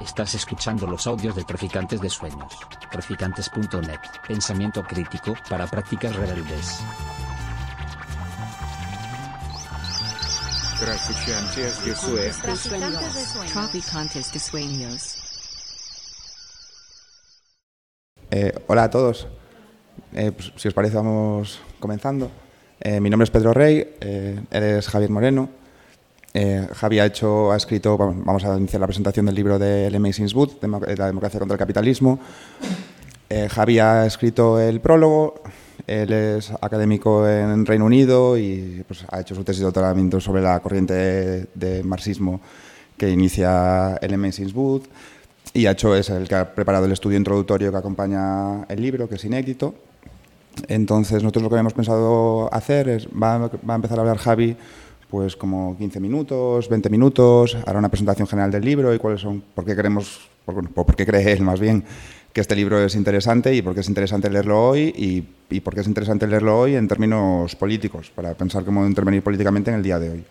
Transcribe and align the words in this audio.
Estás 0.00 0.34
escuchando 0.34 0.86
los 0.86 1.06
audios 1.06 1.36
de 1.36 1.44
Traficantes 1.44 2.00
de 2.00 2.08
Sueños. 2.08 2.52
Traficantes.net. 2.90 4.00
Pensamiento 4.26 4.82
crítico 4.82 5.34
para 5.48 5.66
prácticas 5.66 6.14
rebeldes. 6.16 6.80
Traficantes 10.80 11.84
de 11.84 11.94
Sueños. 11.94 13.52
Traficantes 13.52 14.32
de 14.32 14.38
Sueños. 14.38 15.18
Eh, 18.30 18.52
hola 18.66 18.84
a 18.84 18.90
todos. 18.90 19.28
Eh, 20.14 20.32
pues, 20.32 20.52
si 20.56 20.68
os 20.68 20.74
parece, 20.74 20.96
vamos 20.96 21.60
comenzando. 21.78 22.30
Eh, 22.80 22.98
mi 23.00 23.10
nombre 23.10 23.24
es 23.24 23.30
Pedro 23.30 23.52
Rey, 23.52 23.96
eh, 24.00 24.40
eres 24.50 24.88
Javier 24.88 25.10
Moreno. 25.10 25.61
Eh, 26.34 26.66
Javi 26.74 26.98
ha, 26.98 27.06
hecho, 27.06 27.52
ha 27.52 27.56
escrito, 27.56 27.98
vamos, 27.98 28.44
a 28.44 28.56
iniciar 28.56 28.80
la 28.80 28.86
presentación 28.86 29.26
del 29.26 29.34
libro 29.34 29.58
de 29.58 29.88
L. 29.88 29.98
Mason's 29.98 30.34
Wood, 30.34 30.52
Demo- 30.60 30.84
eh, 30.86 30.96
La 30.96 31.06
democracia 31.06 31.38
contra 31.38 31.54
el 31.54 31.58
capitalismo. 31.58 32.18
Eh, 33.28 33.48
Javi 33.50 33.78
ha 33.78 34.06
escrito 34.06 34.58
el 34.60 34.80
prólogo, 34.80 35.42
él 35.86 36.12
es 36.12 36.50
académico 36.60 37.28
en 37.28 37.66
Reino 37.66 37.84
Unido 37.86 38.38
y 38.38 38.84
pues, 38.86 39.04
ha 39.10 39.20
hecho 39.20 39.34
su 39.34 39.44
tesis 39.44 39.60
de 39.60 39.64
doctoramiento 39.66 40.20
sobre 40.20 40.42
la 40.42 40.60
corriente 40.60 40.94
de, 40.94 41.46
de 41.54 41.82
marxismo 41.82 42.40
que 42.96 43.10
inicia 43.10 43.96
L. 44.00 44.16
Mason's 44.16 44.54
Wood 44.54 44.82
y 45.54 45.66
ha 45.66 45.72
hecho, 45.72 45.94
es 45.94 46.08
el 46.08 46.28
que 46.28 46.34
ha 46.34 46.54
preparado 46.54 46.86
el 46.86 46.92
estudio 46.92 47.18
introductorio 47.18 47.70
que 47.70 47.76
acompaña 47.76 48.64
el 48.68 48.80
libro, 48.80 49.08
que 49.08 49.16
es 49.16 49.24
inédito. 49.24 49.74
Entonces, 50.68 51.22
nosotros 51.22 51.42
lo 51.42 51.48
que 51.48 51.54
habíamos 51.56 51.72
pensado 51.74 52.52
hacer 52.52 52.88
es, 52.88 53.06
va, 53.08 53.38
va 53.38 53.72
a 53.72 53.76
empezar 53.76 53.98
a 53.98 54.02
hablar 54.02 54.18
Javi, 54.18 54.56
pues 55.12 55.36
como 55.36 55.76
15 55.76 56.00
minutos, 56.00 56.70
20 56.70 56.88
minutos, 56.88 57.58
hará 57.66 57.78
una 57.78 57.90
presentación 57.90 58.26
general 58.26 58.50
del 58.50 58.64
libro 58.64 58.94
y 58.94 58.98
cuáles 58.98 59.20
son, 59.20 59.44
por 59.54 59.62
qué 59.62 59.76
queremos, 59.76 60.22
por, 60.46 60.66
por 60.70 60.96
qué 60.96 61.04
cree 61.04 61.32
él 61.32 61.42
más 61.42 61.60
bien 61.60 61.84
que 62.32 62.40
este 62.40 62.56
libro 62.56 62.82
es 62.82 62.94
interesante 62.94 63.54
y 63.54 63.60
por 63.60 63.74
qué 63.74 63.80
es 63.80 63.88
interesante 63.88 64.30
leerlo 64.30 64.70
hoy 64.70 64.84
y, 64.96 65.22
y 65.54 65.60
por 65.60 65.74
qué 65.74 65.82
es 65.82 65.86
interesante 65.86 66.26
leerlo 66.26 66.60
hoy 66.60 66.76
en 66.76 66.88
términos 66.88 67.54
políticos, 67.56 68.10
para 68.14 68.32
pensar 68.32 68.64
cómo 68.64 68.86
intervenir 68.86 69.22
políticamente 69.22 69.70
en 69.70 69.76
el 69.76 69.82
día 69.82 69.98
de 69.98 70.08
hoy. 70.08 70.24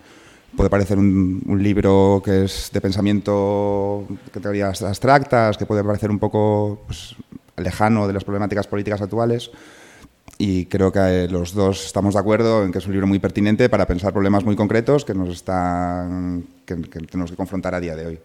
Puede 0.57 0.71
parecer 0.71 0.97
un, 0.97 1.43
un 1.45 1.61
libro 1.61 2.19
que 2.25 2.45
es 2.45 2.71
de 2.73 2.81
pensamiento, 2.81 4.07
que 4.33 4.39
teorías 4.39 4.81
abstractas, 4.81 5.57
que 5.57 5.67
puede 5.67 5.83
parecer 5.83 6.09
un 6.09 6.17
poco 6.17 6.81
pues, 6.87 7.15
lejano 7.55 8.07
de 8.07 8.13
las 8.13 8.23
problemáticas 8.23 8.65
políticas 8.65 8.99
actuales, 8.99 9.51
y 10.37 10.65
creo 10.65 10.91
que 10.91 10.99
eh, 10.99 11.27
los 11.27 11.53
dos 11.53 11.85
estamos 11.85 12.13
de 12.15 12.19
acuerdo 12.19 12.63
en 12.63 12.71
que 12.71 12.79
es 12.79 12.85
un 12.85 12.93
libro 12.93 13.07
muy 13.07 13.19
pertinente 13.19 13.69
para 13.69 13.85
pensar 13.85 14.13
problemas 14.13 14.43
muy 14.43 14.55
concretos 14.55 15.05
que 15.05 15.13
nos 15.13 15.29
están 15.29 16.45
que, 16.65 16.81
que 16.81 16.99
tenemos 17.01 17.31
que 17.31 17.37
confrontar 17.37 17.75
a 17.75 17.79
día 17.79 17.95
de 17.95 18.07
hoy. 18.07 18.19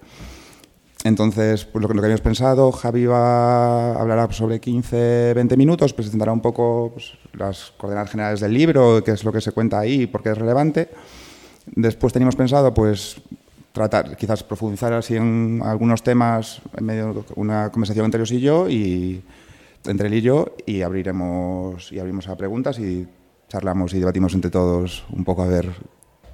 Entonces, 1.04 1.64
pues 1.64 1.82
lo 1.82 1.88
que, 1.88 1.94
lo 1.94 2.00
que 2.00 2.06
habíamos 2.06 2.20
pensado, 2.20 2.72
Javi 2.72 3.06
va 3.06 3.92
a 3.92 4.00
hablar 4.00 4.34
sobre 4.34 4.60
15-20 4.60 5.56
minutos, 5.56 5.92
presentará 5.92 6.32
un 6.32 6.40
poco 6.40 6.90
pues, 6.94 7.12
las 7.34 7.72
coordenadas 7.76 8.10
generales 8.10 8.40
del 8.40 8.52
libro, 8.52 9.04
qué 9.04 9.12
es 9.12 9.22
lo 9.22 9.32
que 9.32 9.40
se 9.40 9.52
cuenta 9.52 9.78
ahí 9.78 10.02
y 10.02 10.06
por 10.06 10.22
qué 10.22 10.30
es 10.30 10.38
relevante. 10.38 10.88
Después 11.66 12.12
teníamos 12.12 12.34
pensado, 12.34 12.74
pues, 12.74 13.18
tratar, 13.70 14.16
quizás 14.16 14.42
profundizar 14.42 14.92
así 14.94 15.14
en 15.14 15.60
algunos 15.62 16.02
temas 16.02 16.60
en 16.76 16.84
medio 16.84 17.12
de 17.12 17.22
una 17.36 17.70
conversación 17.70 18.06
entre 18.06 18.20
ellos 18.22 18.32
y 18.32 18.40
yo 18.40 18.68
y 18.68 19.22
entre 19.86 20.08
él 20.08 20.14
y 20.14 20.20
yo 20.20 20.54
y 20.66 20.82
abriremos 20.82 21.92
y 21.92 21.98
abrimos 21.98 22.28
a 22.28 22.36
preguntas 22.36 22.78
y 22.78 23.06
charlamos 23.48 23.94
y 23.94 24.00
debatimos 24.00 24.34
entre 24.34 24.50
todos 24.50 25.04
un 25.10 25.24
poco 25.24 25.42
a 25.42 25.46
ver 25.46 25.70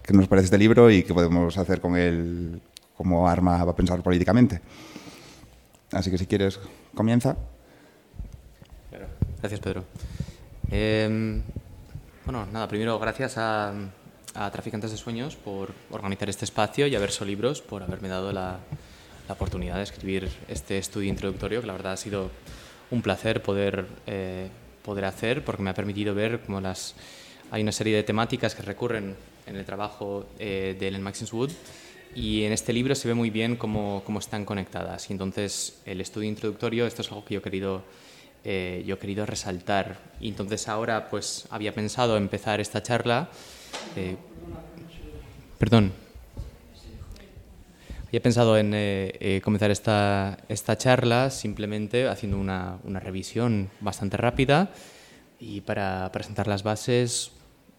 qué 0.03 0.13
nos 0.13 0.29
parece 0.29 0.47
este 0.47 0.59
libro 0.59 0.91
y 0.91 1.03
qué 1.03 1.15
podemos 1.15 1.57
hacer 1.59 1.81
con 1.81 1.97
él 1.97 2.61
como 2.97 3.29
arma 3.29 3.59
para 3.59 3.75
pensar 3.75 4.03
políticamente. 4.03 4.61
Así 5.93 6.11
que 6.11 6.19
si 6.19 6.27
quieres, 6.27 6.59
comienza. 6.95 7.37
Gracias, 9.41 9.61
Pedro. 9.61 9.85
Eh, 10.71 11.43
bueno, 12.25 12.47
nada, 12.53 12.69
primero 12.69 12.99
gracias 12.99 13.37
a, 13.37 13.73
a 14.35 14.51
Traficantes 14.51 14.93
de 14.93 14.97
Sueños 14.97 15.37
por 15.37 15.73
organizar 15.91 16.31
este 16.31 16.45
espacio 16.45 16.87
y 16.87 16.95
a 16.95 17.01
Verso 17.01 17.25
Libros 17.25 17.61
por 17.61 17.83
haberme 17.83 18.09
dado 18.09 18.33
la, 18.33 18.61
la 19.29 19.35
oportunidad 19.35 19.77
de 19.77 19.83
escribir 19.83 20.31
este 20.49 20.79
estudio 20.79 21.09
introductorio, 21.09 21.61
que 21.61 21.67
la 21.67 21.73
verdad 21.73 21.93
ha 21.93 21.97
sido 21.97 22.31
un 22.93 23.03
placer 23.03 23.43
poder, 23.43 23.87
eh, 24.07 24.49
poder 24.85 25.07
hacer 25.07 25.45
porque 25.45 25.63
me 25.63 25.71
ha 25.71 25.75
permitido 25.75 26.15
ver 26.15 26.41
cómo 26.47 26.61
las, 26.61 26.95
hay 27.51 27.63
una 27.63 27.73
serie 27.73 27.97
de 27.97 28.03
temáticas 28.03 28.55
que 28.55 28.63
recurren 28.63 29.17
en 29.47 29.57
el 29.57 29.65
trabajo 29.65 30.27
eh, 30.39 30.77
de 30.79 30.89
Ellen 30.89 31.03
Maxine 31.03 31.31
Wood 31.33 31.51
y 32.15 32.45
en 32.45 32.53
este 32.53 32.73
libro 32.73 32.95
se 32.95 33.09
ve 33.09 33.15
muy 33.15 33.31
bien 33.31 33.57
cómo, 33.57 34.03
cómo 34.05 34.19
están 34.19 34.45
conectadas. 34.45 35.09
Y 35.09 35.15
entonces 35.15 35.81
el 35.87 36.01
estudio 36.03 36.29
introductorio, 36.29 36.87
esto 36.87 37.01
es 37.01 37.09
algo 37.09 37.25
que 37.25 37.35
yo 37.35 37.41
he 37.41 37.43
querido, 37.43 37.83
eh, 38.45 38.85
yo 38.87 38.97
he 38.97 38.99
querido 38.99 39.25
resaltar. 39.25 39.99
Y 40.21 40.29
entonces 40.29 40.69
ahora 40.69 41.09
pues 41.09 41.47
había 41.49 41.73
pensado 41.73 42.19
empezar 42.19 42.61
esta 42.61 42.83
charla. 42.83 43.31
eh, 43.97 44.17
perdón. 45.59 45.93
Había 48.13 48.25
pensado 48.25 48.59
en 48.59 48.75
eh, 48.75 49.15
eh, 49.21 49.41
comenzar 49.43 49.71
esta, 49.71 50.37
esta 50.51 50.77
charla 50.77 51.31
simplemente 51.31 52.09
haciendo 52.09 52.39
una, 52.39 52.77
una 52.85 53.01
revisión 53.01 53.71
bastante 53.81 54.19
rápida 54.19 54.71
y 55.41 55.63
para 55.63 56.13
presentar 56.13 56.47
las 56.47 56.63
bases 56.63 57.33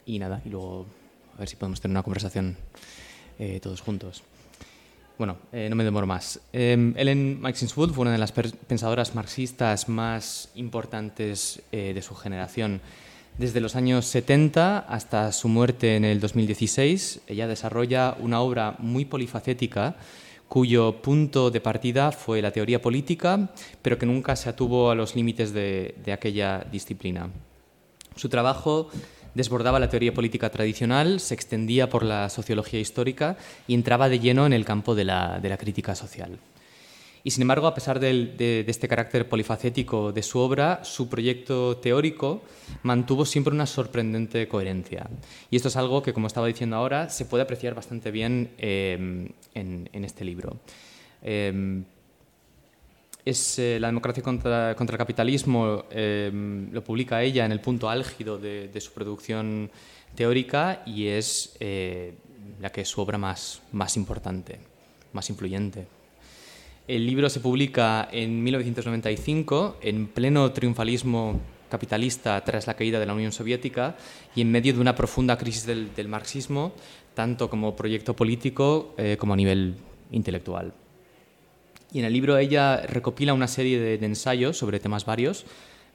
y 0.08 0.18
nada, 0.18 0.42
y 0.44 0.50
luego 0.50 0.88
a 1.36 1.42
ver 1.42 1.48
si 1.48 1.56
podemos 1.56 1.80
tener 1.82 1.94
una 1.94 2.02
conversación 2.02 2.58
eh, 3.38 3.60
todos 3.62 3.82
juntos. 3.82 4.24
Bueno, 5.20 5.38
eh, 5.52 5.68
no 5.70 5.76
me 5.76 5.84
demoro 5.84 6.08
más. 6.08 6.40
Eh, 6.52 6.94
Ellen 6.96 7.40
Maxine 7.40 7.72
Wood 7.76 7.92
fue 7.92 8.02
una 8.02 8.14
de 8.14 8.18
las 8.18 8.32
pensadoras 8.32 9.14
marxistas 9.14 9.88
más 9.88 10.50
importantes 10.56 11.62
eh, 11.72 11.94
de 11.94 12.02
su 12.02 12.16
generación. 12.16 12.82
Desde 13.38 13.62
los 13.62 13.76
años 13.76 14.06
70 14.06 14.78
hasta 14.78 15.32
su 15.32 15.48
muerte 15.48 15.96
en 15.96 16.06
el 16.06 16.20
2016, 16.20 17.22
ella 17.28 17.48
desarrolla 17.48 18.16
una 18.20 18.42
obra 18.42 18.76
muy 18.78 19.06
polifacética 19.06 19.96
cuyo 20.48 21.02
punto 21.02 21.50
de 21.50 21.60
partida 21.60 22.12
fue 22.12 22.44
la 22.44 22.52
teoría 22.52 22.80
política, 22.80 23.50
pero 23.82 23.98
que 23.98 24.06
nunca 24.06 24.36
se 24.36 24.50
atuvo 24.50 24.92
a 24.92 24.96
los 24.96 25.16
límites 25.16 25.52
de, 25.52 25.96
aquella 26.14 26.64
disciplina. 26.72 27.32
Su 28.16 28.30
trabajo 28.30 28.90
desbordaba 29.34 29.80
la 29.80 29.90
teoría 29.90 30.14
política 30.14 30.52
tradicional, 30.52 31.20
se 31.20 31.34
extendía 31.34 31.90
por 31.90 32.04
la 32.04 32.30
sociología 32.30 32.80
histórica 32.80 33.36
y 33.68 33.74
entraba 33.74 34.10
de 34.10 34.20
lleno 34.20 34.46
en 34.46 34.54
el 34.54 34.64
campo 34.64 34.94
de 34.94 35.06
la 35.06 35.58
crítica 35.60 35.96
social. 35.96 36.38
Y 37.24 37.32
sin 37.32 37.42
embargo, 37.44 37.68
a 37.68 37.74
pesar 37.74 38.00
de, 38.00 38.36
de 38.38 38.66
este 38.68 38.88
carácter 38.88 39.30
polifacético 39.30 40.12
de 40.12 40.22
su 40.22 40.40
obra, 40.40 40.84
su 40.84 41.08
proyecto 41.08 41.78
teórico 41.78 42.42
mantuvo 42.84 43.26
siempre 43.26 43.54
una 43.54 43.66
sorprendente 43.66 44.48
coherencia. 44.48 45.10
Y 45.50 45.56
esto 45.56 45.70
es 45.70 45.78
algo 45.78 46.04
que, 46.04 46.12
como 46.12 46.28
estaba 46.28 46.48
diciendo 46.48 46.76
ahora, 46.76 47.10
se 47.10 47.24
puede 47.26 47.44
apreciar 47.44 47.76
bastante 47.76 48.12
bien 48.12 48.52
eh, 48.58 49.30
en, 49.54 49.90
en 49.94 50.04
este 50.06 50.26
libro. 50.26 50.58
Eh, 51.22 51.84
es 53.26 53.58
eh, 53.60 53.80
La 53.80 53.88
democracia 53.88 54.22
contra, 54.22 54.76
contra 54.76 54.96
el 54.96 54.98
capitalismo, 54.98 55.86
eh, 55.92 56.30
lo 56.72 56.84
publica 56.84 57.24
ella 57.24 57.46
en 57.46 57.52
el 57.52 57.62
punto 57.62 57.90
álgido 57.90 58.38
de, 58.38 58.68
de 58.68 58.82
su 58.82 58.92
producción 58.92 59.72
teórica 60.16 60.84
y 60.86 61.08
es 61.08 61.56
eh, 61.60 62.14
la 62.60 62.72
que 62.72 62.82
es 62.82 62.90
su 62.90 63.02
obra 63.02 63.18
más, 63.18 63.62
más 63.72 63.96
importante, 63.96 64.60
más 65.14 65.30
influyente. 65.30 65.88
El 66.86 67.06
libro 67.06 67.30
se 67.30 67.40
publica 67.40 68.10
en 68.12 68.44
1995, 68.44 69.78
en 69.82 70.08
pleno 70.08 70.52
triunfalismo 70.52 71.40
capitalista 71.70 72.44
tras 72.44 72.68
la 72.68 72.74
caída 72.74 73.00
de 73.00 73.06
la 73.06 73.14
Unión 73.14 73.32
Soviética 73.32 73.96
y 74.36 74.42
en 74.42 74.52
medio 74.52 74.74
de 74.74 74.82
una 74.82 74.94
profunda 74.94 75.38
crisis 75.38 75.66
del, 75.66 76.08
marxismo, 76.10 76.74
tanto 77.14 77.50
como 77.50 77.78
proyecto 77.78 78.18
político 78.18 78.94
eh, 78.98 79.16
como 79.18 79.34
a 79.34 79.38
nivel 79.38 79.76
intelectual. 80.12 80.74
Y 81.94 82.00
en 82.00 82.06
el 82.06 82.12
libro 82.12 82.38
ella 82.38 82.82
recopila 82.82 83.34
una 83.34 83.48
serie 83.48 83.80
de, 83.80 84.06
ensayos 84.06 84.58
sobre 84.58 84.82
temas 84.82 85.06
varios, 85.06 85.46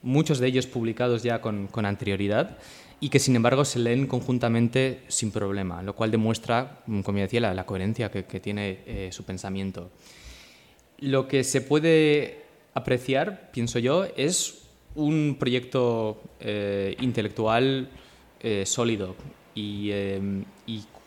muchos 0.01 0.39
de 0.39 0.47
ellos 0.47 0.65
publicados 0.65 1.21
ya 1.21 1.39
con, 1.39 1.69
anterioridad 1.85 2.57
y 2.99 3.09
que 3.09 3.19
sin 3.19 3.35
embargo 3.35 3.63
se 3.63 3.77
leen 3.77 4.07
conjuntamente 4.07 5.03
sin 5.07 5.29
problema, 5.29 5.83
lo 5.83 5.95
cual 5.95 6.09
demuestra, 6.09 6.81
mm, 6.87 7.01
como 7.01 7.19
decía, 7.19 7.41
la, 7.41 7.53
la 7.53 7.67
coherencia 7.67 8.09
que, 8.09 8.25
que 8.25 8.39
tiene 8.39 8.79
eh, 8.87 9.09
su 9.11 9.23
pensamiento. 9.23 9.91
Lo 11.01 11.27
que 11.27 11.43
se 11.43 11.61
puede 11.61 12.43
apreciar, 12.73 13.49
pienso 13.51 13.79
yo, 13.79 14.05
es 14.17 14.63
un 14.95 15.37
proyecto 15.39 16.21
eh, 16.39 16.95
intelectual 16.99 17.89
eh, 18.41 18.65
sólido 18.65 19.15
y, 19.55 19.89
eh, 19.91 20.19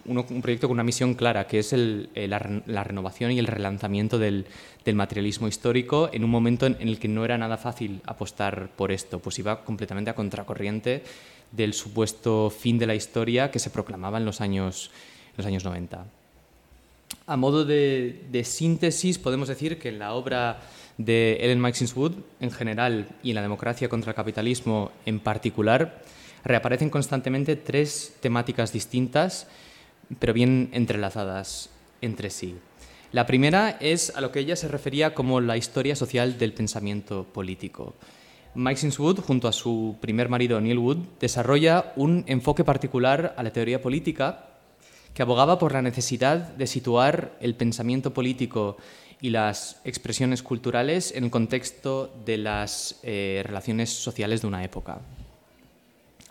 un 0.04 0.42
proyecto 0.42 0.66
con 0.66 0.74
una 0.74 0.82
misión 0.82 1.14
clara, 1.14 1.46
que 1.46 1.60
es 1.60 1.72
el- 1.72 2.08
la, 2.14 2.38
re- 2.40 2.62
la 2.66 2.82
renovación 2.82 3.30
y 3.30 3.38
el 3.38 3.46
relanzamiento 3.46 4.18
del, 4.18 4.46
materialismo 4.94 5.46
histórico 5.46 6.10
en 6.12 6.24
un 6.24 6.30
momento 6.30 6.66
en, 6.66 6.76
en 6.80 6.88
el 6.88 6.98
que 6.98 7.06
no 7.06 7.24
era 7.24 7.38
nada 7.38 7.56
fácil 7.56 8.00
apostar 8.04 8.70
por 8.74 8.90
esto, 8.90 9.20
pues 9.20 9.38
iba 9.38 9.64
completamente 9.64 10.10
a 10.10 10.14
contracorriente 10.16 11.04
del 11.52 11.72
supuesto 11.72 12.50
fin 12.50 12.78
de 12.78 12.86
la 12.88 12.96
historia 12.96 13.50
que 13.52 13.60
se 13.60 13.70
proclamaba 13.70 14.18
en 14.18 14.24
los 14.24 14.40
años, 14.40 14.90
en 15.30 15.34
los 15.36 15.46
años 15.46 15.64
90. 15.64 16.04
A 17.26 17.36
modo 17.36 17.64
de, 17.64 18.42
síntesis, 18.44 19.18
podemos 19.18 19.48
decir 19.48 19.78
que 19.78 19.88
en 19.88 19.98
la 19.98 20.14
obra 20.14 20.60
de 20.98 21.38
Ellen 21.40 21.60
Maxine 21.60 21.90
Wood, 21.94 22.12
en 22.40 22.50
general, 22.50 23.08
y 23.22 23.30
en 23.30 23.36
la 23.36 23.42
democracia 23.42 23.88
contra 23.88 24.10
el 24.10 24.16
capitalismo 24.16 24.92
en 25.06 25.20
particular, 25.20 26.02
reaparecen 26.44 26.90
constantemente 26.90 27.56
tres 27.56 28.16
temáticas 28.20 28.72
distintas, 28.72 29.46
pero 30.18 30.32
bien 30.32 30.68
entrelazadas 30.72 31.70
entre 32.00 32.30
sí. 32.30 32.56
La 33.12 33.26
primera 33.26 33.76
es 33.80 34.14
a 34.16 34.20
lo 34.20 34.32
que 34.32 34.40
ella 34.40 34.56
se 34.56 34.68
refería 34.68 35.14
como 35.14 35.40
la 35.40 35.56
historia 35.56 35.96
social 35.96 36.38
del 36.38 36.52
pensamiento 36.52 37.24
político. 37.24 37.94
Maxine 38.54 38.92
Wood, 38.98 39.20
junto 39.20 39.48
a 39.48 39.52
su 39.52 39.96
primer 40.00 40.28
marido 40.28 40.60
Neil 40.60 40.78
Wood, 40.78 40.98
desarrolla 41.20 41.92
un 41.96 42.24
enfoque 42.26 42.64
particular 42.64 43.34
a 43.36 43.42
la 43.42 43.52
teoría 43.52 43.80
política 43.80 44.51
que 45.14 45.22
abogaba 45.22 45.58
por 45.58 45.72
la 45.72 45.82
necesidad 45.82 46.38
de 46.38 46.66
situar 46.66 47.36
el 47.40 47.54
pensamiento 47.54 48.14
político 48.14 48.76
y 49.20 49.30
las 49.30 49.80
expresiones 49.84 50.42
culturales 50.42 51.12
en 51.14 51.24
el 51.24 51.30
contexto 51.30 52.12
de 52.24 52.38
las 52.38 52.98
eh, 53.02 53.42
relaciones 53.44 53.90
sociales 53.90 54.40
de 54.40 54.48
una 54.48 54.64
época. 54.64 55.00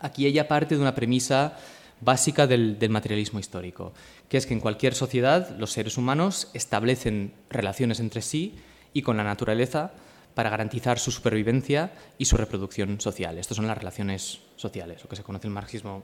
Aquí 0.00 0.26
ella 0.26 0.48
parte 0.48 0.74
de 0.74 0.80
una 0.80 0.94
premisa 0.94 1.56
básica 2.00 2.46
del, 2.46 2.78
del, 2.78 2.90
materialismo 2.90 3.38
histórico, 3.38 3.92
que 4.28 4.36
es 4.36 4.46
que 4.46 4.54
en 4.54 4.60
cualquier 4.60 4.94
sociedad 4.94 5.56
los 5.56 5.70
seres 5.70 5.96
humanos 5.96 6.50
establecen 6.52 7.32
relaciones 7.48 8.00
entre 8.00 8.20
sí 8.20 8.56
y 8.92 9.02
con 9.02 9.16
la 9.16 9.24
naturaleza 9.24 9.92
para 10.34 10.50
garantizar 10.50 10.98
su 10.98 11.12
supervivencia 11.12 11.92
y 12.18 12.24
su 12.24 12.36
reproducción 12.36 13.00
social. 13.00 13.38
Estas 13.38 13.56
son 13.56 13.68
las 13.68 13.78
relaciones 13.78 14.40
sociales, 14.56 15.02
lo 15.02 15.08
que 15.08 15.16
se 15.16 15.22
conoce 15.22 15.46
en 15.46 15.52
el 15.52 15.54
marxismo 15.54 16.02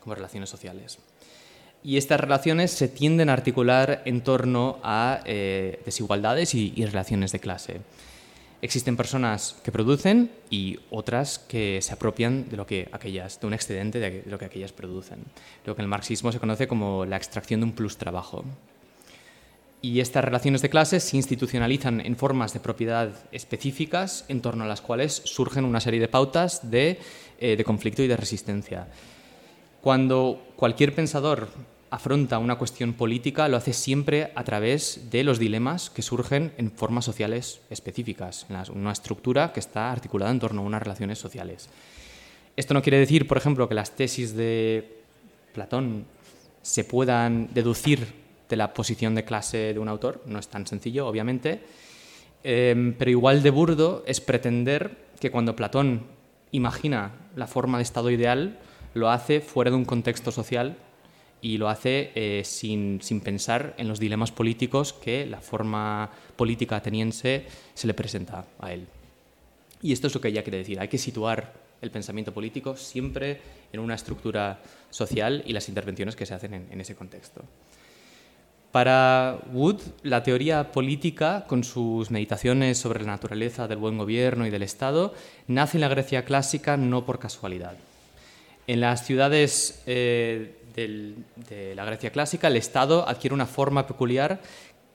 como 0.00 0.14
relaciones 0.14 0.50
sociales 0.50 0.98
y 1.82 1.96
estas 1.96 2.20
relaciones 2.20 2.72
se 2.72 2.88
tienden 2.88 3.28
a 3.28 3.34
articular 3.34 4.02
en 4.04 4.20
torno 4.20 4.78
a 4.82 5.20
eh, 5.24 5.80
desigualdades 5.84 6.54
y, 6.54 6.72
relaciones 6.84 7.32
de 7.32 7.38
clase. 7.38 7.80
Existen 8.62 8.96
personas 8.96 9.56
que 9.62 9.70
producen 9.70 10.30
y 10.50 10.78
otras 10.90 11.38
que 11.38 11.80
se 11.82 11.92
apropian 11.92 12.48
de 12.48 12.56
lo 12.56 12.66
que 12.66 12.88
aquellas, 12.90 13.38
de 13.38 13.46
un 13.46 13.54
excedente 13.54 14.00
de 14.00 14.24
lo 14.26 14.38
que 14.38 14.46
aquellas 14.46 14.72
producen. 14.72 15.20
Lo 15.64 15.76
que 15.76 15.82
en 15.82 15.84
el 15.84 15.90
marxismo 15.90 16.32
se 16.32 16.40
conoce 16.40 16.66
como 16.66 17.04
la 17.04 17.16
extracción 17.16 17.60
de 17.60 17.66
un 17.66 17.72
plus 17.72 17.96
trabajo. 17.96 18.44
Y 19.82 20.00
estas 20.00 20.24
relaciones 20.24 20.62
de 20.62 20.70
clase 20.70 20.98
se 20.98 21.16
institucionalizan 21.16 22.00
en 22.00 22.16
formas 22.16 22.52
de 22.52 22.60
propiedad 22.60 23.10
específicas 23.30 24.24
en 24.28 24.40
torno 24.40 24.64
a 24.64 24.66
las 24.66 24.80
cuales 24.80 25.22
surgen 25.24 25.64
una 25.64 25.80
serie 25.80 26.00
de 26.00 26.08
pautas 26.08 26.70
de, 26.70 26.98
eh, 27.38 27.56
de 27.56 27.64
conflicto 27.64 28.02
y 28.02 28.08
de 28.08 28.16
resistencia. 28.16 28.88
Cuando 29.86 30.42
cualquier 30.56 30.96
pensador 30.96 31.46
afronta 31.90 32.40
una 32.40 32.58
cuestión 32.58 32.94
política 32.94 33.46
lo 33.46 33.56
hace 33.56 33.72
siempre 33.72 34.32
a 34.34 34.42
través 34.42 35.12
de 35.12 35.22
los 35.22 35.38
dilemas 35.38 35.90
que 35.90 36.02
surgen 36.02 36.50
en 36.56 36.72
formas 36.72 37.04
sociales 37.04 37.60
específicas, 37.70 38.46
en 38.50 38.80
una 38.80 38.90
estructura 38.90 39.52
que 39.52 39.60
está 39.60 39.92
articulada 39.92 40.32
en 40.32 40.40
torno 40.40 40.62
a 40.62 40.64
unas 40.64 40.82
relaciones 40.82 41.20
sociales. 41.20 41.68
Esto 42.56 42.74
no 42.74 42.82
quiere 42.82 42.98
decir, 42.98 43.28
por 43.28 43.36
ejemplo, 43.36 43.68
que 43.68 43.76
las 43.76 43.92
tesis 43.92 44.34
de 44.34 45.02
Platón 45.54 46.04
se 46.62 46.82
puedan 46.82 47.54
deducir 47.54 48.08
de 48.48 48.56
la 48.56 48.74
posición 48.74 49.14
de 49.14 49.24
clase 49.24 49.72
de 49.72 49.78
un 49.78 49.88
autor, 49.88 50.20
no 50.26 50.40
es 50.40 50.48
tan 50.48 50.66
sencillo, 50.66 51.06
obviamente, 51.06 51.60
em, 52.42 52.92
pero 52.92 53.12
igual 53.12 53.40
de 53.40 53.50
burdo 53.50 54.02
es 54.04 54.20
pretender 54.20 55.06
que 55.20 55.30
cuando 55.30 55.54
Platón 55.54 56.06
imagina 56.50 57.12
la 57.36 57.46
forma 57.46 57.78
de 57.78 57.84
estado 57.84 58.10
ideal, 58.10 58.58
lo 58.96 59.10
hace 59.10 59.40
fuera 59.42 59.70
de 59.70 59.76
un 59.76 59.84
contexto 59.84 60.32
social 60.32 60.76
y 61.42 61.58
lo 61.58 61.68
hace 61.68 62.12
eh, 62.14 62.42
sin, 62.44 63.00
sin, 63.02 63.20
pensar 63.20 63.74
en 63.76 63.88
los 63.88 64.00
dilemas 64.00 64.32
políticos 64.32 64.94
que 64.94 65.26
la 65.26 65.42
forma 65.42 66.10
política 66.34 66.76
ateniense 66.76 67.44
se 67.74 67.86
le 67.86 67.92
presenta 67.92 68.46
a 68.58 68.72
él. 68.72 68.86
Y 69.82 69.92
esto 69.92 70.06
es 70.06 70.14
lo 70.14 70.22
que 70.22 70.28
ella 70.28 70.42
quiere 70.42 70.58
decir. 70.58 70.80
Hay 70.80 70.88
que 70.88 70.96
situar 70.96 71.52
el 71.82 71.90
pensamiento 71.90 72.32
político 72.32 72.74
siempre 72.74 73.38
en 73.70 73.80
una 73.80 73.94
estructura 73.94 74.60
social 74.88 75.42
y 75.46 75.52
las 75.52 75.68
intervenciones 75.68 76.16
que 76.16 76.24
se 76.24 76.32
hacen 76.32 76.54
en, 76.54 76.66
en 76.70 76.80
ese 76.80 76.96
contexto. 76.96 77.42
Para 78.72 79.38
Wood, 79.52 79.80
la 80.04 80.22
teoría 80.22 80.72
política, 80.72 81.44
con 81.46 81.64
sus 81.64 82.10
meditaciones 82.10 82.78
sobre 82.78 83.00
la 83.00 83.12
naturaleza 83.12 83.68
del 83.68 83.78
buen 83.78 83.98
gobierno 83.98 84.46
y 84.46 84.50
del 84.50 84.62
Estado, 84.62 85.12
nace 85.48 85.76
en 85.76 85.82
la 85.82 85.88
Grecia 85.88 86.24
clásica 86.24 86.78
no 86.78 87.04
por 87.04 87.18
casualidad. 87.18 87.76
En 88.66 88.80
las 88.80 89.06
ciudades 89.06 89.82
eh, 89.86 90.56
de 90.74 91.74
la 91.74 91.84
Grecia 91.84 92.10
clásica, 92.10 92.48
el 92.48 92.56
Estado 92.56 93.08
adquiere 93.08 93.34
una 93.34 93.46
forma 93.46 93.86
peculiar 93.86 94.40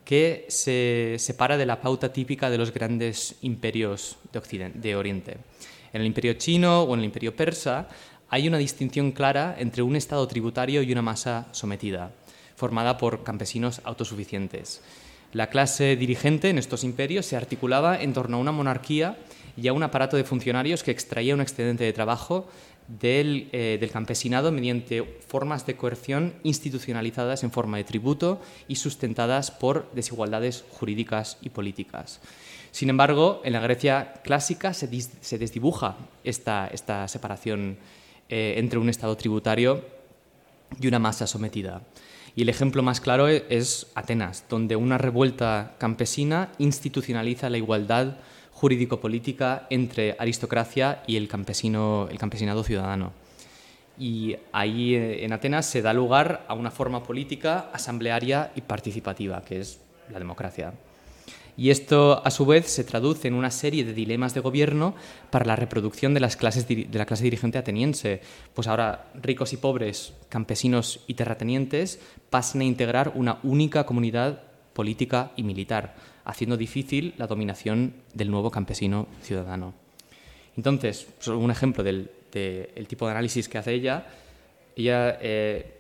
que 0.04 0.46
se 0.50 1.16
separa 1.20 1.58
de 1.58 1.66
la 1.66 1.80
pauta 1.80 2.12
típica 2.12 2.50
de 2.50 2.58
los 2.58 2.74
grandes 2.74 3.36
imperios 3.42 4.18
de, 4.34 4.40
Occidente, 4.40 4.80
de 4.80 4.96
Oriente. 4.96 5.38
En 5.94 6.02
el 6.02 6.08
imperio 6.08 6.34
chino 6.34 6.84
o 6.84 6.94
en 6.94 7.00
el 7.00 7.06
imperio 7.06 7.36
persa 7.36 7.88
hay 8.30 8.48
una 8.48 8.58
distinción 8.58 9.12
clara 9.12 9.56
entre 9.58 9.84
un 9.84 9.96
Estado 9.96 10.28
tributario 10.28 10.82
y 10.82 10.92
una 10.92 11.02
masa 11.02 11.48
sometida, 11.52 12.12
formada 12.56 12.98
por 12.98 13.24
campesinos 13.24 13.82
autosuficientes. 13.86 14.82
La 15.34 15.48
clase 15.48 15.96
dirigente 15.96 16.50
en 16.50 16.58
estos 16.58 16.84
imperios 16.84 17.26
se 17.26 17.38
articulaba 17.38 18.02
en 18.02 18.14
torno 18.14 18.36
a 18.36 18.42
una 18.42 18.52
monarquía 18.52 19.18
y 19.56 19.68
a 19.68 19.74
un 19.74 19.84
aparato 19.84 20.18
de 20.18 20.24
funcionarios 20.24 20.84
que 20.84 20.92
extraía 20.92 21.34
un 21.34 21.42
excedente 21.42 21.84
de 21.84 21.94
trabajo 21.94 22.48
eh, 23.00 23.78
del, 23.80 23.92
campesinado 23.92 24.52
mediante 24.52 25.04
formas 25.04 25.66
de 25.66 25.78
coerción 25.78 26.34
institucionalizadas 26.44 27.44
en 27.44 27.52
forma 27.52 27.78
de 27.78 27.86
tributo 27.86 28.42
y 28.68 28.76
sustentadas 28.76 29.50
por 29.50 29.90
desigualdades 29.94 30.66
jurídicas 30.72 31.38
y 31.42 31.50
políticas. 31.50 32.20
Sin 32.72 32.90
embargo, 32.90 33.42
en 33.46 33.54
la 33.54 33.60
Grecia 33.62 34.14
clásica 34.24 34.74
se, 34.74 34.88
desdibuja 34.88 35.96
esta, 36.24 36.70
separación 37.08 37.78
eh, 38.28 38.56
entre 38.58 38.80
un 38.80 38.90
Estado 38.90 39.16
tributario 39.16 39.86
y 40.80 40.88
una 40.88 41.00
masa 41.00 41.28
sometida. 41.28 41.82
Y 42.36 42.42
el 42.44 42.50
ejemplo 42.50 42.84
más 42.84 43.00
claro 43.00 43.28
es 43.28 43.88
Atenas, 43.96 44.46
donde 44.50 44.76
una 44.76 44.98
revuelta 44.98 45.76
campesina 45.78 46.52
institucionaliza 46.58 47.50
la 47.50 47.58
igualdad 47.58 48.18
jurídico-política 48.62 49.66
entre 49.72 50.16
aristocracia 50.20 51.02
y 51.08 51.18
el, 51.18 51.28
campesino, 51.28 52.08
el 52.12 52.20
campesinado 52.20 52.64
ciudadano. 52.64 53.12
Y 53.98 54.36
ahí 54.52 54.94
eh, 54.94 55.26
en 55.26 55.34
Atenas 55.34 55.66
se 55.66 55.82
da 55.82 55.94
lugar 55.94 56.46
a 56.48 56.54
una 56.54 56.70
forma 56.70 57.02
política 57.02 57.72
asamblearia 57.74 58.52
y 58.56 58.62
participativa, 58.62 59.42
que 59.44 59.60
es 59.60 59.82
la 60.12 60.20
democracia. 60.20 60.74
Y 61.58 61.72
esto, 61.72 62.22
a 62.24 62.30
su 62.30 62.46
vez, 62.46 62.68
se 62.68 62.84
traduce 62.84 63.28
en 63.28 63.34
una 63.34 63.50
serie 63.50 63.84
de 63.84 63.94
dilemas 63.94 64.36
de 64.36 64.42
gobierno 64.42 64.94
para 65.32 65.46
la 65.46 65.56
reproducción 65.56 66.14
de, 66.14 66.20
las 66.20 66.38
clases, 66.38 66.68
de 66.68 66.88
la 66.94 67.06
clase 67.08 67.24
dirigente 67.24 67.58
ateniense. 67.58 68.22
Pues 68.54 68.68
ahora 68.68 69.12
ricos 69.22 69.54
y 69.54 69.58
pobres, 69.58 70.14
campesinos 70.30 71.02
y 71.08 71.16
terratenientes 71.16 72.00
pasan 72.30 72.62
a 72.62 72.66
integrar 72.66 73.14
una 73.16 73.40
única 73.44 73.86
comunidad 73.86 74.51
política 74.74 75.32
y 75.36 75.44
militar, 75.44 75.96
haciendo 76.26 76.58
difícil 76.58 77.14
la 77.18 77.28
dominación 77.28 77.94
del 78.14 78.32
nuevo 78.32 78.52
campesino 78.52 79.08
ciudadano. 79.22 79.74
Entonces, 80.58 81.08
un 81.28 81.52
ejemplo 81.52 81.84
del, 81.84 82.10
tipo 82.88 83.06
de 83.06 83.12
análisis 83.12 83.48
que 83.48 83.58
hace 83.58 83.74
ella, 83.74 84.06
ella 84.76 85.18
eh, 85.22 85.78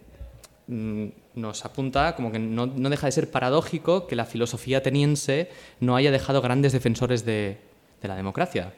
mm, 0.67 1.05
nos 1.35 1.65
apunta 1.65 2.15
como 2.15 2.31
que 2.31 2.39
no, 2.39 2.67
deja 2.67 3.07
de 3.07 3.11
ser 3.11 3.29
paradójico 3.29 4.07
que 4.07 4.15
la 4.15 4.25
filosofía 4.25 4.79
ateniense 4.79 5.49
no 5.79 5.95
haya 5.95 6.11
dejado 6.11 6.41
grandes 6.41 6.73
defensores 6.73 7.25
de, 7.25 7.57
de 8.01 8.07
la 8.07 8.15
democracia, 8.15 8.73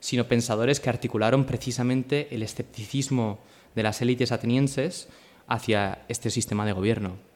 sino 0.00 0.26
pensadores 0.26 0.80
que 0.80 0.90
articularon 0.90 1.44
precisamente 1.44 2.28
el 2.30 2.42
escepticismo 2.42 3.38
de 3.74 3.82
las 3.82 4.00
élites 4.02 4.32
atenienses 4.32 5.08
hacia 5.46 6.02
este 6.08 6.30
sistema 6.30 6.64
de 6.64 6.72
gobierno. 6.72 7.29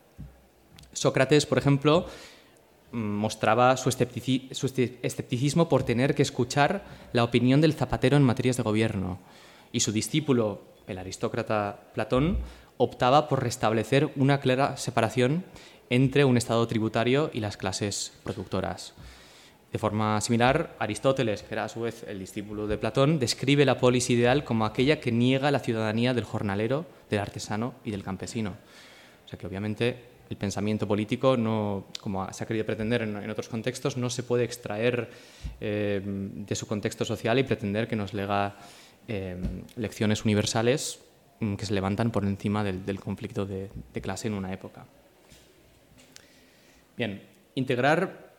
Sócrates, 0.95 1.47
por 1.47 1.59
ejemplo, 1.59 2.07
mostraba 2.93 3.77
su, 3.77 3.89
escepticismo 3.89 5.69
por 5.69 5.83
tener 5.83 6.15
que 6.15 6.23
escuchar 6.23 6.85
la 7.13 7.25
opinión 7.25 7.61
del 7.61 7.75
zapatero 7.75 8.17
en 8.17 8.23
materias 8.23 8.57
de 8.57 8.63
gobierno. 8.63 9.19
Y 9.73 9.81
su 9.81 9.93
discípulo, 9.93 10.63
el 10.87 10.99
aristócrata 10.99 11.91
Platón, 11.93 12.39
optaba 12.77 13.29
por 13.29 13.43
restablecer 13.43 14.11
una 14.17 14.41
clara 14.41 14.77
separación 14.77 15.45
entre 15.91 16.25
un 16.25 16.37
Estado 16.37 16.67
tributario 16.67 17.31
y 17.33 17.41
las 17.41 17.57
clases 17.57 18.13
productoras. 18.23 18.95
De 19.73 19.79
forma 19.81 20.21
similar, 20.21 20.77
Aristóteles, 20.79 21.43
que 21.43 21.53
era 21.53 21.65
a 21.65 21.69
su 21.69 21.81
vez 21.81 22.05
el 22.07 22.21
discípulo 22.21 22.69
de 22.69 22.79
Platón, 22.79 23.19
describe 23.19 23.65
la 23.65 23.79
polis 23.79 24.09
ideal 24.09 24.45
como 24.45 24.67
aquella 24.67 25.01
que 25.01 25.11
niega 25.11 25.51
la 25.51 25.59
ciudadanía 25.59 26.15
del 26.15 26.23
jornalero, 26.23 26.87
del 27.11 27.19
artesano 27.19 27.75
y 27.85 27.91
del 27.91 28.05
campesino. 28.05 28.55
O 29.25 29.29
sea 29.29 29.37
que 29.37 29.49
obviamente 29.49 30.14
el 30.31 30.37
pensamiento 30.37 30.89
político, 30.89 31.37
no, 31.37 31.87
como 32.01 32.31
se 32.33 32.45
ha 32.45 32.47
querido 32.47 32.65
pretender 32.65 33.03
en, 33.03 33.31
otros 33.31 33.49
contextos, 33.49 33.97
no 33.97 34.11
se 34.11 34.23
puede 34.23 34.45
extraer 34.45 35.11
eh, 35.61 36.01
de 36.05 36.55
su 36.55 36.67
contexto 36.67 37.05
social 37.05 37.39
y 37.39 37.45
pretender 37.45 37.89
que 37.89 37.97
nos 37.97 38.15
lega 38.15 38.57
eh, 39.07 39.37
lecciones 39.77 40.25
universales 40.25 41.01
mm, 41.41 41.57
que 41.57 41.67
se 41.67 41.75
levantan 41.75 42.11
por 42.11 42.25
encima 42.25 42.65
del, 42.65 43.01
conflicto 43.01 43.45
de, 43.45 43.71
clase 44.01 44.29
en 44.29 44.35
una 44.35 44.53
época. 44.53 44.87
Bien, 46.97 47.23
integrar 47.55 48.33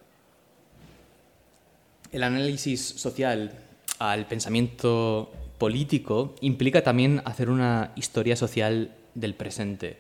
el 2.12 2.24
análisis 2.24 2.82
social 2.82 3.52
al 4.00 4.26
pensamiento 4.28 5.32
político 5.58 6.36
implica 6.42 6.84
también 6.84 7.22
hacer 7.26 7.50
una 7.50 7.92
historia 7.96 8.36
social 8.36 8.96
del 9.14 9.36
presente, 9.36 10.00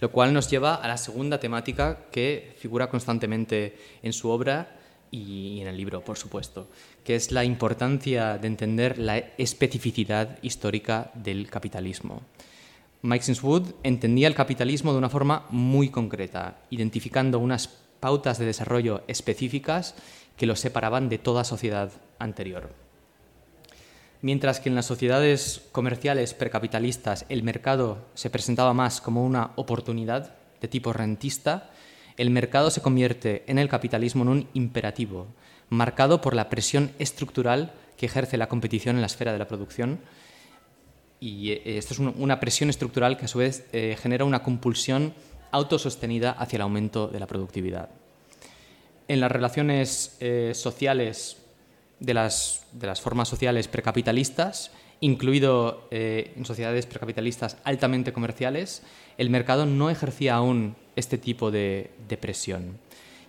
lo 0.00 0.10
cual 0.10 0.32
nos 0.32 0.50
lleva 0.50 0.74
a 0.74 0.88
la 0.88 0.96
segunda 0.96 1.40
temática 1.40 2.06
que 2.10 2.54
figura 2.58 2.88
constantemente 2.88 3.76
en 4.02 4.12
su 4.12 4.28
obra 4.28 4.76
y 5.10 5.60
en 5.60 5.68
el 5.68 5.76
libro, 5.76 6.04
por 6.04 6.18
supuesto, 6.18 6.68
que 7.04 7.14
es 7.16 7.32
la 7.32 7.44
importancia 7.44 8.38
de 8.38 8.46
entender 8.46 8.98
la 8.98 9.18
especificidad 9.18 10.38
histórica 10.42 11.10
del 11.14 11.50
capitalismo. 11.50 12.22
Mike 13.02 13.24
Sinswood 13.24 13.74
entendía 13.84 14.28
el 14.28 14.34
capitalismo 14.34 14.92
de 14.92 14.98
una 14.98 15.08
forma 15.08 15.46
muy 15.50 15.88
concreta, 15.88 16.58
identificando 16.70 17.38
unas 17.38 17.68
pautas 18.00 18.38
de 18.38 18.46
desarrollo 18.46 19.02
específicas 19.06 19.94
que 20.36 20.46
lo 20.46 20.56
separaban 20.56 21.08
de 21.08 21.18
toda 21.18 21.44
sociedad 21.44 21.90
anterior. 22.18 22.87
Mientras 24.20 24.58
que 24.58 24.68
en 24.68 24.74
las 24.74 24.86
sociedades 24.86 25.62
comerciales 25.70 26.34
precapitalistas 26.34 27.24
el 27.28 27.44
mercado 27.44 28.06
se 28.14 28.30
presentaba 28.30 28.74
más 28.74 29.00
como 29.00 29.24
una 29.24 29.52
oportunidad 29.54 30.34
de 30.60 30.68
tipo 30.68 30.92
rentista, 30.92 31.70
el 32.16 32.30
mercado 32.30 32.70
se 32.70 32.82
convierte 32.82 33.44
en 33.46 33.58
el 33.58 33.68
capitalismo 33.68 34.24
en 34.24 34.28
un 34.28 34.48
imperativo, 34.54 35.28
marcado 35.70 36.20
por 36.20 36.34
la 36.34 36.48
presión 36.48 36.90
estructural 36.98 37.72
que 37.96 38.06
ejerce 38.06 38.36
la 38.36 38.48
competición 38.48 38.96
en 38.96 39.02
la 39.02 39.06
esfera 39.06 39.32
de 39.32 39.38
la 39.38 39.46
producción. 39.46 40.00
Y 41.20 41.50
eh, 41.50 41.78
esto 41.78 41.94
es 41.94 42.00
una 42.00 42.40
presión 42.40 42.70
estructural 42.70 43.16
que 43.16 43.26
a 43.26 43.28
su 43.28 43.38
vez 43.38 43.66
eh, 43.72 43.96
genera 44.00 44.24
una 44.24 44.42
compulsión 44.42 45.14
autosostenida 45.52 46.32
hacia 46.32 46.56
el 46.56 46.62
aumento 46.62 47.06
de 47.06 47.20
la 47.20 47.26
productividad. 47.26 47.88
En 49.06 49.20
las 49.20 49.32
relaciones 49.32 50.16
eh, 50.20 50.52
sociales 50.54 51.37
de 52.00 52.14
las, 52.14 52.66
de 52.72 52.86
las, 52.86 53.00
formas 53.00 53.28
sociales 53.28 53.68
precapitalistas, 53.68 54.70
incluido 55.00 55.86
en 55.90 56.44
sociedades 56.44 56.86
precapitalistas 56.86 57.56
altamente 57.64 58.12
comerciales, 58.12 58.82
el 59.18 59.30
mercado 59.30 59.66
no 59.66 59.90
ejercía 59.90 60.36
aún 60.36 60.76
este 60.98 61.18
tipo 61.18 61.50
de, 61.50 61.90
presión. 62.20 62.78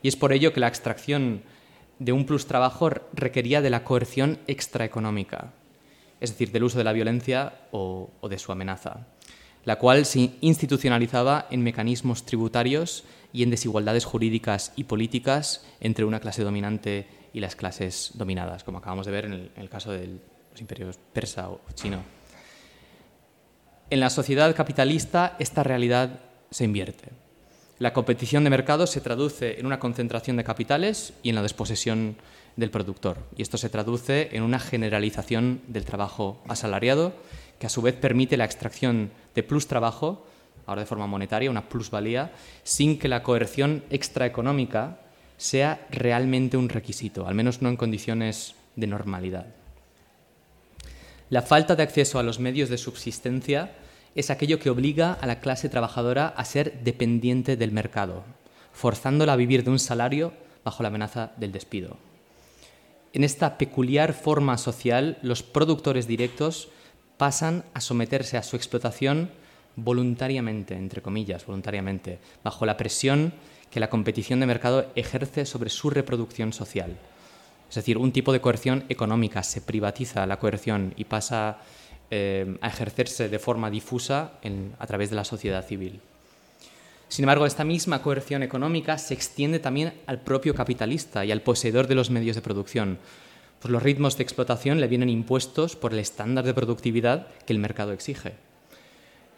Y 0.01 0.07
es 0.07 0.15
por 0.15 0.33
ello 0.33 0.53
que 0.53 0.59
la 0.59 0.67
extracción 0.67 1.43
de 1.99 2.11
un 2.11 2.25
plus 2.25 2.45
trabajo 2.45 2.89
requería 3.13 3.61
de 3.61 3.69
la 3.69 3.83
coerción 3.83 4.39
extraeconómica, 4.47 5.51
es 6.21 6.31
decir, 6.31 6.51
del 6.51 6.63
uso 6.63 6.77
de 6.77 6.83
la 6.83 6.93
violencia 6.93 7.53
o, 7.71 8.09
de 8.27 8.39
su 8.39 8.51
amenaza, 8.51 9.07
la 9.65 9.77
cual 9.77 10.05
se 10.05 10.31
institucionalizaba 10.41 11.47
en 11.51 11.61
mecanismos 11.61 12.25
tributarios 12.25 13.03
y 13.33 13.43
en 13.43 13.49
desigualdades 13.49 14.05
jurídicas 14.05 14.71
y 14.75 14.85
políticas 14.85 15.65
entre 15.81 16.05
una 16.05 16.19
clase 16.19 16.43
dominante 16.43 17.07
y 17.33 17.39
las 17.39 17.55
clases 17.55 18.11
dominadas, 18.15 18.63
como 18.63 18.79
acabamos 18.79 19.05
de 19.05 19.11
ver 19.11 19.25
en 19.25 19.33
el, 19.33 19.51
en 19.55 19.61
el 19.61 19.69
caso 19.69 19.91
de 19.91 20.07
los 20.51 20.61
imperios 20.61 20.97
persa 21.13 21.49
o 21.49 21.59
chino. 21.73 22.01
En 23.89 23.99
la 23.99 24.09
sociedad 24.09 24.55
capitalista 24.55 25.35
esta 25.39 25.63
realidad 25.63 26.19
se 26.51 26.63
invierte. 26.63 27.09
La 27.79 27.93
competición 27.93 28.43
de 28.43 28.49
mercado 28.49 28.87
se 28.87 29.01
traduce 29.01 29.59
en 29.59 29.65
una 29.65 29.79
concentración 29.79 30.35
de 30.35 30.43
capitales 30.43 31.13
y 31.23 31.29
en 31.29 31.35
la 31.35 31.41
desposesión 31.41 32.17
del 32.57 32.71
productor. 32.71 33.17
Y 33.37 33.41
esto 33.41 33.57
se 33.57 33.69
traduce 33.69 34.35
en 34.35 34.43
una 34.43 34.59
generalización 34.59 35.61
del 35.67 35.85
trabajo 35.85 36.43
asalariado, 36.47 37.13
que 37.57 37.67
a 37.67 37.69
su 37.69 37.81
vez 37.81 37.95
permite 37.95 38.37
la 38.37 38.45
extracción 38.45 39.11
de 39.33 39.43
plus 39.43 39.67
trabajo, 39.67 40.27
ahora 40.65 40.81
de 40.81 40.87
forma 40.87 41.07
monetaria, 41.07 41.49
una 41.49 41.69
plusvalía, 41.69 42.31
sin 42.63 42.99
que 42.99 43.07
la 43.07 43.23
coerción 43.23 43.83
extraeconómica 43.89 44.99
sea 45.39 45.87
realmente 45.89 46.57
un 46.57 46.67
requisito, 46.67 47.25
al 47.25 47.33
menos 47.33 47.61
no 47.61 47.69
en 47.69 47.77
condiciones 47.77 48.55
de 48.75 48.87
normalidad. 48.87 49.47
La 51.29 51.41
falta 51.41 51.77
de 51.77 51.83
acceso 51.83 52.19
a 52.19 52.23
los 52.23 52.39
medios 52.39 52.67
de 52.67 52.77
subsistencia 52.77 53.71
es 54.15 54.29
aquello 54.29 54.59
que 54.59 54.69
obliga 54.69 55.13
a 55.13 55.25
la 55.27 55.39
clase 55.39 55.69
trabajadora 55.69 56.27
a 56.27 56.43
ser 56.43 56.81
dependiente 56.83 57.55
del 57.55 57.71
mercado, 57.71 58.25
forzándola 58.73 59.33
a 59.33 59.37
vivir 59.37 59.63
de 59.63 59.69
un 59.71 59.79
salario 59.79 60.33
bajo 60.65 60.83
la 60.83 60.89
amenaza 60.89 61.31
del 61.37 61.53
despido. 61.53 61.95
En 63.13 63.23
esta 63.23 63.57
peculiar 63.57 64.13
forma 64.13 64.57
social, 64.57 65.19
los 65.21 65.41
productores 65.41 66.05
directos 66.05 66.67
pasan 67.17 67.63
a 67.73 67.79
someterse 67.79 68.35
a 68.35 68.43
su 68.43 68.57
explotación 68.57 69.31
voluntariamente, 69.77 70.75
entre 70.75 71.01
comillas, 71.01 71.45
voluntariamente, 71.45 72.19
bajo 72.43 72.65
la 72.65 72.75
presión 72.75 73.33
que 73.71 73.79
la 73.79 73.89
competición 73.89 74.39
de 74.39 74.45
mercado 74.45 74.91
ejerce 74.95 75.45
sobre 75.45 75.69
su 75.69 75.89
reproducción 75.89 76.53
social. 76.53 76.97
Es 77.69 77.75
decir, 77.75 77.97
un 77.97 78.11
tipo 78.11 78.33
de 78.33 78.41
coerción 78.41 78.85
económica, 78.89 79.43
se 79.43 79.61
privatiza 79.61 80.25
la 80.25 80.39
coerción 80.39 80.93
y 80.97 81.05
pasa 81.05 81.59
eh, 82.09 82.57
a 82.61 82.67
ejercerse 82.67 83.29
de 83.29 83.37
forma 83.37 83.69
difusa 83.69 84.33
a 84.79 84.87
través 84.87 85.11
de 85.11 85.15
la 85.15 85.23
sociedad 85.23 85.65
civil. 85.65 86.01
Sin 87.07 87.23
embargo, 87.23 87.45
esta 87.45 87.63
misma 87.63 88.01
coerción 88.01 88.43
económica 88.43 88.97
se 88.97 89.13
extiende 89.13 89.59
también 89.59 89.93
al 90.07 90.21
propio 90.21 90.55
capitalista 90.55 91.25
y 91.25 91.31
al 91.31 91.41
poseedor 91.41 91.87
de 91.87 91.95
los 91.95 92.09
medios 92.09 92.35
de 92.35 92.41
producción, 92.41 92.99
pues 93.59 93.71
los 93.71 93.83
ritmos 93.83 94.17
de 94.17 94.23
explotación 94.23 94.79
le 94.79 94.87
vienen 94.87 95.09
impuestos 95.09 95.75
por 95.75 95.93
el 95.93 95.99
estándar 95.99 96.45
de 96.45 96.53
productividad 96.53 97.27
que 97.45 97.53
el 97.53 97.59
mercado 97.59 97.91
exige. 97.91 98.33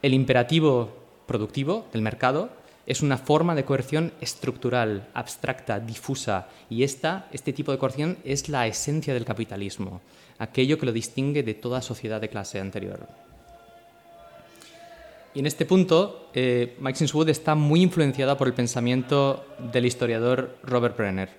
El 0.02 0.14
imperativo 0.14 0.98
productivo 1.28 1.88
del 1.92 2.02
mercado 2.02 2.50
es 2.86 3.02
una 3.02 3.18
forma 3.18 3.56
de 3.56 3.66
coerción 3.66 4.12
estructural, 4.22 5.08
abstracta, 5.14 5.80
difusa, 5.80 6.48
y 6.70 6.84
esta, 6.84 7.28
este 7.32 7.54
tipo 7.54 7.72
de 7.72 7.78
coerción 7.78 8.18
es 8.24 8.50
la 8.50 8.68
esencia 8.68 9.14
del 9.14 9.26
capitalismo 9.26 10.02
aquello 10.42 10.80
que 10.80 10.88
lo 10.88 10.92
distingue 10.92 11.44
de 11.44 11.54
toda 11.54 11.84
sociedad 11.84 12.20
de 12.20 12.30
clase 12.30 12.60
anterior. 12.60 13.08
Y 15.36 15.40
en 15.40 15.46
este 15.46 15.66
punto, 15.66 16.30
eh, 16.34 16.76
Mike 16.80 16.98
Sinswood 16.98 17.30
está 17.30 17.54
muy 17.54 17.82
influenciado 17.82 18.36
por 18.38 18.48
el 18.48 18.54
pensamiento 18.56 19.46
del 19.72 19.86
historiador 19.86 20.58
Robert 20.64 20.98
Brenner 20.98 21.30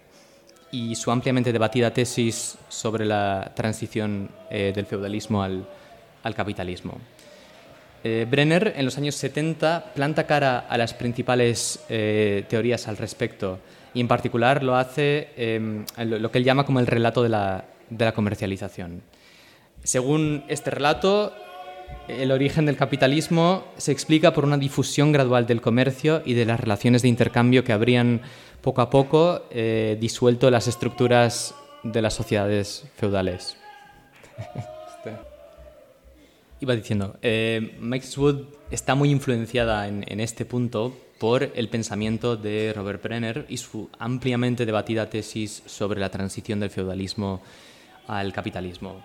y 0.71 0.95
su 0.95 1.11
ampliamente 1.11 1.53
debatida 1.53 1.93
tesis 1.93 2.57
sobre 2.69 3.05
la 3.05 3.53
transición 3.57 4.31
eh, 4.49 4.73
del 4.75 4.87
feudalismo 4.87 5.43
al, 5.43 5.67
capitalismo. 6.37 6.95
Eh, 8.05 8.27
Brenner, 8.29 8.75
en 8.77 8.85
los 8.85 8.99
años 8.99 9.15
70, 9.15 9.93
planta 9.95 10.27
cara 10.27 10.59
a 10.59 10.77
las 10.77 10.95
principales 10.95 11.85
teorías 11.89 12.89
al 12.89 12.97
respecto 12.97 13.61
y, 13.95 14.01
en 14.01 14.09
particular, 14.09 14.63
lo 14.63 14.77
hace 14.77 15.29
em, 15.37 15.85
lo 15.99 16.31
que 16.31 16.39
él 16.39 16.45
llama 16.45 16.65
como 16.65 16.81
el 16.81 16.87
relato 16.87 17.23
de 17.23 17.29
la, 17.29 17.65
de 17.91 18.05
la 18.05 18.13
comercialización. 18.13 19.03
Según 19.85 20.45
este 20.49 20.71
relato, 20.71 21.33
el 22.09 22.31
origen 22.33 22.67
del 22.67 22.77
capitalismo 22.77 23.65
se 23.77 23.93
explica 23.93 24.33
por 24.33 24.45
una 24.45 24.57
difusión 24.57 25.13
gradual 25.13 25.47
del 25.47 25.61
comercio 25.61 26.23
y 26.25 26.35
de 26.35 26.45
las 26.45 26.61
relaciones 26.61 27.03
de 27.03 27.09
intercambio 27.09 27.65
que 27.65 27.73
habrían 27.73 28.23
poco 28.61 28.81
a 28.81 28.91
poco 28.91 29.43
eh, 29.51 29.97
disuelto 30.01 30.51
las 30.51 30.69
estructuras 30.69 31.55
de 31.83 32.03
las 32.03 32.15
sociedades 32.15 32.85
feudales. 32.97 33.57
Iba 36.63 36.77
diciendo, 36.77 37.17
eh, 37.23 37.77
Mike 37.81 38.07
Wood 38.17 38.45
está 38.71 38.95
muy 38.95 39.11
influenciada 39.11 39.89
en, 39.89 40.21
este 40.21 40.45
punto 40.45 40.97
por 41.19 41.51
el 41.57 41.69
pensamiento 41.69 42.37
de 42.37 42.73
Robert 42.73 43.03
Brenner 43.03 43.47
y 43.49 43.57
su 43.57 43.91
ampliamente 43.99 44.65
debatida 44.65 45.11
tesis 45.11 45.65
sobre 45.67 45.99
la 45.99 46.11
transición 46.11 46.61
del 46.61 46.71
feudalismo 46.71 47.43
al 48.07 48.33
capitalismo. 48.33 49.05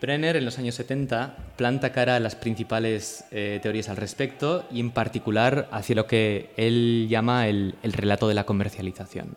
Brenner 0.00 0.34
en 0.34 0.44
los 0.44 0.58
años 0.58 0.74
70 0.74 1.36
planta 1.56 1.92
cara 1.92 2.16
a 2.16 2.20
las 2.20 2.34
principales 2.34 3.24
eh, 3.30 3.60
teorías 3.62 3.88
al 3.88 3.98
respecto 3.98 4.64
y 4.72 4.80
en 4.80 4.90
particular 4.90 5.68
hacia 5.70 5.94
lo 5.94 6.08
que 6.08 6.50
él 6.56 7.06
llama 7.08 7.46
el 7.46 7.76
relato 7.84 8.26
de 8.26 8.34
la 8.34 8.42
comercialización. 8.42 9.36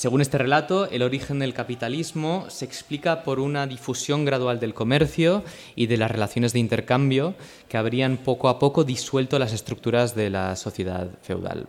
Según 0.00 0.22
este 0.22 0.38
relato, 0.38 0.88
el 0.90 1.02
origen 1.02 1.40
del 1.40 1.52
capitalismo 1.52 2.46
se 2.48 2.64
explica 2.64 3.22
por 3.22 3.38
una 3.38 3.66
difusión 3.66 4.24
gradual 4.24 4.58
del 4.58 4.72
comercio 4.72 5.44
y 5.76 5.88
de 5.88 5.98
las 5.98 6.10
relaciones 6.10 6.54
de 6.54 6.58
intercambio 6.58 7.34
que 7.68 7.76
habrían 7.76 8.16
poco 8.16 8.48
a 8.48 8.58
poco 8.58 8.84
disuelto 8.84 9.38
las 9.38 9.52
estructuras 9.52 10.14
de 10.14 10.30
la 10.30 10.56
sociedad 10.56 11.10
feudal. 11.20 11.66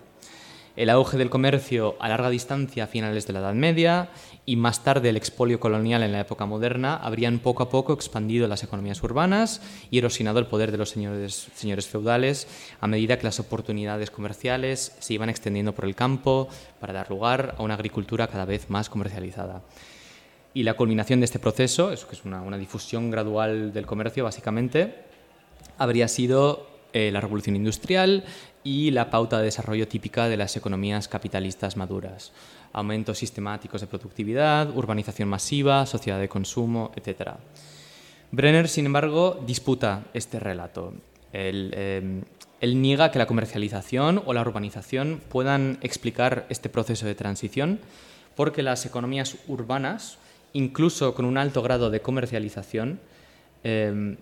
El 0.78 0.90
auge 0.90 1.18
del 1.18 1.30
comercio 1.30 1.98
a 2.00 2.08
larga 2.08 2.30
distancia 2.30 2.86
a 2.86 2.88
finales 2.88 3.28
de 3.28 3.34
la 3.34 3.40
Edad 3.40 3.54
Media 3.54 4.12
y 4.46 4.56
más 4.56 4.84
tarde 4.84 5.10
el 5.10 5.18
expolio 5.18 5.60
colonial 5.60 6.04
en 6.04 6.12
la 6.12 6.22
época 6.22 6.46
moderna 6.46 6.96
habrían 6.96 7.40
poco 7.40 7.64
a 7.64 7.70
poco 7.70 7.94
expandido 7.94 8.48
las 8.48 8.64
economías 8.64 9.02
urbanas 9.04 9.62
y 9.92 10.00
erosionado 10.00 10.40
el 10.40 10.48
poder 10.48 10.72
de 10.72 10.78
los 10.78 10.90
señores, 10.90 11.48
señores 11.54 11.88
feudales 11.88 12.48
a 12.80 12.88
medida 12.88 13.18
que 13.18 13.26
las 13.26 13.40
oportunidades 13.40 14.10
comerciales 14.10 14.96
se 15.00 15.14
iban 15.14 15.30
extendiendo 15.30 15.74
por 15.74 15.86
el 15.86 15.96
campo 15.96 16.48
para 16.80 16.94
dar 16.94 17.10
lugar 17.10 17.56
a 17.58 17.64
una 17.64 17.76
agricultura 17.76 18.28
cada 18.28 18.46
vez 18.46 18.70
más 18.70 18.90
comercializada. 18.90 19.62
Y 20.54 20.64
la 20.64 20.74
culminación 20.74 21.22
de 21.22 21.26
este 21.26 21.40
proceso, 21.40 21.92
eso 21.92 22.08
que 22.08 22.16
es 22.16 22.26
una, 22.26 22.58
difusión 22.58 23.10
gradual 23.10 23.72
del 23.72 23.86
comercio 23.86 24.26
básicamente, 24.26 25.06
habría 25.78 26.10
sido 26.10 26.68
eh, 26.92 27.10
la 27.12 27.22
revolución 27.22 27.56
industrial 27.56 28.26
y 28.64 28.92
la 28.92 29.10
pauta 29.10 29.40
de 29.40 29.46
desarrollo 29.46 29.88
típica 29.88 30.28
de 30.28 30.38
las 30.38 30.56
economías 30.56 31.08
capitalistas 31.08 31.78
maduras. 31.78 32.32
Aumentos 32.74 33.18
sistemáticos 33.18 33.82
de 33.82 33.88
productividad, 33.88 34.76
urbanización 34.76 35.30
masiva, 35.30 35.86
sociedad 35.86 36.20
de 36.20 36.30
consumo, 36.30 36.92
etc. 36.96 37.32
Brenner, 38.32 38.68
sin 38.68 38.86
embargo, 38.86 39.42
disputa 39.46 40.06
este 40.14 40.40
relato. 40.40 40.94
Él, 41.34 42.24
él 42.62 42.82
niega 42.82 43.12
que 43.12 43.20
la 43.20 43.26
comercialización 43.26 44.22
o 44.26 44.34
la 44.34 44.42
urbanización 44.42 45.22
puedan 45.30 45.80
explicar 45.82 46.46
este 46.50 46.70
proceso 46.70 47.06
de 47.06 47.16
transición 47.16 47.80
porque 48.36 48.64
las 48.64 48.86
economías 48.86 49.38
urbanas, 49.48 50.18
incluso 50.54 51.14
con 51.14 51.26
un 51.26 51.38
alto 51.38 51.62
grado 51.62 51.90
de 51.90 52.02
comercialización, 52.02 53.00
eh, 53.64 54.18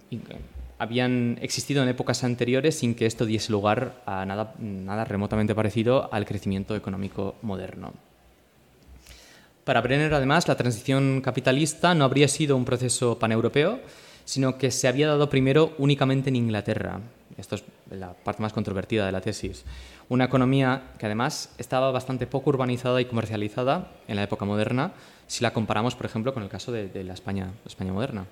habían 0.79 1.37
existido 1.41 1.83
en 1.83 1.89
épocas 1.89 2.23
anteriores 2.23 2.79
sin 2.79 2.95
que 2.95 3.05
esto 3.05 3.25
diese 3.25 3.51
lugar 3.51 4.01
a 4.05 4.25
nada, 4.25 4.55
nada 4.59 5.05
remotamente 5.05 5.53
parecido 5.53 6.11
al 6.11 6.25
crecimiento 6.25 6.75
económico 6.75 7.35
moderno. 7.41 7.93
Para 9.65 9.81
Brenner, 9.81 10.13
además, 10.13 10.47
la 10.47 10.55
transición 10.55 11.21
capitalista 11.21 11.93
no 11.93 12.05
habría 12.05 12.27
sido 12.27 12.57
un 12.57 12.65
proceso 12.65 13.19
paneuropeo, 13.19 13.79
sino 14.25 14.57
que 14.57 14.71
se 14.71 14.87
había 14.87 15.07
dado 15.07 15.29
primero 15.29 15.75
únicamente 15.77 16.29
en 16.29 16.37
Inglaterra. 16.37 17.01
Esto 17.37 17.55
es 17.55 17.63
la 17.91 18.13
parte 18.13 18.41
más 18.41 18.53
controvertida 18.53 19.05
de 19.05 19.11
la 19.11 19.21
tesis. 19.21 19.65
Una 20.07 20.25
economía 20.25 20.93
que 20.97 21.05
además 21.05 21.53
estaba 21.57 21.91
bastante 21.91 22.25
poco 22.25 22.49
urbanizada 22.49 22.99
y 22.99 23.05
comercializada 23.05 23.91
en 24.07 24.15
la 24.15 24.23
época 24.23 24.45
moderna, 24.45 24.93
si 25.27 25.43
la 25.43 25.53
comparamos, 25.53 25.95
por 25.95 26.05
ejemplo, 26.05 26.33
con 26.33 26.41
el 26.41 26.49
caso 26.49 26.71
de, 26.71 27.03
la 27.03 27.13
España, 27.13 27.51
España 27.65 27.93
moderna. 27.93 28.25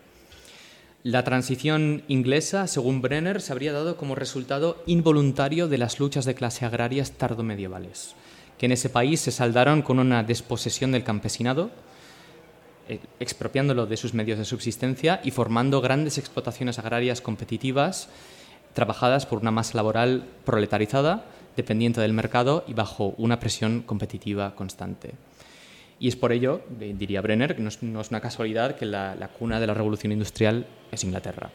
La 1.07 1.23
transición 1.23 2.03
inglesa, 2.09 2.67
según 2.67 3.01
Brenner, 3.01 3.39
se 3.39 3.53
habría 3.53 3.71
dado 3.71 3.95
como 3.95 4.13
resultado 4.13 4.83
involuntario 4.87 5.69
de 5.69 5.77
las 5.77 6.01
luchas 6.01 6.25
de 6.25 6.35
clase 6.35 6.65
agrarias 6.65 7.13
tardomedievales, 7.13 8.13
que 8.57 8.65
en 8.65 8.73
ese 8.73 8.89
país 8.89 9.21
se 9.21 9.31
saldaron 9.31 9.83
con 9.83 9.99
una 9.99 10.23
desposesión 10.23 10.91
del 10.91 11.05
campesinado, 11.05 11.71
eh, 12.89 12.99
expropiándolo 13.21 13.85
de 13.85 13.95
sus 13.95 14.13
medios 14.13 14.37
de 14.37 14.43
subsistencia 14.43 15.21
y 15.23 15.31
formando 15.31 15.79
grandes 15.79 16.17
explotaciones 16.17 16.77
agrarias 16.77 17.21
competitivas 17.21 18.09
trabajadas 18.73 19.25
por 19.25 19.39
una 19.39 19.51
masa 19.51 19.77
laboral 19.77 20.25
proletarizada 20.43 21.23
dependiente 21.55 22.01
del 22.01 22.11
mercado 22.11 22.65
y 22.67 22.73
bajo 22.73 23.15
una 23.17 23.39
presión 23.39 23.81
competitiva 23.81 24.55
constante. 24.55 25.13
Y 25.99 26.07
es 26.07 26.15
por 26.15 26.31
ello, 26.31 26.61
diría 26.69 27.21
Brenner, 27.21 27.55
que 27.55 27.61
no 27.61 27.69
es, 27.69 28.09
una 28.09 28.21
casualidad 28.21 28.75
que 28.75 28.85
la, 28.85 29.29
cuna 29.37 29.59
de 29.59 29.67
la 29.67 29.73
revolución 29.73 30.11
industrial 30.11 30.67
es 30.91 31.03
Inglaterra. 31.03 31.49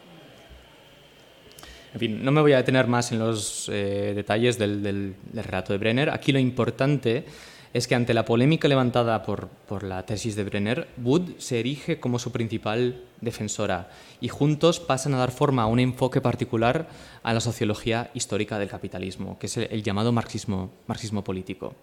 En 1.93 1.99
fin, 1.99 2.23
no 2.23 2.31
me 2.31 2.41
voy 2.41 2.53
a 2.53 2.57
detener 2.57 2.87
más 2.87 3.11
en 3.11 3.19
los 3.19 3.69
eh, 3.71 4.13
detalles 4.15 4.57
del, 4.57 5.15
relato 5.33 5.73
de 5.73 5.79
Brenner. 5.79 6.09
Aquí 6.09 6.31
lo 6.31 6.39
importante 6.39 7.25
es 7.71 7.87
que 7.87 7.95
ante 7.95 8.13
la 8.13 8.25
polémica 8.25 8.67
levantada 8.67 9.23
por, 9.23 9.49
la 9.83 10.05
tesis 10.05 10.35
de 10.35 10.43
Brenner, 10.43 10.87
Wood 11.01 11.37
se 11.37 11.59
erige 11.59 11.99
como 11.99 12.19
su 12.19 12.31
principal 12.31 13.03
defensora 13.21 13.89
y 14.21 14.27
juntos 14.27 14.79
pasan 14.79 15.13
a 15.15 15.17
dar 15.17 15.31
forma 15.31 15.63
a 15.63 15.67
un 15.67 15.79
enfoque 15.79 16.21
particular 16.21 16.87
a 17.23 17.33
la 17.33 17.39
sociología 17.39 18.11
histórica 18.13 18.59
del 18.59 18.69
capitalismo, 18.69 19.39
que 19.39 19.47
es 19.47 19.57
el, 19.57 19.81
llamado 19.81 20.11
marxismo, 20.11 20.71
marxismo 20.85 21.23
político. 21.23 21.75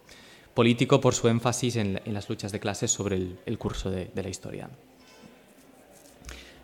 Político 0.54 1.00
por 1.00 1.14
su 1.14 1.28
énfasis 1.28 1.76
en, 1.76 2.00
las 2.07 2.28
luchas 2.28 2.52
de 2.52 2.61
clases 2.61 2.90
sobre 2.90 3.16
el, 3.47 3.59
curso 3.59 3.90
de, 3.90 4.11
la 4.14 4.28
historia. 4.28 4.69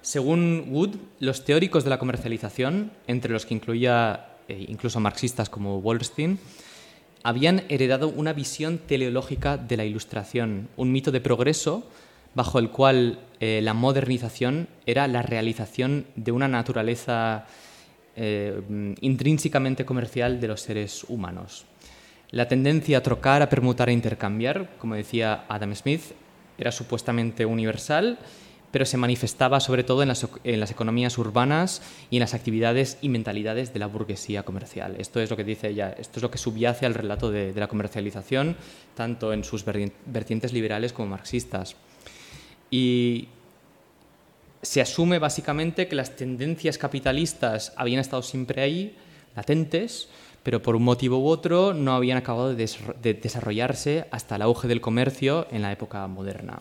Según 0.03 0.67
Wood, 0.71 0.97
los 1.21 1.45
teóricos 1.45 1.85
de 1.85 1.91
la 1.91 1.99
comercialización, 1.99 2.93
entre 3.07 3.33
los 3.33 3.47
que 3.47 3.55
incluía 3.55 4.27
eh, 4.49 4.67
incluso 4.69 5.01
marxistas 5.01 5.49
como 5.49 5.79
Wallerstein, 5.79 6.39
habían 7.23 7.65
heredado 7.69 8.09
una 8.09 8.33
visión 8.33 8.79
teleológica 8.79 9.57
de 9.57 9.77
la 9.77 9.85
ilustración, 9.85 10.69
un 10.77 10.93
mito 10.93 11.11
de 11.11 11.21
progreso 11.21 11.85
bajo 12.37 12.59
el 12.59 12.71
cual 12.71 13.19
eh, 13.41 13.61
la 13.63 13.73
modernización 13.73 14.69
era 14.85 15.09
la 15.09 15.23
realización 15.23 16.07
de 16.17 16.33
una 16.33 16.49
naturaleza 16.49 17.47
eh, 18.15 18.61
intrínsecamente 19.01 19.85
comercial 19.85 20.39
de 20.39 20.49
los 20.49 20.61
seres 20.61 21.05
humanos. 21.09 21.65
La 22.31 22.49
tendencia 22.49 22.99
a 22.99 23.03
trocar, 23.03 23.43
a 23.43 23.49
permutar 23.49 23.89
e 23.89 23.93
intercambiar, 23.93 24.71
como 24.79 24.95
decía 24.95 25.45
Adam 25.49 25.75
Smith, 25.75 26.03
era 26.59 26.73
supuestamente 26.73 27.47
universal 27.47 28.19
pero 28.77 28.85
se 28.85 28.99
manifestaba 28.99 29.59
sobre 29.61 29.85
todo 29.85 30.03
en 30.03 30.09
las, 30.09 30.71
economías 30.71 31.17
urbanas 31.17 31.81
y 32.11 32.17
en 32.17 32.21
las 32.21 32.35
actividades 32.35 32.99
y 33.01 33.09
mentalidades 33.09 33.73
de 33.73 33.79
la 33.79 33.87
burguesía 33.87 34.43
comercial. 34.43 34.97
Esto 34.99 35.19
es 35.19 35.31
lo 35.31 35.37
que 35.39 35.45
dice 35.45 35.69
ella, 35.69 35.95
esto 35.99 36.19
es 36.19 36.23
lo 36.23 36.31
que 36.31 36.37
subyace 36.37 36.85
al 36.85 36.93
relato 36.93 37.31
de, 37.31 37.55
la 37.55 37.69
comercialización, 37.69 38.55
tanto 38.95 39.33
en 39.33 39.45
sus 39.45 39.65
vertientes 39.65 40.53
liberales 40.53 40.93
como 40.93 41.09
marxistas. 41.09 41.77
Y 42.71 43.29
se 44.61 44.83
asume 44.83 45.19
básicamente 45.19 45.89
que 45.89 45.97
las 45.97 46.15
tendencias 46.15 46.77
capitalistas 46.77 47.73
habían 47.77 48.01
estado 48.01 48.23
siempre 48.23 48.61
ahí, 48.61 48.95
latentes, 49.35 50.11
pero 50.47 50.63
por 50.63 50.77
un 50.77 50.85
motivo 50.85 51.19
u 51.19 51.27
otro 51.27 51.75
no 51.75 51.97
habían 51.97 52.19
acabado 52.19 52.55
de 52.55 53.15
desarrollarse 53.21 54.05
hasta 54.13 54.37
el 54.37 54.43
auge 54.43 54.69
del 54.69 54.81
comercio 54.81 55.49
en 55.51 55.63
la 55.63 55.73
época 55.73 56.07
moderna 56.07 56.61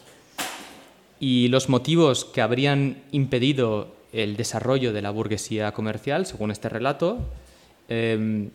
y 1.19 1.49
los 1.49 1.69
motivos 1.69 2.25
que 2.25 2.41
habrían 2.41 3.03
impedido 3.11 3.93
el 4.11 4.37
desarrollo 4.37 4.91
de 4.91 5.03
la 5.03 5.11
burguesía 5.11 5.71
comercial, 5.71 6.25
según 6.25 6.49
este 6.49 6.67
relato, 6.67 7.19
em, 7.87 8.49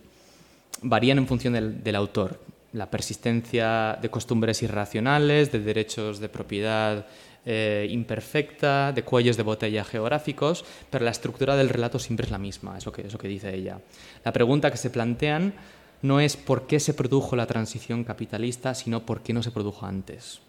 varían 0.82 1.18
en 1.18 1.26
función 1.26 1.54
del, 1.54 1.96
autor. 1.96 2.40
La 2.72 2.90
persistencia 2.90 3.98
de 4.02 4.10
costumbres 4.10 4.62
irracionales, 4.62 5.52
de 5.52 5.60
derechos 5.60 6.18
de 6.20 6.28
propiedad 6.28 7.06
eh, 7.46 7.88
imperfecta, 7.90 8.92
de 8.92 9.03
cuellos 9.03 9.37
de 9.37 9.42
botella 9.42 9.83
geográficos, 9.83 10.64
pero 10.90 11.05
la 11.05 11.11
estructura 11.11 11.57
del 11.57 11.70
relato 11.70 11.98
siempre 11.98 12.26
es 12.26 12.31
la 12.31 12.38
misma, 12.38 12.76
es 12.76 12.85
lo 12.85 12.92
que, 12.92 13.07
es 13.07 13.12
lo 13.12 13.18
que 13.18 13.29
dice 13.29 13.55
ella. 13.55 13.81
La 14.24 14.33
pregunta 14.33 14.70
que 14.70 14.76
se 14.76 14.90
plantean 14.90 15.55
no 16.03 16.20
es 16.20 16.37
por 16.37 16.66
qué 16.66 16.81
se 16.81 16.94
produjo 16.94 17.37
la 17.37 17.46
transición 17.46 18.05
capitalista, 18.05 18.74
sino 18.74 19.07
por 19.07 19.22
qué 19.22 19.33
no 19.33 19.42
se 19.42 19.50
produjo 19.50 19.87
antes. 19.87 20.40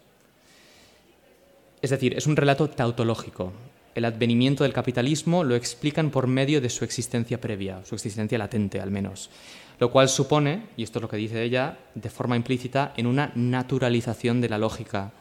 Es 1.80 1.90
decir, 1.90 2.14
es 2.16 2.26
un 2.26 2.36
relato 2.36 2.68
tautológico. 2.68 3.52
El 3.94 4.04
advenimiento 4.04 4.64
del 4.64 4.72
capitalismo 4.72 5.44
lo 5.44 5.54
explican 5.54 6.10
por 6.10 6.26
medio 6.26 6.60
de 6.60 6.70
su 6.70 6.84
existencia 6.84 7.40
previa, 7.40 7.84
su 7.84 7.94
existencia 7.94 8.38
latente 8.38 8.80
al 8.80 8.90
menos, 8.90 9.30
lo 9.78 9.90
cual 9.90 10.08
supone, 10.08 10.68
y 10.76 10.82
esto 10.82 10.98
es 10.98 11.02
lo 11.02 11.08
que 11.08 11.16
dice 11.16 11.42
ella, 11.42 11.78
de 11.94 12.10
forma 12.10 12.36
implícita, 12.36 12.92
en 12.96 13.06
una 13.06 13.32
naturalización 13.34 14.40
de 14.40 14.48
la 14.48 14.58
lógica 14.58 15.12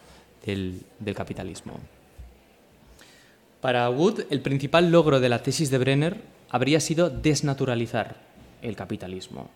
del, 0.46 0.84
capitalismo. 1.16 1.80
Para 3.62 3.90
Wood, 3.90 4.22
el 4.30 4.42
principal 4.42 4.92
logro 4.92 5.20
de 5.20 5.30
la 5.30 5.44
tesis 5.44 5.70
de 5.70 5.78
Brenner 5.78 6.18
habría 6.50 6.80
sido 6.80 7.10
desnaturalizar 7.10 8.16
el 8.62 8.76
capitalismo. 8.76 9.50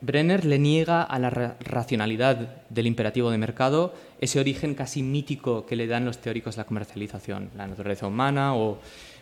Brenner 0.00 0.44
le 0.44 0.58
niega 0.58 1.02
a 1.02 1.18
la 1.18 1.30
racionalidad 1.30 2.64
del 2.68 2.86
imperativo 2.86 3.30
de 3.30 3.38
mercado 3.38 3.94
ese 4.20 4.38
origen 4.38 4.74
casi 4.74 5.02
mítico 5.02 5.64
que 5.66 5.76
le 5.76 5.86
dan 5.86 6.04
los 6.04 6.18
teóricos 6.18 6.56
de 6.56 6.62
la 6.62 6.66
comercialización, 6.66 7.50
la 7.56 7.66
naturaleza 7.66 8.06
humana 8.06 8.54
o 8.54 8.78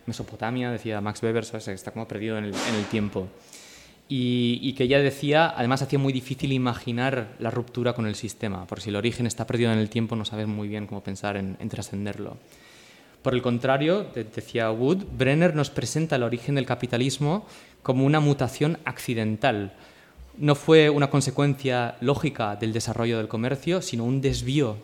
Mesopotamia, 0.07 0.71
decía 0.71 1.01
Max 1.01 1.23
Weber, 1.23 1.45
está 1.45 1.93
como 1.93 2.09
perdido 2.09 2.37
en 2.39 2.47
el, 2.47 2.85
tiempo. 2.91 3.29
Y, 4.14 4.75
que 4.75 4.88
ya 4.88 4.98
decía, 4.98 5.55
además 5.57 5.81
hacía 5.81 5.98
muy 5.98 6.12
difícil 6.12 6.53
imaginar 6.53 7.35
la 7.38 7.51
ruptura 7.51 7.94
con 7.94 8.07
el 8.07 8.14
sistema, 8.14 8.66
porque 8.66 8.85
si 8.85 8.90
el 8.90 8.96
origen 8.96 9.27
está 9.27 9.46
perdido 9.46 9.72
en 9.72 9.79
el 9.79 9.88
tiempo 9.88 10.16
no 10.16 10.27
sabes 10.27 10.46
muy 10.46 10.68
bien 10.68 10.87
cómo 10.87 11.03
pensar 11.03 11.38
en, 11.38 11.57
en 11.59 11.68
trascenderlo. 11.70 12.37
Por 13.22 13.33
el 13.33 13.40
contrario, 13.40 14.07
decía 14.14 14.70
Wood, 14.70 15.05
Brenner 15.16 15.55
nos 15.55 15.70
presenta 15.70 16.16
el 16.16 16.25
origen 16.25 16.57
del 16.57 16.66
capitalismo 16.66 17.46
como 17.83 18.05
una 18.05 18.20
mutación 18.20 18.79
accidental, 18.85 19.72
no 20.37 20.55
fue 20.55 20.90
una 20.90 21.11
consecuencia 21.11 21.96
lógica 22.01 22.57
del 22.57 22.72
desarrollo 22.72 23.18
del 23.18 23.29
comercio, 23.29 23.83
sino 23.83 24.05
un 24.05 24.20
desvío 24.20 24.77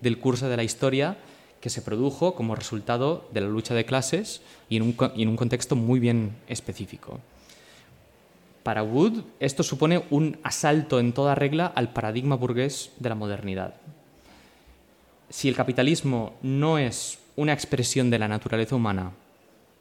del 0.00 0.18
curso 0.18 0.48
de 0.48 0.56
la 0.56 0.64
historia 0.64 1.16
que 1.60 1.70
se 1.70 1.82
produjo 1.82 2.34
como 2.34 2.54
resultado 2.54 3.28
de 3.32 3.40
la 3.40 3.48
lucha 3.48 3.74
de 3.74 3.84
clases 3.84 4.42
y 4.68 4.76
en 4.76 4.82
un, 4.82 5.36
contexto 5.36 5.76
muy 5.76 6.00
bien 6.00 6.36
específico. 6.48 7.20
Para 8.64 8.82
Wood, 8.82 9.24
esto 9.40 9.62
supone 9.62 10.04
un 10.08 10.38
asalto 10.42 10.98
en 10.98 11.12
toda 11.12 11.34
regla 11.34 11.66
al 11.66 11.92
paradigma 11.92 12.34
burgués 12.34 12.92
de 12.98 13.10
la 13.10 13.14
modernidad. 13.14 13.74
Si 15.28 15.50
el 15.50 15.54
capitalismo 15.54 16.32
no 16.40 16.78
es 16.78 17.18
una 17.36 17.52
expresión 17.52 18.08
de 18.08 18.18
la 18.18 18.26
naturaleza 18.26 18.74
humana, 18.74 19.12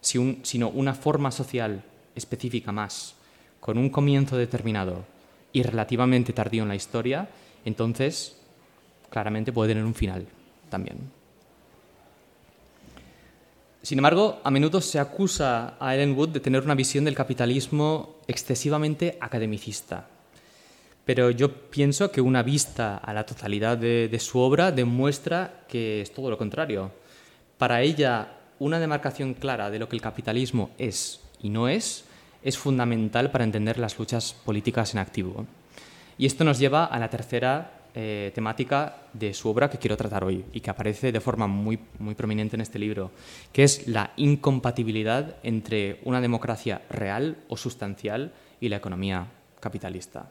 sino 0.02 0.68
una 0.68 0.94
forma 0.94 1.32
social 1.32 1.82
específica 2.14 2.74
más, 2.74 3.16
con 3.62 3.78
un 3.78 3.90
comienzo 3.90 4.36
determinado 4.36 5.06
y 5.54 5.64
relativamente 5.64 6.34
tardío 6.34 6.64
en 6.64 6.70
la 6.70 6.76
historia, 6.76 7.30
entonces 7.64 8.36
claramente 9.10 9.54
puede 9.54 9.70
tener 9.70 9.86
un 9.86 9.96
final 9.96 10.28
también. 10.70 10.98
Sin 13.84 14.00
embargo, 14.00 14.40
a 14.46 14.50
menudo 14.50 14.80
se 14.80 14.98
acusa 14.98 15.76
a 15.78 15.94
Ellen 15.94 16.18
Wood 16.18 16.30
de 16.30 16.40
tener 16.40 16.64
una 16.64 16.74
visión 16.74 17.04
del 17.04 17.16
capitalismo 17.16 18.16
excesivamente 18.28 19.18
academicista. 19.20 20.08
Pero 21.04 21.30
yo 21.32 21.52
pienso 21.70 22.10
que 22.10 22.22
una 22.22 22.44
vista 22.44 22.96
a 22.96 23.14
la 23.14 23.26
totalidad 23.26 23.78
de, 23.78 24.08
de 24.08 24.20
su 24.20 24.40
obra 24.40 24.72
demuestra 24.72 25.66
que 25.68 26.02
es 26.02 26.14
todo 26.14 26.30
lo 26.30 26.38
contrario. 26.38 26.92
Para 27.58 27.82
ella, 27.82 28.38
una 28.60 28.80
demarcación 28.80 29.34
clara 29.34 29.70
de 29.70 29.80
lo 29.80 29.90
que 29.90 29.98
el 29.98 30.02
capitalismo 30.02 30.72
es 30.78 31.20
y 31.42 31.50
no 31.50 31.68
es 31.68 32.06
es 32.42 32.58
fundamental 32.58 33.32
para 33.32 33.44
entender 33.44 33.80
las 33.80 33.98
luchas 33.98 34.34
políticas 34.46 34.94
en 34.94 35.00
activo. 35.00 35.46
Y 36.18 36.26
esto 36.26 36.44
nos 36.44 36.60
lleva 36.60 36.86
a 36.86 37.00
la 37.00 37.10
tercera 37.10 37.83
eh, 37.96 38.32
temática 38.34 39.04
de 39.14 39.34
su 39.34 39.50
obra 39.50 39.70
que 39.70 39.78
quiero 39.78 39.96
tratar 39.96 40.24
hoy 40.24 40.44
y 40.52 40.62
que 40.62 40.70
aparece 40.70 41.12
de 41.12 41.20
forma 41.20 41.46
muy, 41.46 41.80
muy 42.00 42.16
prominente 42.16 42.56
en 42.56 42.62
este 42.62 42.80
libro, 42.80 43.12
que 43.52 43.64
es 43.64 43.88
la 43.88 44.14
incompatibilidad 44.18 45.36
entre 45.44 46.00
una 46.04 46.20
democracia 46.20 46.82
real 46.90 47.38
o 47.50 47.58
sustancial 47.58 48.34
y 48.60 48.70
la 48.70 48.78
economía 48.78 49.28
capitalista. 49.60 50.28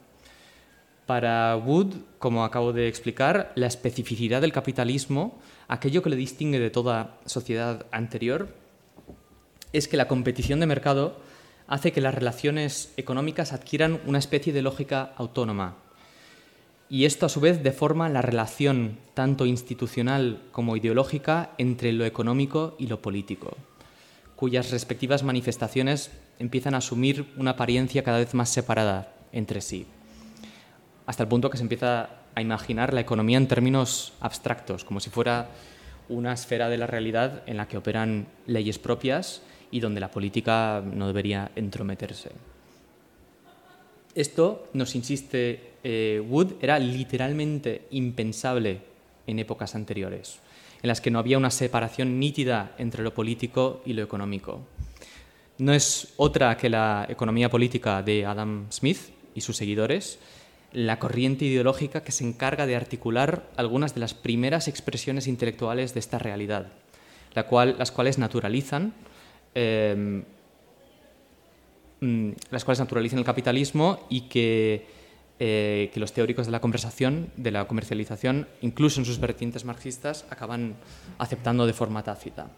Para 1.07 1.57
Wood, 1.57 1.95
como 2.19 2.45
acabo 2.45 2.73
de 2.73 2.89
explicar, 2.89 3.53
la 3.55 3.67
especificidad 3.67 4.41
del 4.41 4.53
capitalismo, 4.53 5.39
aquello 5.69 6.03
que 6.03 6.11
le 6.11 6.17
distingue 6.17 6.59
de 6.59 6.71
toda 6.71 7.19
sociedad 7.27 7.87
anterior, 7.93 8.49
es 9.73 9.89
que 9.89 9.97
la 9.97 10.09
competición 10.09 10.61
de 10.61 10.67
mercado 10.67 11.17
hace 11.67 11.93
que 11.93 12.01
las 12.01 12.15
relaciones 12.15 12.93
económicas 12.97 13.53
adquieran 13.53 14.01
una 14.07 14.19
especie 14.19 14.53
de 14.53 14.63
lógica 14.63 15.13
autónoma. 15.17 15.77
Y 16.93 17.07
esto 17.07 17.25
a 17.25 17.31
su 17.31 17.41
vez 17.41 17.63
deforma 17.63 18.11
la 18.11 18.21
relación 18.21 18.99
tanto 19.15 19.47
institucional 19.47 20.43
como 20.53 20.77
ideológica 20.77 21.53
entre 21.57 21.91
lo 21.91 22.05
económico 22.05 22.77
y 22.79 22.87
lo 22.87 23.01
político, 23.01 23.57
cuyas 24.37 24.71
respectivas 24.71 25.23
manifestaciones 25.23 26.11
empiezan 26.39 26.75
a 26.75 26.85
asumir 26.85 27.33
una 27.39 27.53
apariencia 27.53 28.05
cada 28.05 28.19
vez 28.19 28.35
más 28.35 28.51
separada 28.51 29.15
entre 29.33 29.63
sí, 29.63 29.87
hasta 31.07 31.23
el 31.23 31.31
punto 31.31 31.49
que 31.49 31.57
se 31.57 31.63
empieza 31.63 32.11
a 32.35 32.43
imaginar 32.43 32.93
la 32.93 33.01
economía 33.01 33.39
en 33.39 33.49
términos 33.49 34.13
abstractos, 34.21 34.85
como 34.85 35.01
si 35.01 35.09
fuera 35.09 35.49
una 36.11 36.35
esfera 36.35 36.69
de 36.69 36.77
la 36.77 36.87
realidad 36.87 37.43
en 37.47 37.57
la 37.57 37.69
que 37.69 37.79
operan 37.79 38.27
leyes 38.47 38.79
propias 38.79 39.41
y 39.71 39.81
donde 39.81 40.01
la 40.01 40.11
política 40.11 40.85
no 40.85 41.07
debería 41.07 41.53
entrometerse. 41.57 42.33
Esto, 44.15 44.69
nos 44.75 44.95
insiste 44.95 45.72
eh, 45.85 46.23
Wood, 46.27 46.55
era 46.61 46.79
literalmente 46.79 47.87
impensable 47.91 48.81
en 49.27 49.39
épocas 49.39 49.75
anteriores, 49.75 50.41
en 50.83 50.89
las 50.89 51.01
que 51.01 51.11
no 51.11 51.19
había 51.19 51.39
una 51.39 51.51
separación 51.51 52.19
nítida 52.19 52.75
entre 52.79 53.03
lo 53.03 53.15
político 53.15 53.83
y 53.85 53.93
lo 53.93 54.03
económico. 54.03 54.61
No 55.59 55.73
es 55.73 56.13
otra 56.17 56.57
que 56.57 56.69
la 56.69 57.07
economía 57.09 57.51
política 57.51 58.03
de 58.03 58.27
Adam 58.27 58.67
Smith 58.71 58.99
y 59.35 59.43
sus 59.43 59.57
seguidores, 59.57 60.19
la 60.73 60.99
corriente 60.99 61.45
ideológica 61.45 62.03
que 62.03 62.13
se 62.13 62.25
encarga 62.25 62.67
de 62.67 62.77
articular 62.77 63.49
algunas 63.57 63.95
de 63.95 64.01
las 64.01 64.15
primeras 64.15 64.69
expresiones 64.69 65.27
intelectuales 65.27 65.95
de 65.95 66.01
esta 66.01 66.19
realidad, 66.19 66.73
la 67.35 67.47
cual, 67.47 67.77
las 67.79 67.93
cuales 67.93 68.19
naturalizan 68.19 68.95
Em, 69.55 70.25
mm, 72.01 72.31
las 72.51 72.65
cuales 72.65 72.81
naturalicen 72.81 73.19
el 73.19 73.25
capitalismo 73.25 74.07
y 74.09 74.23
que, 74.23 74.87
eh, 75.39 75.91
que, 75.93 76.01
los 76.01 76.13
teóricos 76.13 76.47
de 76.47 76.53
la 76.53 76.61
conversación, 76.61 77.31
de 77.37 77.51
la 77.51 77.67
comercialización, 77.67 78.49
incluso 78.61 79.01
en 79.01 79.07
sus 79.07 79.19
vertientes 79.19 79.65
marxistas, 79.65 80.25
acaban 80.31 80.77
aceptando 81.19 81.67
de 81.67 81.73
forma 81.73 82.03
tácita. 82.03 82.51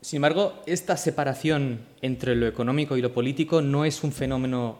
Sin 0.00 0.18
embargo, 0.18 0.62
esta 0.66 0.96
separación 0.96 1.80
entre 2.02 2.36
lo 2.36 2.46
económico 2.46 2.96
y 2.96 3.02
lo 3.02 3.12
político 3.12 3.60
no 3.60 3.84
es 3.84 4.04
un 4.04 4.12
fenómeno 4.12 4.78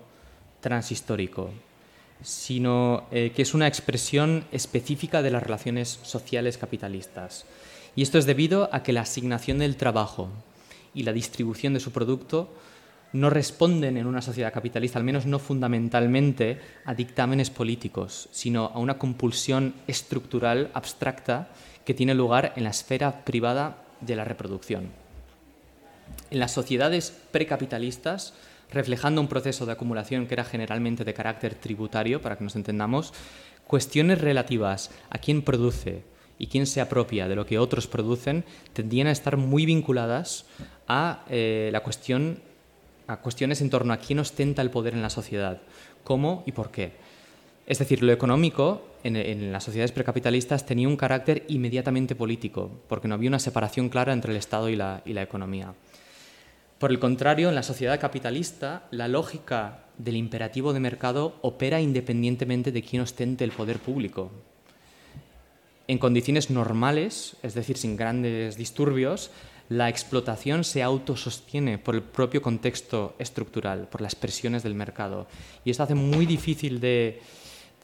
transhistórico, 0.61 1.51
sino 2.22 3.07
eh, 3.11 3.33
que 3.35 3.42
es 3.42 3.55
una 3.55 3.66
expresión 3.66 4.44
específica 4.53 5.22
de 5.22 5.31
las 5.31 5.42
relaciones 5.42 5.98
sociales 6.03 6.59
capitalistas. 6.59 7.46
Y 7.96 8.03
esto 8.03 8.18
es 8.18 8.27
debido 8.27 8.68
a 8.72 8.83
que 8.83 8.92
la 8.92 9.01
asignación 9.01 9.59
del 9.59 9.77
trabajo 9.77 10.29
y 10.94 11.03
la 11.03 11.12
distribución 11.12 11.74
de 11.74 11.81
su 11.81 11.90
producto 11.90 12.48
no 13.12 13.31
responden 13.31 13.97
en 13.97 14.07
una 14.07 14.23
sociedad 14.23 14.53
capitalista, 14.53 14.99
al 14.99 15.05
menos 15.05 15.27
no 15.27 15.38
fundamentalmente, 15.38 16.61
a 16.85 16.94
dictámenes 16.94 17.51
políticos, 17.51 18.29
sino 18.33 18.66
a 18.66 18.79
una 18.79 18.99
compulsión 18.99 19.75
estructural 19.87 20.71
abstracta 20.75 21.49
que 21.85 21.94
tiene 21.94 22.14
lugar 22.14 22.53
en 22.57 22.64
la 22.64 22.71
esfera 22.71 23.25
privada 23.25 23.83
de 24.01 24.16
la 24.16 24.25
reproducción. 24.25 24.90
En 26.31 26.38
las 26.38 26.53
sociedades 26.53 27.16
precapitalistas, 27.31 28.35
reflejando 28.71 29.21
un 29.21 29.29
proceso 29.29 29.64
de 29.64 29.73
acumulación 29.73 30.27
que 30.27 30.35
era 30.35 30.44
generalmente 30.44 31.05
de 31.05 31.14
carácter 31.14 31.55
tributario, 31.55 32.21
para 32.21 32.37
que 32.37 32.44
nos 32.44 32.57
entendamos, 32.57 33.14
cuestiones 33.66 34.21
relativas 34.21 34.90
a 35.09 35.18
quién 35.18 35.42
produce, 35.42 36.05
y 36.38 36.47
quién 36.47 36.66
se 36.66 36.81
apropia 36.81 37.29
de 37.29 37.35
lo 37.35 37.47
que 37.47 37.59
otros 37.59 37.87
producen 37.87 38.44
tendían 38.73 39.09
a 39.09 39.12
estar 39.12 39.37
muy 39.37 39.66
vinculadas 39.66 40.47
a 40.87 41.25
eh, 41.29 41.71
la 41.73 41.83
cuestión 41.83 42.40
a 43.09 43.16
cuestiones 43.16 43.61
en 43.61 43.71
torno 43.71 43.92
a 43.92 43.97
quién 43.97 44.21
ostenta 44.21 44.62
el 44.62 44.71
poder 44.71 44.94
en 44.94 45.03
la 45.03 45.11
sociedad, 45.11 45.61
cómo 46.05 46.44
y 46.47 46.53
por 46.53 46.71
qué. 46.71 46.92
Es 47.66 47.79
decir, 47.79 48.03
lo 48.03 48.12
económico 48.12 48.83
en, 49.03 49.53
las 49.53 49.64
sociedades 49.64 49.92
precapitalistas 49.92 50.64
tenía 50.64 50.88
un 50.88 50.97
carácter 50.97 51.44
inmediatamente 51.49 52.14
político, 52.14 52.71
porque 52.88 53.09
no 53.09 53.14
había 53.14 53.31
una 53.31 53.38
separación 53.38 53.88
clara 53.88 54.12
entre 54.12 54.33
el 54.33 54.38
Estado 54.38 54.68
y 54.68 54.77
la, 54.77 55.03
y 55.05 55.12
la 55.14 55.23
economía. 55.23 55.75
Por 56.79 56.90
el 56.90 56.99
contrario, 56.99 57.49
en 57.49 57.55
la 57.55 57.62
sociedad 57.62 57.99
capitalista, 57.99 58.87
la 58.90 59.09
lógica 59.09 59.85
del 59.97 60.16
imperativo 60.16 60.73
de 60.73 60.81
mercado 60.81 61.37
opera 61.42 61.81
independientemente 61.81 62.73
de 62.73 62.83
quién 62.83 63.03
ostente 63.03 63.44
el 63.44 63.51
poder 63.51 63.79
público. 63.79 64.31
En 65.88 65.99
condiciones 65.99 66.51
normales, 66.51 67.37
es 67.42 67.55
decir, 67.55 67.79
sin 67.79 67.97
grandes 67.97 68.57
disturbios, 68.57 69.31
la 69.68 69.88
explotación 69.88 70.64
se 70.64 70.83
autosostiene 70.83 71.78
por 71.78 71.94
el 71.94 72.02
propio 72.02 72.40
contexto 72.40 73.14
estructural, 73.18 73.88
por 73.88 74.00
las 74.00 74.14
presiones 74.14 74.62
del 74.62 74.74
mercado. 74.74 75.26
Y 75.64 75.70
esto 75.70 75.83
hace 75.83 75.94
muy 75.94 76.26
difícil 76.26 76.81
de, 76.81 77.20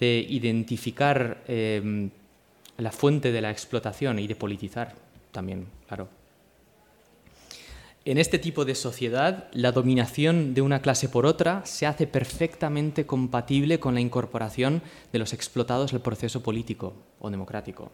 identificar 0.00 1.42
em, 1.46 2.10
la 2.78 2.92
fuente 2.92 3.32
de 3.32 3.40
la 3.40 3.50
explotación 3.50 4.18
y 4.18 4.26
de 4.26 4.36
politizar 4.36 4.94
también, 5.32 5.66
claro. 5.86 6.08
En 8.06 8.18
este 8.18 8.38
tipo 8.38 8.66
de 8.66 8.74
sociedad, 8.74 9.48
la 9.52 9.72
dominación 9.72 10.52
de 10.52 10.60
una 10.60 10.82
clase 10.82 11.08
por 11.08 11.24
otra 11.24 11.64
se 11.64 11.86
hace 11.86 12.06
perfectamente 12.06 13.06
compatible 13.06 13.80
con 13.80 13.94
la 13.94 14.00
incorporación 14.00 14.82
de 15.10 15.18
los 15.18 15.32
explotados 15.32 15.94
al 15.94 16.02
proceso 16.02 16.42
político 16.42 16.92
o 17.18 17.30
democrático, 17.30 17.90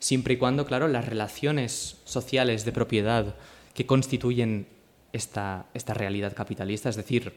siempre 0.00 0.34
y 0.34 0.36
cuando, 0.38 0.66
claro, 0.66 0.88
las 0.88 1.06
relaciones 1.06 1.98
sociales 2.04 2.64
de 2.64 2.72
propiedad 2.72 3.36
que 3.74 3.86
constituyen 3.86 4.66
esta, 5.12 5.66
realidad 5.86 6.34
capitalista, 6.34 6.88
es 6.88 6.96
decir, 6.96 7.32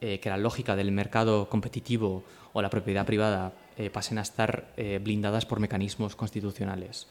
eh, 0.00 0.20
que 0.20 0.28
la 0.28 0.36
lógica 0.36 0.76
del 0.76 0.92
mercado 0.92 1.48
competitivo 1.48 2.24
o 2.52 2.62
la 2.62 2.70
propiedad 2.70 3.06
privada 3.06 3.52
eh, 3.76 3.90
pasen 3.90 4.18
a 4.18 4.22
estar 4.22 4.72
eh, 4.76 5.00
blindadas 5.02 5.46
por 5.46 5.58
mecanismos 5.58 6.14
constitucionales. 6.14 7.08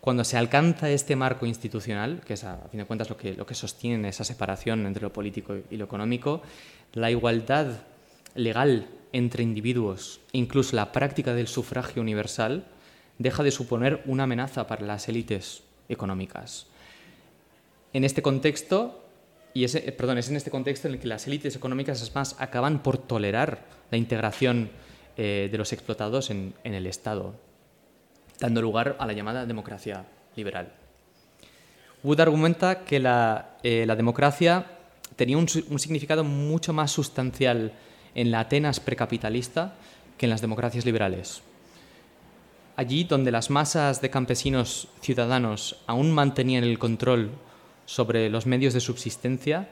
Cuando 0.00 0.24
se 0.24 0.36
alcanza 0.36 0.90
este 0.90 1.14
marco 1.14 1.46
institucional, 1.46 2.22
que 2.26 2.34
es 2.34 2.42
a 2.42 2.56
fin 2.70 2.78
de 2.78 2.86
cuentas 2.86 3.08
lo 3.08 3.16
que, 3.16 3.34
lo 3.34 3.46
que 3.46 3.54
sostiene 3.54 4.08
esa 4.08 4.24
separación 4.24 4.84
entre 4.86 5.02
lo 5.02 5.12
político 5.12 5.56
y 5.70 5.76
lo 5.76 5.84
económico, 5.84 6.42
la 6.92 7.10
igualdad 7.10 7.82
legal 8.34 8.88
entre 9.12 9.42
individuos, 9.44 10.20
incluso 10.32 10.74
la 10.74 10.90
práctica 10.90 11.34
del 11.34 11.46
sufragio 11.46 12.02
universal, 12.02 12.64
deja 13.18 13.42
de 13.42 13.50
suponer 13.50 14.02
una 14.06 14.24
amenaza 14.24 14.66
para 14.66 14.86
las 14.86 15.08
élites 15.08 15.62
económicas. 15.88 16.66
En 17.92 18.04
este 18.04 18.22
contexto, 18.22 19.04
y 19.54 19.64
ese, 19.64 19.80
perdón, 19.92 20.18
es 20.18 20.28
en 20.28 20.36
este 20.36 20.50
contexto 20.50 20.88
en 20.88 20.94
el 20.94 21.00
que 21.00 21.08
las 21.08 21.26
élites 21.26 21.56
económicas 21.56 22.02
es 22.02 22.14
más 22.14 22.36
acaban 22.38 22.82
por 22.82 22.98
tolerar 22.98 23.66
la 23.90 23.98
integración 23.98 24.70
eh, 25.16 25.48
de 25.50 25.58
los 25.58 25.72
explotados 25.72 26.30
en 26.30 26.54
el 26.64 26.86
Estado 26.86 27.34
dando 28.42 28.60
lugar 28.60 28.96
a 28.98 29.06
la 29.06 29.12
llamada 29.12 29.46
democracia 29.46 30.04
liberal. 30.36 30.72
Wood 32.02 32.20
argumenta 32.20 32.84
que 32.84 32.98
la, 32.98 33.56
eh, 33.62 33.86
democracia 33.96 34.66
tenía 35.14 35.38
un, 35.38 35.48
significado 35.48 36.24
mucho 36.24 36.72
más 36.72 36.90
sustancial 36.90 37.72
en 38.14 38.30
la 38.32 38.40
Atenas 38.40 38.80
precapitalista 38.80 39.74
que 40.18 40.26
en 40.26 40.30
las 40.30 40.40
democracias 40.40 40.84
liberales. 40.84 41.42
Allí 42.74 43.04
donde 43.04 43.30
las 43.30 43.50
masas 43.50 44.00
de 44.00 44.10
campesinos 44.10 44.88
ciudadanos 45.00 45.76
aún 45.86 46.10
mantenían 46.10 46.64
el 46.64 46.78
control 46.78 47.30
sobre 47.84 48.30
los 48.30 48.46
medios 48.46 48.72
de 48.72 48.80
subsistencia, 48.80 49.68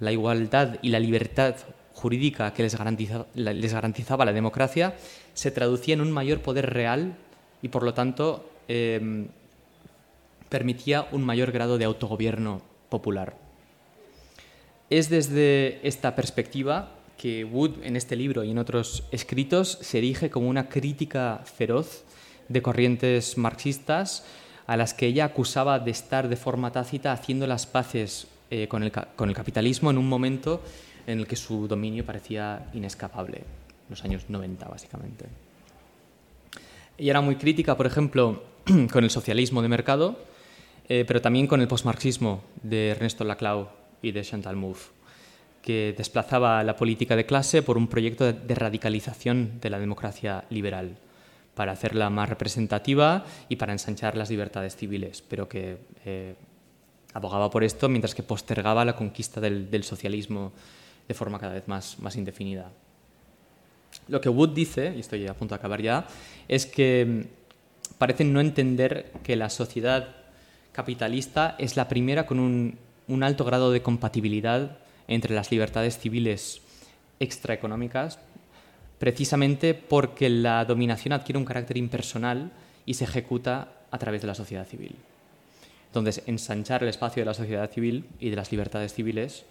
la 0.00 0.10
igualdad 0.10 0.78
y 0.82 0.88
la 0.88 0.98
libertad 0.98 1.54
jurídica 1.94 2.52
que 2.52 2.62
les, 2.62 2.74
garantizaba 2.76 4.24
la 4.24 4.32
democracia 4.32 4.94
se 5.34 5.50
traducía 5.50 5.94
en 5.94 6.00
un 6.00 6.10
mayor 6.10 6.40
poder 6.40 6.72
real 6.72 7.14
y 7.62 7.68
por 7.68 7.82
lo 7.82 7.94
tanto 7.94 8.50
em, 8.68 9.28
permitía 10.48 11.06
un 11.12 11.22
mayor 11.22 11.52
grado 11.52 11.78
de 11.78 11.84
autogobierno 11.84 12.62
popular. 12.88 13.36
Es 14.88 15.08
desde 15.08 15.86
esta 15.86 16.16
perspectiva 16.16 16.96
que 17.16 17.44
Wood 17.44 17.84
en 17.84 17.96
este 17.96 18.16
libro 18.16 18.42
y 18.42 18.50
en 18.50 18.58
otros 18.58 19.04
escritos 19.12 19.78
se 19.82 19.98
erige 19.98 20.30
como 20.30 20.48
una 20.48 20.68
crítica 20.68 21.42
feroz 21.44 22.04
de 22.50 22.60
corrientes 22.60 23.38
marxistas 23.38 24.26
a 24.66 24.76
las 24.76 24.92
que 24.92 25.06
ella 25.06 25.24
acusaba 25.24 25.78
de 25.78 25.90
estar 25.90 26.28
de 26.28 26.36
forma 26.36 26.72
tácita 26.72 27.12
haciendo 27.12 27.46
las 27.46 27.66
paces 27.66 28.26
eh, 28.50 28.68
con, 28.68 28.82
el, 28.82 28.92
con 28.92 29.28
el 29.28 29.34
capitalismo 29.34 29.90
en 29.90 29.98
un 29.98 30.08
momento 30.08 30.60
en 31.06 31.20
el 31.20 31.26
que 31.26 31.36
su 31.36 31.66
dominio 31.66 32.04
parecía 32.04 32.68
inescapable, 32.74 33.44
los 33.88 34.04
años 34.04 34.24
90 34.28 34.68
básicamente. 34.68 35.26
Ella 36.98 37.12
era 37.12 37.20
muy 37.20 37.36
crítica, 37.36 37.76
por 37.76 37.86
ejemplo, 37.86 38.42
con 38.92 39.04
el 39.04 39.10
socialismo 39.10 39.62
de 39.62 39.68
mercado, 39.68 40.18
eh, 40.88 41.04
pero 41.06 41.22
también 41.22 41.46
con 41.46 41.60
el 41.60 41.68
postmarxismo 41.68 42.42
de 42.62 42.90
Ernesto 42.90 43.24
Laclau 43.24 43.68
y 44.02 44.10
de 44.10 44.22
Chantal 44.22 44.56
Mouffe, 44.56 44.90
que 45.62 45.94
desplazaba 45.96 46.62
la 46.64 46.76
política 46.76 47.14
de 47.14 47.26
clase 47.26 47.62
por 47.62 47.78
un 47.78 47.86
proyecto 47.86 48.32
de 48.32 48.54
radicalización 48.54 49.60
de 49.60 49.70
la 49.70 49.78
democracia 49.78 50.44
liberal, 50.50 50.96
para 51.54 51.72
hacerla 51.72 52.10
más 52.10 52.28
representativa 52.28 53.24
y 53.48 53.56
para 53.56 53.72
ensanchar 53.72 54.16
las 54.16 54.30
libertades 54.30 54.76
civiles, 54.76 55.22
pero 55.22 55.48
que 55.48 55.78
eh, 56.04 56.34
abogaba 57.14 57.50
por 57.50 57.64
esto 57.64 57.88
mientras 57.88 58.14
que 58.14 58.22
postergaba 58.22 58.84
la 58.84 58.96
conquista 58.96 59.40
del, 59.40 59.84
socialismo 59.84 60.52
de 61.08 61.14
forma 61.14 61.38
cada 61.38 61.54
vez 61.54 61.66
más, 61.66 61.96
indefinida. 62.16 62.70
Lo 64.08 64.20
que 64.20 64.28
Wood 64.28 64.50
dice, 64.50 64.92
y 64.96 65.00
estoy 65.00 65.26
a 65.26 65.34
punto 65.34 65.54
de 65.54 65.58
acabar 65.58 65.82
ya, 65.82 66.06
es 66.46 66.66
que 66.66 67.04
mm, 67.06 67.96
parece 67.98 68.24
no 68.24 68.40
entender 68.40 69.12
que 69.22 69.36
la 69.36 69.50
sociedad 69.50 70.16
capitalista 70.72 71.56
es 71.58 71.76
la 71.76 71.88
primera 71.88 72.26
con 72.26 72.38
un, 72.38 72.78
un 73.08 73.22
alto 73.22 73.44
grado 73.44 73.72
de 73.72 73.82
compatibilidad 73.82 74.78
entre 75.08 75.34
las 75.34 75.50
libertades 75.50 75.98
civiles 75.98 76.62
extraeconómicas, 77.18 78.18
precisamente 79.00 79.72
porque 79.72 80.28
la 80.28 80.62
dominación 80.66 81.14
adquiere 81.14 81.38
un 81.38 81.46
carácter 81.46 81.78
impersonal 81.78 82.52
y 82.84 82.94
se 82.94 83.04
ejecuta 83.04 83.72
a 83.90 83.98
través 83.98 84.20
de 84.20 84.26
la 84.26 84.34
sociedad 84.34 84.68
civil. 84.68 84.94
Entonces, 85.86 86.22
ensanchar 86.26 86.82
el 86.82 86.90
espacio 86.90 87.22
de 87.22 87.24
la 87.24 87.34
sociedad 87.34 87.70
civil 87.70 88.04
y 88.20 88.28
de 88.28 88.36
las 88.36 88.52
libertades 88.52 88.92
civiles 88.92 89.46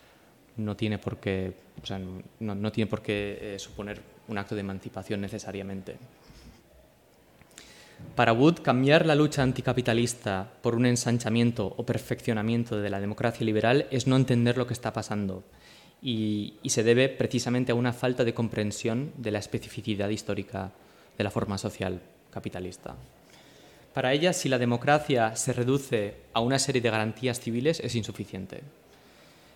no 0.56 0.78
tiene 0.78 1.00
por 1.00 1.18
qué, 1.18 1.54
o 1.82 1.86
sea, 1.86 2.00
no, 2.40 2.72
tiene 2.72 2.88
por 2.88 3.02
qué 3.02 3.40
eh, 3.42 3.60
suponer 3.60 4.00
un 4.28 4.38
acto 4.38 4.54
de 4.54 4.62
emancipación 4.62 5.20
necesariamente. 5.20 5.98
Para 8.16 8.34
Wood, 8.34 8.60
cambiar 8.62 9.08
la 9.08 9.16
lucha 9.16 9.42
anticapitalista 9.42 10.48
por 10.62 10.76
un 10.76 10.86
ensanchamiento 10.86 11.74
o 11.76 11.86
perfeccionamiento 11.88 12.80
de 12.80 12.90
la 12.92 13.02
democracia 13.02 13.46
liberal 13.46 13.88
es 13.90 14.06
no 14.06 14.16
entender 14.16 14.60
lo 14.60 14.68
que 14.68 14.74
está 14.74 14.94
pasando 14.94 15.44
y, 16.02 16.56
se 16.66 16.84
debe 16.84 17.10
precisamente 17.10 17.72
a 17.72 17.76
una 17.76 17.94
falta 17.94 18.24
de 18.24 18.34
comprensión 18.34 19.12
de 19.18 19.32
la 19.32 19.40
especificidad 19.40 20.10
histórica 20.10 20.72
de 21.18 21.24
la 21.24 21.32
forma 21.32 21.58
social 21.58 22.02
capitalista. 22.32 22.96
Para 23.94 24.14
ella, 24.14 24.34
si 24.34 24.50
la 24.50 24.60
democracia 24.60 25.36
se 25.36 25.52
reduce 25.52 26.16
a 26.34 26.42
una 26.42 26.60
serie 26.60 26.82
de 26.82 26.92
garantías 26.92 27.40
civiles, 27.40 27.80
es 27.80 27.96
insuficiente. 27.96 28.62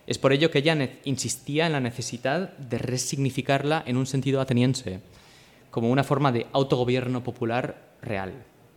Es 0.05 0.17
por 0.17 0.33
ello 0.33 0.51
que 0.51 0.59
ella 0.59 0.77
insistía 1.05 1.65
en 1.65 1.71
la 1.71 1.79
necesidad 1.79 2.57
de 2.57 2.77
resignificarla 2.77 3.83
en 3.85 3.95
un 3.95 4.05
sentido 4.05 4.41
ateniense, 4.41 4.99
como 5.71 5.89
una 5.89 6.03
forma 6.03 6.31
de 6.31 6.47
autogobierno 6.51 7.23
popular 7.23 7.93
real, 8.01 8.33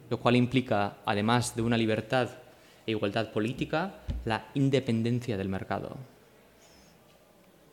lo 0.09 0.21
cual 0.21 0.37
implica, 0.37 0.99
además 1.05 1.57
de 1.57 1.63
una 1.63 1.77
libertad 1.77 2.31
e 2.87 2.93
igualdad 2.93 3.33
política, 3.33 3.95
la 4.25 4.47
independencia 4.55 5.37
del 5.37 5.49
mercado. 5.49 5.97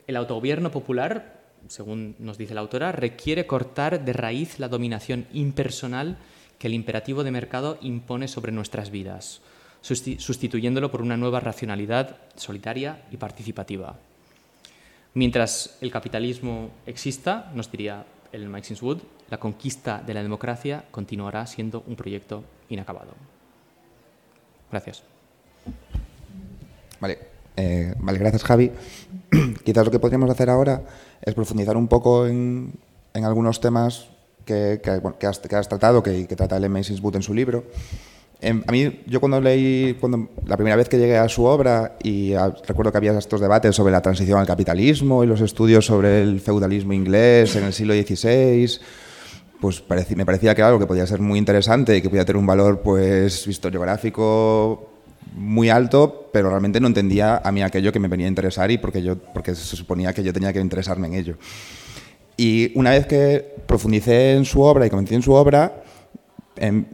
El 0.08 0.16
autogobierno 0.18 0.72
popular, 0.72 1.42
según 1.68 2.16
nos 2.20 2.38
dice 2.38 2.54
la 2.54 2.62
autora, 2.62 2.92
requiere 2.92 3.48
cortar 3.48 4.04
de 4.04 4.14
raíz 4.14 4.60
la 4.60 4.68
dominación 4.68 5.26
impersonal 5.34 6.18
que 6.60 6.68
el 6.68 6.74
imperativo 6.74 7.24
de 7.24 7.32
mercado 7.32 7.78
impone 7.82 8.28
sobre 8.28 8.52
nuestras 8.52 8.90
vidas, 8.90 9.42
sustituyéndolo 9.82 10.92
por 10.92 11.02
una 11.02 11.18
nueva 11.18 11.40
racionalidad 11.40 12.18
solitaria 12.36 13.04
y 13.12 13.18
participativa. 13.18 13.98
Mientras 15.14 15.78
el 15.82 15.92
capitalismo 15.92 16.72
exista, 16.86 17.52
nos 17.54 17.72
diría 17.72 18.06
el 18.32 18.50
Mike 18.50 18.76
Wood, 18.82 19.00
la 19.30 19.40
conquista 19.40 20.02
de 20.06 20.14
la 20.14 20.24
democracia 20.24 20.86
continuará 20.90 21.46
siendo 21.46 21.84
un 21.86 21.96
proyecto 21.96 22.44
inacabado. 22.70 23.14
Gracias. 24.72 25.04
Vale, 27.00 27.33
eh, 27.58 27.94
vale 28.00 28.20
gracias 28.20 28.44
Javi. 28.44 28.72
Quizás 29.64 29.86
lo 29.86 29.92
que 29.92 30.00
podríamos 30.00 30.30
hacer 30.30 30.50
ahora 30.50 30.82
es 31.22 31.34
profundizar 31.34 31.78
un 31.78 31.88
poco 31.88 32.28
en, 32.28 32.74
en 33.14 33.26
algunos 33.26 33.60
temas 33.60 34.10
que, 34.46 34.82
que, 34.84 35.00
bueno, 35.00 35.18
que, 35.18 35.28
has, 35.28 35.40
que, 35.40 35.56
has, 35.56 35.70
tratado, 35.70 36.04
que, 36.04 36.28
que 36.28 36.36
trata 36.36 36.58
el 36.58 36.70
Mason 36.70 36.98
Wood 37.02 37.16
en 37.16 37.24
su 37.24 37.34
libro. 37.34 37.64
Eh, 38.42 38.62
a 38.68 38.72
mí, 38.72 39.02
yo 39.08 39.22
cuando 39.22 39.40
leí, 39.40 39.96
cuando, 40.00 40.30
la 40.46 40.58
primera 40.58 40.76
vez 40.76 40.90
que 40.90 40.98
llegué 40.98 41.18
a 41.18 41.30
su 41.30 41.46
obra, 41.46 41.98
y 42.04 42.34
a, 42.34 42.50
recuerdo 42.68 42.92
que 42.92 42.98
había 42.98 43.18
estos 43.18 43.40
debates 43.40 43.74
sobre 43.74 43.94
la 43.94 44.02
transición 44.02 44.38
al 44.38 44.46
capitalismo 44.46 45.24
y 45.24 45.28
los 45.28 45.40
estudios 45.40 45.86
sobre 45.86 46.22
el 46.22 46.42
feudalismo 46.42 46.92
inglés 46.92 47.56
en 47.56 47.64
el 47.64 47.74
siglo 47.74 47.94
XVI, 47.94 48.80
pues 49.62 49.82
me 50.14 50.26
parecía 50.26 50.54
que 50.54 50.60
era 50.60 50.68
algo 50.68 50.80
que 50.80 50.88
podía 50.88 51.08
ser 51.08 51.22
muy 51.22 51.40
interesante 51.40 51.96
y 51.96 52.02
que 52.02 52.10
podía 52.10 52.26
tener 52.26 52.38
un 52.38 52.46
valor 52.46 52.82
pues 52.82 53.48
historiográfico 53.48 54.93
muy 55.36 55.70
alto, 55.70 56.30
pero 56.32 56.50
realmente 56.50 56.80
no 56.80 56.88
entendía 56.88 57.38
a 57.44 57.52
mí 57.52 57.62
aquello 57.62 57.92
que 57.92 58.00
me 58.00 58.08
venía 58.08 58.28
a 58.28 58.30
interesar 58.30 58.70
y 58.72 58.78
porque, 58.78 59.02
yo, 59.02 59.18
porque 59.18 59.56
se 59.56 59.76
suponía 59.76 60.14
que 60.14 60.24
yo 60.24 60.34
tenía 60.34 60.54
que 60.54 60.60
interesarme 60.60 61.08
en 61.08 61.14
ello. 61.16 61.38
Y 62.38 62.72
una 62.76 62.92
vez 62.92 63.06
que 63.06 63.56
profundicé 63.66 64.34
en 64.34 64.46
su 64.46 64.62
obra 64.62 64.86
y 64.86 64.90
comenté 64.90 65.16
en 65.16 65.22
su 65.22 65.34
obra, 65.34 65.84
em, 66.56 66.86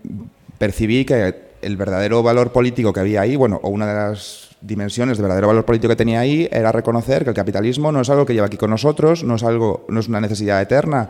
percibí 0.57 1.05
que 1.05 1.49
el 1.61 1.77
verdadero 1.77 2.23
valor 2.23 2.51
político 2.51 2.93
que 2.93 2.99
había 2.99 3.21
ahí, 3.21 3.35
bueno, 3.35 3.59
o 3.63 3.69
una 3.69 3.87
de 3.87 3.93
las 3.93 4.49
dimensiones 4.61 5.17
de 5.17 5.23
verdadero 5.23 5.47
valor 5.47 5.65
político 5.65 5.89
que 5.89 5.95
tenía 5.95 6.19
ahí 6.19 6.47
era 6.51 6.71
reconocer 6.71 7.23
que 7.23 7.29
el 7.29 7.35
capitalismo 7.35 7.91
no 7.91 8.01
es 8.01 8.09
algo 8.09 8.25
que 8.25 8.33
lleva 8.33 8.47
aquí 8.47 8.57
con 8.57 8.69
nosotros, 8.69 9.23
no 9.23 9.35
es 9.35 9.43
algo, 9.43 9.85
no 9.89 9.99
es 9.99 10.07
una 10.07 10.21
necesidad 10.21 10.61
eterna, 10.61 11.09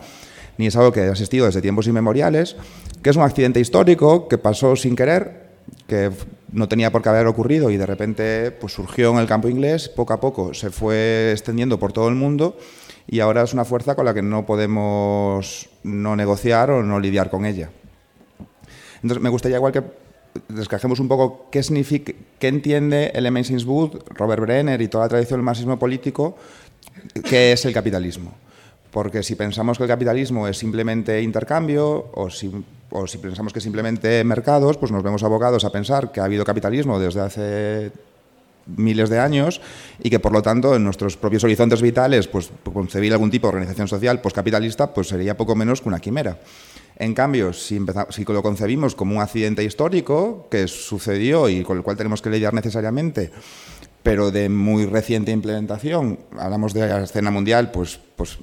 ni 0.58 0.68
es 0.68 0.76
algo 0.76 0.92
que 0.92 1.02
ha 1.02 1.12
existido 1.12 1.46
desde 1.46 1.62
tiempos 1.62 1.88
inmemoriales, 1.88 2.56
que 3.02 3.10
es 3.10 3.16
un 3.16 3.24
accidente 3.24 3.60
histórico 3.60 4.28
que 4.28 4.38
pasó 4.38 4.76
sin 4.76 4.96
querer, 4.96 5.49
que 5.90 6.10
no 6.54 6.70
tenía 6.70 6.92
por 6.92 7.02
qué 7.02 7.10
haber 7.10 7.28
ocurrido 7.28 7.70
y 7.70 7.76
de 7.76 7.86
repente 7.86 8.52
pues, 8.52 8.72
surgió 8.74 9.12
en 9.12 9.18
el 9.18 9.28
campo 9.28 9.50
inglés, 9.50 9.90
poco 9.90 10.14
a 10.14 10.22
poco 10.22 10.54
se 10.54 10.70
fue 10.70 11.32
extendiendo 11.34 11.78
por 11.78 11.92
todo 11.92 12.08
el 12.08 12.16
mundo 12.16 12.58
y 13.08 13.20
ahora 13.20 13.44
es 13.44 13.54
una 13.54 13.66
fuerza 13.66 13.96
con 13.96 14.06
la 14.06 14.14
que 14.14 14.22
no 14.22 14.46
podemos 14.46 15.70
no 15.84 16.16
negociar 16.16 16.72
o 16.72 16.84
no 16.84 17.00
lidiar 17.00 17.30
con 17.30 17.46
ella. 17.46 17.70
Entonces 19.02 19.22
me 19.22 19.30
gustaría 19.30 19.58
igual 19.58 19.74
que 19.74 19.84
descajemos 20.48 21.00
un 21.00 21.08
poco 21.08 21.48
qué 21.52 21.64
significa, 21.64 22.14
qué 22.38 22.48
entiende 22.48 23.12
el 23.16 23.26
Amazing 23.26 23.68
Wood, 23.68 24.04
Robert 24.10 24.42
Brenner 24.42 24.82
y 24.82 24.88
toda 24.88 25.06
la 25.06 25.10
tradición 25.10 25.40
del 25.40 25.46
marxismo 25.46 25.78
político, 25.80 26.38
qué 27.28 27.52
es 27.52 27.66
el 27.66 27.74
capitalismo. 27.74 28.34
Porque 28.92 29.22
si 29.24 29.36
pensamos 29.36 29.78
que 29.78 29.84
el 29.84 29.90
capitalismo 29.90 30.48
es 30.48 30.58
simplemente 30.58 31.22
intercambio 31.22 32.10
o 32.14 32.30
si, 32.30 32.52
o 32.90 33.06
si 33.06 33.18
pensamos 33.20 33.54
que 33.54 33.62
simplemente 33.62 34.24
mercados, 34.24 34.78
pues 34.78 34.92
nos 34.92 35.04
vemos 35.04 35.24
abogados 35.24 35.64
a 35.64 35.72
pensar 35.72 36.12
que 36.12 36.22
ha 36.22 36.26
habido 36.26 36.44
capitalismo 36.44 37.00
desde 37.00 37.22
hace 37.22 37.92
miles 38.66 39.10
de 39.10 39.20
años 39.20 39.62
y 40.02 40.10
que 40.10 40.20
por 40.20 40.32
lo 40.32 40.42
tanto 40.42 40.76
en 40.76 40.84
nuestros 40.84 41.18
propios 41.18 41.44
horizontes 41.44 41.82
vitales 41.82 42.28
pues 42.28 42.52
concebir 42.72 43.12
algún 43.12 43.32
tipo 43.32 43.48
de 43.48 43.54
organización 43.54 43.88
social 43.88 44.22
poscapitalista 44.22 44.94
pues 44.94 45.08
sería 45.08 45.36
poco 45.36 45.56
menos 45.56 45.82
que 45.82 45.90
una 45.90 46.00
quimera. 46.00 46.38
En 46.98 47.14
cambio, 47.14 47.54
si, 47.54 47.80
si 48.10 48.26
lo 48.26 48.44
concebimos 48.44 48.94
como 48.94 49.16
un 49.16 49.22
accidente 49.22 49.64
histórico 49.64 50.48
que 50.52 50.68
sucedió 50.68 51.48
y 51.48 51.64
con 51.64 51.78
el 51.78 51.84
cual 51.84 51.96
tenemos 51.96 52.22
que 52.22 52.30
lidiar 52.30 52.54
necesariamente 52.54 53.32
pero 54.04 54.32
de 54.32 54.50
muy 54.50 54.86
reciente 54.86 55.32
implementación. 55.32 56.20
Hablamos 56.38 56.74
de 56.74 56.88
la 56.88 57.04
escena 57.04 57.32
mundial, 57.32 57.72
pues, 57.72 58.00
pues 58.16 58.38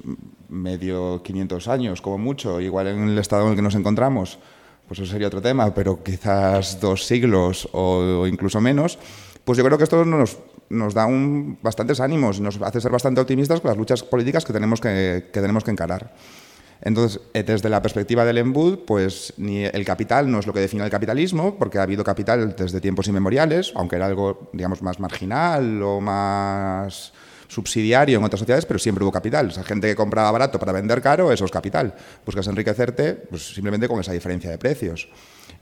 medio 0.49 1.21
500 1.23 1.67
años, 1.67 2.01
como 2.01 2.17
mucho, 2.17 2.61
igual 2.61 2.87
en 2.87 3.09
el 3.09 3.17
estado 3.17 3.43
en 3.43 3.51
el 3.51 3.55
que 3.55 3.61
nos 3.61 3.75
encontramos, 3.75 4.39
pues 4.87 4.99
eso 4.99 5.11
sería 5.11 5.27
otro 5.27 5.41
tema, 5.41 5.73
pero 5.73 6.03
quizás 6.03 6.79
dos 6.79 7.05
siglos 7.05 7.67
o 7.73 8.25
incluso 8.27 8.61
menos, 8.61 8.97
pues 9.43 9.57
yo 9.57 9.63
creo 9.63 9.77
que 9.77 9.85
esto 9.85 10.03
nos, 10.03 10.37
nos 10.69 10.93
da 10.93 11.05
un, 11.05 11.57
bastantes 11.61 11.99
ánimos 11.99 12.37
y 12.37 12.41
nos 12.41 12.61
hace 12.61 12.81
ser 12.81 12.91
bastante 12.91 13.21
optimistas 13.21 13.61
con 13.61 13.69
las 13.69 13.77
luchas 13.77 14.03
políticas 14.03 14.43
que 14.43 14.53
tenemos 14.53 14.81
que, 14.81 15.29
que 15.31 15.41
tenemos 15.41 15.63
que 15.63 15.71
encarar. 15.71 16.13
Entonces, 16.81 17.21
eh, 17.33 17.43
desde 17.43 17.69
la 17.69 17.81
perspectiva 17.81 18.23
del 18.25 18.37
Embud, 18.37 18.79
pues 18.85 19.33
ni 19.37 19.63
el 19.63 19.85
capital 19.85 20.29
no 20.29 20.39
es 20.39 20.47
lo 20.47 20.53
que 20.53 20.59
define 20.59 20.83
el 20.83 20.91
capitalismo, 20.91 21.55
porque 21.57 21.79
ha 21.79 21.83
habido 21.83 22.03
capital 22.03 22.55
desde 22.55 22.81
tiempos 22.81 23.07
inmemoriales, 23.07 23.71
aunque 23.75 23.95
era 23.95 24.05
algo, 24.05 24.49
digamos, 24.53 24.81
más 24.81 24.99
marginal 24.99 25.81
o 25.81 26.01
más 26.01 27.13
subsidiario 27.47 28.19
en 28.19 28.23
otras 28.23 28.39
sociedades, 28.39 28.65
pero 28.65 28.79
siempre 28.79 29.03
hubo 29.03 29.11
capital. 29.11 29.47
O 29.47 29.51
sea, 29.51 29.63
gente 29.63 29.87
que 29.87 29.95
compraba 29.95 30.31
barato 30.31 30.59
para 30.59 30.71
vender 30.71 31.01
caro, 31.01 31.31
eso 31.31 31.45
es 31.45 31.51
capital. 31.51 31.93
Buscas 32.25 32.47
enriquecerte 32.47 33.13
pues, 33.13 33.53
simplemente 33.53 33.87
con 33.87 33.99
esa 33.99 34.11
diferencia 34.11 34.49
de 34.49 34.57
precios. 34.57 35.09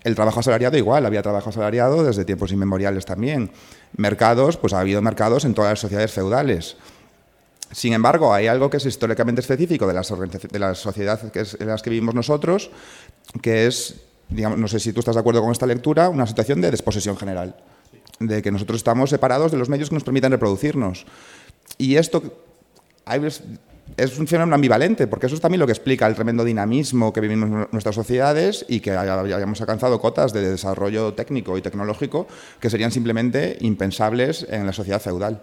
El 0.03 0.15
trabajo 0.15 0.39
asalariado 0.39 0.77
igual, 0.77 1.05
había 1.05 1.21
trabajo 1.21 1.49
asalariado 1.49 2.03
desde 2.03 2.25
tiempos 2.25 2.51
inmemoriales 2.51 3.05
también. 3.05 3.51
Mercados, 3.97 4.57
pues 4.57 4.73
ha 4.73 4.79
habido 4.79 5.01
mercados 5.01 5.45
en 5.45 5.53
todas 5.53 5.71
las 5.71 5.79
sociedades 5.79 6.11
feudales. 6.11 6.77
Sin 7.71 7.93
embargo, 7.93 8.33
hay 8.33 8.47
algo 8.47 8.69
que 8.69 8.77
es 8.77 8.85
históricamente 8.85 9.41
específico 9.41 9.87
de 9.87 9.93
las, 9.93 10.13
de 10.51 10.59
la 10.59 10.75
sociedad 10.75 11.19
en 11.33 11.67
las 11.67 11.81
que 11.81 11.89
vivimos 11.89 12.13
nosotros, 12.13 12.69
que 13.41 13.67
es, 13.67 13.95
digamos, 14.29 14.59
no 14.59 14.67
sé 14.67 14.79
si 14.79 14.93
tú 14.93 14.99
estás 14.99 15.15
de 15.15 15.21
acuerdo 15.21 15.41
con 15.41 15.51
esta 15.51 15.65
lectura, 15.65 16.09
una 16.09 16.27
situación 16.27 16.61
de 16.61 16.71
desposesión 16.71 17.17
general, 17.17 17.55
de 18.19 18.41
que 18.41 18.51
nosotros 18.51 18.77
estamos 18.77 19.09
separados 19.09 19.51
de 19.51 19.57
los 19.57 19.69
medios 19.69 19.89
que 19.89 19.95
nos 19.95 20.03
permiten 20.03 20.31
reproducirnos. 20.31 21.05
Y 21.77 21.95
esto 21.95 22.23
es 23.97 24.19
un 24.19 24.27
fenómeno 24.27 24.55
ambivalente, 24.55 25.07
porque 25.07 25.27
eso 25.27 25.35
es 25.35 25.41
también 25.41 25.59
lo 25.59 25.65
que 25.65 25.73
explica 25.73 26.07
el 26.07 26.15
tremendo 26.15 26.43
dinamismo 26.43 27.13
que 27.13 27.21
vivimos 27.21 27.49
en 27.49 27.67
nuestras 27.71 27.95
sociedades 27.95 28.65
y 28.67 28.79
que 28.79 28.91
hayamos 28.91 29.61
alcanzado 29.61 29.99
cotas 29.99 30.33
de 30.33 30.49
desarrollo 30.49 31.13
técnico 31.13 31.57
y 31.57 31.61
tecnológico 31.61 32.27
que 32.59 32.69
serían 32.69 32.91
simplemente 32.91 33.57
impensables 33.61 34.45
en 34.49 34.65
la 34.65 34.73
sociedad 34.73 35.01
feudal. 35.01 35.41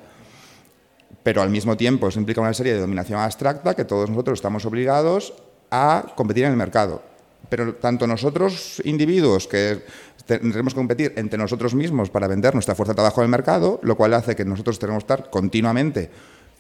Pero 1.22 1.40
al 1.40 1.50
mismo 1.50 1.76
tiempo 1.76 2.08
eso 2.08 2.18
implica 2.18 2.40
una 2.40 2.54
serie 2.54 2.74
de 2.74 2.80
dominación 2.80 3.20
abstracta 3.20 3.74
que 3.74 3.84
todos 3.84 4.10
nosotros 4.10 4.38
estamos 4.38 4.64
obligados 4.64 5.34
a 5.70 6.12
competir 6.16 6.44
en 6.44 6.50
el 6.50 6.56
mercado. 6.56 7.12
Pero 7.48 7.74
tanto 7.74 8.07
nosotros, 8.07 8.81
individuos, 8.85 9.46
que 9.46 9.83
tendremos 10.26 10.74
que 10.74 10.81
competir 10.81 11.12
entre 11.16 11.38
nosotros 11.38 11.74
mismos 11.74 12.11
para 12.11 12.26
vender 12.28 12.55
nuestra 12.55 12.74
fuerza 12.74 12.92
de 12.92 12.96
trabajo 12.96 13.20
en 13.20 13.26
el 13.26 13.31
mercado, 13.31 13.81
lo 13.83 13.96
cual 13.96 14.14
hace 14.14 14.37
que 14.37 14.44
nosotros 14.44 14.78
tenemos 14.78 15.05
que 15.05 15.12
estar 15.12 15.31
continuamente 15.31 16.11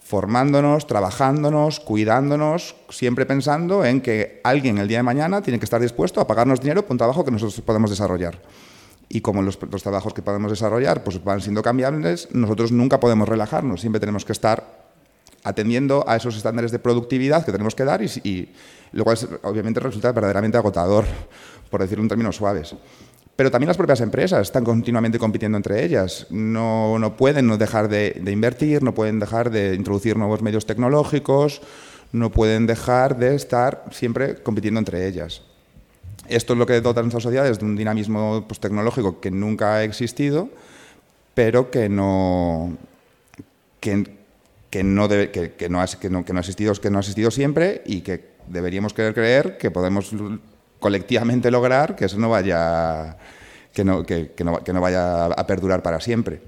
formándonos, 0.02 0.86
trabajándonos, 0.86 1.80
cuidándonos, 1.80 2.74
siempre 2.90 3.24
pensando 3.24 3.84
en 3.84 4.00
que 4.00 4.40
alguien 4.44 4.78
el 4.78 4.88
día 4.88 4.98
de 4.98 5.04
mañana 5.04 5.40
tiene 5.40 5.58
que 5.58 5.64
estar 5.64 5.80
dispuesto 5.80 6.20
a 6.20 6.26
pagarnos 6.26 6.60
dinero 6.60 6.82
por 6.82 6.92
un 6.92 6.98
trabajo 6.98 7.24
que 7.24 7.30
nosotros 7.30 7.60
podemos 7.62 7.88
desarrollar. 7.88 8.38
Y 9.08 9.20
como 9.20 9.42
los, 9.42 9.58
trabajos 9.58 10.12
que 10.12 10.22
podemos 10.22 10.50
desarrollar 10.50 11.04
pues 11.04 11.22
van 11.22 11.40
siendo 11.40 11.62
cambiables, 11.62 12.28
nosotros 12.32 12.72
nunca 12.72 12.98
podemos 12.98 13.28
relajarnos, 13.28 13.80
siempre 13.80 14.00
tenemos 14.00 14.24
que 14.24 14.32
estar 14.32 14.82
atendiendo 15.44 16.04
a 16.06 16.16
esos 16.16 16.36
estándares 16.36 16.72
de 16.72 16.78
productividad 16.78 17.44
que 17.44 17.52
tenemos 17.52 17.74
que 17.74 17.84
dar 17.84 18.02
y, 18.02 18.06
y 18.22 18.52
lo 18.92 19.04
cual 19.04 19.18
obviamente 19.42 19.80
resulta 19.80 20.12
verdaderamente 20.12 20.58
agotador, 20.58 21.04
por 21.70 21.80
decirlo 21.80 22.02
en 22.02 22.08
términos 22.08 22.36
suaves. 22.36 22.74
Pero 23.34 23.50
también 23.50 23.68
las 23.68 23.76
propias 23.76 24.00
empresas 24.00 24.42
están 24.42 24.64
continuamente 24.64 25.18
compitiendo 25.18 25.56
entre 25.56 25.84
ellas. 25.84 26.26
No, 26.30 26.98
no 26.98 27.16
pueden 27.16 27.56
dejar 27.58 27.88
de, 27.88 28.22
invertir, 28.26 28.82
no 28.82 28.94
pueden 28.94 29.18
dejar 29.20 29.50
de 29.50 29.74
introducir 29.74 30.16
nuevos 30.16 30.42
medios 30.42 30.66
tecnológicos, 30.66 31.62
no 32.12 32.30
pueden 32.30 32.66
dejar 32.66 33.16
de 33.16 33.34
estar 33.34 33.84
siempre 33.90 34.42
compitiendo 34.42 34.78
entre 34.78 35.08
ellas. 35.08 35.42
Esto 36.28 36.52
es 36.52 36.58
lo 36.58 36.66
que 36.66 36.80
dota 36.80 37.00
a 37.00 37.02
nuestras 37.02 37.22
sociedades 37.22 37.58
de 37.58 37.64
un 37.64 37.74
dinamismo 37.74 38.44
pues, 38.46 38.60
tecnológico 38.60 39.18
que 39.20 39.30
nunca 39.30 39.76
ha 39.76 39.84
existido, 39.84 40.50
pero 41.34 41.70
que 41.70 41.88
no, 41.88 42.76
que, 43.80 44.14
que 44.68 44.84
no, 44.84 45.08
debe, 45.08 45.30
que, 45.30 45.52
que, 45.52 45.68
no 45.70 45.80
ha, 45.80 45.86
que, 45.86 46.10
no, 46.10 46.24
que, 46.24 46.32
no 46.32 46.38
ha 46.38 46.40
existido, 46.40 46.74
que 46.74 46.90
no 46.90 46.98
ha 46.98 47.00
existido 47.00 47.30
siempre 47.30 47.82
y 47.86 48.02
que 48.02 48.31
deberíamos 48.52 48.92
querer 48.92 49.14
creer 49.14 49.58
que 49.58 49.70
podemos 49.70 50.12
colectivamente 50.78 51.50
lograr 51.50 51.96
que 51.96 52.04
eso 52.04 52.18
no 52.18 52.28
vaya, 52.28 53.16
que 53.72 53.84
no, 53.84 54.04
que, 54.04 54.32
que 54.32 54.44
no, 54.44 54.62
que 54.62 54.72
no 54.72 54.80
vaya 54.80 55.26
a 55.26 55.46
perdurar 55.46 55.82
para 55.82 56.00
siempre. 56.00 56.40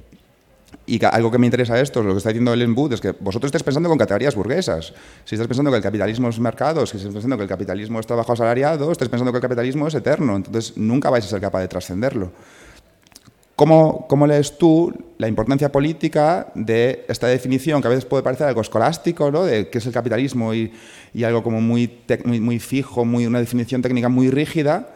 Y 0.87 1.03
algo 1.05 1.31
que 1.31 1.38
me 1.38 1.47
interesa 1.47 1.81
esto, 1.81 2.03
lo 2.03 2.12
que 2.12 2.19
está 2.19 2.29
diciendo 2.29 2.53
Ellen 2.53 2.77
Wood, 2.77 2.93
es 2.93 3.01
que 3.01 3.12
vosotros 3.12 3.49
estáis 3.49 3.62
pensando 3.62 3.88
con 3.88 3.97
categorías 3.97 4.35
burguesas. 4.35 4.93
Si 5.25 5.35
estáis 5.35 5.49
pensando 5.49 5.71
que 5.71 5.79
el 5.79 5.83
capitalismo 5.83 6.29
es 6.29 6.38
mercado, 6.38 6.85
si 6.85 6.99
estáis 6.99 7.14
pensando 7.14 7.37
que 7.38 7.45
el 7.45 7.49
capitalismo 7.49 8.01
es 8.01 8.07
trabajo 8.07 8.33
asalariado, 8.33 8.93
estáis 8.93 9.09
pensando 9.09 9.33
que 9.33 9.38
el 9.38 9.43
capitalismo 9.43 9.88
es 9.88 9.95
eterno. 9.95 10.37
Entonces 10.37 10.77
nunca 10.77 11.09
vais 11.09 11.25
a 11.25 11.29
ser 11.29 11.40
capaz 11.40 11.61
de 11.61 11.69
trascenderlo. 11.69 12.33
¿Cómo, 13.57 14.07
¿Cómo, 14.09 14.27
lees 14.27 14.59
tú 14.59 14.93
la 15.19 15.29
importancia 15.29 15.71
política 15.71 16.49
de 16.57 17.05
esta 17.09 17.29
definición, 17.29 17.81
que 17.81 17.87
a 17.87 17.90
veces 17.90 18.05
puede 18.05 18.25
parecer 18.25 18.49
algo 18.49 18.61
escolástico, 18.61 19.31
¿no? 19.31 19.45
de 19.45 19.69
qué 19.69 19.79
es 19.79 19.87
el 19.87 19.93
capitalismo 19.93 20.53
y, 20.55 20.73
y 21.12 21.23
algo 21.23 21.45
como 21.45 21.61
muy, 21.61 22.01
muy, 22.25 22.40
muy, 22.40 22.59
fijo, 22.59 23.05
muy, 23.05 23.27
una 23.27 23.38
definición 23.38 23.81
técnica 23.81 24.09
muy 24.09 24.29
rígida, 24.29 24.88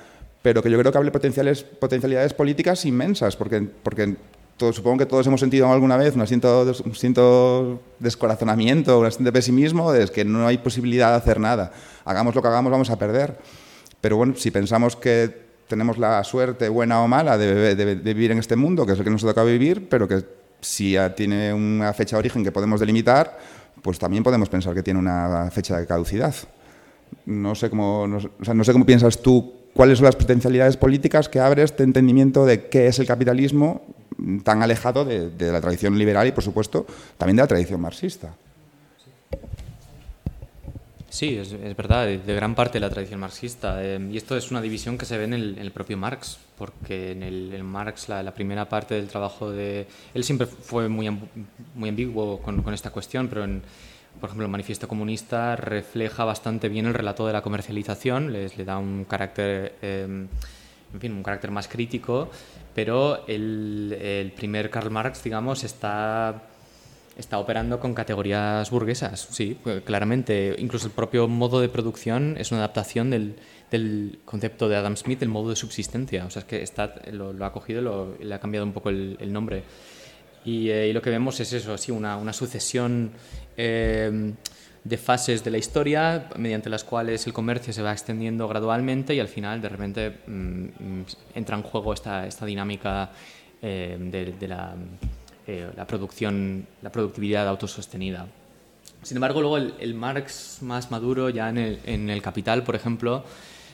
pero 0.43 0.61
que 0.61 0.71
yo 0.71 0.79
creo 0.79 0.91
que 0.91 0.99
hable 0.99 1.13
potenciales, 1.13 1.63
potencialidades 1.63 2.35
políticas 2.35 2.85
inmensas, 2.85 3.37
porque, 3.37 3.61
porque 3.61 4.17
todo, 4.57 4.73
supongo 4.73 4.99
que 4.99 5.07
todos 5.07 5.25
hemos 5.29 5.39
sentido 5.39 5.73
alguna 5.73 5.97
vez 5.97 6.17
un 6.17 6.27
siento, 6.27 6.75
un 6.85 6.95
siento 6.97 7.81
descorazonamiento, 8.01 8.99
un 8.99 9.11
siento 9.11 9.25
de 9.25 9.33
pesimismo, 9.33 9.93
de 9.93 10.09
que 10.09 10.25
no 10.25 10.49
hay 10.49 10.59
posibilidad 10.59 11.11
de 11.11 11.17
hacer 11.17 11.39
nada. 11.39 11.71
Hagamos 12.05 12.35
lo 12.35 12.43
que 12.43 12.49
hagamos, 12.49 12.73
vamos 12.73 12.91
a 12.91 12.99
perder. 12.99 13.39
Pero 14.01 14.17
bueno, 14.17 14.35
si 14.37 14.51
pensamos 14.51 14.97
que 14.97 15.48
tenemos 15.69 15.99
la 15.99 16.23
suerte, 16.25 16.69
buena 16.69 17.03
o 17.03 17.09
mala, 17.09 17.39
de, 17.39 17.95
vivir 17.97 18.33
en 18.33 18.39
este 18.39 18.57
mundo, 18.57 18.87
que 18.87 18.93
es 18.93 18.99
el 18.99 19.05
que 19.05 19.11
nos 19.11 19.23
toca 19.23 19.45
vivir, 19.45 19.89
pero 19.89 20.09
que 20.09 20.25
si 20.61 20.97
tiene 21.17 21.53
una 21.53 21.93
fecha 21.93 22.17
de 22.17 22.21
origen 22.21 22.43
que 22.43 22.51
podemos 22.51 22.81
delimitar, 22.81 23.39
pues 23.83 23.99
también 23.99 24.25
podemos 24.25 24.49
pensar 24.49 24.75
que 24.75 24.83
tiene 24.83 24.99
una 24.99 25.51
fecha 25.53 25.79
de 25.79 25.87
caducidad. 25.87 26.35
No 27.27 27.55
sé 27.55 27.71
cómo, 27.71 28.07
no, 28.07 28.65
sé 28.65 28.73
cómo 28.73 28.87
piensas 28.87 29.23
tú 29.23 29.55
cuáles 29.75 29.99
son 29.99 30.07
las 30.07 30.17
potencialidades 30.17 30.77
políticas 30.77 31.29
que 31.29 31.39
abre 31.39 31.63
este 31.63 31.85
entendimiento 31.85 32.45
de 32.45 32.69
qué 32.69 32.89
es 32.89 32.99
el 32.99 33.07
capitalismo 33.07 33.83
tan 34.43 34.63
alejado 34.63 35.05
de 35.05 35.53
la 35.53 35.61
tradición 35.61 35.97
liberal 35.97 36.27
y, 36.27 36.33
por 36.33 36.43
supuesto, 36.43 36.87
también 37.17 37.37
de 37.37 37.43
la 37.43 37.47
tradición 37.47 37.81
marxista. 37.81 38.35
Sí, 41.11 41.39
es, 41.39 41.53
verdad, 41.75 42.07
de 42.07 42.35
gran 42.35 42.55
parte 42.55 42.75
de 42.75 42.81
la 42.81 42.91
tradición 42.91 43.21
marxista. 43.21 43.83
Eh, 43.83 43.99
y 44.11 44.17
esto 44.17 44.37
es 44.37 44.51
una 44.51 44.61
división 44.61 44.99
que 44.99 45.07
se 45.07 45.17
ve 45.17 45.25
en 45.25 45.33
el, 45.33 45.71
propio 45.73 45.97
Marx, 45.97 46.39
porque 46.57 47.13
en 47.13 47.23
el 47.23 47.65
Marx 47.65 48.09
la, 48.09 48.35
primera 48.35 48.69
parte 48.69 48.95
del 48.95 49.09
trabajo 49.09 49.51
de... 49.51 49.87
Él 50.13 50.23
siempre 50.23 50.47
fue 50.47 50.89
muy, 50.89 51.09
muy 51.75 51.89
ambiguo 51.89 52.41
con, 52.41 52.63
con 52.63 52.75
esta 52.75 52.91
cuestión, 52.91 53.29
pero 53.29 53.45
en, 53.45 53.63
por 54.21 54.29
ejemplo, 54.29 54.47
el 54.47 54.51
manifiesto 54.51 54.89
comunista 54.89 55.57
refleja 55.57 56.25
bastante 56.25 56.69
bien 56.69 56.87
el 56.87 56.95
relato 56.95 57.27
de 57.27 57.33
la 57.33 57.43
comercialización, 57.43 58.33
les, 58.33 58.59
le 58.59 58.65
da 58.65 58.79
un 58.79 59.05
carácter, 59.05 59.77
eh, 59.81 60.27
en 60.93 61.01
fin, 61.01 61.13
un 61.13 61.23
carácter 61.23 61.51
más 61.51 61.69
crítico, 61.69 62.31
pero 62.75 63.27
el, 63.29 63.97
el 64.01 64.33
primer 64.33 64.71
Karl 64.71 64.91
Marx, 64.91 65.23
digamos, 65.23 65.65
está 65.65 66.43
está 67.19 67.39
operando 67.39 67.81
con 67.81 67.95
categorías 67.95 68.71
burguesas, 68.71 69.29
sí, 69.31 69.59
pues, 69.63 69.83
claramente. 69.83 70.55
Incluso 70.59 70.87
el 70.87 70.93
propio 70.93 71.27
modo 71.29 71.61
de 71.61 71.69
producción 71.69 72.37
es 72.39 72.53
una 72.53 72.61
adaptación 72.61 73.11
del, 73.11 73.35
del 73.71 74.21
concepto 74.25 74.69
de 74.69 74.77
Adam 74.77 74.97
Smith, 74.97 75.21
el 75.23 75.29
modo 75.29 75.51
de 75.51 75.57
subsistencia. 75.57 76.25
O 76.25 76.31
sea, 76.31 76.41
es 76.41 76.47
que 76.47 76.63
está, 76.63 76.95
lo, 77.13 77.45
ha 77.45 77.53
cogido 77.53 78.17
y 78.21 78.25
le 78.25 78.35
ha 78.35 78.39
cambiado 78.39 78.65
un 78.65 78.73
poco 78.73 78.89
el, 78.89 79.33
nombre. 79.33 79.65
Eh, 80.47 80.87
y, 80.89 80.93
lo 80.93 81.03
que 81.03 81.11
vemos 81.11 81.39
es 81.41 81.53
eso, 81.53 81.77
sí, 81.77 81.91
una, 81.91 82.17
una 82.17 82.33
sucesión 82.33 83.11
eh, 83.57 84.33
de 84.85 84.97
fases 84.97 85.43
de 85.43 85.51
la 85.51 85.59
historia 85.59 86.29
mediante 86.37 86.71
las 86.71 86.85
cuales 86.85 87.27
el 87.27 87.33
comercio 87.33 87.73
se 87.73 87.83
va 87.83 87.93
extendiendo 87.93 88.47
gradualmente 88.47 89.13
y 89.13 89.21
al 89.21 89.29
final, 89.29 89.61
de 89.61 89.69
repente, 89.69 90.19
mm, 90.25 90.31
mm, 90.31 91.07
entra 91.35 91.57
en 91.57 91.63
juego 91.65 91.93
esta, 91.93 92.29
esta 92.29 92.47
dinámica 92.47 93.11
eh, 93.61 93.99
de 94.39 94.49
la 94.49 94.77
eh, 95.51 95.67
la, 95.75 95.87
producción, 95.87 96.67
la 96.83 96.93
productividad 96.93 97.49
autosostenida. 97.49 98.27
Sin 99.03 99.17
embargo, 99.17 99.41
luego 99.41 99.57
el, 99.57 99.95
Marx 99.95 100.59
más 100.61 100.91
maduro, 100.91 101.31
ya 101.31 101.49
en 101.49 101.57
el, 102.11 102.21
Capital, 102.21 102.65
por 102.65 102.77
ejemplo, 102.77 103.25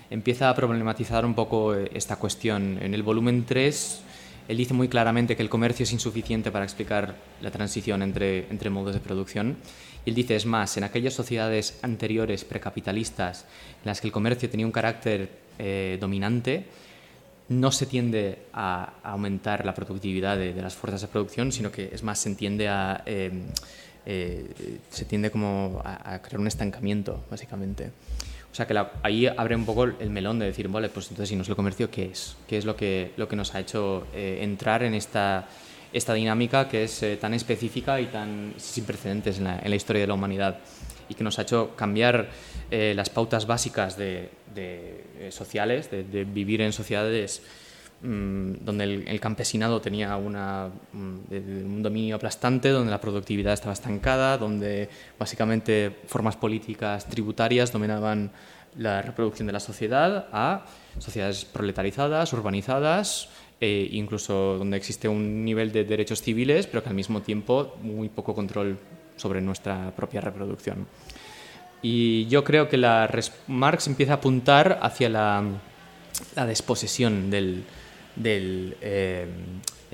empieza 0.09 0.49
a 0.51 0.55
problematizar 0.55 1.27
un 1.27 1.35
poco 1.35 1.75
eh, 1.75 1.91
esta 1.93 2.15
cuestión. 2.15 2.79
En 2.81 2.95
el 2.95 3.03
volumen 3.03 3.45
3, 3.45 4.03
él 4.47 4.57
dice 4.57 4.73
muy 4.73 4.87
claramente 4.87 5.35
que 5.35 5.43
el 5.43 5.49
comercio 5.49 5.83
es 5.83 5.93
insuficiente 5.93 6.53
para 6.53 6.65
explicar 6.65 7.17
la 7.41 7.51
transición 7.51 8.03
entre, 8.03 8.47
entre 8.51 8.71
modos 8.71 8.95
de 8.95 9.01
producción. 9.01 9.57
Y 10.05 10.11
él 10.11 10.15
dice, 10.15 10.37
es 10.37 10.47
más, 10.47 10.77
en 10.77 10.85
aquellas 10.85 11.15
sociedades 11.15 11.81
anteriores 11.83 12.45
precapitalistas 12.45 13.47
en 13.83 13.87
las 13.87 14.01
que 14.01 14.07
el 14.07 14.13
comercio 14.13 14.49
tenía 14.49 14.67
un 14.67 14.71
carácter 14.71 15.29
eh, 15.59 15.99
dominante, 16.01 16.67
no 17.49 17.71
se 17.73 17.87
tiende 17.87 18.39
a, 18.53 18.95
aumentar 19.03 19.65
la 19.65 19.75
productividad 19.75 20.37
de, 20.39 20.55
las 20.55 20.75
fuerzas 20.75 21.03
de 21.03 21.09
producción, 21.09 21.53
sino 21.53 21.71
que 21.71 21.91
es 21.93 22.03
más, 22.03 22.19
se 22.19 22.35
tiende 22.35 22.69
a, 22.69 23.03
em, 23.07 23.45
eh, 24.07 24.79
se 24.91 25.05
tiende 25.05 25.31
como 25.31 25.83
a, 25.85 26.21
crear 26.21 26.41
un 26.41 26.47
estancamiento, 26.47 27.25
básicamente. 27.31 27.91
O 28.51 28.55
sea 28.55 28.67
que 28.67 28.87
ahí 29.03 29.27
abre 29.27 29.57
un 29.57 29.67
poco 29.67 29.85
el 29.85 30.11
melón 30.11 30.39
de 30.39 30.47
decir, 30.47 30.69
vale, 30.69 30.89
pues 30.89 31.07
entonces 31.07 31.29
si 31.29 31.37
no 31.37 31.43
es 31.43 31.49
el 31.49 31.57
comercio, 31.57 31.91
¿qué 31.91 32.07
es? 32.07 32.37
¿Qué 32.47 32.57
es 32.57 32.65
lo 32.65 32.77
que, 32.77 33.13
lo 33.17 33.27
que 33.27 33.35
nos 33.35 33.55
ha 33.55 33.61
hecho 33.61 34.07
eh, 34.15 34.39
entrar 34.43 34.85
en 34.85 34.95
esta, 34.95 35.49
esta 35.93 36.15
dinámica 36.15 36.69
que 36.69 36.85
es 36.85 37.03
eh, 37.03 37.17
tan 37.17 37.35
específica 37.35 38.01
y 38.01 38.07
tan 38.07 38.55
sin 38.57 38.85
precedentes 38.85 39.39
en 39.39 39.45
la, 39.45 39.61
la 39.65 39.75
historia 39.75 40.03
de 40.03 40.09
la 40.09 40.15
humanidad? 40.15 40.61
y 41.07 41.15
que 41.15 41.23
nos 41.23 41.39
ha 41.39 41.43
hecho 41.43 41.77
cambiar 41.77 42.31
las 42.71 43.11
pautas 43.11 43.47
básicas 43.47 43.99
de, 43.99 44.31
eh, 45.19 45.31
sociales, 45.31 45.91
de, 45.91 46.25
vivir 46.25 46.61
en 46.61 46.73
sociedades 46.73 47.43
mm, 48.03 48.65
donde 48.65 48.85
el, 48.85 49.21
campesinado 49.21 49.81
tenía 49.81 50.17
una, 50.17 50.71
mm, 50.93 51.19
un 51.31 51.83
dominio 51.83 52.17
aplastante, 52.17 52.71
donde 52.71 52.91
la 52.91 53.01
productividad 53.01 53.53
estaba 53.53 53.73
estancada, 53.73 54.39
donde 54.39 54.89
básicamente 55.19 55.97
formas 56.07 56.37
políticas 56.37 57.09
tributarias 57.09 57.73
dominaban 57.73 58.31
la 58.77 59.03
reproducción 59.03 59.47
de 59.47 59.53
la 59.53 59.61
sociedad 59.61 60.27
a 60.33 60.67
sociedades 60.99 61.45
proletarizadas, 61.45 62.33
urbanizadas, 62.33 63.29
e 63.61 63.89
incluso 63.93 64.59
donde 64.59 64.77
existe 64.77 65.09
un 65.09 65.45
nivel 65.45 65.73
de 65.73 65.85
derechos 65.85 66.21
civiles, 66.21 66.67
pero 66.67 66.83
que 66.83 66.89
al 66.89 66.95
mismo 66.95 67.23
tiempo 67.23 67.77
muy 67.83 68.09
poco 68.09 68.35
control 68.35 68.79
sobre 69.17 69.41
nuestra 69.41 69.93
propia 69.95 70.21
reproducción. 70.21 70.87
Y 71.85 72.25
yo 72.29 72.45
creo 72.45 72.71
que 72.71 72.79
la 72.79 73.11
Marx 73.47 73.89
empieza 73.89 74.13
a 74.13 74.17
apuntar 74.17 74.79
hacia 74.81 75.11
la, 75.11 75.45
la 76.35 76.47
desposesión 76.47 77.29
del, 77.29 77.63
del, 78.17 78.75
eh, 78.81 79.27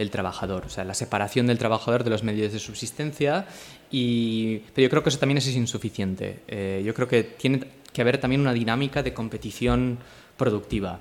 trabajador, 0.08 0.66
o 0.66 0.68
sea, 0.68 0.84
la 0.84 0.94
separación 0.94 1.48
del 1.48 1.58
trabajador 1.58 2.04
de 2.04 2.10
los 2.10 2.22
medios 2.22 2.52
de 2.52 2.60
subsistencia. 2.60 3.44
Y, 3.90 4.58
pero 4.72 4.84
yo 4.84 4.90
creo 4.90 5.02
que 5.02 5.08
eso 5.08 5.18
también 5.18 5.38
es 5.38 5.48
insuficiente. 5.48 6.38
Eh, 6.46 6.80
yo 6.86 6.94
creo 6.94 7.08
que 7.08 7.24
tiene 7.24 7.66
que 7.92 8.02
haber 8.02 8.18
también 8.18 8.40
una 8.40 8.52
dinámica 8.52 9.02
de 9.02 9.12
competición 9.12 9.98
productiva. 10.36 11.00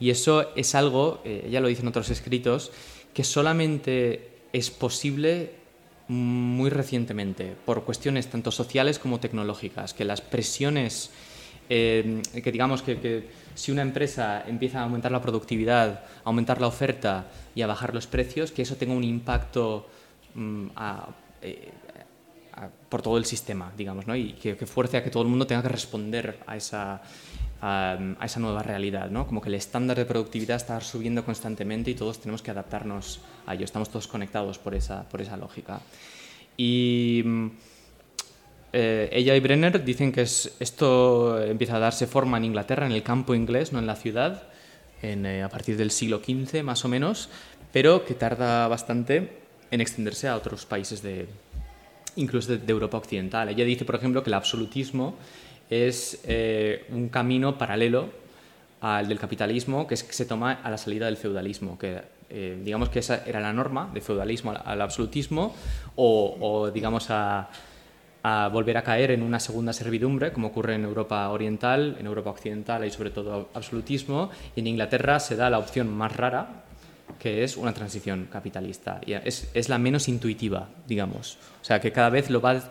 Y 0.00 0.10
eso 0.10 0.50
es 0.56 0.74
algo, 0.74 1.22
eh, 1.24 1.48
ya 1.48 1.60
lo 1.60 1.68
dicen 1.68 1.86
otros 1.86 2.10
escritos, 2.10 2.72
que 3.14 3.22
solamente 3.22 4.30
es 4.52 4.72
posible 4.72 5.52
muy 6.08 6.70
recientemente, 6.70 7.56
por 7.64 7.84
cuestiones 7.84 8.28
tanto 8.28 8.50
sociales 8.50 8.98
como 8.98 9.20
tecnológicas, 9.20 9.94
que 9.94 10.04
las 10.04 10.20
presiones, 10.20 11.10
eh, 11.68 12.22
que 12.32 12.52
digamos 12.52 12.82
que, 12.82 13.28
si 13.54 13.72
una 13.72 13.82
empresa 13.82 14.44
empieza 14.46 14.80
a 14.80 14.82
aumentar 14.84 15.12
la 15.12 15.22
productividad, 15.22 16.04
a 16.04 16.22
aumentar 16.24 16.60
la 16.60 16.66
oferta 16.66 17.26
y 17.54 17.62
a 17.62 17.66
bajar 17.66 17.94
los 17.94 18.06
precios, 18.06 18.52
que 18.52 18.62
eso 18.62 18.76
tenga 18.76 18.94
un 18.94 19.04
impacto 19.04 19.88
mm, 20.34 20.66
eh, 21.42 21.72
por 22.88 23.02
todo 23.02 23.16
el 23.16 23.24
sistema, 23.24 23.72
digamos, 23.76 24.06
¿no? 24.06 24.14
y 24.14 24.32
que, 24.34 24.56
que, 24.56 24.66
fuerce 24.66 24.96
a 24.96 25.04
que 25.04 25.10
todo 25.10 25.22
el 25.22 25.28
mundo 25.28 25.46
tenga 25.46 25.62
que 25.62 25.68
responder 25.68 26.38
a 26.46 26.56
esa, 26.56 27.02
a, 27.64 27.98
esa 28.22 28.40
nueva 28.40 28.62
realidad, 28.62 29.08
¿no? 29.10 29.26
Como 29.26 29.40
que 29.40 29.48
el 29.48 29.54
estándar 29.54 29.96
de 29.96 30.04
productividad 30.04 30.56
está 30.56 30.80
subiendo 30.80 31.24
constantemente 31.24 31.90
y 31.90 31.94
todos 31.94 32.20
tenemos 32.20 32.42
que 32.42 32.50
adaptarnos 32.50 33.20
a 33.46 33.54
ello. 33.54 33.64
Estamos 33.64 33.88
todos 33.90 34.06
conectados 34.06 34.58
por 34.58 34.74
esa, 34.74 35.08
por 35.08 35.20
esa 35.20 35.36
lógica. 35.36 35.80
Y 36.56 37.22
mm, 37.24 37.46
eh, 38.72 39.08
ella 39.12 39.36
y 39.36 39.40
Brenner 39.40 39.84
dicen 39.84 40.12
que 40.12 40.22
es, 40.22 40.56
esto 40.60 41.42
empieza 41.42 41.76
a 41.76 41.78
darse 41.78 42.06
forma 42.06 42.38
en 42.38 42.44
Inglaterra, 42.44 42.86
en 42.86 42.92
el 42.92 43.02
campo 43.02 43.34
inglés, 43.34 43.72
no 43.72 43.78
en 43.78 43.86
la 43.86 43.96
ciudad, 43.96 44.44
en, 45.02 45.26
eh, 45.26 45.42
a 45.42 45.48
partir 45.48 45.76
del 45.76 45.90
siglo 45.90 46.20
XV 46.24 46.62
más 46.62 46.84
o 46.84 46.88
menos, 46.88 47.28
pero 47.72 48.04
que 48.04 48.14
tarda 48.14 48.68
bastante 48.68 49.38
en 49.70 49.80
extenderse 49.80 50.28
a 50.28 50.36
otros 50.36 50.66
países 50.66 51.02
de, 51.02 51.26
incluso 52.16 52.52
de, 52.52 52.58
de 52.58 52.72
Europa 52.72 52.98
Occidental. 52.98 53.48
Ella 53.48 53.64
dice, 53.64 53.84
por 53.84 53.96
ejemplo, 53.96 54.22
que 54.22 54.30
el 54.30 54.34
absolutismo 54.34 55.16
es 55.70 56.20
eh, 56.24 56.84
un 56.90 57.08
camino 57.08 57.56
paralelo 57.58 58.10
al 58.80 59.08
del 59.08 59.18
capitalismo 59.18 59.86
que, 59.86 59.96
se 59.96 60.26
toma 60.26 60.52
a 60.52 60.70
la 60.70 60.78
salida 60.78 61.06
del 61.06 61.16
feudalismo, 61.16 61.78
que 61.78 62.02
eh, 62.30 62.60
digamos 62.64 62.88
que 62.88 63.00
esa 63.00 63.24
era 63.26 63.40
la 63.40 63.52
norma 63.52 63.90
de 63.92 64.00
feudalismo 64.00 64.52
al, 64.52 64.80
absolutismo 64.80 65.54
o, 65.96 66.70
digamos 66.72 67.06
a, 67.10 67.48
volver 68.50 68.78
a 68.78 68.82
caer 68.82 69.10
en 69.10 69.22
una 69.22 69.38
segunda 69.38 69.74
servidumbre, 69.74 70.32
como 70.32 70.48
ocurre 70.48 70.76
en 70.76 70.84
Europa 70.84 71.28
Oriental, 71.28 71.96
en 72.00 72.06
Europa 72.06 72.30
Occidental 72.30 72.82
hay 72.82 72.90
sobre 72.90 73.10
todo 73.10 73.50
absolutismo, 73.52 74.30
y 74.56 74.60
en 74.60 74.66
Inglaterra 74.68 75.20
se 75.20 75.36
da 75.36 75.50
la 75.50 75.58
opción 75.58 75.94
más 75.94 76.16
rara, 76.16 76.64
que 77.18 77.44
es 77.44 77.58
una 77.58 77.74
transición 77.74 78.28
capitalista. 78.32 79.00
Y 79.04 79.12
es, 79.12 79.68
la 79.68 79.78
menos 79.78 80.08
intuitiva, 80.08 80.68
digamos. 80.88 81.36
O 81.60 81.64
sea, 81.64 81.80
que 81.80 81.92
cada 81.92 82.08
vez 82.08 82.30
lo 82.30 82.40
va 82.40 82.62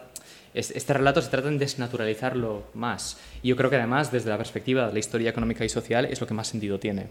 este 0.53 0.93
relato 0.93 1.21
se 1.21 1.29
trata 1.29 1.49
de 1.49 1.57
desnaturalizarlo 1.57 2.63
más. 2.73 3.17
Y 3.41 3.49
yo 3.49 3.55
creo 3.55 3.69
que 3.69 3.77
además, 3.77 4.11
desde 4.11 4.29
la 4.29 4.37
perspectiva 4.37 4.87
de 4.87 4.93
la 4.93 4.99
historia 4.99 5.29
económica 5.31 5.65
y 5.65 5.69
social, 5.69 6.05
es 6.05 6.21
lo 6.21 6.27
que 6.27 6.33
más 6.33 6.47
sentido 6.47 6.79
tiene. 6.79 7.07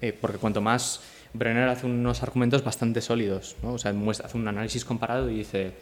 Eh, 0.00 0.12
porque 0.18 0.38
cuanto 0.38 0.60
más 0.60 1.00
Brenner 1.34 1.68
hace 1.68 1.86
unos 1.86 2.22
argumentos 2.22 2.64
bastante 2.64 3.00
sólidos, 3.00 3.56
o 3.62 3.76
sea, 3.78 3.92
hace 4.24 4.36
un 4.38 4.48
análisis 4.48 4.84
comparado 4.84 5.28
y 5.28 5.38
dice, 5.38 5.72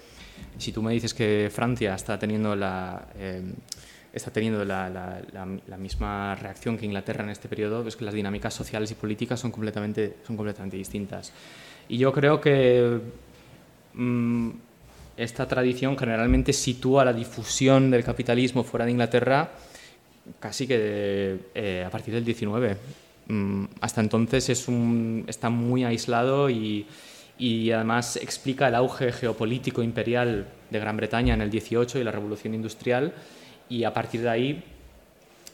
si 0.59 0.73
tú 0.73 0.83
me 0.83 0.93
dices 0.93 1.15
que 1.15 1.51
Francia 1.53 1.95
está 1.95 2.19
teniendo 2.19 2.57
la... 2.57 3.07
Eh, 3.17 3.43
está 4.13 4.31
teniendo 4.31 4.63
la, 4.65 5.77
misma 5.79 6.35
reacción 6.35 6.77
que 6.77 6.85
Inglaterra 6.85 7.25
en 7.25 7.31
este 7.31 7.49
periodo, 7.49 7.87
es 7.89 7.97
que 7.97 8.05
las 8.05 8.13
dinámicas 8.13 8.53
sociales 8.53 8.91
y 8.91 8.95
políticas 8.95 9.41
son 9.41 9.51
completamente, 9.51 10.17
son 10.27 10.37
completamente 10.37 10.77
distintas. 10.77 11.33
Y 11.89 11.97
yo 11.97 12.13
creo 12.13 12.39
que 12.39 13.01
mm, 13.95 14.51
esta 15.17 15.49
tradición 15.49 15.97
generalmente 15.97 16.53
sitúa 16.53 17.07
la 17.07 17.15
difusión 17.15 17.91
del 17.91 18.05
capitalismo 18.05 18.65
fuera 18.65 18.85
de 18.85 18.91
Inglaterra 18.91 19.51
casi 20.39 20.67
que 20.67 21.39
eh, 21.55 21.85
a 21.87 21.91
partir 21.91 22.15
del 22.15 22.25
19. 22.25 22.77
Mm, 23.29 23.65
hasta 23.81 24.01
entonces 24.01 24.49
es 24.49 24.69
un, 24.69 25.25
está 25.29 25.51
muy 25.51 25.85
aislado 25.85 26.51
y, 26.51 26.87
además 27.75 28.17
explica 28.17 28.69
el 28.69 28.75
auge 28.77 29.11
geopolítico 29.11 29.83
imperial 29.83 30.47
de 30.71 30.79
Gran 30.79 30.97
Bretaña 30.97 31.35
en 31.35 31.41
el 31.41 31.51
18 31.51 31.99
y 31.99 32.05
la 32.05 32.13
revolución 32.13 32.55
industrial 32.55 33.13
y 33.69 33.83
a 33.83 33.93
partir 33.93 34.23
de 34.23 34.29
ahí 34.29 34.65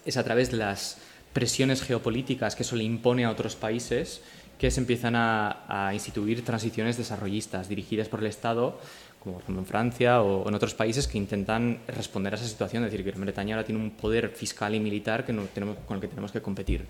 es 0.04 0.18
a 0.18 0.24
través 0.24 0.50
de 0.50 0.58
las 0.58 0.98
presiones 1.32 1.82
geopolíticas 1.82 2.56
que 2.56 2.62
eso 2.62 2.76
le 2.76 2.84
impone 2.84 3.24
a 3.24 3.30
otros 3.30 3.56
países 3.56 4.20
que 4.58 4.70
se 4.70 4.80
empiezan 4.80 5.14
a 5.16 5.90
instituir 5.94 6.44
transiciones 6.44 6.98
desarrollistas 6.98 7.68
dirigidas 7.70 8.08
por 8.08 8.20
el 8.20 8.26
Estado 8.26 8.78
como 9.18 9.34
por 9.34 9.42
ejemplo 9.42 9.62
en 9.62 9.66
Francia 9.66 10.22
o 10.22 10.48
en 10.48 10.54
otros 10.54 10.74
países 10.74 11.06
que 11.08 11.18
intentan 11.18 11.80
responder 11.88 12.32
a 12.32 12.36
esa 12.36 12.46
situación, 12.46 12.84
es 12.84 12.90
decir, 12.90 13.04
que 13.04 13.10
Gran 13.10 13.22
Bretaña 13.22 13.56
ahora 13.56 13.66
tiene 13.66 13.80
un 13.80 13.90
poder 13.90 14.30
fiscal 14.30 14.74
y 14.74 14.80
militar 14.80 15.24
que 15.24 15.32
no 15.32 15.42
tenemos, 15.44 15.76
con 15.86 15.96
el 15.96 16.00
que 16.00 16.08
tenemos 16.08 16.32
que 16.32 16.40
competir. 16.40 16.86